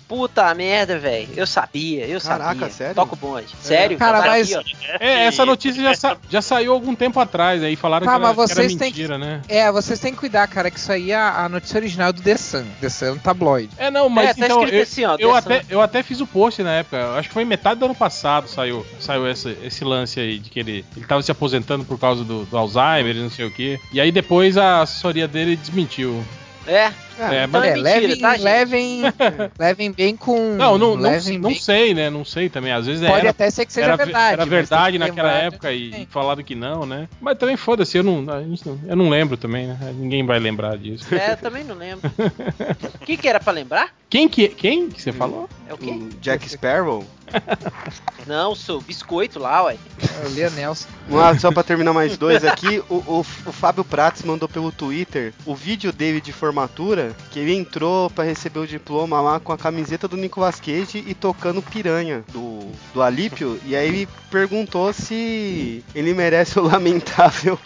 Puta 0.08 0.52
merda, 0.56 0.98
velho. 0.98 1.28
Eu 1.36 1.46
sabia, 1.46 2.08
eu 2.08 2.20
Caraca, 2.20 2.56
sabia. 2.62 2.70
sério? 2.72 2.96
Toca 2.96 3.14
o 3.14 3.16
bonde. 3.16 3.48
Sério? 3.62 3.96
Cara, 3.96 4.22
mas- 4.22 4.52
ó. 4.56 4.62
é, 5.00 5.26
essa 5.26 5.46
notícia 5.46 5.84
já, 5.84 5.94
sa- 5.94 6.18
já 6.28 6.42
saiu 6.42 6.74
algum 6.74 6.96
tempo 6.96 7.20
atrás, 7.20 7.62
aí 7.62 7.76
falaram 7.76 8.08
Tá, 8.08 8.14
que, 8.14 8.16
era, 8.26 8.34
mas 8.34 8.36
que 8.36 8.42
era 8.42 8.48
vocês 8.64 8.76
têm 8.76 8.92
que- 8.92 9.02
mentira, 9.02 9.18
né? 9.20 9.42
É, 9.48 9.72
vocês 9.72 10.00
têm 10.00 10.12
que 10.12 10.18
cuidar, 10.18 10.48
cara, 10.48 10.72
que 10.72 10.80
isso 10.80 10.92
aí 10.92 11.12
é 11.12 11.16
a, 11.16 11.48
notícia 11.48 11.78
original 11.78 12.12
do 12.12 12.24
The 12.24 12.38
Sun. 12.38 12.66
The 12.82 12.90
Sun 12.90 13.18
tabloide. 13.20 13.70
É, 13.78 13.92
não, 13.92 14.10
mas 14.10 14.30
É, 14.30 14.34
tá 14.34 14.46
então, 14.48 14.58
escrito 14.64 14.76
eu, 14.80 14.82
assim, 14.84 15.06
ó, 15.06 15.16
eu, 15.20 15.36
até, 15.36 15.64
eu 15.70 15.80
até 15.80 16.02
fiz 16.02 16.20
o 16.22 16.26
post 16.26 16.64
na 16.64 16.72
época, 16.74 17.12
acho 17.14 17.28
que 17.28 17.34
foi 17.34 17.46
metade 17.46 17.80
do 17.80 17.86
ano 17.86 17.96
passado 17.96 18.48
saiu, 18.48 18.84
saiu 19.00 19.28
esse, 19.30 19.56
esse 19.64 19.84
lance 19.86 20.20
aí, 20.20 20.40
de 20.40 20.50
que 20.50 20.60
ele, 20.60 20.84
ele 20.98 21.06
tava 21.06 21.22
se 21.22 21.32
aposentando 21.32 21.86
por 21.86 22.00
causa 22.00 22.24
do, 22.24 22.46
do 22.46 22.58
Alzheimer 22.58 23.16
e 23.16 23.20
não 23.22 23.30
sei 23.30 23.46
o 23.46 23.52
que. 23.52 23.80
E 23.94 24.02
aí 24.02 24.12
depois 24.12 24.58
a 24.58 24.82
assessoria 24.82 25.28
dele 25.28 25.56
desmentiu. 25.56 26.24
É, 26.66 26.92
É, 27.20 27.43
então 27.45 27.59
mas- 27.61 27.70
é 27.70 27.70
É, 27.70 27.76
mentira, 27.76 27.82
levem, 27.99 28.20
tá, 28.20 28.36
levem, 28.39 29.01
levem 29.59 29.91
bem 29.91 30.15
com. 30.15 30.55
Não, 30.55 30.78
não, 30.78 30.95
não, 30.95 31.01
levem 31.01 31.38
não 31.38 31.49
bem- 31.49 31.59
sei, 31.59 31.93
né? 31.93 32.09
Não 32.09 32.24
sei 32.24 32.49
também. 32.49 32.72
Às 32.72 32.86
vezes 32.86 33.05
Pode 33.05 33.20
era, 33.22 33.30
até 33.32 33.49
ser 33.51 33.65
que 33.65 33.74
seja 33.74 33.88
era, 33.88 33.97
ve- 33.97 34.03
verdade. 34.05 34.34
era 34.34 34.45
verdade 34.45 34.91
que 34.93 34.99
naquela 34.99 35.32
época 35.34 35.72
e, 35.74 36.03
e 36.03 36.05
falaram 36.09 36.43
que 36.43 36.55
não, 36.55 36.86
né? 36.86 37.07
Mas 37.22 37.38
também 37.38 37.57
foda-se, 37.57 37.97
eu 37.97 38.03
não, 38.03 38.26
a 38.34 38.41
gente 38.43 38.65
não- 38.67 38.80
eu 38.88 38.95
não 38.95 39.09
lembro 39.09 39.38
também, 39.38 39.67
né? 39.67 39.78
Ninguém 39.95 40.26
vai 40.26 40.39
lembrar 40.39 40.78
disso. 40.78 41.13
É, 41.13 41.34
eu 41.34 41.38
também 41.38 41.63
não 41.63 41.76
lembro. 41.76 42.09
O 43.01 43.05
que, 43.09 43.17
que 43.17 43.28
era 43.28 43.39
pra 43.39 43.51
lembrar? 43.51 43.89
Quem 44.09 44.28
que, 44.30 44.47
quem 44.49 44.89
que 44.89 45.01
você 45.01 45.11
falou? 45.11 45.49
É 45.67 45.74
o 45.74 45.78
quê? 45.78 45.89
O 45.91 46.09
Jack 46.22 46.47
Sparrow. 46.49 47.03
Não, 48.28 48.53
sou 48.55 48.82
biscoito 48.82 49.39
lá, 49.39 49.63
ué. 49.63 49.78
É 50.01 50.70
o. 50.70 50.74
Vamos 51.07 51.22
lá, 51.24 51.38
só 51.39 51.51
pra 51.51 51.63
terminar 51.63 51.93
mais 51.93 52.17
dois 52.17 52.43
aqui, 52.43 52.82
o, 52.89 52.95
o, 52.95 53.20
o 53.20 53.51
Fábio 53.51 53.84
Prats 53.84 54.24
mandou 54.24 54.47
pelo 54.47 54.72
Twitter 54.72 55.34
o 55.45 55.55
vídeo 55.55 55.91
dele 55.91 56.20
de 56.22 56.32
formatura, 56.32 57.09
que 57.32 57.39
ele 57.39 57.55
entrou 57.55 58.10
pra 58.10 58.24
receber 58.24 58.60
o 58.60 58.68
diploma 58.68 59.22
lá 59.22 59.39
com 59.39 59.51
a 59.51 59.57
camiseta 59.57 60.07
do 60.07 60.18
Nicolas 60.18 60.60
Cage 60.60 61.03
e 61.05 61.14
tocando 61.14 61.62
piranha 61.62 62.24
do, 62.32 62.60
do 62.93 63.01
Alípio, 63.01 63.60
e 63.66 63.76
aí 63.76 63.88
ele 63.88 64.10
perguntou 64.30 64.91
se 64.93 65.84
ele 65.93 66.14
merece 66.14 66.60
o 66.60 66.64
lamentável 66.68 67.60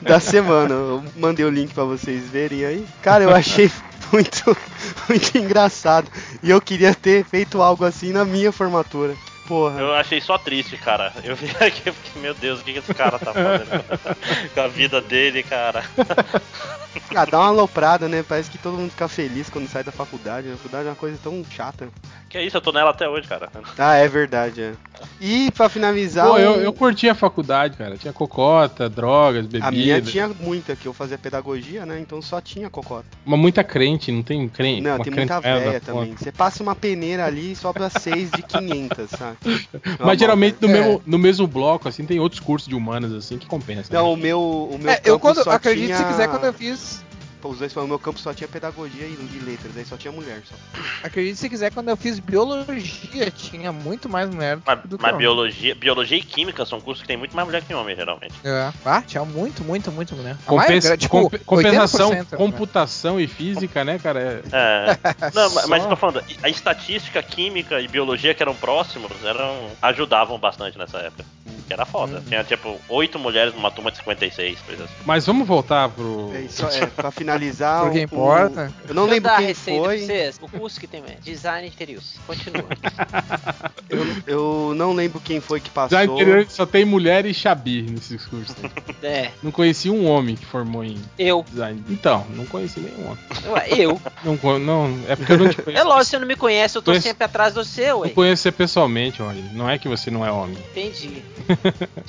da 0.00 0.20
semana. 0.20 0.74
Eu 0.74 1.04
mandei 1.16 1.44
o 1.44 1.50
link 1.50 1.72
pra 1.72 1.84
vocês 1.84 2.24
verem 2.28 2.64
aí. 2.64 2.86
Cara, 3.02 3.24
eu 3.24 3.34
achei 3.34 3.70
muito, 4.12 4.56
muito 5.08 5.38
engraçado. 5.38 6.10
E 6.42 6.50
eu 6.50 6.60
queria 6.60 6.94
ter 6.94 7.24
feito 7.24 7.62
algo 7.62 7.84
assim 7.84 8.12
na 8.12 8.24
minha 8.24 8.52
formatura. 8.52 9.14
Porra. 9.48 9.80
Eu 9.80 9.94
achei 9.94 10.20
só 10.20 10.36
triste, 10.36 10.76
cara. 10.76 11.10
Eu 11.24 11.34
vi 11.34 11.50
aqui 11.64 11.88
e 11.88 11.92
fiquei, 11.92 12.20
meu 12.20 12.34
Deus, 12.34 12.60
o 12.60 12.64
que, 12.64 12.74
que 12.74 12.78
esse 12.80 12.92
cara 12.92 13.18
tá 13.18 13.32
fazendo 13.32 13.82
com 14.54 14.60
a 14.60 14.68
vida 14.68 15.00
dele, 15.00 15.42
cara? 15.42 15.82
Ah, 17.14 17.24
dá 17.24 17.38
uma 17.38 17.48
aloprada, 17.48 18.06
né? 18.08 18.22
Parece 18.22 18.50
que 18.50 18.58
todo 18.58 18.76
mundo 18.76 18.90
fica 18.90 19.08
feliz 19.08 19.48
quando 19.48 19.66
sai 19.66 19.82
da 19.82 19.90
faculdade. 19.90 20.50
A 20.50 20.56
faculdade 20.56 20.86
é 20.86 20.90
uma 20.90 20.96
coisa 20.96 21.18
tão 21.22 21.42
chata. 21.50 21.88
Que 22.28 22.36
é 22.36 22.44
isso, 22.44 22.58
eu 22.58 22.60
tô 22.60 22.72
nela 22.72 22.90
até 22.90 23.08
hoje, 23.08 23.26
cara. 23.26 23.48
Ah, 23.78 23.94
é 23.94 24.06
verdade, 24.06 24.60
é. 24.60 24.72
E 25.18 25.50
pra 25.52 25.68
finalizar. 25.68 26.26
Pô, 26.26 26.34
um- 26.34 26.38
eu, 26.38 26.60
eu 26.60 26.72
curti 26.74 27.08
a 27.08 27.14
faculdade, 27.14 27.74
cara. 27.76 27.96
Tinha 27.96 28.12
cocota, 28.12 28.86
drogas, 28.88 29.46
bebida. 29.46 29.66
A 29.66 29.70
minha 29.70 30.02
tinha 30.02 30.28
muita, 30.28 30.76
que 30.76 30.86
eu 30.86 30.92
fazia 30.92 31.16
pedagogia, 31.16 31.86
né? 31.86 31.98
Então 31.98 32.20
só 32.20 32.38
tinha 32.40 32.68
cocota. 32.68 33.06
Uma 33.24 33.36
muita 33.36 33.64
crente, 33.64 34.12
não 34.12 34.22
tem 34.22 34.46
crente. 34.48 34.82
Não, 34.82 34.96
uma 34.96 35.04
tem 35.04 35.12
crente 35.12 35.32
muita 35.32 35.40
velha 35.40 35.80
também. 35.80 36.14
Você 36.16 36.30
passa 36.30 36.62
uma 36.62 36.74
peneira 36.74 37.24
ali 37.24 37.52
e 37.52 37.56
sobra 37.56 37.88
seis 37.88 38.30
de 38.30 38.42
500, 38.42 39.08
sabe? 39.10 39.38
Mas 39.98 40.18
geralmente 40.18 40.58
no, 40.60 40.68
É. 40.68 40.72
mesmo, 40.72 41.02
no 41.06 41.18
mesmo 41.18 41.46
bloco, 41.46 41.88
assim, 41.88 42.04
tem 42.04 42.20
outros 42.20 42.40
cursos 42.40 42.68
de 42.68 42.74
humanas, 42.74 43.12
assim, 43.14 43.38
que 43.38 43.46
compensam. 43.46 43.86
Não, 43.98 44.12
o 44.12 44.16
meu, 44.16 44.38
o 44.40 44.78
meu 44.78 44.90
É, 44.90 44.96
campo 44.96 45.08
eu 45.08 45.18
quando. 45.18 45.42
só 45.42 45.52
Acredite 45.52 45.86
tinha... 45.86 45.96
se 45.98 46.04
quiser, 46.04 46.28
quando 46.28 46.44
eu 46.44 46.52
fiz. 46.52 47.02
Pô, 47.40 47.48
Os 47.50 47.58
dois 47.58 47.72
falaram, 47.72 47.86
o 47.86 47.88
meu 47.90 47.98
campo 47.98 48.18
só 48.18 48.34
tinha 48.34 48.48
pedagogia 48.48 49.06
e, 49.06 49.12
e 49.12 49.38
letras, 49.44 49.76
aí 49.76 49.84
só 49.84 49.96
tinha 49.96 50.10
mulher 50.12 50.42
só. 50.48 50.54
Acredite 51.04 51.36
se 51.38 51.48
quiser, 51.48 51.72
quando 51.72 51.88
eu 51.88 51.96
fiz 51.96 52.18
biologia, 52.18 53.30
tinha 53.30 53.72
muito 53.72 54.08
mais 54.08 54.28
mulher 54.28 54.58
Mas, 54.66 54.80
do 54.84 54.96
que 54.96 55.02
mas 55.02 55.12
homem. 55.12 55.18
biologia, 55.18 55.74
biologia 55.74 56.18
e 56.18 56.22
química 56.22 56.64
são 56.66 56.80
cursos 56.80 57.02
que 57.02 57.08
tem 57.08 57.16
muito 57.16 57.34
mais 57.36 57.46
mulher 57.46 57.62
que 57.62 57.72
homem, 57.74 57.94
geralmente. 57.94 58.34
É. 58.44 58.72
Ah, 58.84 59.02
tinha 59.02 59.24
muito, 59.24 59.62
muito, 59.62 59.92
muito 59.92 60.16
mulher. 60.16 60.36
Maioria, 60.48 60.96
tipo, 60.96 61.30
comp- 61.30 61.44
compensação, 61.44 62.10
80% 62.10 62.12
era 62.12 62.24
mulher. 62.24 62.36
computação 62.36 63.20
e 63.20 63.26
física, 63.26 63.84
né, 63.84 63.98
cara? 63.98 64.20
É- 64.20 64.42
É. 64.52 64.98
Não, 65.34 65.50
mas, 65.54 65.66
mas 65.68 65.86
tô 65.86 65.96
falando, 65.96 66.22
a 66.42 66.48
estatística, 66.48 67.22
química 67.22 67.80
e 67.80 67.86
biologia 67.88 68.34
que 68.34 68.42
eram 68.42 68.54
próximos 68.54 69.12
eram 69.24 69.70
ajudavam 69.80 70.38
bastante 70.38 70.76
nessa 70.78 70.98
época. 70.98 71.24
Que 71.66 71.74
era 71.74 71.84
foda. 71.84 72.14
Uhum. 72.16 72.22
Tinha 72.22 72.42
tipo 72.44 72.80
oito 72.88 73.18
mulheres 73.18 73.54
numa 73.54 73.70
turma 73.70 73.90
de 73.90 73.98
56, 73.98 74.58
coisa 74.62 74.84
assim. 74.84 74.94
Mas 75.04 75.26
vamos 75.26 75.46
voltar 75.46 75.90
pro. 75.90 76.32
É 76.34 76.40
isso, 76.40 76.64
é, 76.64 76.86
pra 76.86 77.10
finalizar. 77.32 77.90
O- 77.92 77.98
importa. 77.98 78.72
Eu 78.88 78.94
não 78.94 79.06
Deixa 79.06 79.10
eu 79.10 79.14
lembro 79.14 79.30
a 79.30 79.36
quem 79.36 79.46
receita 79.46 79.84
foi. 79.84 79.98
vocês. 79.98 80.38
O 80.40 80.48
curso 80.48 80.80
que 80.80 80.86
tem 80.86 81.02
mesmo. 81.02 81.20
Design 81.20 81.68
interiores. 81.68 82.14
Continua. 82.26 82.64
Eu, 83.88 84.06
eu 84.26 84.74
não 84.76 84.92
lembro 84.92 85.18
quem 85.18 85.40
foi 85.40 85.60
que 85.60 85.70
passou. 85.70 85.96
Já 85.96 86.04
interior 86.04 86.46
só 86.50 86.66
tem 86.66 86.84
mulher 86.84 87.24
e 87.24 87.32
xabi 87.32 87.80
nesses 87.82 88.26
cursos. 88.26 88.54
é, 89.02 89.30
não 89.42 89.50
conheci 89.50 89.88
um 89.88 90.06
homem 90.06 90.36
que 90.36 90.44
formou 90.44 90.84
em 90.84 90.98
eu. 91.18 91.42
design. 91.48 91.82
Então, 91.88 92.26
não 92.34 92.44
conheci 92.44 92.80
nenhum 92.80 93.06
homem. 93.12 93.18
Ué, 93.46 93.68
Eu. 93.78 94.00
Não, 94.22 94.58
não, 94.58 95.00
é 95.08 95.16
porque 95.16 95.32
eu 95.32 95.38
não 95.38 95.48
te 95.48 95.62
conheço. 95.62 95.68
É 95.80 95.82
lógico, 95.84 96.04
você 96.10 96.18
não 96.18 96.26
me 96.26 96.36
conhece, 96.36 96.76
eu 96.76 96.82
tô 96.82 96.90
Conheço- 96.90 97.06
sempre 97.08 97.24
atrás 97.24 97.54
do 97.54 97.64
seu, 97.64 98.00
ué. 98.00 98.08
Não 98.08 98.14
conheço 98.14 98.42
você 98.42 98.52
pessoalmente, 98.52 99.22
olha. 99.22 99.42
Não 99.54 99.68
é 99.70 99.78
que 99.78 99.88
você 99.88 100.10
não 100.10 100.24
é 100.24 100.30
homem. 100.30 100.58
Entendi. 100.70 101.22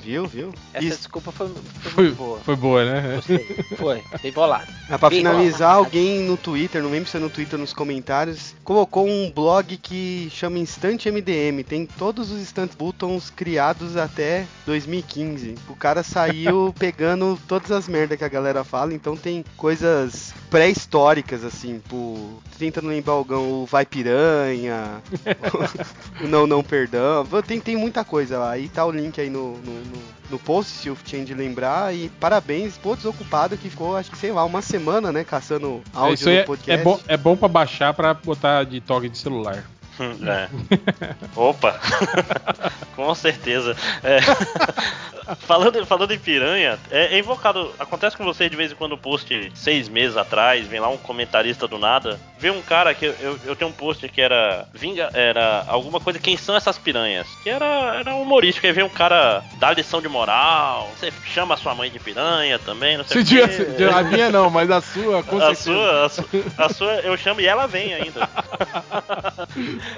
Viu, 0.03 0.25
viu? 0.27 0.53
Essa 0.73 0.85
Isso. 0.85 0.97
desculpa 0.97 1.31
foi, 1.31 1.47
foi 1.47 1.91
Foi, 1.91 2.03
muito 2.05 2.17
boa. 2.17 2.39
foi 2.39 2.55
boa, 2.57 2.83
né? 2.85 3.15
Gostei. 3.15 3.65
Foi, 3.77 4.03
bem 4.21 4.31
bolado. 4.33 4.67
Ah, 4.89 4.97
pra 5.09 5.17
finalizar, 5.17 5.75
alguém 5.75 6.21
no 6.21 6.37
Twitter, 6.37 6.81
não 6.81 6.91
lembro 6.91 7.09
se 7.09 7.17
é 7.17 7.19
no 7.19 7.29
Twitter 7.29 7.59
nos 7.59 7.73
comentários, 7.73 8.55
colocou 8.63 9.07
um 9.07 9.31
blog 9.31 9.77
que 9.77 10.29
chama 10.31 10.59
Instant 10.59 11.05
MDM. 11.05 11.63
Tem 11.63 11.85
todos 11.85 12.31
os 12.31 12.39
Instant 12.39 12.71
Buttons 12.77 13.29
criados 13.29 13.97
até 13.97 14.45
2015. 14.65 15.55
O 15.67 15.75
cara 15.75 16.03
saiu 16.03 16.73
pegando 16.77 17.39
todas 17.47 17.71
as 17.71 17.87
merdas 17.87 18.17
que 18.17 18.23
a 18.23 18.29
galera 18.29 18.63
fala, 18.63 18.93
então 18.93 19.15
tem 19.15 19.43
coisas 19.57 20.33
pré-históricas, 20.49 21.43
assim, 21.43 21.79
tipo, 21.79 22.41
tentando 22.57 22.87
lembrar 22.87 23.15
o 23.15 23.65
Vai 23.65 23.85
Piranha, 23.85 25.01
o 26.21 26.27
Não 26.27 26.45
Não 26.45 26.63
Perdão, 26.63 27.25
tem, 27.45 27.59
tem 27.59 27.75
muita 27.75 28.03
coisa 28.03 28.39
lá. 28.39 28.51
Aí 28.51 28.67
tá 28.67 28.85
o 28.85 28.91
link 28.91 29.19
aí 29.19 29.29
no, 29.29 29.57
no, 29.57 29.73
no, 29.73 30.01
no 30.31 30.39
post, 30.39 30.71
se 30.73 30.89
o 30.89 30.97
Change 31.05 31.33
lembrar. 31.33 31.95
E 31.95 32.09
parabéns, 32.19 32.77
pô, 32.77 32.95
desocupado 32.95 33.57
que 33.57 33.69
ficou, 33.69 33.95
acho 33.95 34.11
que 34.11 34.17
sei 34.17 34.31
lá, 34.31 34.43
uma 34.43 34.61
semana, 34.61 34.98
né, 35.01 35.23
caçando 35.23 35.81
áudio 35.93 36.13
Isso 36.13 36.29
aí 36.29 36.35
no 36.35 36.41
é, 36.41 36.45
podcast. 36.45 36.81
é 36.81 36.83
bom, 36.83 36.99
é 37.07 37.17
bom 37.17 37.35
pra 37.35 37.47
baixar 37.47 37.93
pra 37.93 38.13
botar 38.13 38.63
de 38.63 38.81
toque 38.81 39.09
de 39.09 39.17
celular. 39.17 39.63
É. 40.25 40.47
Opa! 41.35 41.79
Com 42.95 43.13
certeza. 43.15 43.75
É. 44.03 44.19
falando, 45.35 45.85
falando 45.85 46.13
em 46.13 46.19
piranha, 46.19 46.79
é, 46.91 47.15
é 47.15 47.19
invocado. 47.19 47.73
Acontece 47.79 48.17
com 48.17 48.23
vocês 48.23 48.49
de 48.49 48.57
vez 48.57 48.71
em 48.71 48.75
quando 48.75 48.95
um 48.95 48.97
post 48.97 49.51
seis 49.55 49.87
meses 49.87 50.17
atrás, 50.17 50.67
vem 50.67 50.79
lá 50.79 50.89
um 50.89 50.97
comentarista 50.97 51.67
do 51.67 51.77
nada, 51.77 52.19
vê 52.37 52.49
um 52.49 52.61
cara 52.61 52.93
que 52.93 53.05
eu, 53.05 53.39
eu 53.45 53.55
tenho 53.55 53.69
um 53.69 53.73
post 53.73 54.07
que 54.09 54.21
era. 54.21 54.67
Vinga, 54.73 55.09
era 55.13 55.65
alguma 55.67 55.99
coisa, 55.99 56.19
quem 56.19 56.37
são 56.37 56.55
essas 56.55 56.77
piranhas? 56.77 57.27
Que 57.43 57.49
era, 57.49 57.95
era 57.99 58.15
humorístico, 58.15 58.65
aí 58.67 58.73
vem 58.73 58.83
um 58.83 58.89
cara 58.89 59.43
dar 59.59 59.75
lição 59.75 60.01
de 60.01 60.07
moral, 60.07 60.89
você 60.97 61.11
chama 61.25 61.53
a 61.53 61.57
sua 61.57 61.75
mãe 61.75 61.89
de 61.89 61.99
piranha 61.99 62.57
também, 62.59 62.97
não 62.97 63.03
sei 63.05 63.23
Se 63.23 63.35
o 63.35 63.41
tivesse, 63.41 63.83
a 63.93 64.03
minha 64.03 64.29
não, 64.29 64.49
mas 64.49 64.69
a 64.71 64.81
sua, 64.81 65.23
com 65.23 65.37
A 65.37 65.53
certeza. 65.53 65.63
sua, 65.63 66.05
a, 66.05 66.09
sua, 66.09 66.25
a 66.57 66.69
sua 66.69 66.93
eu 67.01 67.17
chamo 67.17 67.41
e 67.41 67.45
ela 67.45 67.67
vem 67.67 67.93
ainda. 67.93 68.29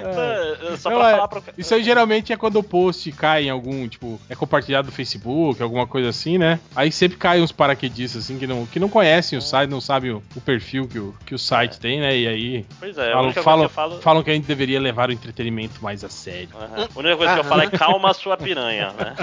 É, 0.00 0.76
Só 0.76 0.90
pra 0.90 0.98
Não, 0.98 1.06
é- 1.06 1.12
falar 1.12 1.28
pro 1.28 1.42
Isso 1.56 1.74
aí 1.74 1.82
geralmente 1.82 2.32
é 2.32 2.36
quando 2.36 2.56
o 2.58 2.62
post 2.62 3.10
cai 3.12 3.44
em 3.44 3.50
algum, 3.50 3.86
tipo, 3.88 4.20
é 4.28 4.34
compartilhado 4.34 4.86
no 4.86 4.92
Facebook, 4.92 5.62
alguma 5.62 5.86
coisa 5.86 6.08
assim, 6.08 6.38
né? 6.38 6.58
Aí 6.74 6.90
sempre 6.92 7.18
cai 7.18 7.40
uns 7.40 7.52
paraquedistas, 7.52 8.24
assim, 8.24 8.38
que 8.38 8.46
não, 8.46 8.66
que 8.66 8.78
não 8.80 8.88
conhecem 8.88 9.38
o 9.38 9.42
site, 9.42 9.70
não 9.70 9.80
sabem 9.80 10.12
o, 10.12 10.22
o 10.36 10.40
perfil 10.40 10.86
que 10.88 10.98
o, 10.98 11.14
que 11.26 11.34
o 11.34 11.38
site 11.38 11.78
tem, 11.78 12.00
né? 12.00 12.16
E 12.16 12.26
aí 12.28 12.66
Pois 12.78 12.96
é, 12.98 13.12
falam, 13.12 13.32
falam, 13.32 13.60
que 13.60 13.66
eu 13.66 13.70
falo. 13.70 14.00
falam 14.00 14.22
que 14.22 14.30
a 14.30 14.34
gente 14.34 14.46
deveria 14.46 14.80
levar 14.80 15.08
o 15.08 15.12
entretenimento 15.12 15.82
mais 15.82 16.02
a 16.04 16.08
sério. 16.08 16.50
Aham. 16.54 16.88
A 16.94 16.98
única 16.98 17.16
coisa 17.16 17.34
que 17.34 17.40
eu 17.40 17.44
falo 17.44 17.62
é 17.62 17.70
calma 17.70 18.10
a 18.10 18.14
sua 18.14 18.36
piranha, 18.36 18.92
né? 18.92 19.14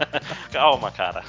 calma, 0.52 0.90
cara. 0.90 1.22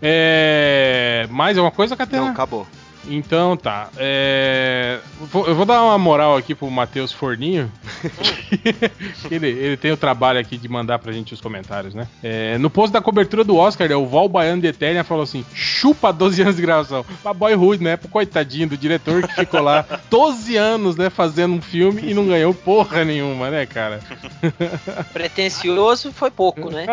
É. 0.00 1.26
Mais 1.30 1.56
alguma 1.56 1.70
coisa, 1.72 1.96
Catena? 1.96 2.22
Não, 2.24 2.30
acabou. 2.32 2.66
Então 3.08 3.56
tá. 3.56 3.88
É, 3.96 4.98
vou- 5.20 5.46
eu 5.46 5.54
vou 5.54 5.64
dar 5.64 5.82
uma 5.82 5.96
moral 5.98 6.36
aqui 6.36 6.54
pro 6.54 6.70
Matheus 6.70 7.12
Forninho. 7.12 7.70
que 9.28 9.34
ele, 9.34 9.48
ele 9.48 9.76
tem 9.76 9.92
o 9.92 9.96
trabalho 9.96 10.38
aqui 10.40 10.56
de 10.56 10.68
mandar 10.68 10.98
pra 10.98 11.12
gente 11.12 11.32
os 11.34 11.40
comentários, 11.40 11.94
né? 11.94 12.06
É, 12.22 12.58
no 12.58 12.68
post 12.70 12.92
da 12.92 13.00
cobertura 13.00 13.44
do 13.44 13.56
Oscar, 13.56 13.88
né, 13.88 13.94
o 13.96 14.06
Val 14.06 14.28
Baiano 14.28 14.60
de 14.60 14.68
Eternia 14.68 15.04
falou 15.04 15.22
assim: 15.24 15.44
chupa 15.54 16.12
12 16.12 16.42
anos 16.42 16.56
de 16.56 16.62
gravação. 16.62 17.04
Pra 17.22 17.32
Boyhood, 17.32 17.82
né? 17.82 17.96
Pro 17.96 18.08
coitadinho 18.08 18.68
do 18.68 18.76
diretor 18.76 19.26
que 19.26 19.34
ficou 19.34 19.60
lá 19.62 19.84
12 20.10 20.56
anos, 20.56 20.96
né? 20.96 21.08
Fazendo 21.10 21.54
um 21.54 21.62
filme 21.62 22.02
e 22.10 22.14
não 22.14 22.26
ganhou 22.26 22.52
porra 22.52 23.04
nenhuma, 23.04 23.50
né, 23.50 23.66
cara? 23.66 24.00
Pretencioso 25.12 26.12
foi 26.12 26.30
pouco, 26.30 26.70
né? 26.70 26.86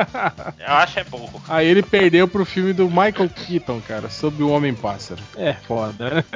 Eu 0.59 0.73
acho 0.73 0.99
é 0.99 1.03
pouco. 1.03 1.41
Aí 1.47 1.67
ele 1.67 1.81
perdeu 1.81 2.27
pro 2.27 2.45
filme 2.45 2.73
do 2.73 2.87
Michael 2.87 3.29
Keaton, 3.29 3.81
cara, 3.87 4.09
sobre 4.09 4.43
o 4.43 4.49
Homem-Pássaro. 4.49 5.21
É 5.37 5.53
foda, 5.53 6.02
né? 6.03 6.23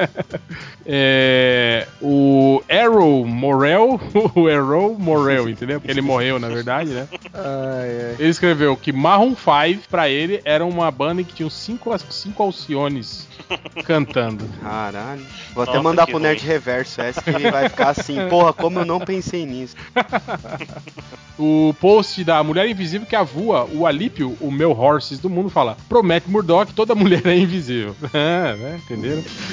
É, 0.90 1.86
o 2.02 2.64
Arrow 2.70 3.26
Morel, 3.26 4.00
o 4.34 4.48
Arrow 4.48 4.98
Morel, 4.98 5.50
entendeu? 5.50 5.82
Porque 5.82 5.92
ele 5.92 6.00
morreu, 6.00 6.40
na 6.40 6.48
verdade, 6.48 6.92
né? 6.92 7.10
Ele 8.18 8.30
escreveu 8.30 8.78
que 8.78 8.94
Marron 8.94 9.36
5, 9.36 9.90
pra 9.90 10.08
ele, 10.08 10.40
era 10.46 10.66
uma 10.66 10.90
banda 10.90 11.22
que 11.26 11.34
tinha 11.34 11.50
cinco, 11.50 11.94
cinco 12.10 12.42
Alciones 12.42 13.28
cantando. 13.84 14.46
Caralho. 14.62 15.26
Vou 15.54 15.64
até 15.64 15.74
Nossa, 15.74 15.84
mandar 15.84 16.06
que 16.06 16.12
pro 16.12 16.22
Nerd 16.22 16.40
ruim. 16.40 16.48
Reverso 16.48 17.02
essa 17.02 17.22
que 17.22 17.30
ele 17.32 17.52
vai 17.52 17.68
ficar 17.68 17.90
assim, 17.90 18.18
porra, 18.30 18.54
como 18.54 18.80
eu 18.80 18.86
não 18.86 19.00
pensei 19.02 19.46
nisso. 19.46 19.76
O 21.40 21.76
post 21.80 22.24
da 22.24 22.44
Mulher 22.44 22.68
Invisível 22.68 23.06
que 23.06 23.16
avua 23.16 23.70
o 23.72 23.86
Alípio, 23.86 24.36
o 24.42 24.50
meu 24.50 24.72
horses 24.72 25.20
do 25.20 25.30
mundo, 25.30 25.52
fala: 25.52 25.78
promete 25.88 26.28
Murdoch, 26.28 26.74
toda 26.74 26.96
mulher 26.96 27.26
é 27.28 27.38
invisível. 27.38 27.96
É, 28.12 28.56
né? 28.56 28.80
Entenderam? 28.84 29.24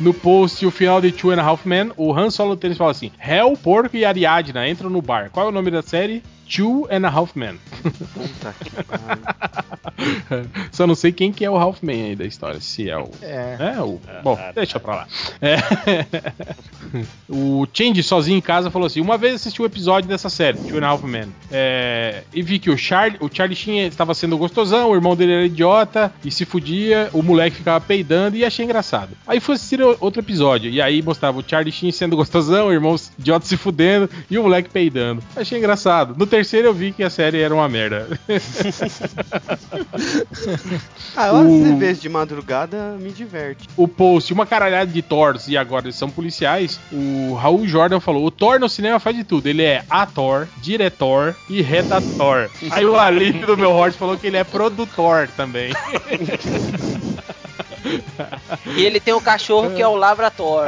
no 0.00 0.12
post, 0.12 0.64
o 0.64 0.70
final 0.70 1.00
de 1.00 1.12
Two 1.12 1.30
and 1.30 1.40
a 1.40 1.44
Half 1.44 1.66
Men, 1.66 1.92
o 1.96 2.12
Han 2.12 2.30
Solo 2.30 2.56
Tênis 2.56 2.78
fala 2.78 2.90
assim: 2.90 3.10
Hell, 3.20 3.56
Porco 3.56 3.96
e 3.96 4.04
Ariadna 4.04 4.68
entram 4.68 4.90
no 4.90 5.02
bar. 5.02 5.30
Qual 5.30 5.46
é 5.46 5.48
o 5.48 5.52
nome 5.52 5.70
da 5.70 5.82
série? 5.82 6.22
Two 6.54 6.86
and 6.90 7.06
a 7.06 7.08
Half 7.08 7.34
Men. 7.34 7.58
Puta 7.82 8.54
que 8.62 8.70
pariu. 8.84 9.22
Só 10.70 10.86
não 10.86 10.94
sei 10.94 11.12
quem 11.12 11.32
que 11.32 11.44
é 11.44 11.50
o 11.50 11.56
Half 11.56 11.82
Man 11.82 11.92
aí 11.92 12.16
da 12.16 12.24
história. 12.24 12.60
Se 12.60 12.90
é 12.90 12.98
o. 12.98 13.10
É. 13.22 13.74
É, 13.76 13.80
o. 13.80 13.98
Bom, 14.22 14.38
deixa 14.54 14.78
pra 14.78 14.96
lá. 14.96 15.08
É. 15.40 15.56
o 17.28 17.66
Change 17.72 18.02
sozinho 18.02 18.36
em 18.36 18.42
casa 18.42 18.70
falou 18.70 18.86
assim: 18.86 19.00
uma 19.00 19.16
vez 19.16 19.36
assisti 19.36 19.62
um 19.62 19.64
episódio 19.64 20.08
dessa 20.08 20.28
série, 20.28 20.58
Two 20.58 20.78
and 20.78 20.84
a 20.84 20.88
Half 20.88 21.04
Men, 21.04 21.28
é, 21.50 22.24
e 22.34 22.42
vi 22.42 22.58
que 22.58 22.70
o 22.70 22.76
Charlie, 22.76 23.18
o 23.20 23.30
Charlie 23.32 23.56
Sheen 23.56 23.86
estava 23.86 24.14
sendo 24.14 24.36
gostosão, 24.36 24.90
o 24.90 24.94
irmão 24.94 25.16
dele 25.16 25.32
era 25.32 25.46
idiota 25.46 26.12
e 26.24 26.30
se 26.30 26.44
fudia, 26.44 27.08
o 27.12 27.22
moleque 27.22 27.56
ficava 27.56 27.80
peidando 27.80 28.36
e 28.36 28.44
achei 28.44 28.64
engraçado. 28.64 29.16
Aí 29.26 29.40
fui 29.40 29.54
assistir 29.54 29.81
o- 29.82 29.96
outro 30.00 30.20
episódio 30.20 30.70
e 30.70 30.80
aí 30.80 31.02
mostrava 31.02 31.38
o 31.38 31.44
Charlie 31.46 31.72
Sheen 31.72 31.92
sendo 31.92 32.16
gostosão, 32.16 32.68
o 32.68 32.72
irmão 32.72 32.96
idiota 33.18 33.46
se 33.46 33.56
fudendo 33.56 34.08
e 34.30 34.38
o 34.38 34.42
moleque 34.42 34.68
peidando. 34.70 35.22
Achei 35.36 35.58
engraçado. 35.58 36.14
No 36.16 36.26
terceiro 36.26 36.68
eu 36.68 36.74
vi 36.74 36.92
que 36.92 37.02
a 37.02 37.10
série 37.10 37.40
era 37.40 37.54
uma 37.54 37.68
merda. 37.68 38.08
Ah, 41.16 41.28
eu 41.28 41.36
às 41.36 41.46
O- 41.46 41.76
vezes 41.76 42.00
de 42.02 42.08
madrugada 42.08 42.96
me 42.98 43.10
diverte. 43.10 43.68
o 43.76 43.86
post, 43.86 44.32
uma 44.32 44.46
caralhada 44.46 44.90
de 44.90 45.02
Thors 45.02 45.46
e 45.48 45.56
agora 45.56 45.84
eles 45.86 45.96
são 45.96 46.08
policiais, 46.10 46.80
o 46.92 47.34
Raul 47.34 47.66
Jordan 47.66 48.00
falou: 48.00 48.24
o 48.24 48.30
Thor 48.30 48.58
no 48.58 48.68
cinema 48.68 48.98
faz 48.98 49.16
de 49.16 49.24
tudo. 49.24 49.46
Ele 49.46 49.62
é 49.62 49.84
ator, 49.90 50.48
diretor 50.62 51.34
e 51.48 51.60
redator. 51.62 52.48
Aí 52.70 52.84
o 52.84 52.96
Alípio 52.96 53.46
do 53.46 53.56
meu 53.56 53.70
Horse 53.72 53.98
falou 53.98 54.16
que 54.16 54.26
ele 54.26 54.36
é 54.36 54.44
produtor 54.44 55.28
também. 55.36 55.72
E 58.76 58.84
ele 58.84 59.00
tem 59.00 59.14
um 59.14 59.20
cachorro 59.20 59.70
que 59.70 59.82
é 59.82 59.86
o 59.86 59.94
Lavrator. 59.94 60.66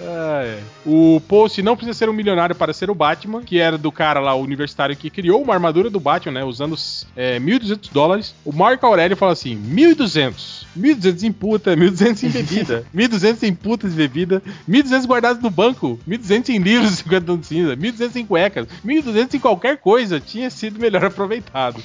Ah, 0.00 0.42
é. 0.44 0.60
O 0.86 1.20
post 1.26 1.60
não 1.62 1.76
precisa 1.76 1.96
ser 1.96 2.08
um 2.08 2.12
milionário 2.12 2.54
para 2.54 2.72
ser 2.72 2.90
o 2.90 2.94
Batman, 2.94 3.42
que 3.42 3.58
era 3.58 3.76
do 3.76 3.90
cara 3.90 4.20
lá, 4.20 4.34
o 4.34 4.42
universitário 4.42 4.96
que 4.96 5.10
criou 5.10 5.42
uma 5.42 5.54
armadura 5.54 5.90
do 5.90 6.00
Batman, 6.00 6.40
né? 6.40 6.44
Usando 6.44 6.76
é, 7.16 7.38
1.200 7.38 7.92
dólares. 7.92 8.34
O 8.44 8.52
Marco 8.52 8.86
Aurélio 8.86 9.16
fala 9.16 9.32
assim: 9.32 9.56
1.200. 9.56 10.66
1.200 10.78 11.22
em 11.24 11.32
puta, 11.32 11.76
1.200 11.76 12.22
em 12.24 12.30
bebida, 12.30 12.84
1.200 12.94 13.42
em 13.42 13.54
putas 13.54 13.92
e 13.92 13.96
bebida, 13.96 14.42
1.200 14.68 15.06
guardados 15.06 15.42
no 15.42 15.50
banco, 15.50 15.98
1.200 16.08 16.48
em 16.50 16.58
livros 16.58 16.92
e 16.94 16.96
50 16.96 17.26
tons 17.26 17.40
de 17.40 17.46
cinza, 17.46 17.76
1.200 17.76 18.16
em 18.16 18.26
cuecas, 18.26 18.68
1.200 18.86 19.34
em 19.34 19.40
qualquer 19.40 19.78
coisa 19.78 20.20
tinha 20.20 20.48
sido 20.50 20.78
melhor 20.78 21.04
aproveitado. 21.06 21.82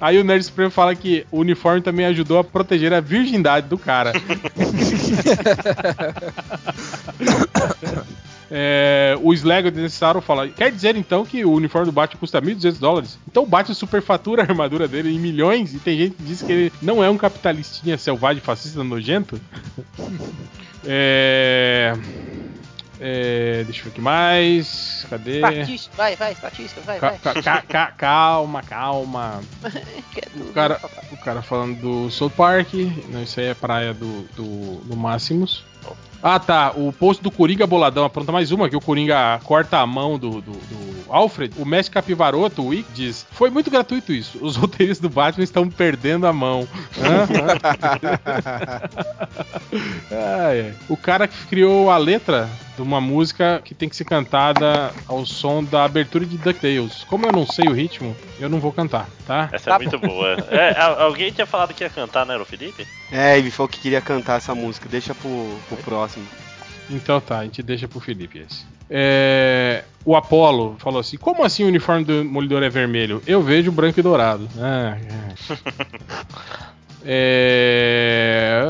Aí 0.00 0.18
o 0.18 0.24
Nerd 0.24 0.44
Supremo 0.44 0.70
fala 0.70 0.94
que 0.94 1.26
o 1.30 1.38
uniforme 1.38 1.80
também 1.80 2.06
ajudou 2.06 2.38
a 2.38 2.44
proteger 2.44 2.92
a 2.92 3.00
virgindade 3.14 3.68
do 3.68 3.78
cara. 3.78 4.12
É, 8.56 9.18
o 9.20 9.32
Slego 9.32 9.70
Desnecessário 9.70 10.20
fala: 10.20 10.48
Quer 10.48 10.70
dizer 10.70 10.94
então 10.94 11.24
que 11.24 11.44
o 11.44 11.52
uniforme 11.52 11.86
do 11.86 11.92
Batman 11.92 12.20
custa 12.20 12.40
1.200 12.40 12.78
dólares? 12.78 13.18
Então 13.28 13.42
o 13.42 13.46
Batman 13.46 13.74
superfatura 13.74 14.42
a 14.42 14.44
armadura 14.44 14.86
dele 14.86 15.12
em 15.12 15.18
milhões 15.18 15.74
e 15.74 15.80
tem 15.80 15.98
gente 15.98 16.14
que 16.14 16.22
diz 16.22 16.42
que 16.42 16.52
ele 16.52 16.72
não 16.80 17.02
é 17.02 17.10
um 17.10 17.16
capitalistinha 17.16 17.98
selvagem, 17.98 18.40
fascista, 18.40 18.84
nojento? 18.84 19.40
é. 20.86 21.96
É, 23.00 23.62
deixa 23.64 23.80
eu 23.80 23.84
ver 23.84 23.90
aqui 23.90 24.00
mais. 24.00 25.06
Cadê? 25.10 25.36
Estatística, 25.36 25.96
vai, 25.96 26.16
vai, 26.16 26.32
estatística, 26.32 26.80
vai, 26.82 26.98
Ca- 27.00 27.08
vai. 27.10 27.18
ca- 27.18 27.42
ca- 27.42 27.62
ca- 27.62 27.92
calma, 27.96 28.62
calma. 28.62 29.40
O 30.36 30.52
cara, 30.54 30.80
o 31.12 31.16
cara 31.16 31.42
falando 31.42 31.76
do 31.80 32.10
South 32.10 32.30
Park. 32.30 32.74
Não, 33.10 33.22
isso 33.22 33.40
aí 33.40 33.46
é 33.46 33.54
praia 33.54 33.92
do, 33.92 34.22
do, 34.36 34.76
do 34.84 34.96
Máximos. 34.96 35.64
Ah, 36.22 36.38
tá. 36.38 36.72
O 36.74 36.92
post 36.92 37.22
do 37.22 37.30
Coringa 37.30 37.66
Boladão. 37.66 38.04
Apronta 38.04 38.30
mais 38.32 38.50
uma, 38.52 38.68
que 38.70 38.76
o 38.76 38.80
Coringa 38.80 39.38
corta 39.44 39.78
a 39.78 39.86
mão 39.86 40.18
do, 40.18 40.40
do, 40.40 40.52
do 40.52 41.04
Alfred. 41.12 41.54
O 41.60 41.66
mestre 41.66 41.92
Capivaroto, 41.92 42.62
o 42.62 42.68
Wick, 42.68 42.86
diz: 42.94 43.26
Foi 43.32 43.50
muito 43.50 43.70
gratuito 43.70 44.12
isso. 44.12 44.38
Os 44.40 44.54
roteiristas 44.56 45.00
do 45.00 45.10
Batman 45.10 45.44
estão 45.44 45.68
perdendo 45.68 46.26
a 46.26 46.32
mão. 46.32 46.66
Ah, 50.10 50.50
é. 50.54 50.72
O 50.88 50.96
cara 50.96 51.26
que 51.28 51.36
criou 51.46 51.90
a 51.90 51.96
letra 51.98 52.48
de 52.76 52.82
uma 52.82 53.00
música 53.00 53.60
que 53.64 53.74
tem 53.74 53.88
que 53.88 53.94
ser 53.94 54.04
cantada 54.04 54.92
ao 55.06 55.24
som 55.24 55.62
da 55.62 55.84
abertura 55.84 56.26
de 56.26 56.36
DuckTales. 56.36 57.04
Como 57.04 57.24
eu 57.26 57.32
não 57.32 57.46
sei 57.46 57.68
o 57.68 57.72
ritmo, 57.72 58.16
eu 58.40 58.48
não 58.48 58.58
vou 58.58 58.72
cantar, 58.72 59.08
tá? 59.26 59.48
Essa 59.52 59.70
é 59.70 59.78
muito 59.78 59.98
boa. 59.98 60.32
É, 60.50 60.70
a- 60.78 61.02
alguém 61.04 61.30
tinha 61.30 61.46
falado 61.46 61.72
que 61.72 61.84
ia 61.84 61.90
cantar, 61.90 62.26
não 62.26 62.34
era 62.34 62.42
o 62.42 62.46
Felipe? 62.46 62.86
É, 63.12 63.38
ele 63.38 63.50
falou 63.50 63.68
que 63.68 63.78
queria 63.80 64.00
cantar 64.00 64.38
essa 64.38 64.54
música. 64.54 64.88
Deixa 64.88 65.14
pro, 65.14 65.56
pro 65.68 65.76
próximo. 65.78 66.26
Então 66.90 67.20
tá, 67.20 67.38
a 67.38 67.44
gente 67.44 67.62
deixa 67.62 67.86
pro 67.88 68.00
Felipe 68.00 68.38
esse. 68.40 68.64
É, 68.90 69.84
o 70.04 70.14
Apollo 70.14 70.76
falou 70.78 71.00
assim: 71.00 71.16
Como 71.16 71.42
assim 71.42 71.64
o 71.64 71.68
uniforme 71.68 72.04
do 72.04 72.24
Molidor 72.24 72.62
é 72.62 72.68
vermelho? 72.68 73.22
Eu 73.26 73.40
vejo 73.42 73.72
branco 73.72 73.98
e 73.98 74.02
dourado. 74.02 74.46
Ah, 74.58 74.96
é. 74.98 75.54
É... 77.04 78.64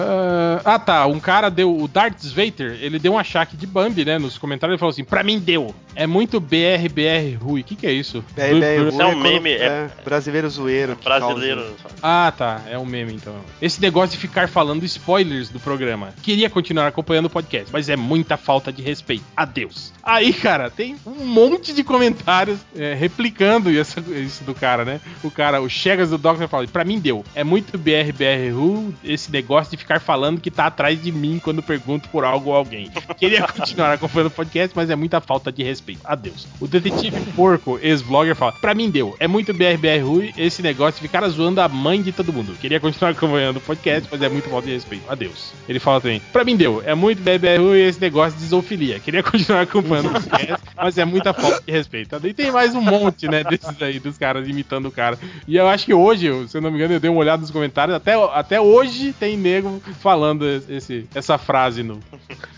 Ah, 0.64 0.78
tá. 0.78 1.06
Um 1.06 1.20
cara 1.20 1.50
deu. 1.50 1.76
O 1.76 1.86
Darth 1.86 2.24
Vader, 2.24 2.78
ele 2.80 2.98
deu 2.98 3.12
um 3.12 3.18
achaque 3.18 3.56
de 3.56 3.66
Bambi, 3.66 4.04
né? 4.04 4.18
Nos 4.18 4.38
comentários 4.38 4.74
ele 4.74 4.78
falou 4.78 4.90
assim: 4.90 5.04
pra 5.04 5.22
mim 5.22 5.38
deu. 5.38 5.74
É 5.96 6.06
muito 6.06 6.40
BRBR 6.40 7.36
Rui. 7.40 7.60
O 7.60 7.64
que, 7.64 7.76
que 7.76 7.86
é 7.86 7.92
isso? 7.92 8.24
BRBR 8.34 8.88
Isso 8.88 9.00
é 9.00 9.06
um 9.06 9.16
meme, 9.16 9.50
é, 9.50 9.64
é- 9.64 9.90
brasileiro 10.04 10.48
zoeiro. 10.50 10.98
Brasileiro. 11.02 11.64
Ah, 12.02 12.32
tá. 12.36 12.62
É 12.68 12.76
um 12.76 12.84
meme, 12.84 13.14
então. 13.14 13.36
Esse 13.62 13.80
negócio 13.80 14.10
de 14.12 14.18
ficar 14.18 14.48
falando 14.48 14.84
spoilers 14.84 15.50
do 15.50 15.60
programa. 15.60 16.12
Queria 16.22 16.50
continuar 16.50 16.88
acompanhando 16.88 17.26
o 17.26 17.30
podcast, 17.30 17.68
mas 17.72 17.88
é 17.88 17.96
muita 17.96 18.36
falta 18.36 18.72
de 18.72 18.82
respeito. 18.82 19.24
Adeus. 19.36 19.92
Aí, 20.02 20.32
cara, 20.32 20.68
tem 20.68 20.96
um 21.06 21.24
monte 21.24 21.72
de 21.72 21.84
comentários 21.84 22.58
é, 22.76 22.94
replicando 22.94 23.70
isso, 23.70 24.00
isso 24.12 24.42
do 24.42 24.54
cara, 24.54 24.84
né? 24.84 25.00
O 25.22 25.30
cara, 25.30 25.60
o 25.60 25.68
Chegas 25.68 26.10
do 26.10 26.18
Doctor 26.18 26.48
fala: 26.48 26.66
pra 26.66 26.84
mim 26.84 26.98
deu. 26.98 27.24
É 27.34 27.44
muito 27.44 27.78
BRBRU 28.24 28.94
esse 29.04 29.30
negócio 29.30 29.70
de 29.70 29.76
ficar 29.76 30.00
falando 30.00 30.40
que 30.40 30.50
tá 30.50 30.66
atrás 30.66 31.02
de 31.02 31.12
mim 31.12 31.40
quando 31.42 31.62
pergunto 31.62 32.08
por 32.08 32.24
algo 32.24 32.50
ou 32.50 32.56
alguém. 32.56 32.90
Queria 33.18 33.46
continuar 33.46 33.92
acompanhando 33.92 34.28
o 34.28 34.30
podcast, 34.30 34.74
mas 34.74 34.90
é 34.90 34.96
muita 34.96 35.20
falta 35.20 35.52
de 35.52 35.62
respeito. 35.62 36.00
Adeus. 36.04 36.46
O 36.60 36.66
detetive 36.66 37.20
porco, 37.36 37.78
ex-vlogger, 37.82 38.34
fala: 38.34 38.52
Pra 38.52 38.74
mim 38.74 38.90
deu. 38.90 39.14
É 39.18 39.28
muito 39.28 39.52
BRBRU 39.52 40.32
esse 40.36 40.62
negócio 40.62 41.00
de 41.00 41.08
ficar 41.08 41.26
zoando 41.28 41.60
a 41.60 41.68
mãe 41.68 42.02
de 42.02 42.12
todo 42.12 42.32
mundo. 42.32 42.56
Queria 42.58 42.80
continuar 42.80 43.10
acompanhando 43.10 43.58
o 43.58 43.60
podcast, 43.60 44.08
mas 44.10 44.22
é 44.22 44.28
muito 44.28 44.48
falta 44.48 44.66
de 44.66 44.72
respeito. 44.72 45.10
Adeus. 45.10 45.52
Ele 45.68 45.78
fala 45.78 46.00
também: 46.00 46.20
Pra 46.32 46.44
mim 46.44 46.56
deu. 46.56 46.82
É 46.86 46.94
muito 46.94 47.22
BRBRU 47.22 47.74
esse 47.74 48.00
negócio 48.00 48.38
de 48.38 48.46
zoofilia. 48.46 48.98
Queria 49.00 49.22
continuar 49.24 49.62
acompanhando 49.62 50.08
o 50.08 50.12
podcast, 50.12 50.66
mas 50.76 50.98
é 50.98 51.04
muita 51.04 51.32
falta 51.32 51.62
de 51.66 51.72
respeito. 51.72 52.14
E 52.24 52.32
tem 52.32 52.50
mais 52.50 52.74
um 52.74 52.80
monte, 52.80 53.28
né, 53.28 53.44
desses 53.44 53.80
aí, 53.82 53.98
dos 53.98 54.16
caras 54.16 54.48
imitando 54.48 54.86
o 54.86 54.90
cara. 54.90 55.18
E 55.46 55.56
eu 55.56 55.68
acho 55.68 55.84
que 55.84 55.94
hoje, 55.94 56.48
se 56.48 56.56
eu 56.56 56.60
não 56.60 56.70
me 56.70 56.76
engano, 56.76 56.94
eu 56.94 57.00
dei 57.00 57.10
uma 57.10 57.20
olhada 57.20 57.40
nos 57.40 57.50
comentários. 57.50 57.96
Até, 57.96 58.13
até 58.14 58.60
hoje 58.60 59.12
tem 59.18 59.36
nego 59.36 59.80
falando 60.00 60.44
esse, 60.68 61.06
essa 61.14 61.36
frase 61.38 61.82
no. 61.82 62.00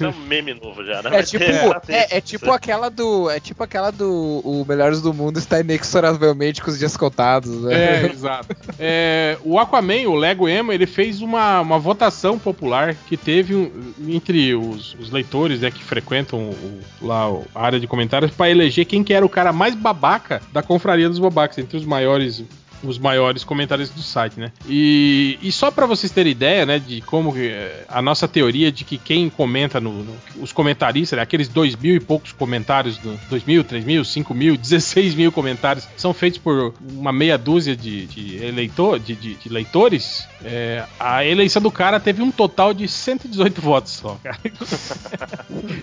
É 0.01 0.07
um 0.09 0.13
meme 0.27 0.55
novo 0.55 0.85
já, 0.85 1.03
né? 1.03 1.11
É 1.19 1.23
tipo, 1.23 1.45
é, 1.89 2.17
é 2.17 2.21
tipo 2.21 2.51
aquela 2.51 2.89
do. 2.91 3.31
É 3.31 3.41
tipo 3.41 3.63
aquela 3.63 3.91
do 3.91 4.41
o 4.45 4.65
Melhores 4.69 5.01
do 5.01 5.13
Mundo 5.15 5.39
está 5.39 5.61
inexoravelmente 5.61 6.63
com 6.63 6.71
os 6.71 6.79
dias 6.79 6.97
contados, 6.97 7.63
né? 7.63 8.03
É, 8.03 8.07
exato. 8.13 8.55
É, 8.79 9.39
o 9.45 9.59
Aquaman, 9.59 10.09
o 10.09 10.15
Lego 10.15 10.49
Emo, 10.49 10.73
ele 10.73 10.87
fez 10.87 11.21
uma, 11.23 11.61
uma 11.61 11.79
votação 11.79 12.39
popular 12.39 12.95
que 13.09 13.17
teve 13.17 13.55
um- 13.55 13.71
entre 14.09 14.55
os, 14.55 14.95
os 15.01 15.11
leitores 15.11 15.61
né, 15.61 15.71
que 15.71 15.83
frequentam 15.83 16.39
o- 16.51 16.81
lá 17.03 17.27
a 17.55 17.63
área 17.65 17.81
de 17.81 17.87
comentários 17.87 18.31
para 18.33 18.51
eleger 18.51 18.85
quem 18.85 19.03
que 19.03 19.15
era 19.15 19.25
o 19.25 19.29
cara 19.29 19.53
mais 19.53 19.75
babaca 19.75 20.41
da 20.53 20.63
confraria 20.63 21.09
dos 21.09 21.19
babacas, 21.19 21.59
entre 21.59 21.77
os 21.77 21.85
maiores 21.85 22.45
os 22.87 22.99
maiores 22.99 23.45
comentários 23.45 23.91
do 23.91 24.03
site, 24.03 24.39
né? 24.39 24.53
E, 24.69 25.39
e 25.43 25.51
só 25.53 25.71
para 25.71 25.87
vocês 25.87 26.11
terem 26.13 26.33
ideia, 26.33 26.65
né, 26.67 26.79
de 26.79 27.01
como 27.03 27.35
eh, 27.37 27.85
a 27.89 28.01
nossa 28.03 28.27
teoria 28.29 28.71
de 28.73 28.85
que 28.85 28.99
quem 28.99 29.29
comenta 29.29 29.81
no, 29.81 29.93
no- 30.05 30.17
os 30.41 30.53
comentaristas, 30.53 31.17
né, 31.17 31.23
aqueles 31.23 31.49
dois 31.49 31.75
mil 31.77 31.95
e 31.97 32.01
poucos 32.01 32.33
comentários, 32.33 32.99
do, 32.99 33.19
dois 33.29 33.45
mil, 33.45 33.63
três 33.65 33.85
mil, 33.85 34.05
cinco 34.05 34.35
mil, 34.35 34.57
16 34.59 35.15
mil 35.15 35.31
comentários, 35.33 35.87
são 35.97 36.13
feitos 36.15 36.39
por 36.39 36.75
uma 36.93 37.13
meia 37.13 37.37
dúzia 37.39 37.77
de, 37.77 38.07
de 38.07 38.37
eleitor, 38.45 38.99
de, 38.99 39.15
de- 39.15 39.35
de 39.35 39.49
leitores. 39.49 40.27
é, 40.45 40.85
a 40.99 41.25
eleição 41.25 41.61
do 41.63 41.71
cara 41.71 41.99
teve 42.01 42.23
um 42.23 42.31
total 42.31 42.73
de 42.75 42.87
118 42.89 43.61
votos 43.61 43.93
só, 43.93 44.19
cara. 44.23 44.39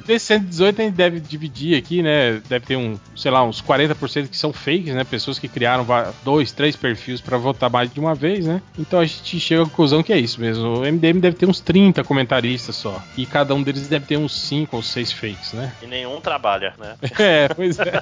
Desses 0.05 0.27
118 0.27 0.81
a 0.81 0.85
gente 0.85 0.93
deve 0.95 1.19
dividir 1.19 1.77
aqui, 1.77 2.01
né? 2.01 2.41
Deve 2.47 2.65
ter 2.65 2.75
um, 2.75 2.97
sei 3.15 3.31
lá, 3.31 3.43
uns 3.43 3.61
40% 3.61 4.27
que 4.27 4.37
são 4.37 4.51
fakes, 4.53 4.93
né? 4.93 5.03
Pessoas 5.03 5.39
que 5.39 5.47
criaram 5.47 5.85
dois, 6.23 6.51
três 6.51 6.75
perfis 6.75 6.92
pra 7.21 7.37
votar 7.37 7.69
mais 7.69 7.91
de 7.91 7.99
uma 7.99 8.15
vez, 8.15 8.45
né? 8.45 8.61
Então 8.77 8.99
a 8.99 9.05
gente 9.05 9.39
chega 9.39 9.63
à 9.63 9.65
conclusão 9.65 10.03
que 10.03 10.13
é 10.13 10.17
isso 10.17 10.39
mesmo. 10.39 10.79
O 10.79 10.81
MDM 10.81 11.19
deve 11.19 11.37
ter 11.37 11.45
uns 11.45 11.59
30 11.59 12.03
comentaristas 12.03 12.75
só. 12.75 13.01
E 13.17 13.25
cada 13.25 13.53
um 13.53 13.63
deles 13.63 13.87
deve 13.87 14.05
ter 14.05 14.17
uns 14.17 14.33
5 14.33 14.75
ou 14.75 14.83
6 14.83 15.11
fakes, 15.11 15.53
né? 15.53 15.73
E 15.81 15.87
nenhum 15.87 16.19
trabalha, 16.21 16.73
né? 16.77 16.95
É, 17.23 17.47
pois 17.47 17.79
é. 17.79 17.93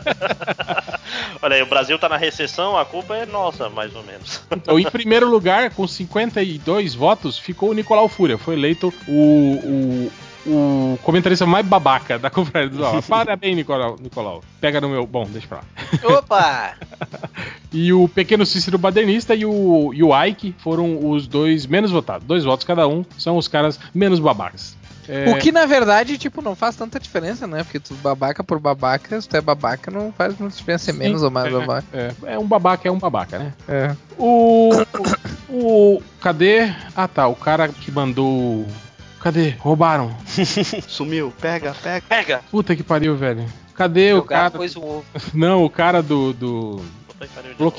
Olha 1.41 1.55
aí, 1.55 1.61
o 1.61 1.65
Brasil 1.65 1.97
tá 1.99 2.07
na 2.09 2.18
recessão, 2.18 2.77
a 2.77 2.85
culpa 2.85 3.15
é 3.15 3.26
nossa, 3.26 3.69
mais 3.69 3.95
ou 3.95 4.03
menos. 4.03 4.41
Então, 4.51 4.80
em 4.80 4.89
primeiro 4.89 5.30
lugar, 5.30 5.72
com 5.72 5.88
52 5.88 6.95
votos, 6.95 7.38
ficou 7.38 7.69
o 7.69 7.73
Nicolau 7.73 8.07
Fúria. 8.07 8.38
Foi 8.38 8.55
eleito 8.55 8.93
o, 9.07 9.11
o, 9.11 10.11
o 10.45 10.97
comentarista 11.03 11.45
mais 11.45 11.65
babaca 11.65 12.18
da 12.18 12.30
do 12.30 12.85
Aula. 12.85 13.01
Parabéns, 13.01 13.55
Nicolau, 13.55 13.95
Nicolau. 14.01 14.43
Pega 14.59 14.80
no 14.81 14.89
meu. 14.89 15.05
Bom, 15.05 15.26
deixa 15.30 15.47
pra 15.47 15.57
lá. 15.59 16.18
Opa! 16.18 16.73
E 17.73 17.93
o 17.93 18.05
Pequeno 18.09 18.45
Cícero 18.45 18.77
Badernista 18.77 19.34
e 19.34 19.45
o, 19.45 19.93
e 19.93 20.03
o 20.03 20.23
Ike 20.26 20.53
foram 20.59 21.09
os 21.09 21.26
dois 21.26 21.65
menos 21.65 21.89
votados. 21.89 22.27
Dois 22.27 22.43
votos 22.43 22.65
cada 22.65 22.85
um. 22.85 23.05
São 23.18 23.38
os 23.38 23.47
caras 23.47 23.80
menos 23.93 24.19
babacas. 24.19 24.76
É, 25.07 25.30
O 25.31 25.38
que 25.39 25.53
na 25.53 25.65
verdade, 25.65 26.18
tipo, 26.18 26.41
não 26.41 26.53
faz 26.53 26.76
tanta 26.76 26.99
diferença, 26.99 27.47
né? 27.47 27.63
Porque 27.63 27.80
tu 27.80 27.93
babaca 27.95 28.43
por 28.43 28.59
babaca, 28.59 29.19
se 29.22 29.27
tu 29.27 29.38
é 29.38 29.41
babaca, 29.41 29.89
não 29.89 30.11
faz 30.11 30.38
muita 30.38 30.55
diferença 30.55 30.85
ser 30.85 30.93
menos 30.93 31.19
sim, 31.19 31.26
ou 31.26 31.31
mais 31.31 31.47
é, 31.47 31.57
babaca. 31.59 31.88
É, 31.93 32.11
é 32.26 32.39
um 32.39 32.45
babaca, 32.45 32.88
é 32.88 32.91
um 32.91 32.99
babaca, 32.99 33.39
né? 33.39 33.53
É. 33.69 33.95
O, 34.18 34.69
o. 35.49 35.95
o- 35.97 36.03
Cadê? 36.19 36.72
Ah 36.95 37.07
tá, 37.07 37.26
o 37.27 37.35
cara 37.35 37.69
que 37.69 37.89
mandou. 37.91 38.68
Cadê? 39.22 39.52
Roubaram. 39.60 40.15
Sumiu, 40.88 41.31
pega, 41.39 41.76
pega. 41.76 42.06
Pega! 42.07 42.41
Puta 42.49 42.76
que 42.76 42.84
pariu, 42.84 43.15
velho. 43.15 43.45
Cadê 43.76 44.14
o 44.14 44.19
O 44.19 44.23
cara 44.23 44.49
pôs 44.49 44.76
o 44.76 44.81
ovo. 44.81 45.06
Não, 45.34 45.64
o 45.64 45.69
cara 45.69 46.02
do, 46.02 46.34
do 46.34 46.84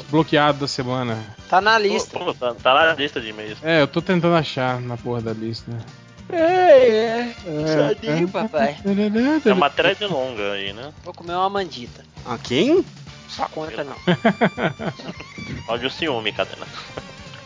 bloqueado 0.09 0.61
da 0.61 0.69
semana. 0.69 1.19
Tá 1.49 1.61
na 1.61 1.77
lista. 1.79 2.19
Pô, 2.19 2.33
tá, 2.33 2.55
tá 2.55 2.75
na 2.75 2.95
lista 2.95 3.21
de 3.21 3.31
e-mails. 3.31 3.59
É, 3.63 3.83
eu 3.83 3.89
tô 3.89 4.01
tentando 4.01 4.35
achar 4.35 4.81
na 4.81 4.97
porra 4.97 5.21
da 5.21 5.33
lista. 5.33 5.71
É, 6.31 6.37
é. 6.37 7.35
É, 7.45 7.67
Sadinho, 7.67 8.29
papai. 8.29 8.77
É 9.45 9.53
uma 9.53 9.69
thread 9.69 10.05
longa 10.07 10.53
aí, 10.53 10.73
né? 10.73 10.93
Vou 11.05 11.13
comer 11.13 11.35
uma 11.35 11.51
mandita. 11.51 12.05
A 12.25 12.39
quem? 12.39 12.85
Só 13.29 13.49
conta 13.49 13.83
não. 13.83 13.97
Olha 15.67 15.89
o 15.89 15.91
ciúme, 15.91 16.33
cadena. 16.33 16.67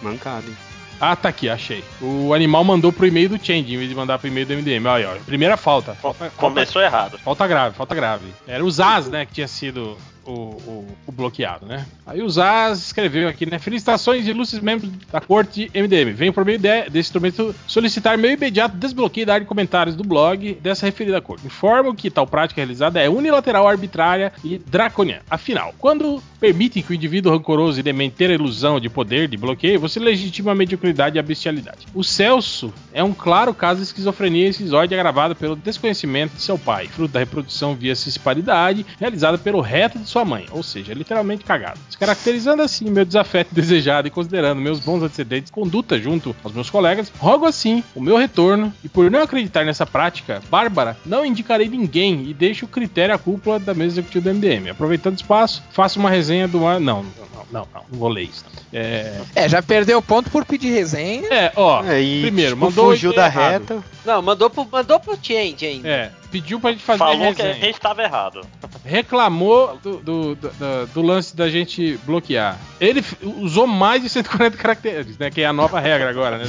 Mancada, 0.02 0.46
hein? 0.46 0.56
Ah, 1.00 1.14
tá 1.14 1.28
aqui, 1.28 1.48
achei. 1.48 1.84
O 2.00 2.32
animal 2.32 2.64
mandou 2.64 2.92
pro 2.92 3.06
e-mail 3.06 3.28
do 3.28 3.36
Change 3.38 3.74
em 3.74 3.76
vez 3.76 3.88
de 3.88 3.94
mandar 3.94 4.18
pro 4.18 4.28
e-mail 4.28 4.46
do 4.46 4.54
MDM. 4.54 4.86
Olha, 4.86 5.10
ó, 5.10 5.14
primeira 5.24 5.56
falta. 5.56 5.94
Falta, 5.94 6.18
falta, 6.30 6.36
Começou 6.36 6.80
errado. 6.80 7.18
falta 7.18 7.46
grave, 7.46 7.76
falta 7.76 7.94
grave. 7.94 8.26
Era 8.46 8.64
o 8.64 8.70
Zaz, 8.70 9.08
né, 9.08 9.26
que 9.26 9.32
tinha 9.34 9.48
sido 9.48 9.96
o, 10.26 10.32
o- 10.32 10.86
o 11.06 11.12
bloqueado, 11.12 11.66
né? 11.66 11.86
Aí 12.06 12.22
o 12.22 12.28
Zaz 12.28 12.78
escreveu 12.86 13.28
aqui, 13.28 13.46
né? 13.46 13.58
Felicitações 13.58 14.26
ilustres 14.26 14.60
membros 14.62 14.90
da 15.12 15.20
corte 15.20 15.70
MDM. 15.74 16.12
Venho 16.12 16.32
por 16.32 16.44
meio 16.44 16.58
de- 16.58 16.84
desse 16.90 17.08
instrumento 17.08 17.54
solicitar 17.66 18.18
meu 18.18 18.30
imediato 18.30 18.76
desbloqueio 18.76 19.26
da 19.26 19.34
área 19.34 19.44
de 19.44 19.48
comentários 19.48 19.94
do 19.96 20.04
blog 20.04 20.54
dessa 20.62 20.86
referida 20.86 21.20
corte. 21.20 21.46
Informo 21.46 21.94
que 21.94 22.10
tal 22.10 22.26
prática 22.26 22.60
realizada 22.60 23.00
é 23.00 23.08
unilateral, 23.08 23.66
arbitrária 23.68 24.32
e 24.44 24.58
draconiana. 24.58 25.22
Afinal, 25.30 25.74
quando 25.78 26.22
permitem 26.40 26.82
que 26.82 26.92
o 26.92 26.94
indivíduo 26.94 27.32
rancoroso 27.32 27.80
e 27.80 27.82
demente 27.82 28.16
ter 28.16 28.30
a 28.30 28.34
ilusão 28.34 28.78
de 28.80 28.88
poder 28.88 29.28
de 29.28 29.36
bloqueio, 29.36 29.80
você 29.80 29.98
legitima 29.98 30.52
a 30.52 30.54
mediocridade 30.54 31.16
e 31.16 31.18
a 31.18 31.22
bestialidade. 31.22 31.86
O 31.94 32.02
Celso 32.04 32.72
é 32.92 33.02
um 33.02 33.12
claro 33.12 33.54
caso 33.54 33.78
de 33.80 33.86
esquizofrenia 33.86 34.46
e 34.46 34.50
esquizóide 34.50 34.94
agravada 34.94 35.34
pelo 35.34 35.56
desconhecimento 35.56 36.34
de 36.36 36.42
seu 36.42 36.58
pai, 36.58 36.86
fruto 36.88 37.12
da 37.14 37.20
reprodução 37.20 37.74
via 37.74 37.94
cisparidade 37.94 38.84
realizada 38.98 39.38
pelo 39.38 39.60
reto 39.60 39.98
de 39.98 40.08
sua 40.16 40.24
mãe, 40.24 40.46
ou 40.50 40.62
seja, 40.62 40.94
literalmente 40.94 41.44
cagado. 41.44 41.78
Se 41.90 41.98
caracterizando 41.98 42.62
assim 42.62 42.88
meu 42.88 43.04
desafeto 43.04 43.50
desejado 43.54 44.08
e 44.08 44.10
considerando 44.10 44.58
meus 44.62 44.80
bons 44.80 45.02
antecedentes, 45.02 45.50
conduta 45.50 45.98
junto 46.00 46.34
aos 46.42 46.54
meus 46.54 46.70
colegas, 46.70 47.12
rogo 47.18 47.44
assim 47.44 47.84
o 47.94 48.00
meu 48.00 48.16
retorno 48.16 48.72
e 48.82 48.88
por 48.88 49.10
não 49.10 49.20
acreditar 49.20 49.64
nessa 49.66 49.84
prática 49.84 50.40
bárbara, 50.48 50.96
não 51.04 51.24
indicarei 51.26 51.68
ninguém 51.68 52.24
e 52.30 52.32
deixo 52.32 52.64
o 52.64 52.68
critério 52.68 53.14
à 53.14 53.18
cúpula 53.18 53.58
da 53.58 53.74
mesa 53.74 54.00
executiva 54.00 54.30
do 54.32 54.34
MDM. 54.34 54.70
Aproveitando 54.70 55.14
o 55.14 55.16
espaço, 55.20 55.62
faço 55.70 55.98
uma 56.00 56.08
resenha 56.08 56.48
do 56.48 56.66
ar. 56.66 56.80
Não, 56.80 57.02
não, 57.02 57.10
não, 57.34 57.46
não, 57.52 57.68
não, 57.74 57.82
não 57.92 57.98
vou 57.98 58.08
ler 58.08 58.22
isso. 58.22 58.44
É, 58.72 59.20
É, 59.34 59.48
já 59.48 59.62
perdeu 59.62 60.00
ponto 60.00 60.30
por 60.30 60.44
pedir 60.46 60.70
resenha. 60.70 61.28
é 61.30 61.52
ó, 61.56 61.84
É, 61.84 62.00
e 62.00 62.22
primeiro, 62.22 62.54
tipo, 62.54 62.64
mandou 62.64 62.86
fugiu 62.90 63.14
da 63.14 63.26
errado. 63.26 63.52
reta. 63.52 63.84
Não, 64.04 64.22
mandou 64.22 64.48
pro, 64.48 64.66
mandou 64.70 64.98
pro 64.98 65.18
Change 65.22 65.66
ainda. 65.66 65.88
É, 65.88 66.10
pediu 66.36 66.60
pra 66.60 66.70
gente 66.72 66.82
fazer 66.84 66.98
Falou 66.98 67.34
que 67.34 67.40
a 67.42 67.44
resenha. 67.46 67.64
gente 67.66 67.80
tava 67.80 68.02
errado. 68.02 68.40
reclamou 68.84 69.78
do, 69.82 69.96
do, 69.98 70.34
do- 70.34 70.86
do- 70.92 71.02
lance 71.02 71.34
da 71.34 71.48
gente 71.48 71.98
bloquear. 72.04 72.58
Ele 72.80 73.02
usou 73.40 73.66
mais 73.66 74.02
de 74.02 74.08
140 74.10 74.56
caracteres, 74.58 75.16
né? 75.18 75.30
Que 75.30 75.40
é 75.42 75.46
a 75.46 75.52
nova 75.52 75.80
regra 75.80 76.10
agora, 76.10 76.38
né? 76.38 76.44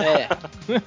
É. 0.00 0.28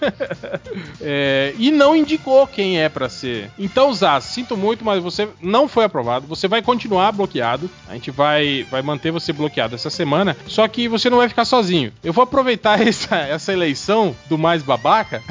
É, 1.02 1.54
e 1.58 1.72
não 1.72 1.96
indicou 1.96 2.46
quem 2.48 2.80
é 2.80 2.88
pra 2.90 3.10
ser. 3.10 3.50
Então, 3.58 3.94
Zaz, 3.94 4.26
sinto 4.26 4.56
muito, 4.58 4.84
mas 4.86 5.02
você 5.02 5.28
não 5.42 5.68
foi 5.68 5.86
aprovado. 5.86 6.28
Você 6.28 6.48
vai 6.48 6.62
continuar 6.62 7.12
bloqueado. 7.12 7.70
A 7.88 7.94
gente 7.94 8.12
vai, 8.12 8.66
vai 8.70 8.82
manter 8.82 9.12
você 9.12 9.32
bloqueado 9.34 9.76
essa 9.76 9.90
semana. 9.90 10.36
Só 10.48 10.68
que 10.68 10.88
você 10.88 11.10
não 11.10 11.18
vai 11.18 11.30
ficar 11.30 11.46
sozinho. 11.46 11.92
Eu 12.04 12.14
vou 12.14 12.24
aproveitar 12.24 12.80
essa, 12.86 13.16
essa 13.16 13.54
eleição 13.54 14.16
do 14.28 14.38
mais 14.38 14.62
babaca 14.62 15.22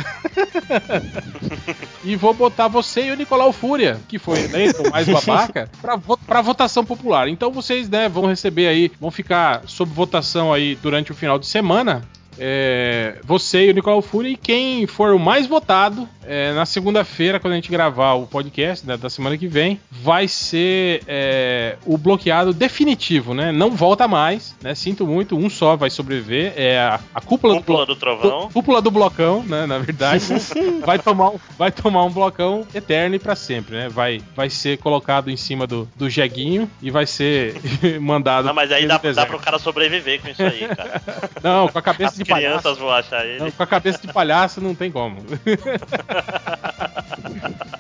e 2.05 2.17
vou 2.17 2.33
botar 2.35 2.69
você 2.69 2.98
e 3.07 3.11
o 3.11 3.17
Nicolau 3.17 3.53
Fúria, 3.53 4.01
que 4.09 4.19
foi 4.19 4.41
eleito 4.45 4.91
mais 4.91 5.09
babaca, 5.09 5.71
pra, 5.81 5.97
vo 5.97 6.17
pra 6.17 6.43
votação 6.43 6.85
popular. 6.85 7.29
Então 7.29 7.51
vocês 7.51 7.89
né, 7.89 8.09
vão 8.09 8.27
receber 8.27 8.69
aí, 8.69 8.91
vão 9.01 9.11
ficar 9.11 9.63
sob 9.67 9.93
votação 9.93 10.53
aí 10.53 10.75
durante 10.77 11.13
o 11.13 11.15
final 11.15 11.39
de 11.39 11.47
semana. 11.47 12.03
É, 12.39 13.17
você 13.25 13.67
e 13.67 13.71
o 13.71 13.75
Nicolau 13.75 14.03
Fúria. 14.03 14.31
E 14.31 14.37
quem 14.37 14.87
for 14.87 15.15
o 15.15 15.19
mais 15.19 15.47
votado, 15.47 16.09
é, 16.27 16.53
na 16.53 16.65
segunda-feira, 16.67 17.39
quando 17.41 17.53
a 17.53 17.57
gente 17.57 17.71
gravar 17.71 18.15
o 18.15 18.27
podcast 18.27 18.87
né, 18.87 18.97
da 18.97 19.09
semana 19.11 19.37
que 19.37 19.47
vem, 19.47 19.81
vai 19.91 20.29
ser 20.29 21.03
é, 21.07 21.77
o 21.87 21.97
bloqueado 21.99 22.53
definitivo, 22.53 23.35
né? 23.35 23.51
Não 23.53 23.71
volta 23.71 24.07
mais, 24.07 24.55
né? 24.63 24.75
Sinto 24.75 25.07
muito, 25.07 25.37
um 25.37 25.49
só 25.51 25.77
vai 25.77 25.91
sobreviver. 25.91 26.53
É 26.57 26.79
a, 26.79 27.01
a 27.15 27.21
cúpula, 27.21 27.57
Cúpula 27.57 27.87
do, 27.87 27.95
do 27.95 27.97
trovão. 28.01 28.43
Cú- 28.49 28.53
Cúpula 28.55 28.83
do 28.83 28.91
blocão, 28.91 29.43
né? 29.45 29.67
Na 29.67 29.79
verdade, 29.79 30.25
vai 30.85 30.99
tomar, 30.99 31.31
um, 31.31 31.39
vai 31.59 31.71
tomar 31.73 32.05
um 32.05 32.11
blocão 32.11 32.67
eterno 32.75 33.15
e 33.15 33.19
pra 33.19 33.35
sempre, 33.35 33.77
né? 33.77 33.89
Vai, 33.89 34.21
vai 34.37 34.51
ser 34.51 34.79
colocado 34.79 35.31
em 35.31 35.37
cima 35.37 35.67
do, 35.67 35.89
do 35.97 36.09
jeguinho 36.11 36.71
e 36.83 36.91
vai 36.91 37.07
ser 37.07 37.55
mandado. 38.01 38.47
Não, 38.47 38.55
mas 38.55 38.71
aí 38.71 38.87
dá, 38.87 38.99
dá 38.99 39.27
pro 39.27 39.39
cara 39.39 39.59
sobreviver 39.59 40.21
com 40.21 40.29
isso 40.29 40.43
aí, 40.43 40.69
cara. 40.69 41.03
Não, 41.43 41.69
com 41.69 41.79
a 41.79 41.83
cabeça 41.83 42.23
de. 42.23 42.28
Crianças 42.35 42.79
vão 42.79 42.91
achar 42.91 43.27
ele. 43.27 43.39
Não, 43.39 43.51
com 43.51 43.63
a 43.63 43.67
cabeça 43.67 44.01
de 44.01 44.13
palhaço 44.13 44.61
não 44.61 44.75
tem 44.75 44.91
como. 44.91 45.25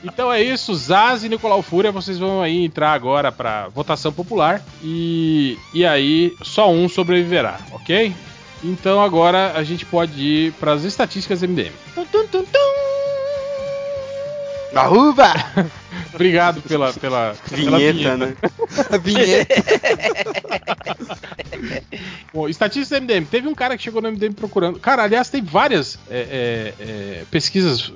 então 0.04 0.32
é 0.32 0.42
isso, 0.42 0.74
Zaz 0.74 1.24
e 1.24 1.28
Nicolau 1.28 1.62
Fúria, 1.62 1.92
vocês 1.92 2.18
vão 2.18 2.42
aí 2.42 2.64
entrar 2.64 2.92
agora 2.92 3.30
pra 3.30 3.68
votação 3.68 4.12
popular 4.12 4.62
e, 4.82 5.56
e 5.74 5.84
aí 5.84 6.34
só 6.42 6.70
um 6.70 6.88
sobreviverá, 6.88 7.58
ok? 7.72 8.14
Então 8.62 9.00
agora 9.00 9.52
a 9.54 9.62
gente 9.62 9.84
pode 9.84 10.20
ir 10.20 10.52
pras 10.54 10.84
estatísticas 10.84 11.42
MDM. 11.42 11.72
Tum, 11.94 12.26
tum, 12.26 12.26
tum. 12.26 12.44
Arruba! 14.74 15.32
Obrigado 16.14 16.60
pela, 16.62 16.92
pela, 16.92 17.34
pela 17.48 17.78
Vinheta, 17.78 18.16
né? 18.16 18.34
Vinheta. 19.02 19.54
Bom, 22.32 22.48
estatística 22.48 22.98
do 22.98 23.05
MDM. 23.05 23.24
Teve 23.27 23.48
um 23.48 23.55
cara 23.55 23.77
que 23.77 23.82
chegou 23.82 24.02
no 24.02 24.10
MDM 24.10 24.32
procurando. 24.32 24.78
Cara, 24.78 25.05
aliás, 25.05 25.31
tem 25.31 25.43
várias 25.43 25.98
é, 26.10 26.74
é, 26.81 26.85
é, 26.85 27.24
pesquisas 27.31 27.93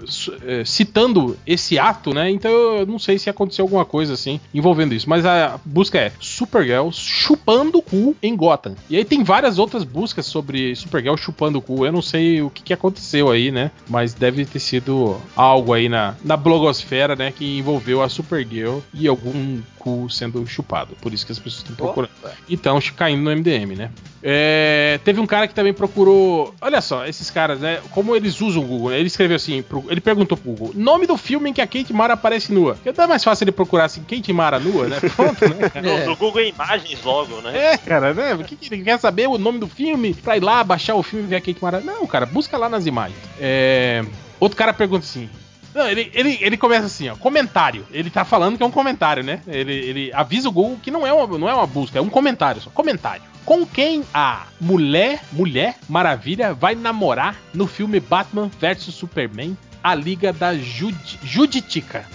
é, 0.47 0.65
citando 0.65 1.37
esse 1.47 1.79
ato, 1.79 2.15
né? 2.15 2.31
Então 2.31 2.51
eu 2.51 2.87
não 2.87 2.99
sei 2.99 3.19
se 3.19 3.29
aconteceu 3.29 3.65
alguma 3.65 3.85
coisa 3.85 4.15
assim 4.15 4.41
envolvendo 4.55 4.95
isso. 4.95 5.09
Mas 5.09 5.27
a 5.27 5.61
busca 5.65 5.99
é 5.99 6.13
Supergirl 6.21 6.91
chupando 6.91 7.79
o 7.79 7.83
cu 7.83 8.17
em 8.23 8.37
Gotham. 8.37 8.75
E 8.89 8.97
aí 8.97 9.05
tem 9.05 9.23
várias 9.23 9.59
outras 9.59 9.85
buscas 9.85 10.27
sobre 10.27 10.75
Supergirl 10.75 11.17
chupando 11.17 11.59
o 11.59 11.63
cu. 11.63 11.85
Eu 11.85 11.93
não 11.93 12.03
sei 12.03 12.43
o 12.43 12.51
que, 12.51 12.63
que 12.63 12.73
aconteceu 12.73 13.31
aí, 13.31 13.51
né? 13.51 13.71
Mas 13.89 14.15
deve 14.15 14.45
ter 14.45 14.61
sido 14.61 15.17
algo 15.37 15.73
aí 15.73 15.89
na, 15.89 16.15
na 16.25 16.37
blogosfera, 16.37 17.15
né? 17.17 17.33
Que 17.33 17.59
envolveu 17.59 18.03
a 18.03 18.09
Supergirl 18.09 18.79
e 18.95 19.07
algum 19.07 19.61
cu 19.83 20.09
sendo 20.09 20.47
chupado. 20.47 20.97
Por 21.01 21.13
isso 21.13 21.27
que 21.27 21.33
as 21.33 21.39
pessoas 21.39 21.63
estão 21.63 21.75
procurando. 21.77 22.11
Então, 22.49 22.79
caindo 22.97 23.23
no 23.23 23.31
MDM, 23.31 23.75
né? 23.77 23.91
É, 24.23 25.01
teve 25.05 25.21
um 25.21 25.27
cara 25.27 25.49
que 25.49 25.55
também 25.55 25.73
procurou. 25.73 26.55
Olha 26.61 26.81
só, 26.81 27.05
esses 27.07 27.29
caras, 27.31 27.59
né? 27.61 27.81
Como 27.91 28.15
eles 28.15 28.41
usam 28.41 28.63
o 28.63 28.67
Google, 28.67 28.91
né? 28.91 28.99
Ele 28.99 29.09
escreveu 29.09 29.35
assim: 29.37 29.63
pro- 29.63 29.85
ele 29.89 30.01
perguntou 30.01 30.39
pro 30.39 30.53
Google: 30.53 30.73
nome 30.77 31.07
do 31.07 31.17
filme 31.17 31.51
em 31.51 31.53
que 31.53 31.61
a 31.61 31.67
Kate 31.67 31.93
Mara 31.93 32.15
aparece 32.15 32.53
nua. 32.53 32.75
Porque 32.75 32.93
não 32.97 33.05
é 33.05 33.09
mais 33.09 33.25
fácil 33.25 33.45
ele 33.45 33.53
procurar 33.53 33.87
assim: 33.87 34.03
Kate 34.05 34.33
Mara 34.33 34.61
nua, 34.61 34.87
né? 34.87 35.01
Pronto, 35.17 35.49
né? 35.49 35.69
cara? 35.69 35.99
No, 36.01 36.07
no 36.11 36.17
Google 36.17 36.43
Imagens 36.43 37.03
logo, 37.03 37.41
né? 37.41 37.73
É, 37.73 37.77
cara, 37.77 38.15
né? 38.15 38.35
O 38.35 38.45
que, 38.45 38.55
que 38.55 38.73
ele 38.73 38.85
quer 38.85 38.99
saber? 39.01 39.27
O 39.29 39.39
nome 39.39 39.59
do 39.59 39.67
filme? 39.67 40.15
Pra 40.15 40.37
ir 40.37 40.43
lá, 40.45 40.63
baixar 40.63 40.95
o 40.95 41.03
filme 41.03 41.25
e 41.25 41.29
ver 41.29 41.37
a 41.37 41.41
Kate 41.41 41.59
Mara? 41.61 41.81
Não, 41.81 42.07
cara, 42.07 42.25
busca 42.25 42.57
lá 42.57 42.69
nas 42.69 42.87
imagens. 42.87 43.19
É, 43.41 44.05
Outro 44.39 44.57
cara 44.59 44.73
pergunta 44.73 45.05
assim. 45.05 45.29
Não, 45.75 45.89
ele, 45.89 46.11
ele, 46.15 46.39
ele 46.41 46.57
começa 46.57 46.87
assim, 46.87 47.09
ó, 47.09 47.17
comentário. 47.17 47.87
Ele 47.91 48.11
tá 48.11 48.25
falando 48.25 48.57
que 48.57 48.63
é 48.63 48.67
um 48.67 48.71
comentário, 48.71 49.23
né? 49.23 49.41
Ele, 49.47 49.73
ele 49.73 50.13
avisa 50.13 50.49
o 50.49 50.53
Google 50.53 50.79
que 50.83 50.91
não 50.91 51.07
é, 51.07 51.13
uma, 51.13 51.39
não 51.39 51.49
é 51.49 51.55
uma 51.55 51.67
busca, 51.67 51.99
é 51.99 52.03
um 52.03 52.11
comentário 52.11 52.61
só. 52.61 52.71
Comentário. 52.71 53.23
Com 53.45 53.67
quem 53.67 54.05
a 54.15 54.47
mulher, 54.61 55.23
mulher 55.33 55.77
Maravilha 55.89 56.55
vai 56.55 56.75
namorar 56.75 57.37
no 57.53 57.67
filme 57.67 57.99
Batman 57.99 58.51
vs 58.61 58.95
Superman, 58.95 59.57
a 59.83 59.95
Liga 59.95 60.33
da 60.33 60.55
Judi, 60.55 61.19
Juditica. 61.23 62.05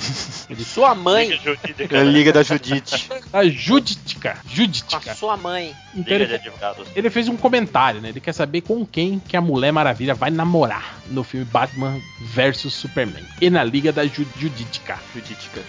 Sua 0.66 0.96
mãe. 0.96 1.30
Liga 1.30 1.58
É 1.90 2.00
a 2.00 2.04
né? 2.04 2.12
Liga 2.12 2.32
da 2.32 2.44
Judite. 2.44 3.10
A 3.34 3.44
Juditica. 3.46 4.32
Com 4.42 4.48
a 4.48 4.56
Juditica. 4.56 5.16
sua 5.16 5.38
mãe. 5.38 5.76
Então 5.94 6.04
Liga 6.04 6.16
ele, 6.16 6.26
de 6.28 6.36
advogados. 6.36 6.88
ele 6.96 7.10
fez 7.10 7.28
um 7.28 7.36
comentário, 7.36 8.00
né? 8.02 8.10
Ele 8.10 8.20
quer 8.20 8.34
saber 8.34 8.62
com 8.62 8.86
quem 8.86 9.20
que 9.20 9.36
a 9.36 9.42
Mulher 9.42 9.72
Maravilha 9.72 10.14
vai 10.14 10.30
namorar 10.30 11.00
no 11.10 11.24
filme 11.24 11.46
Batman 11.46 12.00
vs 12.22 12.74
Superman. 12.74 13.24
E 13.42 13.50
na 13.50 13.64
Liga 13.64 13.92
da 13.92 14.06
Ju 14.06 14.26
Juditica. 14.40 14.98
Juditica. 15.14 15.62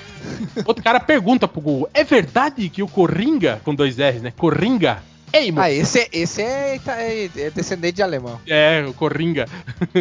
Outro 0.65 0.83
cara 0.83 1.01
pergunta 1.01 1.49
pro 1.49 1.61
Google: 1.61 1.91
é 1.93 2.05
verdade 2.05 2.69
que 2.69 2.83
o 2.83 2.89
Corringa, 2.89 3.61
com 3.65 3.75
dois 3.75 3.97
R's, 3.99 4.23
né? 4.23 4.33
Corringa 4.37 5.03
é 5.33 5.47
imo- 5.47 5.61
Ah, 5.61 5.71
esse, 5.71 6.01
é- 6.01 6.09
esse 6.13 6.43
é, 6.43 6.81
é, 6.87 7.31
é 7.37 7.51
descendente 7.51 7.97
de 7.97 8.03
alemão. 8.03 8.41
É, 8.47 8.85
o 8.89 8.93
Corringa. 8.95 9.47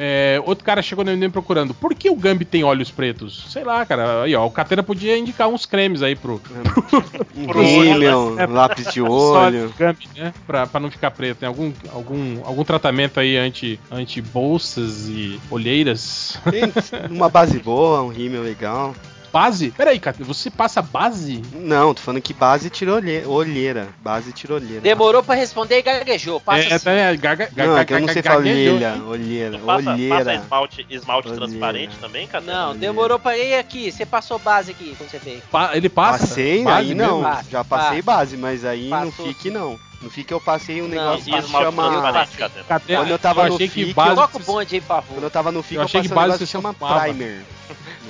É, 0.00 0.40
outro 0.46 0.64
cara 0.64 0.80
chegou 0.80 1.04
no 1.04 1.10
MDM 1.10 1.32
procurando. 1.32 1.74
Por 1.74 1.92
que 1.92 2.08
o 2.08 2.14
Gambi 2.14 2.44
tem 2.44 2.62
olhos 2.62 2.88
pretos? 2.88 3.46
Sei 3.48 3.64
lá, 3.64 3.84
cara. 3.84 4.22
Aí, 4.22 4.32
ó. 4.32 4.46
O 4.46 4.50
Catena 4.50 4.80
podia 4.80 5.18
indicar 5.18 5.48
uns 5.48 5.66
cremes 5.66 6.02
aí 6.04 6.14
pro. 6.14 6.40
Um 7.36 7.46
Pro 7.50 7.60
rímel, 7.62 8.36
É, 8.38 8.46
um 8.46 8.52
lápis 8.52 8.86
de 8.86 9.00
só 9.00 9.08
olho. 9.46 9.74
Gambi, 9.76 10.08
né? 10.16 10.32
Pra, 10.46 10.68
pra 10.68 10.78
não 10.78 10.88
ficar 10.88 11.10
preto. 11.10 11.38
Tem 11.38 11.48
algum, 11.48 11.72
algum, 11.92 12.38
algum 12.44 12.62
tratamento 12.62 13.18
aí 13.18 13.36
anti, 13.36 13.80
anti 13.90 14.20
bolsas 14.22 15.08
e 15.08 15.40
olheiras? 15.50 16.38
Tem 16.48 16.72
uma 17.10 17.28
base 17.28 17.58
boa, 17.58 18.00
um 18.02 18.08
rímel 18.08 18.42
legal. 18.44 18.94
Base? 19.32 19.70
Peraí, 19.70 19.98
Catena. 19.98 20.24
Você 20.26 20.50
passa 20.50 20.80
base? 20.80 21.42
Não, 21.54 21.92
tô 21.94 22.00
falando 22.00 22.22
que 22.22 22.32
base 22.32 22.70
tira 22.70 22.94
olhe- 22.94 23.24
olheira. 23.26 23.88
Base 24.02 24.32
tira 24.32 24.54
olheira. 24.54 24.80
Demorou 24.80 25.22
pra 25.22 25.34
responder 25.34 25.78
e 25.78 25.82
gaguejou. 25.82 26.40
Passa 26.40 26.62
é, 26.68 26.72
assim. 26.74 26.88
é, 26.90 27.16
gaga, 27.16 27.50
Não, 27.54 27.76
é 27.76 27.84
que 27.84 27.94
eu 27.94 28.00
não 28.00 28.08
sei 28.08 28.22
falar 28.22 28.38
olheira, 28.38 28.96
olheira, 29.06 29.58
passa, 29.58 29.82
passa 29.82 29.90
olheira. 29.92 30.34
esmalte, 30.34 30.86
esmalte 30.88 31.28
Olheira. 31.28 31.46
transparente 31.46 31.96
também, 31.98 32.26
cara? 32.26 32.44
Não, 32.44 32.76
demorou 32.76 33.18
pra 33.18 33.36
ir 33.36 33.54
aqui. 33.54 33.92
Você 33.92 34.06
passou 34.06 34.38
base 34.38 34.70
aqui 34.70 34.94
quando 34.96 35.10
você 35.10 35.18
veio. 35.18 35.42
Pa- 35.50 35.76
ele 35.76 35.88
passa? 35.88 36.26
Passei, 36.26 36.62
base 36.62 36.88
aí 36.90 36.94
não. 36.94 37.22
mesmo? 37.22 37.42
Já 37.50 37.64
passei 37.64 38.02
Passa. 38.02 38.18
base, 38.18 38.36
mas 38.36 38.64
aí 38.64 38.84
no 38.84 38.90
Passou. 38.90 39.26
FIC 39.26 39.50
não. 39.50 39.78
No 40.00 40.08
FIC 40.08 40.30
eu 40.30 40.40
passei 40.40 40.80
um 40.80 40.84
Não, 40.86 40.90
negócio 40.90 41.24
que 41.24 41.30
esmalte 41.36 41.50
chama. 41.66 41.88
transparente, 41.90 42.12
passei. 42.14 42.38
cara? 42.38 42.64
Catena, 42.68 42.98
Quando 43.00 43.10
eu 43.10 43.18
tava 43.18 43.48
no 43.48 43.54
achei 43.56 43.68
que 43.68 43.84
FIC, 43.84 43.94
base. 43.94 44.14
Toca 44.14 44.36
o 44.36 44.40
bonde 44.40 44.74
aí, 44.76 44.80
por 44.80 45.02
Quando 45.02 45.22
eu 45.24 45.30
tava 45.30 45.50
no 45.52 45.60
FIC, 45.62 45.74
Eu 45.74 45.80
eu, 45.80 45.84
achei 45.86 46.02
que 46.02 46.08
passei 46.08 46.12
um 46.12 46.14
base 46.14 46.26
negócio 46.28 46.46
que 46.46 46.46
você 46.46 46.52
chama 46.52 46.72
primer. 47.12 47.42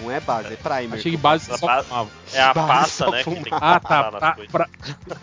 Não 0.02 0.10
é 0.10 0.20
base, 0.20 0.52
é 0.52 0.56
primer. 0.56 0.98
Achei 0.98 1.12
que 1.12 1.16
base 1.18 1.46
só 1.58 1.66
ba- 1.66 1.82
fumava. 1.82 2.10
É 2.32 2.40
a 2.40 2.84
só 2.84 3.10
né? 3.10 3.18
Que 3.24 3.30
tem 3.30 3.42
que 3.42 3.50
fumar. 3.50 3.62
Ah, 3.62 3.80
passar 3.80 4.10
tá. 4.12 4.36
nas 4.38 4.46
Pra, 4.48 4.68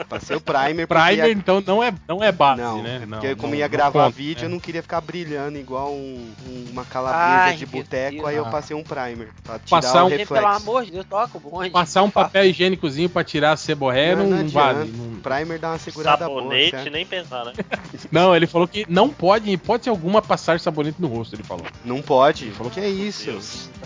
Passei 0.10 0.36
o 0.36 0.42
primer 0.42 0.88
porque 0.88 1.04
primer, 1.04 1.28
ia- 1.28 1.32
então, 1.32 1.62
não 1.66 1.84
é, 1.84 1.94
não 2.08 2.24
é 2.24 2.32
base, 2.32 2.62
Não, 2.62 2.82
né? 2.82 3.00
porque 3.10 3.28
Não, 3.30 3.36
como 3.36 3.50
não- 3.54 3.56
ia 3.60 3.66
não 3.66 3.72
gravar 3.72 4.04
conta, 4.06 4.16
vídeo, 4.16 4.42
né? 4.42 4.46
eu 4.48 4.50
não 4.50 4.60
queria 4.60 4.82
ficar 4.82 5.02
brilhando 5.02 5.58
igual 5.58 5.92
um- 5.92 6.32
um- 6.48 6.66
uma 6.72 6.84
calabresa 6.86 7.44
Ai, 7.44 7.56
de 7.56 7.66
boteco, 7.66 8.26
aí 8.26 8.36
eu 8.36 8.46
passei 8.46 8.76
um 8.76 8.84
primer. 8.84 9.30
Pra 9.44 9.60
tirar 9.60 9.82
Passar 9.82 10.04
o 10.04 10.08
um- 10.08 10.10
reflexo. 10.10 10.34
Pelo 10.34 10.48
amor 10.48 10.86
de 10.86 10.92
Deus, 10.92 11.06
toca 11.10 11.38
o 11.38 11.40
bonde. 11.40 11.70
Passar 11.70 12.04
um 12.04 12.10
papel 12.10 12.46
higiênicozinho 12.46 13.10
pra 13.10 13.24
tirar 13.24 13.54
a 13.54 13.58
seborréia 13.58 14.16
não, 14.16 14.28
não 14.28 14.40
adianta. 14.40 14.74
vale. 14.74 14.92
Não, 14.96 15.16
Primer 15.26 15.58
dá 15.60 15.70
uma 15.70 15.80
segurada 15.80 16.28
boa. 16.28 16.42
Sabonete, 16.42 16.90
nem 16.90 17.06
pensar, 17.06 17.46
né? 17.46 17.54
não, 18.12 18.36
ele 18.36 18.46
falou 18.48 18.68
que 18.68 18.86
não 18.88 19.10
pode, 19.10 19.50
em 19.50 19.54
hipótese 19.54 19.90
alguma, 19.90 20.22
passar 20.22 20.60
sabonete 20.60 21.02
no 21.02 21.08
rosto, 21.08 21.36
ele 21.36 21.44
falou. 21.44 21.66
Não 21.84 22.02
pode. 22.02 22.52
falou 22.52 22.72
que 22.72 22.80
é 22.80 22.90
isso? 22.90 23.32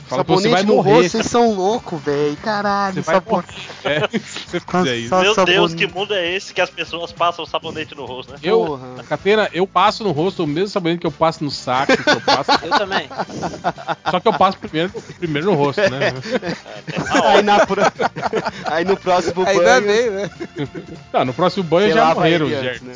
Fala 0.08 0.24
você 0.24 0.50
sabonete 0.50 0.50
vai 0.50 0.64
no 0.64 0.76
morrer. 0.76 0.92
rosto, 0.94 1.10
vocês 1.12 1.26
são 1.28 1.54
loucos, 1.54 2.02
velho. 2.02 2.36
Caralho, 2.38 3.04
sabonete. 3.12 3.70
É, 3.84 4.00
se 4.20 4.40
você 4.48 4.60
fizer 4.60 4.96
isso. 4.98 5.16
Meu 5.16 5.46
Deus, 5.46 5.74
que 5.74 5.88
mundo 5.88 6.14
é 6.14 6.32
esse 6.36 6.54
que 6.54 6.62
as 6.62 6.70
pessoas 6.70 7.12
passam 7.12 7.46
sabonete 7.46 7.96
no 7.96 8.06
rosto, 8.06 8.32
né? 8.34 8.40
Eu, 8.44 8.60
Porra. 8.66 9.04
Catena, 9.08 9.50
eu 9.54 9.66
passo 9.68 10.04
no 10.04 10.12
rosto 10.12 10.44
o 10.44 10.48
mesmo 10.48 10.70
sabonete 10.70 11.02
que 11.02 11.08
eu 11.08 11.12
passo 11.12 11.44
no 11.44 11.52
saco, 11.52 11.96
que 12.02 12.10
eu 12.10 12.22
passo, 12.22 12.52
Eu 12.66 12.72
também. 12.78 13.08
só 14.10 14.20
que 14.20 14.28
eu 14.28 14.34
passo 14.34 14.58
primeiro, 14.58 14.90
primeiro 15.18 15.48
no 15.52 15.56
rosto, 15.56 15.82
né? 15.82 16.14
Aí, 17.24 17.42
na 17.42 17.66
pro- 17.66 17.82
Aí 18.66 18.86
no 18.86 18.98
próximo 18.98 19.46
Ainda 19.46 19.64
banho, 19.82 19.88
bem, 19.88 20.10
né? 20.10 20.30
Não, 21.14 21.26
no 21.26 21.34
próximo 21.34 21.64
banho 21.64 21.88
você 21.90 21.94
já 21.94 22.14
morreram 22.14 22.46
os 22.46 22.52
germes. 22.52 22.82
né? 22.82 22.96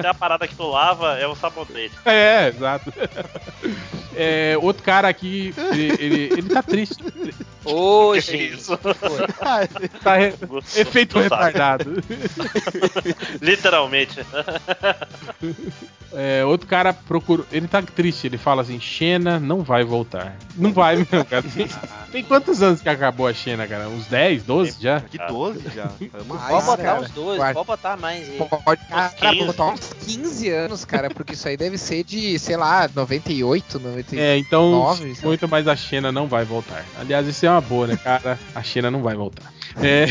Se 0.00 0.06
a 0.06 0.14
parada 0.14 0.46
que 0.46 0.54
tu 0.54 0.66
lava, 0.68 1.18
é 1.18 1.26
o 1.26 1.34
sabonete. 1.34 1.92
É, 2.04 2.48
exato. 2.48 2.92
É, 4.14 4.56
outro 4.60 4.82
cara 4.82 5.08
aqui, 5.08 5.52
ele, 5.72 5.92
ele, 5.98 6.16
ele 6.32 6.48
tá 6.48 6.62
triste. 6.62 6.96
Ô, 7.64 8.14
gente. 8.18 8.54
isso? 8.54 8.78
Tá 10.02 10.16
re- 10.16 10.34
Gostou- 10.46 10.82
efeito 10.82 11.12
sabe. 11.14 11.24
retardado. 11.24 12.02
Literalmente. 13.40 14.20
É, 16.12 16.44
outro 16.44 16.66
cara 16.66 16.92
procura. 16.94 17.44
Ele 17.52 17.66
tá 17.68 17.82
triste, 17.82 18.26
ele 18.26 18.38
fala 18.38 18.62
assim: 18.62 18.80
Xena 18.80 19.38
não 19.38 19.62
vai 19.62 19.84
voltar. 19.84 20.36
Não 20.56 20.72
vai, 20.72 20.96
meu 21.10 21.24
cara. 21.24 21.42
Tem, 21.42 21.68
tem 22.12 22.22
quantos 22.24 22.62
anos 22.62 22.80
que 22.80 22.88
acabou 22.88 23.26
a 23.26 23.34
Xena, 23.34 23.66
cara? 23.66 23.88
Uns 23.88 24.06
10, 24.06 24.44
12 24.44 24.76
já? 24.80 25.00
Que 25.00 25.18
12 25.18 25.64
já. 25.74 25.88
Pode 25.88 26.24
botar 26.64 26.76
cara. 26.76 27.00
uns 27.00 27.10
dois, 27.10 27.36
Guarda. 27.36 27.54
pode 27.54 27.66
botar 27.66 27.96
mais 27.98 28.28
aí. 28.28 28.38
Pode 28.64 28.80
cara, 28.86 29.10
15. 29.34 29.44
botar 29.46 29.66
uns 29.66 29.92
15 30.06 30.48
anos, 30.48 30.84
cara, 30.84 31.10
porque 31.10 31.34
isso 31.34 31.48
aí 31.48 31.56
deve 31.56 31.76
ser 31.76 32.02
de, 32.04 32.38
sei 32.38 32.56
lá, 32.56 32.88
98, 32.94 33.78
99. 33.78 34.18
É, 34.18 34.38
então 34.38 34.70
Nove, 34.70 35.16
muito 35.22 35.46
mais 35.48 35.68
a 35.68 35.76
Xena 35.76 36.10
não 36.10 36.26
vai 36.26 36.44
voltar. 36.44 36.84
Aliás, 36.98 37.26
isso 37.26 37.44
é 37.44 37.50
uma 37.50 37.60
boa, 37.60 37.88
né, 37.88 37.96
cara? 37.96 38.38
A 38.54 38.62
Xena 38.62 38.90
não 38.90 39.02
vai 39.02 39.05
voltar. 39.14 39.52
É... 39.82 40.06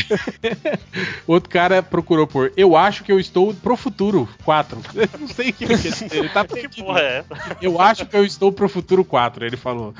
Outro 1.26 1.50
cara 1.50 1.82
procurou 1.82 2.26
por 2.26 2.52
Eu 2.56 2.76
acho 2.76 3.02
que 3.02 3.10
eu 3.12 3.18
estou 3.18 3.52
pro 3.54 3.76
futuro 3.76 4.28
4. 4.44 4.80
Eu 4.94 5.08
não 5.18 5.28
sei 5.28 5.50
o 5.50 5.52
que 5.52 5.64
ele 5.64 5.76
quer. 5.78 6.16
Ele 6.16 6.28
tá 6.28 6.44
Que 6.46 6.54
perdido. 6.54 6.84
porra 6.84 7.00
é 7.00 7.18
essa? 7.18 7.56
Eu 7.60 7.80
acho 7.80 8.06
que 8.06 8.16
eu 8.16 8.24
estou 8.24 8.52
pro 8.52 8.68
futuro 8.68 9.04
4, 9.04 9.44
ele 9.44 9.56
falou. 9.56 9.92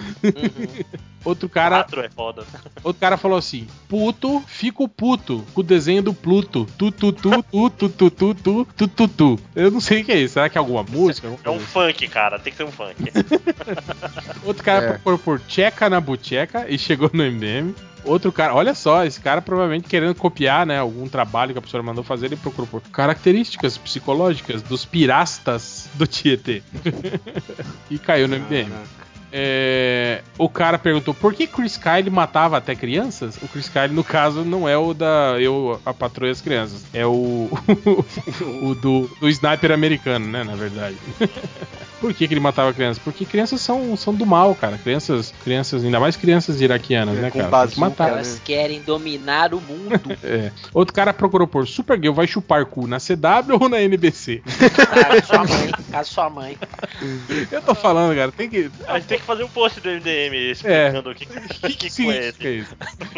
Outro 1.25 1.49
cara, 1.49 1.79
Quatro 1.79 2.01
é 2.03 2.09
foda. 2.09 2.45
outro 2.85 3.01
cara 3.01 3.17
falou 3.17 3.37
assim: 3.37 3.67
Puto, 3.89 4.41
fico 4.47 4.89
puto 4.89 5.45
com 5.53 5.61
o 5.61 5.65
desenho 5.65 6.01
do 6.03 6.15
Pluto. 6.15 6.67
Tu, 6.79 6.93
tu, 6.93 7.13
tu, 7.13 7.31
tu, 7.43 7.71
tu, 7.71 7.89
tu, 7.89 8.11
tu, 8.11 8.35
tu, 8.35 8.65
tu, 8.77 8.89
tu, 8.89 9.09
tu. 9.09 9.39
Eu 9.57 9.71
não 9.73 9.81
sei 9.81 10.03
o 10.03 10.05
que 10.05 10.13
é 10.13 10.19
isso. 10.19 10.35
Será 10.35 10.49
que 10.49 10.57
é 10.57 10.61
alguma 10.61 10.85
música? 10.85 11.29
É 11.43 11.51
um 11.51 11.59
funk, 11.59 12.07
cara. 12.07 12.39
Tem 12.39 12.53
que 12.53 12.57
ser 12.57 12.65
um 12.65 12.71
funk. 12.71 12.95
Outro 14.45 14.63
cara 14.63 14.85
É. 14.87 14.89
procurou 14.93 15.19
por 15.19 15.41
Tcheca 15.41 15.91
na 15.91 16.01
Bucheca 16.01 16.67
e 16.69 16.79
chegou 16.79 17.11
no 17.13 17.25
MDM. 17.25 17.75
Outro 18.05 18.31
cara, 18.31 18.55
olha 18.55 18.73
só, 18.73 19.05
esse 19.05 19.19
cara 19.21 19.43
provavelmente 19.57 19.89
querendo 19.89 20.15
copiar, 20.15 20.67
né, 20.67 20.79
algum 20.79 21.09
trabalho 21.09 21.53
que 21.53 21.59
a 21.59 21.63
professora 21.63 21.83
mandou 21.83 22.05
fazer, 22.05 22.27
ele 22.27 22.37
procurou 22.37 22.67
por 22.67 22.83
características 22.83 23.79
psicológicas 23.79 24.61
dos 24.61 24.85
pirastas 24.85 25.89
do 25.95 26.07
Tietê. 26.07 26.63
e 27.91 27.99
caiu 27.99 28.29
no 28.29 28.37
MDM. 28.37 28.69
Caraca. 28.69 29.06
É, 29.33 30.23
o 30.39 30.49
cara 30.49 30.79
perguntou 30.79 31.13
por 31.13 31.35
que 31.35 31.47
Chris 31.47 31.77
Kyle 31.77 32.11
matava 32.11 32.57
até 32.57 32.75
crianças? 32.75 33.37
O 33.43 33.49
Chris 33.49 33.69
Kyle, 33.69 33.89
no 33.93 34.05
caso, 34.05 34.45
não 34.45 34.69
é 34.69 34.77
o 34.77 34.95
da 34.95 35.37
Eu, 35.39 35.81
a 35.85 35.93
Patroa 35.93 36.29
e 36.29 36.33
as 36.33 36.41
Crianças. 36.41 36.85
É 36.93 37.05
o, 37.07 37.51
o 38.63 38.75
do, 38.75 39.11
do 39.21 39.29
sniper 39.29 39.73
americano, 39.73 40.27
né? 40.27 40.45
Na 40.45 40.55
verdade. 40.55 40.97
por 42.01 42.13
que, 42.15 42.29
que 42.29 42.35
ele 42.35 42.41
matava 42.41 42.73
crianças? 42.73 43.03
Porque 43.03 43.25
crianças 43.25 43.61
são, 43.61 43.97
são 43.97 44.15
do 44.15 44.25
mal, 44.27 44.55
cara. 44.55 44.79
Crianças, 44.79 45.33
crianças, 45.43 45.85
ainda 45.85 45.99
mais 45.99 46.17
crianças 46.17 46.61
iraquianas, 46.61 47.19
É, 47.19 47.23
né, 47.23 47.31
com 47.31 47.39
cara? 47.39 47.51
Bazuca, 47.51 47.81
matar. 47.81 48.05
né? 48.07 48.13
Elas 48.13 48.41
querem 48.45 48.81
dominar 48.81 49.53
o 49.55 49.61
mundo. 49.61 49.87
É. 50.23 50.51
Outro 50.73 50.95
cara 50.95 51.13
procurou 51.13 51.47
por 51.47 51.67
Supergirl 51.69 52.13
vai 52.13 52.27
chupar 52.27 52.65
cu 52.67 52.87
na 52.87 52.99
CW 52.99 53.59
ou 53.61 53.69
na 53.69 53.81
NBC? 53.81 54.43
Cara, 54.93 55.23
sua 55.23 55.45
mãe. 55.45 55.71
Caso 55.91 56.13
sua 56.13 56.31
mãe. 56.31 56.59
Eu 57.51 57.63
tô 57.63 57.75
falando, 57.75 58.17
cara, 58.17 58.33
tem 58.33 58.49
que. 58.49 58.71
A 58.89 58.95
gente 58.99 59.07
tem 59.07 59.16
que 59.19 59.25
fazer 59.25 59.45
um 59.45 59.49
post 59.49 59.81
do 59.81 59.89
MDM 59.89 60.35
explicando 60.51 61.11
o 61.11 61.15
que, 61.15 61.27
que, 61.27 61.75
que, 61.77 61.91
Sim, 61.91 62.11
esse. 62.11 62.47
é 62.47 62.51
isso. 62.53 62.77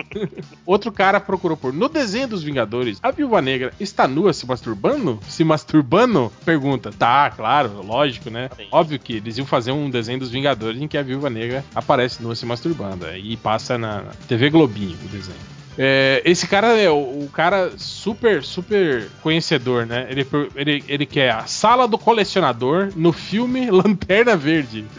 Outro 0.66 0.92
cara 0.92 1.20
procurou 1.20 1.56
por. 1.56 1.72
No 1.72 1.88
desenho 1.88 2.28
dos 2.28 2.42
Vingadores, 2.42 2.98
a 3.02 3.10
Viúva 3.10 3.40
Negra 3.40 3.72
está 3.78 4.06
nua 4.06 4.32
se 4.32 4.46
masturbando? 4.46 5.18
Se 5.28 5.44
masturbando? 5.44 6.32
Pergunta. 6.44 6.90
Tá, 6.92 7.30
claro, 7.30 7.82
lógico, 7.82 8.30
né? 8.30 8.50
Sim. 8.56 8.66
Óbvio 8.70 8.98
que 8.98 9.16
eles 9.16 9.38
iam 9.38 9.46
fazer 9.46 9.72
um 9.72 9.90
desenho 9.90 10.18
dos 10.18 10.30
Vingadores 10.30 10.80
em 10.80 10.88
que 10.88 10.98
a 10.98 11.02
Viúva 11.02 11.30
Negra 11.30 11.64
aparece 11.74 12.22
nua 12.22 12.34
se 12.34 12.46
masturbando. 12.46 13.06
E 13.16 13.36
passa 13.36 13.78
na 13.78 14.04
TV 14.26 14.50
Globinho 14.50 14.96
o 15.04 15.08
desenho. 15.08 15.57
É, 15.78 16.20
esse 16.24 16.48
cara 16.48 16.76
é 16.76 16.90
o, 16.90 16.96
o 16.96 17.30
cara 17.32 17.70
super, 17.76 18.42
super 18.42 19.08
conhecedor, 19.22 19.86
né? 19.86 20.08
Ele, 20.10 20.26
ele, 20.56 20.84
ele 20.88 21.06
quer 21.06 21.30
a 21.30 21.46
sala 21.46 21.86
do 21.86 21.96
colecionador 21.96 22.90
no 22.96 23.12
filme 23.12 23.70
Lanterna 23.70 24.36
Verde. 24.36 24.84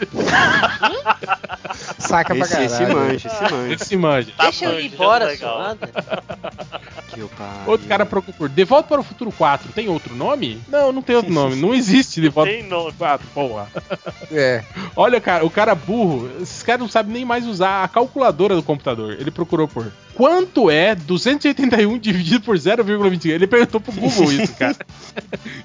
Saca 1.98 2.34
pra 2.34 2.44
Esse, 2.44 2.52
caralho. 2.52 2.66
esse 2.66 2.86
manja, 2.86 3.28
esse 3.28 3.42
manja. 3.52 3.74
Esse 3.80 3.96
manja. 3.96 4.32
Tá 4.36 4.44
Deixa 4.44 4.64
eu 4.66 4.80
ir 4.80 4.92
embora, 4.92 5.32
eu 5.32 5.38
pariu. 7.30 7.30
Outro 7.66 7.86
cara 7.86 8.06
procura 8.06 8.36
por 8.36 8.48
De 8.48 8.64
Volta 8.64 8.88
para 8.88 9.00
o 9.00 9.04
Futuro 9.04 9.32
4. 9.32 9.72
Tem 9.72 9.88
outro 9.88 10.14
nome? 10.14 10.60
Não, 10.68 10.92
não 10.92 11.02
tem 11.02 11.16
outro 11.16 11.32
nome. 11.32 11.56
Não 11.56 11.74
existe 11.74 12.20
De 12.20 12.28
Volta 12.28 12.50
Tem 12.50 12.64
para 12.64 12.78
o 12.78 12.84
Futuro 12.84 12.98
4, 12.98 13.26
porra. 13.34 13.68
É. 14.32 14.64
Olha, 14.96 15.20
cara, 15.20 15.44
o 15.44 15.50
cara 15.50 15.74
burro. 15.74 16.30
Esses 16.40 16.62
caras 16.62 16.80
não 16.80 16.88
sabem 16.88 17.12
nem 17.12 17.24
mais 17.24 17.46
usar 17.46 17.84
a 17.84 17.88
calculadora 17.88 18.54
do 18.54 18.62
computador. 18.62 19.16
Ele 19.18 19.30
procurou 19.30 19.68
por 19.68 19.92
quanto 20.14 20.70
é 20.70 20.94
281 20.94 21.98
dividido 21.98 22.40
por 22.42 22.56
0,25. 22.56 23.26
Ele 23.30 23.46
perguntou 23.46 23.80
pro 23.80 23.92
Google 23.92 24.30
isso, 24.32 24.54
cara. 24.54 24.76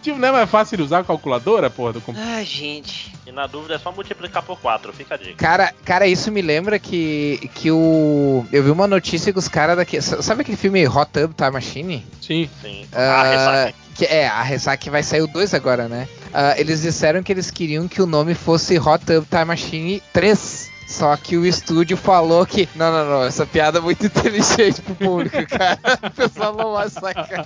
tipo, 0.02 0.18
não 0.18 0.28
é 0.28 0.32
mais 0.32 0.50
fácil 0.50 0.84
usar 0.84 1.00
a 1.00 1.04
calculadora, 1.04 1.70
porra, 1.70 1.94
do 1.94 2.02
computador? 2.02 2.36
Ai, 2.36 2.46
gente. 2.46 3.14
E 3.26 3.32
na 3.32 3.48
dúvida 3.48 3.76
é 3.76 3.80
só 3.80 3.92
multiplicar 3.92 4.44
por 4.44 4.60
4, 4.60 4.94
fica 4.94 5.16
a 5.16 5.18
dica. 5.18 5.36
Cara, 5.36 5.74
cara, 5.84 6.08
isso 6.08 6.32
me 6.32 6.42
lembra 6.42 6.78
que, 6.80 7.50
que 7.56 7.72
o. 7.72 8.46
Eu 8.52 8.64
vi 8.64 8.70
uma 8.72 8.88
notícia 8.88 9.34
que 9.34 9.40
os 9.40 9.48
caras 9.48 9.76
daqui. 9.78 10.00
Sabe 10.02 10.42
aquele 10.42 10.58
filme 10.58 10.88
Hot 10.88 11.10
Tub 11.12 11.34
Time 11.34 11.52
Machine? 11.52 12.06
Sim. 12.22 12.50
Sim. 12.62 12.86
Ah, 12.94 13.22
Ah, 13.22 13.24
ressaca. 13.64 13.74
que 13.96 14.06
é, 14.06 14.28
a 14.28 14.42
Ressaca 14.42 14.92
vai 14.92 15.02
sair 15.04 15.22
o 15.22 15.28
2 15.28 15.54
agora, 15.54 15.88
né? 15.88 16.08
Ah, 16.34 16.54
eles 16.60 16.82
disseram 16.82 17.24
que 17.24 17.32
eles 17.32 17.50
queriam 17.50 17.88
que 17.88 18.02
o 18.02 18.06
nome 18.06 18.34
fosse 18.36 18.78
Hot 18.78 19.04
Tub 19.06 19.26
Time 19.30 19.46
Machine 19.46 20.04
3. 20.14 20.65
Só 20.88 21.16
que 21.18 21.36
o 21.36 21.46
estúdio 21.46 21.98
falou 21.98 22.46
que. 22.46 22.70
Não, 22.76 22.92
não, 22.92 23.10
não, 23.10 23.24
essa 23.24 23.46
piada 23.46 23.80
é 23.80 23.82
muito 23.82 24.06
inteligente 24.06 24.82
pro 24.82 24.96
público, 24.96 25.38
cara. 25.48 25.80
O 26.04 26.12
pessoal 26.12 26.54
não 26.56 26.74
vai 26.74 26.90
sacar. 26.90 27.46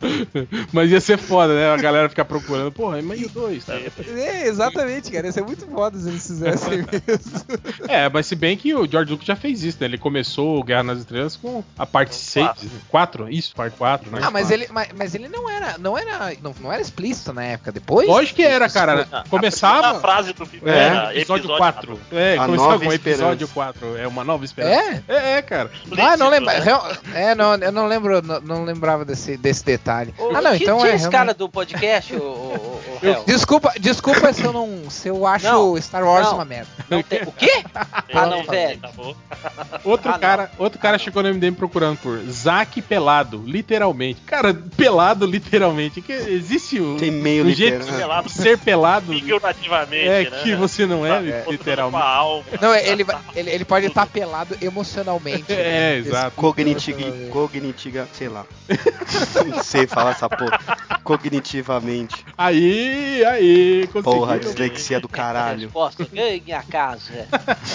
Mas 0.72 0.90
ia 0.90 1.00
ser 1.00 1.18
foda, 1.18 1.54
né? 1.54 1.70
A 1.72 1.76
galera 1.76 2.08
ficar 2.08 2.24
procurando. 2.24 2.72
Porra, 2.72 3.00
mas 3.02 3.20
e 3.20 3.26
o 3.26 3.28
2? 3.28 3.64
Tá? 3.64 3.74
É, 3.74 4.46
exatamente, 4.46 5.10
cara. 5.10 5.26
Ia 5.26 5.32
ser 5.32 5.42
muito 5.42 5.66
foda 5.66 5.98
se 5.98 6.08
eles 6.08 6.26
fizessem 6.26 6.78
mesmo. 6.90 7.88
É, 7.88 8.08
mas 8.08 8.26
se 8.26 8.34
bem 8.34 8.56
que 8.56 8.74
o 8.74 8.86
George 8.90 9.12
Lucas 9.12 9.26
já 9.26 9.36
fez 9.36 9.62
isso, 9.62 9.78
né? 9.80 9.86
Ele 9.86 9.98
começou 9.98 10.58
o 10.58 10.64
Guerra 10.64 10.82
nas 10.82 10.98
Estrelas 11.00 11.36
com 11.36 11.62
a 11.78 11.84
parte 11.86 12.14
6. 12.14 12.46
quatro. 12.46 12.70
4? 12.88 13.30
Isso, 13.30 13.54
parte 13.54 13.76
4, 13.76 14.10
né? 14.10 14.20
Ah, 14.22 14.30
mas 14.30 14.50
ele, 14.50 14.66
mas, 14.70 14.88
mas 14.96 15.14
ele 15.14 15.28
não 15.28 15.48
era. 15.48 15.76
Não 15.78 15.96
era. 15.98 16.32
Não, 16.42 16.54
não 16.60 16.72
era 16.72 16.80
explícito 16.80 17.32
na 17.32 17.44
época. 17.44 17.70
Depois? 17.72 18.08
Lógico 18.08 18.36
que 18.36 18.42
era, 18.42 18.68
cara. 18.68 19.06
A 19.12 19.24
Começava. 19.28 19.80
primeira 19.82 20.00
frase 20.00 20.32
do 20.32 20.46
filme 20.46 20.68
É, 20.70 20.74
era 20.74 21.14
episódio, 21.14 21.42
episódio 21.44 21.56
4. 21.58 22.00
É, 22.12 22.38
A 22.38 22.46
começava 22.46 22.79
Nova 22.84 22.86
com 22.86 22.92
episódio 22.92 23.44
Esperança. 23.44 23.72
4. 23.80 23.98
É 23.98 24.06
uma 24.06 24.24
nova 24.24 24.44
esperança. 24.44 25.02
É? 25.08 25.14
É, 25.14 25.32
é, 25.38 25.42
cara. 25.42 25.70
Ah, 25.98 26.16
não 26.16 26.28
lembra. 26.28 26.58
né? 26.60 26.72
É, 27.14 27.34
não, 27.34 27.54
eu 27.54 27.72
não 27.72 27.86
lembro, 27.86 28.22
não, 28.22 28.40
não 28.40 28.64
lembrava 28.64 29.04
desse, 29.04 29.36
desse 29.36 29.64
detalhe. 29.64 30.14
Ô, 30.18 30.30
ah, 30.34 30.40
não, 30.40 30.54
então 30.54 30.78
tira 30.78 30.90
é. 30.90 30.94
esse 30.94 31.02
realmente- 31.04 31.10
cara 31.10 31.34
do 31.34 31.48
podcast, 31.48 32.14
ô, 32.14 32.18
ô, 32.18 32.22
ô, 32.22 32.26
ô, 32.26 32.80
Eu- 33.02 33.12
Hel. 33.12 33.24
Desculpa, 33.26 33.72
desculpa 33.78 34.32
se 34.32 34.42
eu 34.44 34.52
não. 34.52 34.90
Se 34.90 35.08
eu 35.08 35.26
acho 35.26 35.46
Não, 35.46 35.80
Star 35.80 36.04
Wars 36.04 36.26
não. 36.26 36.34
uma 36.34 36.44
merda. 36.44 36.68
Não 36.88 37.02
tem- 37.02 37.22
O 37.22 37.32
quê? 37.32 37.62
Ah, 38.12 38.26
não, 38.26 38.42
velho. 38.44 38.78
Tá 38.80 38.90
bom. 38.94 39.14
Outro 39.84 40.08
Ah, 40.10 40.12
não. 40.14 40.18
cara, 40.18 40.50
outro 40.58 40.78
cara 40.80 40.98
chegou 40.98 41.22
no 41.22 41.28
MDM 41.32 41.54
procurando 41.54 41.96
por 41.98 42.18
Zack 42.28 42.82
pelado, 42.82 43.42
literalmente. 43.46 44.20
Cara, 44.26 44.52
pelado 44.76 45.24
literalmente. 45.26 46.00
Que 46.02 46.12
existe 46.12 46.80
o, 46.80 46.96
Tem 46.96 47.10
meio 47.10 47.46
o 47.46 47.50
jeito 47.52 47.84
de 47.86 48.32
ser 48.32 48.58
pelado 48.58 49.12
figurativamente, 49.12 50.08
é 50.08 50.30
né? 50.30 50.40
que 50.42 50.54
você 50.56 50.86
não 50.86 51.06
é, 51.06 51.42
Com 51.42 51.52
literalmente. 51.52 52.02
alma. 52.04 52.44
Não, 52.70 52.76
ele, 52.76 53.04
vai- 53.04 53.18
ele, 53.34 53.50
ele 53.50 53.64
pode 53.64 53.86
estar 53.86 54.06
pelado 54.06 54.56
emocionalmente. 54.60 55.44
É, 55.52 55.92
né? 55.92 55.96
exato. 55.98 56.36
Cognitiva, 56.36 56.98
cognitiva, 57.30 58.08
sei 58.12 58.28
lá. 58.28 58.44
Não 59.46 59.62
sei 59.62 59.86
falar 59.86 60.12
essa 60.12 60.28
porra. 60.28 60.58
Cognitivamente. 61.02 62.24
Aí, 62.36 63.24
aí. 63.24 63.88
Porra, 64.02 64.38
dislexia 64.38 65.00
do 65.00 65.08
caralho. 65.08 65.62
Resposta. 65.62 66.04
Ganhe 66.12 66.40
minha 66.44 66.62
casa. 66.62 67.12
é. 67.12 67.26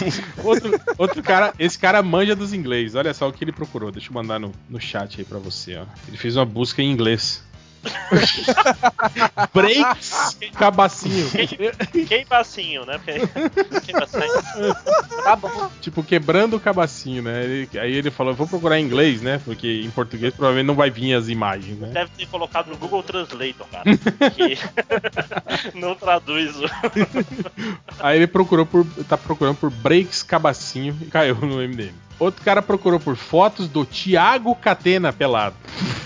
Outro, 0.44 0.80
outro 0.98 1.24
cara, 1.24 1.54
esse 1.58 1.78
cara 1.78 2.02
manja 2.04 2.36
dos 2.36 2.54
inglês. 2.54 2.96
Olha 2.96 3.14
só 3.14 3.28
o 3.28 3.34
que 3.34 3.44
ele 3.44 3.52
procurou. 3.52 3.92
Deixa 3.92 4.10
eu 4.10 4.14
mandar 4.14 4.40
no, 4.40 4.52
no 4.70 4.80
chat 4.80 5.20
aí 5.20 5.26
pra 5.26 5.40
você, 5.40 5.76
ó. 5.76 5.86
Ele 6.08 6.18
fez 6.18 6.36
uma 6.36 6.46
busca 6.46 6.82
em 6.82 6.92
inglês. 6.92 7.44
Breaks 9.54 10.38
cabacinho. 10.58 11.30
Quem 12.08 12.26
bacinho, 12.26 12.86
né? 12.86 13.00
Tá 15.24 15.36
bom. 15.36 15.70
tipo, 15.82 16.04
quebrando 16.04 16.56
o 16.56 16.60
cabacinho, 16.60 17.22
né? 17.24 17.44
Ele- 17.44 17.70
aí 17.80 17.94
ele 17.94 18.12
falou, 18.12 18.34
vou 18.34 18.48
procurar 18.48 18.80
em 18.80 18.86
inglês, 18.86 19.22
né? 19.22 19.40
Porque 19.44 19.82
em 19.84 19.90
português 19.92 20.34
provavelmente 20.34 20.68
não 20.68 20.76
vai 20.76 20.90
vir 20.90 21.14
as 21.14 21.28
imagens, 21.30 21.78
né? 21.80 21.90
Deve 21.94 22.12
ter 22.18 22.26
colocado 22.28 22.68
no 22.68 22.78
Google 22.78 23.04
Translator, 23.04 23.68
cara. 23.68 23.84
Que 24.36 24.58
não 25.78 25.96
traduz 25.96 26.56
o. 26.58 26.66
Aí 28.00 28.18
ele 28.18 28.28
procurou 28.28 28.66
por. 28.66 28.86
tá 29.08 29.18
procurando 29.18 29.56
por 29.58 29.70
breaks 29.70 30.24
cabacinho 30.24 30.98
e 31.02 31.06
caiu 31.06 31.36
no 31.36 31.58
MDM. 31.58 31.94
Outro 32.20 32.44
cara 32.44 32.62
procurou 32.62 33.00
por 33.00 33.16
fotos 33.16 33.68
do 33.68 33.86
Thiago 33.86 34.56
Catena 34.56 35.12
pelado. 35.12 35.56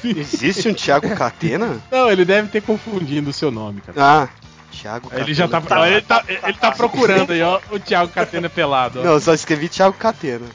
Existe 0.03 0.69
um 0.69 0.73
Thiago 0.73 1.15
Catena? 1.15 1.79
Não, 1.91 2.09
ele 2.11 2.25
deve 2.25 2.47
ter 2.47 2.61
confundido 2.61 3.29
o 3.29 3.33
seu 3.33 3.51
nome, 3.51 3.81
cara. 3.81 3.97
Ah, 4.01 4.29
Thiago 4.81 5.07
Catena. 5.09 5.25
Ele 5.25 5.33
já 5.33 5.47
tá, 5.47 5.87
ele 5.89 6.01
tá, 6.01 6.23
ele 6.27 6.53
tá 6.53 6.71
procurando 6.71 7.31
aí, 7.31 7.41
ó, 7.41 7.59
o 7.71 7.79
Thiago 7.79 8.11
Catena 8.11 8.49
pelado. 8.49 8.99
ó. 9.01 9.03
Não, 9.03 9.19
só 9.19 9.33
escrevi 9.33 9.67
Thiago 9.69 9.95
Catena. 9.97 10.45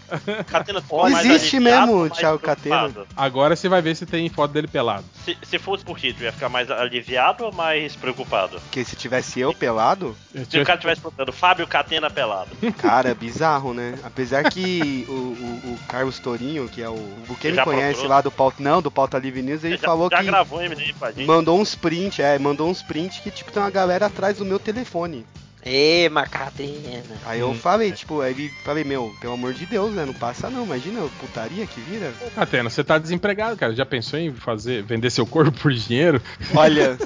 Catena 0.46 0.80
ficou 0.80 1.08
mais 1.10 1.26
Existe 1.26 1.60
mesmo 1.60 2.02
o 2.04 2.10
Thiago 2.10 2.38
preocupado? 2.38 3.06
Agora 3.16 3.56
você 3.56 3.68
vai 3.68 3.82
ver 3.82 3.94
se 3.94 4.06
tem 4.06 4.28
foto 4.28 4.52
dele 4.52 4.66
pelado. 4.68 5.04
Se, 5.24 5.36
se 5.42 5.58
fosse 5.58 5.84
por 5.84 5.98
título, 5.98 6.24
ia 6.24 6.32
ficar 6.32 6.48
mais 6.48 6.70
aliviado 6.70 7.44
ou 7.44 7.52
mais 7.52 7.94
preocupado? 7.96 8.60
Porque 8.60 8.84
se 8.84 8.96
tivesse 8.96 9.40
eu 9.40 9.52
pelado, 9.54 10.16
Se 10.50 10.58
o 10.58 10.64
cara 10.64 10.78
tivesse 10.78 11.00
perguntando 11.00 11.32
Fábio 11.32 11.66
Catena 11.66 12.10
pelado. 12.10 12.50
cara, 12.78 13.10
é 13.10 13.14
bizarro, 13.14 13.72
né? 13.74 13.94
Apesar 14.04 14.44
que 14.50 15.04
o, 15.08 15.12
o- 15.12 15.74
o 15.74 15.78
Carlos 15.88 16.18
Torinho, 16.18 16.68
que 16.68 16.82
é 16.82 16.88
o. 16.88 16.92
o 16.94 17.36
quem 17.40 17.50
Ele 17.52 17.62
conhece 17.62 17.92
procurou? 17.94 18.10
lá 18.10 18.20
do 18.20 18.30
Pauta. 18.30 18.54
Não, 18.62 18.80
do 18.82 18.90
Pauta 18.90 19.18
Livre 19.18 19.42
News, 19.42 19.64
ele 19.64 19.76
já, 19.76 19.86
falou 19.86 20.08
já 20.10 20.18
que. 20.18 20.24
gravou 20.24 20.62
MD. 20.62 20.94
Mandou 21.26 21.58
uns 21.60 21.74
print, 21.74 22.22
é, 22.22 22.38
mandou 22.38 22.68
uns 22.68 22.82
print 22.82 23.20
que 23.22 23.30
tipo 23.30 23.50
tem 23.52 23.62
uma 23.62 23.70
galera 23.70 24.08
atrás 24.14 24.38
do 24.38 24.44
meu 24.44 24.60
telefone. 24.60 25.26
Ê, 25.64 26.08
Macatrina. 26.10 27.02
Aí 27.24 27.40
eu 27.40 27.54
falei, 27.54 27.90
tipo, 27.92 28.20
aí 28.20 28.32
ele 28.32 28.48
falei, 28.64 28.84
meu, 28.84 29.14
pelo 29.20 29.32
amor 29.34 29.54
de 29.54 29.64
Deus, 29.66 29.94
né? 29.94 30.04
Não 30.04 30.12
passa 30.12 30.50
não, 30.50 30.64
imagina 30.64 31.04
a 31.04 31.08
putaria 31.20 31.66
que 31.66 31.80
vira. 31.80 32.12
Atena, 32.36 32.68
você 32.68 32.84
tá 32.84 32.98
desempregado, 32.98 33.56
cara. 33.56 33.74
Já 33.74 33.86
pensou 33.86 34.18
em 34.18 34.32
fazer, 34.32 34.82
vender 34.82 35.10
seu 35.10 35.26
corpo 35.26 35.52
por 35.52 35.72
dinheiro? 35.72 36.20
Olha. 36.54 36.98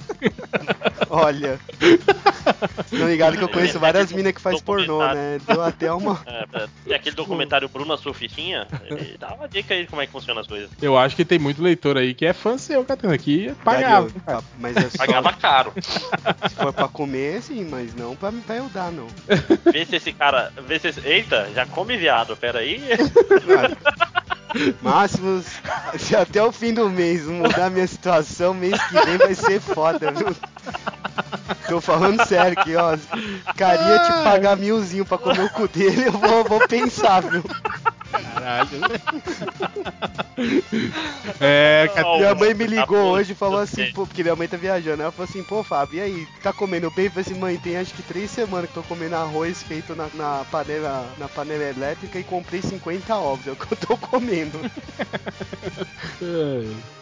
Olha. 1.11 1.59
Não 2.93 3.09
ligado 3.09 3.37
que 3.39 3.45
eu 3.45 3.49
conheço 3.49 3.79
várias 3.79 4.13
minas 4.13 4.33
que 4.33 4.41
faz 4.41 4.61
pornô, 4.61 4.99
né? 5.07 5.39
Deu 5.47 5.63
até 5.63 5.91
uma. 5.93 6.21
É, 6.27 6.67
tem 6.85 6.95
aquele 6.95 7.17
documentário 7.17 7.69
Bruna 7.69 7.97
Surficinha, 7.97 8.67
ele 8.85 9.17
dá 9.19 9.33
uma 9.35 9.49
dica 9.49 9.73
aí 9.75 9.83
de 9.83 9.89
como 9.89 10.03
é 10.03 10.07
que 10.07 10.13
funciona 10.13 10.41
as 10.41 10.47
coisas. 10.47 10.69
Eu 10.83 10.99
acho 10.99 11.17
que 11.17 11.25
tem 11.25 11.39
muito 11.39 11.63
leitor 11.63 11.97
aí 11.97 12.13
que 12.13 12.27
é 12.27 12.33
fã 12.35 12.59
seu, 12.59 12.85
Catena, 12.85 13.17
que 13.17 13.55
pagava. 13.65 14.09
Daria- 14.09 14.21
tá, 14.27 14.43
Mas 14.59 14.77
é 14.77 14.91
só. 14.91 14.99
Pagava 14.99 15.33
caro. 15.33 15.73
Se 15.81 16.55
for 16.57 16.73
pra 16.73 16.89
comer, 16.89 17.41
sim, 17.43 17.65
mas 17.65 17.95
não 17.95 18.15
pra, 18.17 18.33
pra 18.49 18.57
eu 18.57 18.69
dar, 18.71 18.91
não. 18.91 19.07
Vê 19.71 19.85
se 19.85 19.97
esse 19.97 20.13
cara. 20.13 20.51
Vê 20.67 20.79
se 20.79 20.89
esse. 20.89 21.07
Eita, 21.07 21.51
já 21.55 21.67
come 21.67 21.99
viado, 21.99 22.35
peraí. 22.35 22.83
Máximos, 24.81 25.45
se 25.99 26.17
até 26.17 26.43
o 26.43 26.51
fim 26.51 26.73
do 26.73 26.89
mês 26.89 27.27
mudar 27.27 27.67
a 27.67 27.71
minha 27.71 27.87
situação, 27.87 28.55
mês 28.55 28.83
que 28.85 28.95
vem 29.05 29.19
vai 29.19 29.35
ser 29.35 29.61
foda, 29.61 30.11
viu? 30.11 30.35
Tô 31.69 31.83
falando 31.83 32.27
sério 32.27 32.57
que, 32.65 32.75
ó, 32.75 32.97
caria 33.55 33.99
te 33.99 34.13
pagar 34.25 34.57
milzinho 34.57 35.05
pra 35.05 35.19
comer 35.19 35.45
o 35.45 35.51
cu 35.51 35.69
dele, 35.69 36.07
eu 36.07 36.13
vou, 36.13 36.45
vou 36.45 36.67
pensar, 36.67 37.21
viu? 37.21 37.45
Caralho. 38.49 38.71
é, 41.39 41.91
Catena. 41.95 42.17
Minha 42.17 42.35
mãe 42.35 42.55
me 42.55 42.67
ligou 42.67 42.87
Tá 42.87 43.05
hoje 43.05 43.33
e 43.33 43.35
falou 43.35 43.61
assim, 43.61 43.93
pô, 43.93 44.07
porque 44.07 44.23
minha 44.23 44.35
mãe 44.35 44.49
tá 44.49 44.57
viajando. 44.57 45.03
Ela 45.03 45.13
falou 45.13 45.29
assim, 45.29 45.43
pô, 45.43 45.63
Fábio, 45.63 45.99
e 45.99 46.01
aí, 46.01 46.27
tá 46.43 46.53
comendo 46.53 46.91
bem? 46.91 47.07
Eu 47.07 47.11
falei 47.11 47.27
assim, 47.27 47.39
mãe, 47.39 47.57
tem 47.59 47.77
acho 47.77 47.93
que 47.93 48.03
três 48.03 48.31
semanas 48.31 48.69
que 48.69 48.75
tô 48.75 48.83
comendo 48.83 49.17
arroz 49.17 49.63
feito 49.63 49.95
na, 49.95 50.09
na 50.15 50.45
panela, 50.51 51.07
na 51.19 51.29
panela 51.29 51.65
elétrica 51.65 52.19
e 52.19 52.25
comprei 52.25 52.63
50 52.63 53.15
ovos, 53.15 53.47
é 53.47 53.51
o 53.51 53.57
que 53.57 53.73
eu 53.73 53.77
tô 53.77 53.97
comendo. 53.97 54.59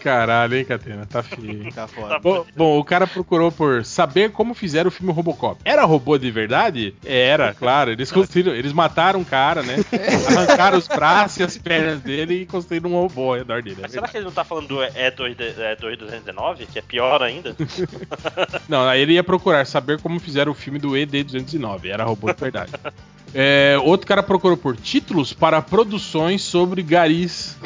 Caralho, 0.00 0.56
hein, 0.56 0.64
Catena, 0.64 1.06
tá 1.06 1.22
feio. 1.22 1.72
Tá 1.72 1.86
foda. 1.86 2.18
Bom, 2.20 2.46
bom, 2.56 2.78
o 2.78 2.84
cara 2.84 3.06
procurou 3.06 3.50
por 3.50 3.84
saber 3.84 4.30
como 4.30 4.54
fizeram 4.54 4.88
o 4.88 4.90
filme 4.90 5.12
Robocop. 5.12 5.60
Era 5.64 5.84
robô 5.84 6.16
de 6.16 6.30
verdade? 6.30 6.94
Era, 7.04 7.52
claro. 7.52 7.90
Eles 7.90 8.12
construíram, 8.12 8.54
eles 8.54 8.72
mataram 8.72 9.20
o 9.20 9.24
cara, 9.24 9.62
né? 9.62 9.76
Arrancaram 10.28 10.78
os 10.78 10.86
braços 10.86 11.35
e 11.38 11.42
as 11.42 11.58
pernas 11.58 12.00
dele 12.00 12.42
e 12.42 12.46
construíram 12.46 12.90
um 12.90 13.00
robô 13.00 13.30
ao 13.30 13.36
redor 13.36 13.62
dele. 13.62 13.76
é 13.78 13.82
Mas 13.82 13.92
será 13.92 14.08
que 14.08 14.16
ele 14.16 14.24
não 14.24 14.32
tá 14.32 14.44
falando 14.44 14.68
do 14.68 14.76
E2, 14.76 15.36
E2219, 15.80 16.66
que 16.72 16.78
é 16.78 16.82
pior 16.82 17.22
ainda? 17.22 17.56
Não, 18.68 18.86
aí 18.86 19.00
ele 19.00 19.14
ia 19.14 19.24
procurar 19.24 19.64
saber 19.66 20.00
como 20.00 20.18
fizeram 20.18 20.52
o 20.52 20.54
filme 20.54 20.78
do 20.78 20.90
ED209. 20.90 21.86
Era 21.86 22.04
robô 22.04 22.32
de 22.32 22.40
verdade. 22.40 22.72
É, 23.34 23.76
outro 23.82 24.06
cara 24.06 24.22
procurou 24.22 24.56
por 24.56 24.76
títulos 24.76 25.34
para 25.34 25.60
produções 25.60 26.40
sobre 26.40 26.82
garis. 26.82 27.58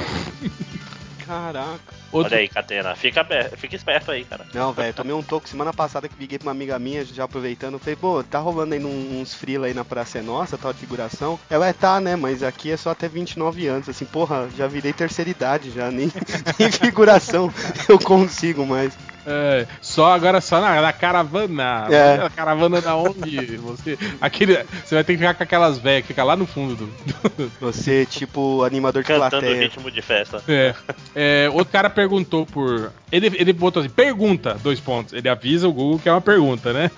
Caraca. 1.30 1.78
Outro, 2.10 2.32
Olha 2.32 2.40
aí, 2.40 2.48
Catena, 2.48 2.96
fica, 2.96 3.24
fica 3.56 3.76
esperto 3.76 4.10
aí, 4.10 4.24
cara. 4.24 4.44
Não, 4.52 4.72
velho, 4.72 4.92
tomei 4.92 5.14
um 5.14 5.22
toco 5.22 5.48
semana 5.48 5.72
passada 5.72 6.08
que 6.08 6.14
liguei 6.18 6.38
pra 6.40 6.46
uma 6.48 6.50
amiga 6.50 6.76
minha, 6.76 7.04
já 7.04 7.22
aproveitando. 7.22 7.78
Falei, 7.78 7.94
pô, 7.94 8.24
tá 8.24 8.40
rolando 8.40 8.74
aí 8.74 8.80
num- 8.80 9.20
uns 9.20 9.32
freela 9.32 9.66
aí 9.68 9.74
na 9.74 9.84
Praça 9.84 10.18
é 10.18 10.22
Nossa, 10.22 10.58
tal 10.58 10.72
de 10.72 10.80
figuração. 10.80 11.38
Ela 11.48 11.68
é, 11.68 11.72
tá, 11.72 12.00
né, 12.00 12.16
mas 12.16 12.42
aqui 12.42 12.72
é 12.72 12.76
só 12.76 12.90
até 12.90 13.06
29 13.08 13.68
anos. 13.68 13.88
Assim, 13.88 14.04
porra, 14.06 14.48
já 14.56 14.66
virei 14.66 14.92
terceira 14.92 15.30
idade 15.30 15.70
já, 15.70 15.88
nem, 15.88 16.10
nem 16.58 16.72
figuração 16.72 17.52
eu 17.88 17.96
consigo 18.00 18.66
mais. 18.66 18.92
É, 19.26 19.66
só 19.80 20.12
agora 20.12 20.40
só 20.40 20.60
na, 20.60 20.80
na 20.80 20.92
caravana. 20.92 21.86
É. 21.90 22.14
A 22.24 22.30
caravana 22.30 22.80
da 22.80 22.96
onde 22.96 23.56
você. 23.56 23.98
Aquele, 24.20 24.54
você 24.84 24.94
vai 24.94 25.04
ter 25.04 25.12
que 25.12 25.18
ficar 25.18 25.34
com 25.34 25.42
aquelas 25.42 25.78
velhas 25.78 26.02
que 26.02 26.08
fica 26.08 26.24
lá 26.24 26.34
no 26.36 26.46
fundo 26.46 26.74
do. 26.76 26.86
do- 27.30 27.52
Você, 27.60 28.06
tipo, 28.06 28.64
animador 28.64 29.02
de 29.02 29.08
Cantando 29.08 29.30
plateia. 29.30 29.60
ritmo 29.60 29.90
de 29.90 30.02
festa. 30.02 30.42
é. 30.48 30.74
É, 31.14 31.50
outro 31.52 31.72
cara 31.72 31.90
perguntou 31.90 32.46
por. 32.46 32.92
Ele, 33.12 33.26
ele 33.36 33.52
botou 33.52 33.80
assim: 33.80 33.90
pergunta, 33.90 34.56
dois 34.62 34.80
pontos. 34.80 35.12
Ele 35.12 35.28
avisa 35.28 35.68
o 35.68 35.72
Google 35.72 35.98
que 35.98 36.08
é 36.08 36.12
uma 36.12 36.20
pergunta, 36.20 36.72
né? 36.72 36.90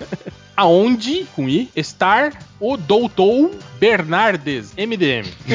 Aonde, 0.55 1.25
com 1.35 1.49
I, 1.49 1.69
estar 1.75 2.31
o 2.59 2.77
doutor 2.77 3.49
Bernardes, 3.79 4.71
MDM? 4.77 5.25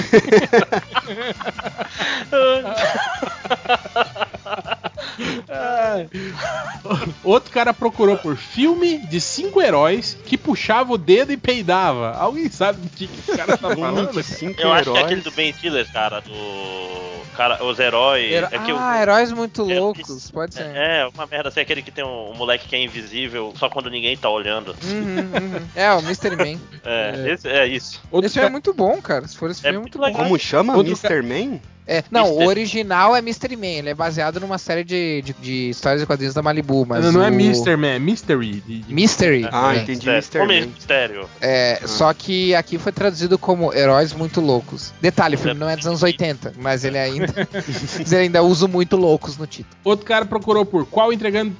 Outro 7.22 7.50
cara 7.52 7.72
procurou 7.74 8.16
por 8.16 8.36
filme 8.36 8.98
de 8.98 9.20
cinco 9.20 9.60
heróis 9.60 10.16
que 10.26 10.36
puxava 10.38 10.92
o 10.92 10.98
dedo 10.98 11.32
e 11.32 11.36
peidava. 11.36 12.12
Alguém 12.16 12.48
sabe 12.50 12.80
do 12.80 12.88
que, 12.90 13.06
que 13.06 13.32
o 13.32 13.36
cara 13.36 13.56
tá 13.56 13.76
falando? 13.76 14.12
25 14.12 14.60
Eu 14.60 14.72
acho 14.72 14.92
que 14.92 14.98
é 14.98 15.02
aquele 15.02 15.20
do 15.20 15.30
Ben 15.32 15.52
Stiller, 15.52 15.90
cara, 15.92 16.20
do. 16.20 16.32
Cara, 17.36 17.62
os 17.64 17.78
heróis. 17.78 18.32
Hero- 18.32 18.48
É 18.50 18.58
que 18.58 18.72
o- 18.72 18.76
ah, 18.76 19.00
heróis 19.00 19.30
muito 19.30 19.70
É, 19.70 19.78
loucos, 19.78 20.28
pode 20.28 20.54
ser. 20.54 20.64
É, 20.74 21.08
uma 21.14 21.24
merda 21.24 21.50
assim, 21.50 21.60
aquele 21.60 21.82
que 21.82 21.90
tem 21.92 22.04
um, 22.04 22.32
um 22.32 22.34
moleque 22.34 22.66
que 22.66 22.74
é 22.74 22.82
invisível 22.82 23.54
só 23.56 23.68
quando 23.68 23.88
ninguém 23.88 24.16
tá 24.16 24.28
olhando. 24.28 24.74
Uhum, 24.92 25.56
uhum. 25.58 25.66
É, 25.74 25.92
o 25.92 25.98
Mr. 26.00 26.36
Man. 26.36 26.58
É, 26.84 27.32
esse- 27.32 27.48
é 27.48 27.66
isso. 27.66 28.00
Outro 28.10 28.26
Esse 28.26 28.34
filme 28.34 28.46
é 28.46 28.48
ca- 28.48 28.52
muito 28.52 28.72
bom, 28.74 29.00
cara. 29.02 29.26
Se 29.28 29.36
for 29.36 29.50
esse 29.50 29.60
É 29.60 29.70
filme, 29.70 29.76
é 29.76 29.80
muito 29.80 29.98
muito 29.98 30.12
bom. 30.16 30.22
Como 30.24 30.38
chama? 30.38 30.76
Outro 30.76 30.92
Mr. 30.92 31.22
Man? 31.22 31.60
É, 31.90 32.04
não, 32.10 32.26
Mr. 32.26 32.44
o 32.44 32.46
original 32.48 33.16
é 33.16 33.20
Mr. 33.20 33.56
Man. 33.56 33.66
Ele 33.66 33.88
é 33.88 33.94
baseado 33.94 34.38
numa 34.38 34.58
série 34.58 34.84
de, 34.84 35.22
de, 35.22 35.32
de 35.40 35.70
histórias 35.70 36.02
e 36.02 36.06
quadrinhos 36.06 36.34
da 36.34 36.42
Malibu, 36.42 36.84
mas. 36.86 37.02
não, 37.02 37.12
não 37.12 37.24
é 37.24 37.30
o- 37.30 37.32
Mr. 37.32 37.76
Man, 37.78 37.86
é 37.88 37.98
Mystery. 37.98 38.60
de- 38.66 38.80
de- 38.82 38.94
Mystery. 38.94 39.48
Ah, 39.50 39.74
é. 39.74 39.78
entendi, 39.78 40.08
é 40.10 40.20
Man. 40.46 40.66
mistério. 40.66 41.28
É, 41.40 41.80
Só 41.86 42.12
que 42.12 42.54
aqui 42.54 42.76
foi 42.76 42.92
traduzido 42.92 43.38
como 43.38 43.72
Heróis 43.72 44.12
Muito 44.12 44.38
Loucos. 44.40 44.92
Detalhe, 45.00 45.36
o 45.36 45.38
filme 45.38 45.58
não 45.58 45.68
é 45.68 45.76
dos 45.76 45.86
anos 45.86 46.02
80, 46.02 46.52
mas 46.58 46.84
ele 46.84 46.98
ainda, 46.98 47.48
ele 48.06 48.16
ainda 48.16 48.42
usa 48.42 48.68
muito 48.68 48.94
loucos 48.96 49.38
no 49.38 49.46
título. 49.46 49.74
Outro 49.82 50.04
cara 50.04 50.26
procurou 50.26 50.66
por 50.66 50.84
qual 50.84 51.10
integrante, 51.10 51.56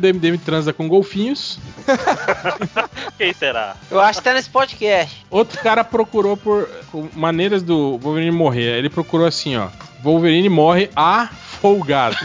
do 0.00 0.08
MDM 0.14 0.36
transa 0.38 0.74
com 0.74 0.86
golfinhos. 0.88 1.58
Quem 3.16 3.32
será? 3.32 3.76
Eu 3.90 4.00
acho 4.00 4.18
que 4.18 4.24
tá 4.24 4.34
nesse 4.34 4.50
podcast. 4.50 5.24
Outro 5.30 5.58
cara 5.62 5.82
procurou 5.84 6.36
por 6.36 6.68
maneiras 7.14 7.62
do 7.62 7.98
Wolverine 7.98 8.30
morrer. 8.30 8.78
Ele 8.78 8.90
procurou 8.90 9.26
assim, 9.26 9.56
ó. 9.56 9.68
Wolverine 10.02 10.48
morre 10.48 10.90
afogado. 10.94 11.49
Folgado. 11.60 12.16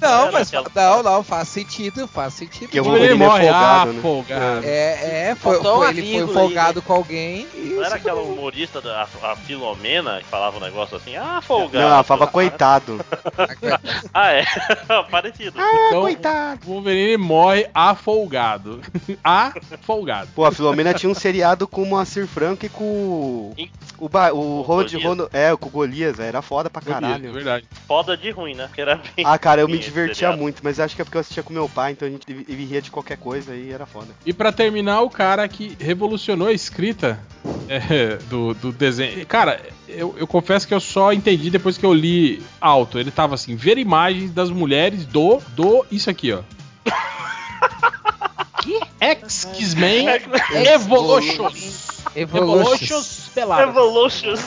Não, 0.00 0.22
Era 0.22 0.32
mas 0.32 0.48
aquela- 0.48 0.68
não, 0.74 1.02
não, 1.02 1.22
faz 1.22 1.48
sentido, 1.48 2.06
faz 2.06 2.34
sentido. 2.34 2.68
Que 2.68 2.78
eu 2.78 2.84
vou- 2.84 2.92
Wolverine 2.92 3.18
Wolverine 3.18 3.44
é 3.46 3.50
morre 3.50 3.52
folgado, 3.52 3.92
né? 3.92 3.98
afogado. 3.98 4.64
É, 4.64 5.28
é, 5.30 5.34
foi, 5.34 5.52
Faltou 5.54 5.76
foi- 5.76 5.86
uma 5.86 5.90
ele 5.90 6.02
foi 6.02 6.20
aí, 6.20 6.32
folgado 6.34 6.78
né? 6.80 6.84
com 6.86 6.92
alguém 6.92 7.46
Não 7.54 7.84
era 7.84 7.94
aquela 7.96 8.20
humorista 8.22 8.80
da 8.80 9.02
a, 9.22 9.32
a 9.32 9.36
Filomena 9.36 10.18
que 10.20 10.26
falava 10.26 10.56
um 10.56 10.60
negócio 10.60 10.96
assim, 10.96 11.16
ah, 11.16 11.40
folgado. 11.42 11.84
Não, 11.84 11.92
ela 11.94 12.02
falava 12.02 12.30
coitado. 12.30 13.00
Ah, 14.12 14.32
é? 14.32 14.44
Parecido. 15.10 15.58
Então, 15.58 16.02
coitado. 16.02 16.60
Wolverine 16.66 17.16
morre 17.16 17.66
afogado. 17.74 18.80
afogado. 19.22 20.28
Pô, 20.34 20.44
a 20.44 20.52
Filomena 20.52 20.94
tinha 20.94 21.10
um 21.10 21.14
seriado 21.14 21.66
com 21.66 21.82
o 21.82 21.86
Moacir 21.86 22.26
Franco 22.26 22.64
e 22.66 22.68
com 22.68 22.84
o. 22.84 23.54
O, 23.98 24.06
o 24.06 24.58
O 24.58 24.62
Ronald. 24.62 24.96
Rono... 25.02 25.28
É, 25.32 25.54
com 25.56 25.68
o 25.68 25.70
Golias, 25.70 26.18
era 26.18 26.42
foda 26.42 26.68
pra 26.80 26.90
É 26.90 27.00
caralho. 27.00 27.32
verdade. 27.32 27.64
Foda 27.86 28.16
de 28.16 28.30
ruim, 28.30 28.54
né? 28.54 28.66
Porque 28.66 28.80
era 28.80 28.96
bem. 28.96 29.24
Ah, 29.24 29.38
cara, 29.38 29.60
eu 29.60 29.68
me 29.68 29.78
divertia 29.78 30.14
seriado. 30.14 30.38
muito, 30.40 30.60
mas 30.62 30.78
acho 30.80 30.94
que 30.94 31.02
é 31.02 31.04
porque 31.04 31.16
eu 31.16 31.20
assistia 31.20 31.42
com 31.42 31.52
meu 31.52 31.68
pai, 31.68 31.92
então 31.92 32.06
a 32.06 32.10
gente 32.10 32.24
ele 32.28 32.64
ria 32.64 32.80
de 32.82 32.90
qualquer 32.90 33.16
coisa 33.16 33.54
e 33.54 33.70
era 33.72 33.86
foda. 33.86 34.08
E 34.24 34.32
pra 34.32 34.52
terminar, 34.52 35.00
o 35.02 35.10
cara 35.10 35.46
que 35.48 35.76
revolucionou 35.80 36.48
a 36.48 36.52
escrita 36.52 37.18
é, 37.68 38.16
do, 38.28 38.54
do 38.54 38.72
desenho. 38.72 39.24
Cara, 39.26 39.60
eu, 39.88 40.14
eu 40.18 40.26
confesso 40.26 40.66
que 40.66 40.74
eu 40.74 40.80
só 40.80 41.12
entendi 41.12 41.50
depois 41.50 41.78
que 41.78 41.84
eu 41.86 41.92
li 41.94 42.42
alto. 42.60 42.98
Ele 42.98 43.10
tava 43.10 43.34
assim: 43.34 43.54
ver 43.56 43.78
imagens 43.78 44.30
das 44.30 44.50
mulheres 44.50 45.06
do. 45.06 45.40
do. 45.50 45.84
Isso 45.90 46.10
aqui, 46.10 46.32
ó. 46.32 46.40
que? 48.62 48.80
X-Men 49.00 50.06
Evolutions. 50.72 51.88
Evolutions. 52.16 52.16
Evolutions 52.16 53.30
peladas. 53.34 53.68
Evolutions. 53.68 54.40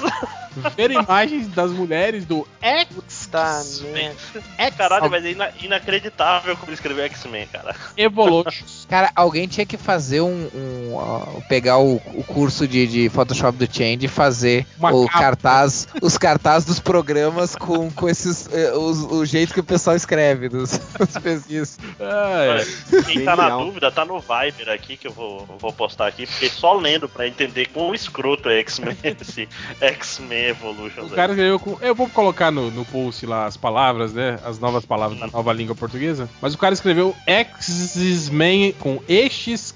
Ver 0.75 0.91
imagens 0.91 1.53
das 1.53 1.71
mulheres 1.71 2.25
do 2.25 2.47
X. 2.61 3.16
Tá, 3.31 3.61
merda. 3.91 4.71
Caralho, 4.77 5.09
mas 5.09 5.25
é 5.25 5.31
ina- 5.31 5.49
inacreditável 5.61 6.55
como 6.55 6.67
ele 6.69 6.75
escreveu 6.75 7.03
X-Men, 7.05 7.47
cara. 7.47 7.75
Evolutions. 7.97 8.85
Cara, 8.89 9.11
alguém 9.15 9.47
tinha 9.47 9.65
que 9.65 9.77
fazer 9.77 10.21
um. 10.21 10.49
um, 10.53 10.93
ó, 10.95 11.19
pegar 11.47 11.77
o, 11.77 11.95
o 12.13 12.23
curso 12.23 12.67
de, 12.67 12.87
de 12.87 13.09
Photoshop 13.09 13.57
do 13.57 13.65
Change 13.71 14.05
e 14.05 14.07
fazer 14.07 14.65
Uma 14.77 14.91
o 14.93 15.05
capa. 15.07 15.19
cartaz, 15.19 15.87
os 16.01 16.17
cartazes 16.17 16.65
dos 16.67 16.79
programas 16.79 17.55
com, 17.55 17.89
com 17.91 18.07
esses. 18.09 18.47
eh, 18.51 18.71
os- 18.73 19.03
o 19.11 19.25
jeito 19.25 19.53
que 19.53 19.59
o 19.59 19.63
pessoal 19.63 19.95
escreve 19.95 20.49
dos, 20.49 20.77
dos 20.97 21.17
pesquisas. 21.21 21.77
Ah, 21.99 22.57
é. 22.61 23.01
Quem 23.03 23.25
tá 23.25 23.35
na 23.35 23.49
dúvida, 23.49 23.91
tá 23.91 24.05
no 24.05 24.19
Viber 24.19 24.69
aqui 24.69 24.97
que 24.97 25.07
eu 25.07 25.11
vou, 25.13 25.45
vou 25.59 25.73
postar 25.73 26.07
aqui, 26.07 26.25
porque 26.25 26.49
só 26.49 26.73
lendo 26.73 27.07
pra 27.09 27.27
entender 27.27 27.67
quão 27.67 27.93
escroto 27.93 28.49
é 28.49 28.59
X-Men 28.59 28.97
esse 29.21 29.47
X-Men 29.81 30.45
Evolution. 30.49 31.01
O 31.03 31.09
cara 31.09 31.31
escreveu 31.33 31.59
com. 31.59 31.77
Eu 31.81 31.93
vou 31.95 32.07
colocar 32.09 32.51
no, 32.51 32.69
no 32.71 32.85
post 32.85 33.16
trouxe 33.17 33.25
lá 33.25 33.45
as 33.45 33.57
palavras, 33.57 34.13
né? 34.13 34.37
As 34.45 34.59
novas 34.59 34.85
palavras 34.85 35.19
da 35.19 35.25
nova 35.27 35.51
língua 35.51 35.73
portuguesa. 35.75 36.29
Mas 36.41 36.53
o 36.53 36.57
cara 36.57 36.73
escreveu 36.73 37.15
X-Men 37.25 38.73
com 38.73 39.01
E-X-K-I-S-M-N. 39.07 39.71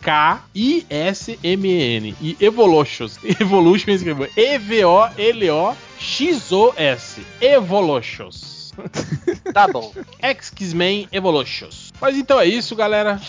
E 2.22 2.38
Evolutions. 2.40 3.18
Evolution 3.40 3.92
escreveu 3.92 4.30
E-V-O-L-O-X-O-S. 4.38 5.22
Evolutions. 7.42 8.62
Tá 9.54 9.68
bom. 9.68 9.92
X-Men 10.20 11.10
Evolutions. 11.12 11.92
Mas 12.00 12.16
então 12.16 12.40
é 12.40 12.46
isso, 12.46 12.74
galera. 12.74 13.20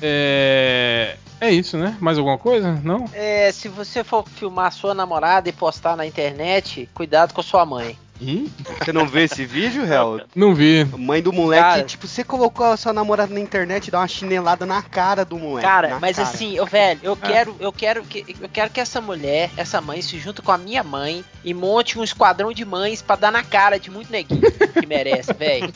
É. 0.00 1.16
É 1.38 1.50
isso, 1.50 1.76
né? 1.76 1.94
Mais 2.00 2.16
alguma 2.16 2.38
coisa? 2.38 2.80
Não? 2.82 3.04
É, 3.12 3.52
se 3.52 3.68
você 3.68 4.02
for 4.02 4.26
filmar 4.26 4.72
sua 4.72 4.94
namorada 4.94 5.50
e 5.50 5.52
postar 5.52 5.94
na 5.94 6.06
internet, 6.06 6.88
cuidado 6.94 7.34
com 7.34 7.42
sua 7.42 7.66
mãe. 7.66 7.98
Hum? 8.20 8.48
Você 8.78 8.92
não 8.92 9.06
vê 9.06 9.24
esse 9.24 9.44
vídeo, 9.44 9.84
Hel? 9.84 10.20
Não 10.34 10.54
vi. 10.54 10.84
Mãe 10.96 11.20
do 11.22 11.32
moleque, 11.32 11.62
Cara. 11.62 11.82
tipo, 11.84 12.06
você 12.06 12.24
colocou 12.24 12.66
a 12.66 12.76
sua 12.76 12.92
namorada 12.92 13.32
na 13.32 13.40
internet 13.40 13.88
e 13.88 13.90
dá 13.90 13.98
uma 13.98 14.08
chinelada 14.08 14.64
na 14.64 14.80
cara 14.82 15.24
do 15.24 15.38
moleque. 15.38 15.66
Cara, 15.66 15.98
mas 16.00 16.16
cara. 16.16 16.28
assim, 16.28 16.56
eu 16.56 16.64
velho, 16.66 17.00
eu 17.02 17.16
quero, 17.16 17.54
eu 17.60 17.72
quero 17.72 18.02
que 18.04 18.24
eu 18.40 18.48
quero 18.48 18.70
que 18.70 18.80
essa 18.80 19.00
mulher, 19.00 19.50
essa 19.56 19.80
mãe 19.80 20.00
se 20.00 20.18
junte 20.18 20.40
com 20.42 20.52
a 20.52 20.58
minha 20.58 20.82
mãe 20.82 21.24
e 21.44 21.52
monte 21.52 21.98
um 21.98 22.04
esquadrão 22.04 22.52
de 22.52 22.64
mães 22.64 23.02
pra 23.02 23.16
dar 23.16 23.30
na 23.30 23.42
cara 23.42 23.78
de 23.78 23.90
muito 23.90 24.10
neguinho 24.10 24.40
que 24.40 24.86
merece, 24.86 25.32
velho. 25.38 25.72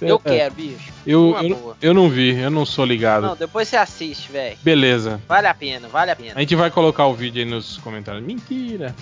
Eu 0.00 0.18
quero, 0.18 0.54
bicho. 0.54 0.92
Eu, 1.06 1.36
eu, 1.42 1.76
eu 1.80 1.94
não 1.94 2.08
vi, 2.08 2.38
eu 2.38 2.50
não 2.50 2.64
sou 2.64 2.84
ligado. 2.84 3.26
Não, 3.26 3.36
depois 3.36 3.68
você 3.68 3.76
assiste, 3.76 4.30
velho. 4.30 4.56
Beleza. 4.62 5.20
Vale 5.28 5.46
a 5.46 5.54
pena, 5.54 5.88
vale 5.88 6.10
a 6.10 6.16
pena. 6.16 6.32
A 6.36 6.40
gente 6.40 6.54
vai 6.56 6.70
colocar 6.70 7.06
o 7.06 7.14
vídeo 7.14 7.42
aí 7.42 7.48
nos 7.48 7.78
comentários. 7.78 8.24
Mentira. 8.24 8.94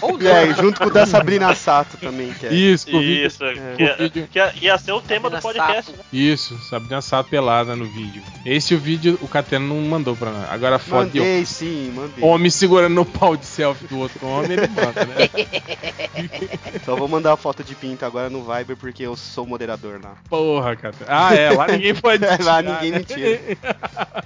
Ou 0.00 0.18
não, 0.18 0.30
É, 0.30 0.54
junto 0.54 0.79
com 0.80 0.86
o 0.86 0.90
da 0.90 1.06
Sabrina 1.06 1.54
Sato 1.54 1.96
também, 1.96 2.32
que 2.32 2.46
é. 2.46 2.52
Isso, 2.52 2.86
vídeo. 2.86 3.26
Isso, 3.26 3.38
que, 3.76 3.82
ia- 3.82 3.96
vídeo. 3.96 4.28
que 4.30 4.38
ia- 4.38 4.52
ia 4.60 4.78
ser 4.78 4.92
o 4.92 5.00
tema 5.00 5.30
do 5.30 5.40
Sabrina 5.40 5.64
podcast. 5.64 5.90
Sato. 5.92 5.98
né? 5.98 6.04
Isso, 6.12 6.58
Sabrina 6.68 7.00
Sato 7.02 7.28
pelada 7.30 7.76
no 7.76 7.84
vídeo. 7.86 8.22
Esse 8.44 8.74
o 8.74 8.78
vídeo 8.78 9.18
o 9.22 9.28
Catena 9.28 9.64
não 9.66 9.76
mandou 9.82 10.16
pra 10.16 10.30
nós. 10.30 10.50
Agora 10.50 10.78
foto 10.78 11.10
de 11.10 11.18
Mandei 11.20 11.44
sim, 11.46 11.92
mandei. 11.94 12.24
homem 12.24 12.50
segurando 12.50 12.94
no 12.94 13.04
pau 13.04 13.36
de 13.36 13.46
selfie 13.46 13.86
do 13.86 13.98
outro 13.98 14.26
homem, 14.26 14.52
ele 14.52 14.66
manda, 14.68 15.04
né? 15.04 15.28
Só 16.84 16.96
vou 16.96 17.08
mandar 17.08 17.32
a 17.32 17.36
foto 17.36 17.62
de 17.62 17.74
pinto 17.74 18.04
agora 18.04 18.28
no 18.30 18.42
Viber 18.42 18.76
porque 18.76 19.02
eu 19.04 19.16
sou 19.16 19.46
moderador 19.46 20.00
lá. 20.02 20.14
Porra, 20.28 20.76
Catena. 20.76 21.06
Ah, 21.08 21.34
é, 21.34 21.50
lá 21.50 21.66
ninguém 21.66 21.94
pode 21.94 22.24
Lá 22.24 22.36
tirar, 22.36 22.62
ninguém 22.62 22.90
né? 22.92 22.98
me 22.98 23.04
tira. 23.04 23.40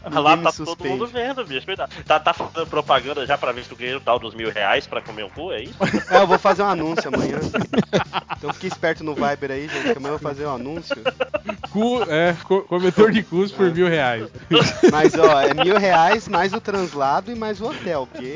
Ah, 0.05 0.20
Lá 0.20 0.36
Ninguém 0.36 0.44
tá 0.44 0.51
me 0.51 0.56
todo 0.56 0.66
suspende. 0.66 0.89
mundo 0.90 1.06
vendo, 1.06 1.44
bicho. 1.44 1.66
Tá, 2.06 2.20
tá 2.20 2.32
fazendo 2.32 2.66
propaganda 2.66 3.26
já 3.26 3.36
pra 3.39 3.52
ver 3.52 3.62
se 3.64 3.68
tu 3.68 3.76
ganha 3.76 3.97
o 3.97 4.01
tal 4.01 4.18
dos 4.18 4.35
mil 4.35 4.51
reais 4.51 4.86
pra 4.86 5.01
comer 5.01 5.24
um 5.24 5.31
cu, 5.31 5.52
é 5.52 5.62
isso? 5.62 5.74
É, 6.10 6.18
eu 6.22 6.26
vou 6.26 6.39
fazer 6.45 6.62
um 6.62 6.66
anúncio 6.69 7.11
amanhã. 7.12 7.39
Então 8.37 8.53
fique 8.53 8.66
esperto 8.66 9.03
no 9.03 9.15
Viber 9.15 9.51
aí, 9.51 9.66
gente, 9.69 9.93
que 9.93 9.99
amanhã 9.99 10.15
eu 10.15 10.19
vou 10.19 10.29
fazer 10.31 10.47
um 10.47 10.55
anúncio. 10.55 10.97
Cu, 11.71 12.03
é, 12.09 12.37
co- 12.45 12.62
de 13.11 13.23
cus 13.23 13.51
por 13.51 13.71
mil 13.73 13.89
reais. 13.89 14.29
Mas 14.93 15.15
ó, 15.15 15.41
é 15.41 15.55
mil 15.55 15.79
reais 15.79 16.29
mais 16.29 16.53
o 16.53 16.61
translado 16.61 17.33
e 17.33 17.35
mais 17.35 17.61
o 17.61 17.66
hotel, 17.71 18.07
porque 18.11 18.35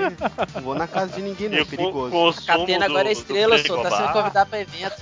não 0.55 0.63
vou 0.63 0.75
na 0.75 0.87
casa 0.87 1.13
de 1.15 1.21
ninguém, 1.23 1.49
não, 1.49 1.59
é 1.59 1.65
perigoso. 1.65 2.11
Catena 2.47 2.87
agora 2.87 3.11
é 3.11 3.15
do- 3.15 3.19
estrela, 3.19 3.59
só 3.59 3.83
tá 3.83 3.91
sendo 3.97 4.13
convidado 4.13 4.51
pra 4.51 4.61
evento. 4.61 4.95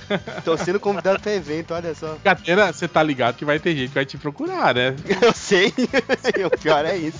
Tô 0.43 0.57
sendo 0.57 0.79
convidado 0.79 1.19
pra 1.19 1.31
evento, 1.33 1.73
olha 1.73 1.95
só. 1.95 2.15
Catena, 2.23 2.71
você 2.73 2.87
tá 2.87 3.01
ligado 3.01 3.35
que 3.35 3.45
vai 3.45 3.59
ter 3.59 3.75
gente 3.75 3.89
que 3.89 3.95
vai 3.95 4.05
te 4.05 4.17
procurar, 4.17 4.75
né? 4.75 4.95
Eu 5.21 5.33
sei, 5.33 5.73
o 6.45 6.57
pior 6.59 6.85
é 6.85 6.97
isso. 6.97 7.19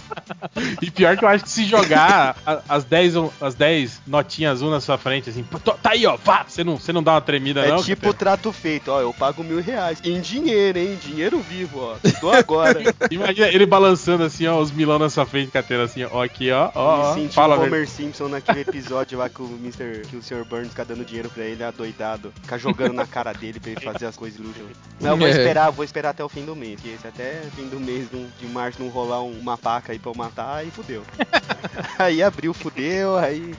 E 0.82 0.92
pior 0.92 1.16
que 1.18 1.24
eu 1.24 1.30
acho 1.30 1.44
que 1.46 1.50
se 1.50 1.64
jogar 1.66 2.36
as 2.68 2.84
10, 2.84 3.16
um- 3.16 3.30
as 3.40 3.56
10 3.56 4.02
notinhas 4.06 4.58
azul 4.58 4.70
na 4.72 4.80
sua 4.82 4.98
frente, 4.98 5.30
assim, 5.30 5.44
tá 5.82 5.92
aí, 5.92 6.06
ó, 6.06 6.18
vá, 6.18 6.44
você 6.48 6.64
não, 6.64 6.78
você 6.78 6.92
não 6.94 7.02
dá 7.04 7.14
uma 7.14 7.22
tremida, 7.22 7.62
É 7.66 7.70
não? 7.70 7.78
tipo 7.84 8.02
Catena? 8.02 8.14
trato 8.14 8.52
feito, 8.52 8.92
ó, 8.92 9.00
eu 9.02 9.14
pago 9.14 9.44
mil 9.44 9.62
reais. 9.62 10.00
Em 10.04 10.20
dinheiro, 10.22 10.78
hein? 10.80 10.98
Dinheiro 11.02 11.40
vivo, 11.40 11.80
ó. 11.80 11.96
Tô 12.20 12.30
agora. 12.32 12.82
Imagina 13.12 13.48
ele 13.48 13.66
balançando 13.66 14.24
assim, 14.24 14.48
ó, 14.48 14.60
os 14.60 14.72
milão 14.72 15.00
na 15.00 15.10
sua 15.10 15.26
frente, 15.26 15.52
Catena, 15.52 15.84
assim, 15.84 16.04
ó, 16.04 16.24
aqui, 16.24 16.52
ó, 16.52 16.72
ó, 16.76 17.12
ó 17.12 17.16
Me 17.16 17.22
senti 17.22 17.36
fala, 17.36 17.58
o. 17.58 17.64
Homer 17.64 17.88
Simpson 17.88 18.28
naquele 18.28 18.62
episódio 18.62 19.18
lá 19.18 19.30
que 19.30 19.42
o 19.42 19.46
Mr. 19.62 20.02
que 20.08 20.16
o 20.16 20.22
Sr. 20.22 20.44
Burns 20.46 20.70
fica 20.70 20.86
dando 20.86 21.04
dinheiro 21.06 21.30
pra 21.30 21.44
ele, 21.44 21.64
adoidado. 21.64 22.34
Fica 22.42 22.58
jogando 22.58 22.94
na 22.94 23.06
cara 23.06 23.34
dele 23.34 23.60
pra 23.60 23.72
ele 23.72 23.82
fazer 23.82 24.06
as 24.06 24.16
coisas 24.16 24.40
luxo. 24.40 24.60
Mas 25.00 25.12
eu 25.12 25.18
vou 25.18 25.28
É. 25.28 25.32
esperar, 25.32 25.70
vou 25.72 25.84
esperar 25.86 26.10
até 26.10 26.24
o 26.24 26.30
fim 26.30 26.44
do 26.46 26.56
mês. 26.56 26.80
Porque 26.82 26.98
se 27.02 27.08
até 27.08 27.42
fim 27.56 27.68
do 27.68 27.80
mês 27.80 28.08
não- 28.12 28.28
de 28.40 28.48
março 28.48 28.82
não 28.82 28.90
rolar 28.90 29.22
um- 29.22 29.38
uma 29.40 29.58
paca 29.58 29.92
aí 29.92 30.00
pra 30.00 30.12
eu 30.12 30.16
matar, 30.16 30.56
aí 30.58 30.72
fudeu. 30.72 31.04
aí 31.98 32.22
abriu, 32.22 32.54
fudeu, 32.54 33.18
aí. 33.18 33.54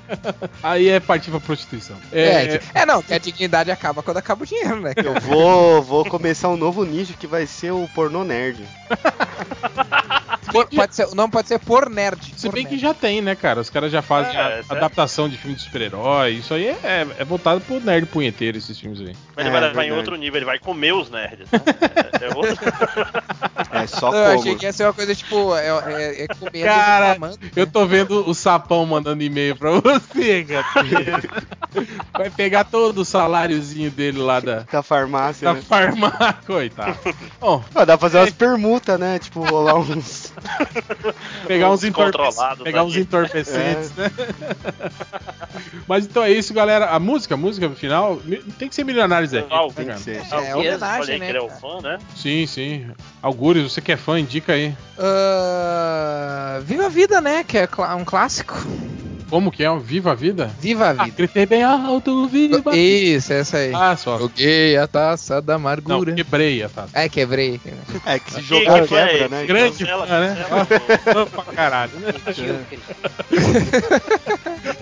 Aí 0.63 0.89
é 0.89 1.01
partir 1.01 1.31
pra 1.31 1.41
prostituição. 1.41 1.97
É, 2.13 2.55
É, 2.55 2.61
é, 2.75 2.87
não, 2.87 3.03
que 3.03 3.13
a 3.13 3.19
dignidade 3.19 3.71
acaba 3.71 4.03
quando 4.03 4.17
acaba 4.17 4.43
o 4.43 4.47
dinheiro, 4.47 4.81
né? 4.81 4.93
Eu 4.97 5.15
vou, 5.21 5.83
vou 5.83 6.05
começar 6.05 6.49
um 6.49 6.57
novo 6.57 6.85
nicho 6.85 7.17
que 7.17 7.27
vai 7.27 7.47
ser 7.47 7.73
o 7.73 7.89
pornô 7.95 8.25
nerd. 8.25 8.65
Por- 10.53 10.67
pode 10.67 10.95
ser, 10.95 11.07
o 11.07 11.15
nome 11.15 11.31
pode 11.31 11.49
ser 11.49 11.59
por 11.59 11.89
nerd. 11.91 12.33
se 12.37 12.47
por 12.49 12.55
bem 12.55 12.65
que 12.65 12.71
nerd. 12.73 12.83
já 12.83 12.95
tem, 12.95 13.21
né, 13.21 13.35
cara? 13.35 13.61
Os 13.61 13.71
caras 13.71 13.91
já 13.93 14.03
fazem 14.03 14.35
É, 14.37 14.41
a- 14.41 14.49
certo. 14.49 14.73
adaptação 14.73 15.29
de 15.29 15.37
filme 15.37 15.57
de 15.57 15.63
super-herói. 15.63 16.33
Isso 16.33 16.55
aí 16.55 16.67
é, 16.69 17.07
é 17.19 17.25
voltado 17.25 17.61
pro 17.61 17.81
nerd 17.81 18.07
punheteiro, 18.07 18.57
esses 18.59 18.79
filmes 18.79 19.01
aí. 19.01 19.15
Mas 19.37 19.47
ele 19.47 19.49
É, 19.49 19.53
vai 19.61 19.69
levar 19.69 19.85
em 19.85 19.93
outro 19.93 20.17
nível, 20.17 20.39
ele 20.39 20.47
vai 20.47 20.59
comer 20.59 20.93
os 20.95 21.11
nerds. 21.11 21.47
né? 21.51 21.59
É, 22.21 22.27
é 22.27 22.35
outro... 22.35 22.57
É 23.71 23.87
só 23.87 24.11
Eu 24.15 24.39
achei 24.39 24.55
que 24.57 24.65
ia 24.65 24.73
ser 24.73 24.85
uma 24.85 24.93
coisa 24.95 25.15
tipo, 25.15 25.55
é, 25.55 25.67
é, 25.67 26.23
é 26.25 26.27
comendo 26.29 26.65
Cara, 26.65 27.17
e 27.17 27.19
né? 27.19 27.33
Eu 27.55 27.67
tô 27.67 27.85
vendo 27.87 28.29
o 28.29 28.33
sapão 28.35 28.87
mandando 28.87 29.23
e-mail 29.23 29.55
pra 29.57 29.73
você, 29.73 30.45
cara. 30.45 30.65
Vai 32.13 32.31
pegar 32.31 32.65
todo 32.65 32.99
o 32.99 33.05
saláriozinho 33.05 33.91
dele 33.91 34.19
lá 34.19 34.41
da, 34.41 34.61
Da 34.61 34.83
farmácia, 34.83 35.45
da 35.49 35.55
né? 35.55 35.63
farmácia. 35.63 36.37
Coitado. 36.47 36.99
Bom, 37.41 37.63
Ah, 37.75 37.85
dá 37.85 37.99
pra 37.99 38.09
fazer 38.09 38.19
umas 38.19 38.31
permutas, 38.31 38.99
né? 38.99 39.19
Tipo, 39.19 39.43
rolar 39.45 39.75
uns. 39.77 40.33
pegar 41.47 41.71
uns, 41.71 41.85
entorpe... 41.85 42.11
Descontrolados 42.19 42.65
pegar 42.65 42.85
uns 42.85 42.97
entorpecentes, 42.97 43.93
né? 43.97 44.11
Mas 45.87 46.05
então 46.07 46.23
é 46.23 46.31
isso, 46.31 46.53
galera. 46.53 46.87
A 46.91 46.99
música, 46.99 47.35
a 47.35 47.37
música 47.37 47.69
final, 47.71 48.21
mi- 48.25 48.43
tem 48.59 48.69
que 48.69 48.75
ser 48.75 48.85
Milionários 48.85 49.33
é 49.33 49.39
Rico, 49.41 49.55
Não, 49.55 49.67
né, 49.69 49.73
tem 49.75 49.87
que 49.87 49.99
ser. 50.01 50.23
É, 50.31 50.55
homenagem, 50.55 51.19
né, 51.19 51.31
é 51.31 51.41
o 51.41 51.49
cara? 51.49 51.61
fã, 51.61 51.81
né? 51.83 51.99
Sim, 52.15 52.47
sim. 52.47 52.91
Algures, 53.23 53.63
você 53.73 53.81
que 53.81 53.93
é 53.93 53.97
fã, 53.97 54.19
indica 54.19 54.53
aí. 54.53 54.75
Ah, 54.99 56.61
Viva 56.63 56.87
a 56.87 56.89
Vida, 56.89 57.21
né? 57.21 57.45
Que 57.45 57.59
é 57.59 57.69
um 57.97 58.05
clássico. 58.05 58.55
Como 59.31 59.51
que 59.53 59.63
é? 59.63 59.79
Viva 59.79 60.13
a 60.13 60.15
Vida? 60.15 60.51
Viva 60.61 60.87
a 60.87 60.91
Ah, 60.91 61.05
Vida. 61.05 61.17
gritei 61.17 61.47
bem 61.47 61.63
alto, 61.63 62.27
viva! 62.29 62.75
Isso, 62.77 63.33
essa 63.33 63.59
aí. 63.59 63.73
Ah, 63.75 63.97
só. 63.97 64.19
Joguei 64.19 64.77
a 64.77 64.87
taça 64.87 65.41
da 65.43 65.55
Não, 65.55 65.61
amargura. 65.61 66.15
quebrei 66.15 66.63
a 66.63 66.69
taça. 66.69 66.91
É, 66.99 67.09
quebrei. 67.09 67.61
É 68.07 68.19
que 68.19 68.31
se 68.33 68.41
Que- 68.41 68.47
jogar 68.47 68.83
que 68.83 68.89
quebra, 68.89 69.13
esse? 69.17 69.29
né? 69.29 69.45
Grande 69.47 69.79
Cancela, 69.79 70.07
fã, 70.07 70.21
né? 70.21 70.37
cancela, 70.49 70.67
pô. 70.67 71.13
Fã 71.13 71.27
pra 71.27 71.45
caralho, 71.55 71.93
né? 72.01 72.15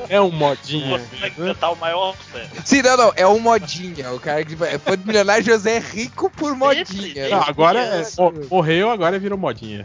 É 0.09 0.20
um 0.20 0.31
modinha. 0.31 0.98
Você 1.01 1.16
vai 1.16 1.31
cantar 1.31 1.70
o 1.70 1.77
maior. 1.77 2.14
Sim, 2.64 2.81
não, 2.82 2.97
não. 2.97 3.12
É 3.16 3.27
um 3.27 3.40
modinha. 3.40 4.12
O 4.12 4.20
cara 4.20 4.44
que 4.44 4.55
foi 4.56 4.68
milionário 5.05 5.44
José 5.44 5.78
Rico 5.81 6.31
por 6.31 6.55
modinha. 6.55 7.28
Não, 7.28 7.39
né? 7.40 7.44
agora 7.48 7.81
é, 7.81 8.02
mo- 8.16 8.32
morreu, 8.48 8.89
agora 8.90 9.18
virou 9.18 9.36
modinha. 9.36 9.85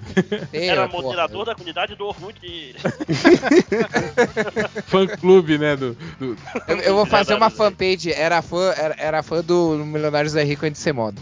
É, 0.53 0.67
Era 0.67 0.87
moderador 0.87 1.45
da 1.45 1.55
comunidade 1.55 1.95
do 1.95 2.05
Ormute. 2.05 2.75
Fã 4.85 5.07
clube, 5.07 5.57
né? 5.57 5.75
Do, 5.75 5.95
do- 6.19 6.37
Eu, 6.67 6.77
eu 6.77 6.95
vou 6.95 7.05
fazer 7.05 7.33
uma 7.35 7.49
Milionários, 7.49 7.57
fanpage. 7.57 8.13
Era 8.13 8.41
fã, 8.41 8.73
era, 8.77 8.95
era 8.97 9.23
fã 9.23 9.41
do 9.41 9.75
Milionário 9.85 10.29
José 10.29 10.43
Rico 10.43 10.65
antes 10.65 10.79
de 10.79 10.83
ser 10.83 10.93
modo. 10.93 11.21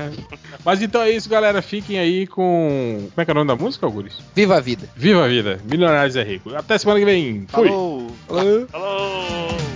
Mas 0.64 0.82
então 0.82 1.02
é 1.02 1.10
isso, 1.10 1.28
galera. 1.28 1.60
Fiquem 1.62 1.98
aí 1.98 2.26
com. 2.26 3.08
Como 3.14 3.20
é 3.20 3.24
que 3.24 3.30
é 3.30 3.32
o 3.32 3.34
nome 3.34 3.48
da 3.48 3.56
música, 3.56 3.86
Auguris? 3.86 4.14
Viva 4.34 4.56
a 4.56 4.60
vida. 4.60 4.88
Viva 4.96 5.24
a 5.24 5.28
vida! 5.28 5.60
Milionários 5.64 6.16
é 6.16 6.22
rico. 6.22 6.54
Até 6.54 6.76
semana 6.78 6.98
que 7.00 7.06
vem. 7.06 7.46
Fui! 7.48 7.68
Falou! 7.68 8.10
Falou. 8.26 8.66
Falou! 8.68 9.73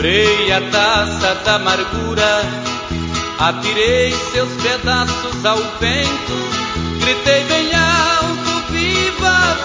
Quebrei 0.00 0.50
a 0.50 0.62
taça 0.70 1.34
da 1.44 1.56
amargura, 1.56 2.40
atirei 3.38 4.10
seus 4.32 4.48
pedaços 4.62 5.44
ao 5.44 5.58
vento, 5.78 6.38
gritei 7.00 7.44
bem 7.44 7.74
alto: 7.74 8.72
Viva 8.72 9.28
a 9.28 9.56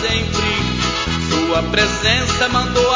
sempre. 0.00 0.48
Sua 1.28 1.62
presença 1.62 2.48
mandou 2.50 2.87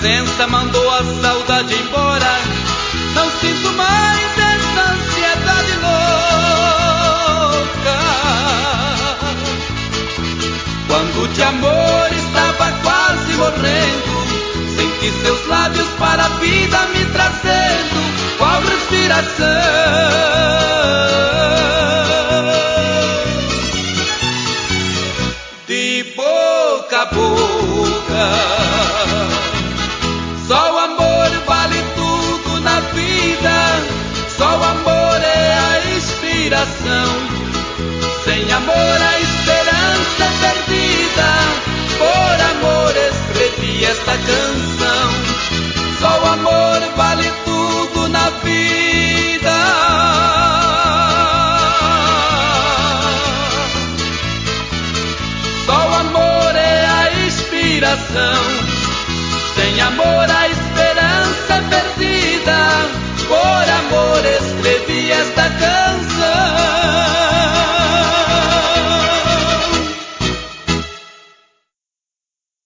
Presença 0.00 0.46
mandou 0.46 0.90
a 0.90 1.04
saudade 1.20 1.74
embora. 1.74 2.47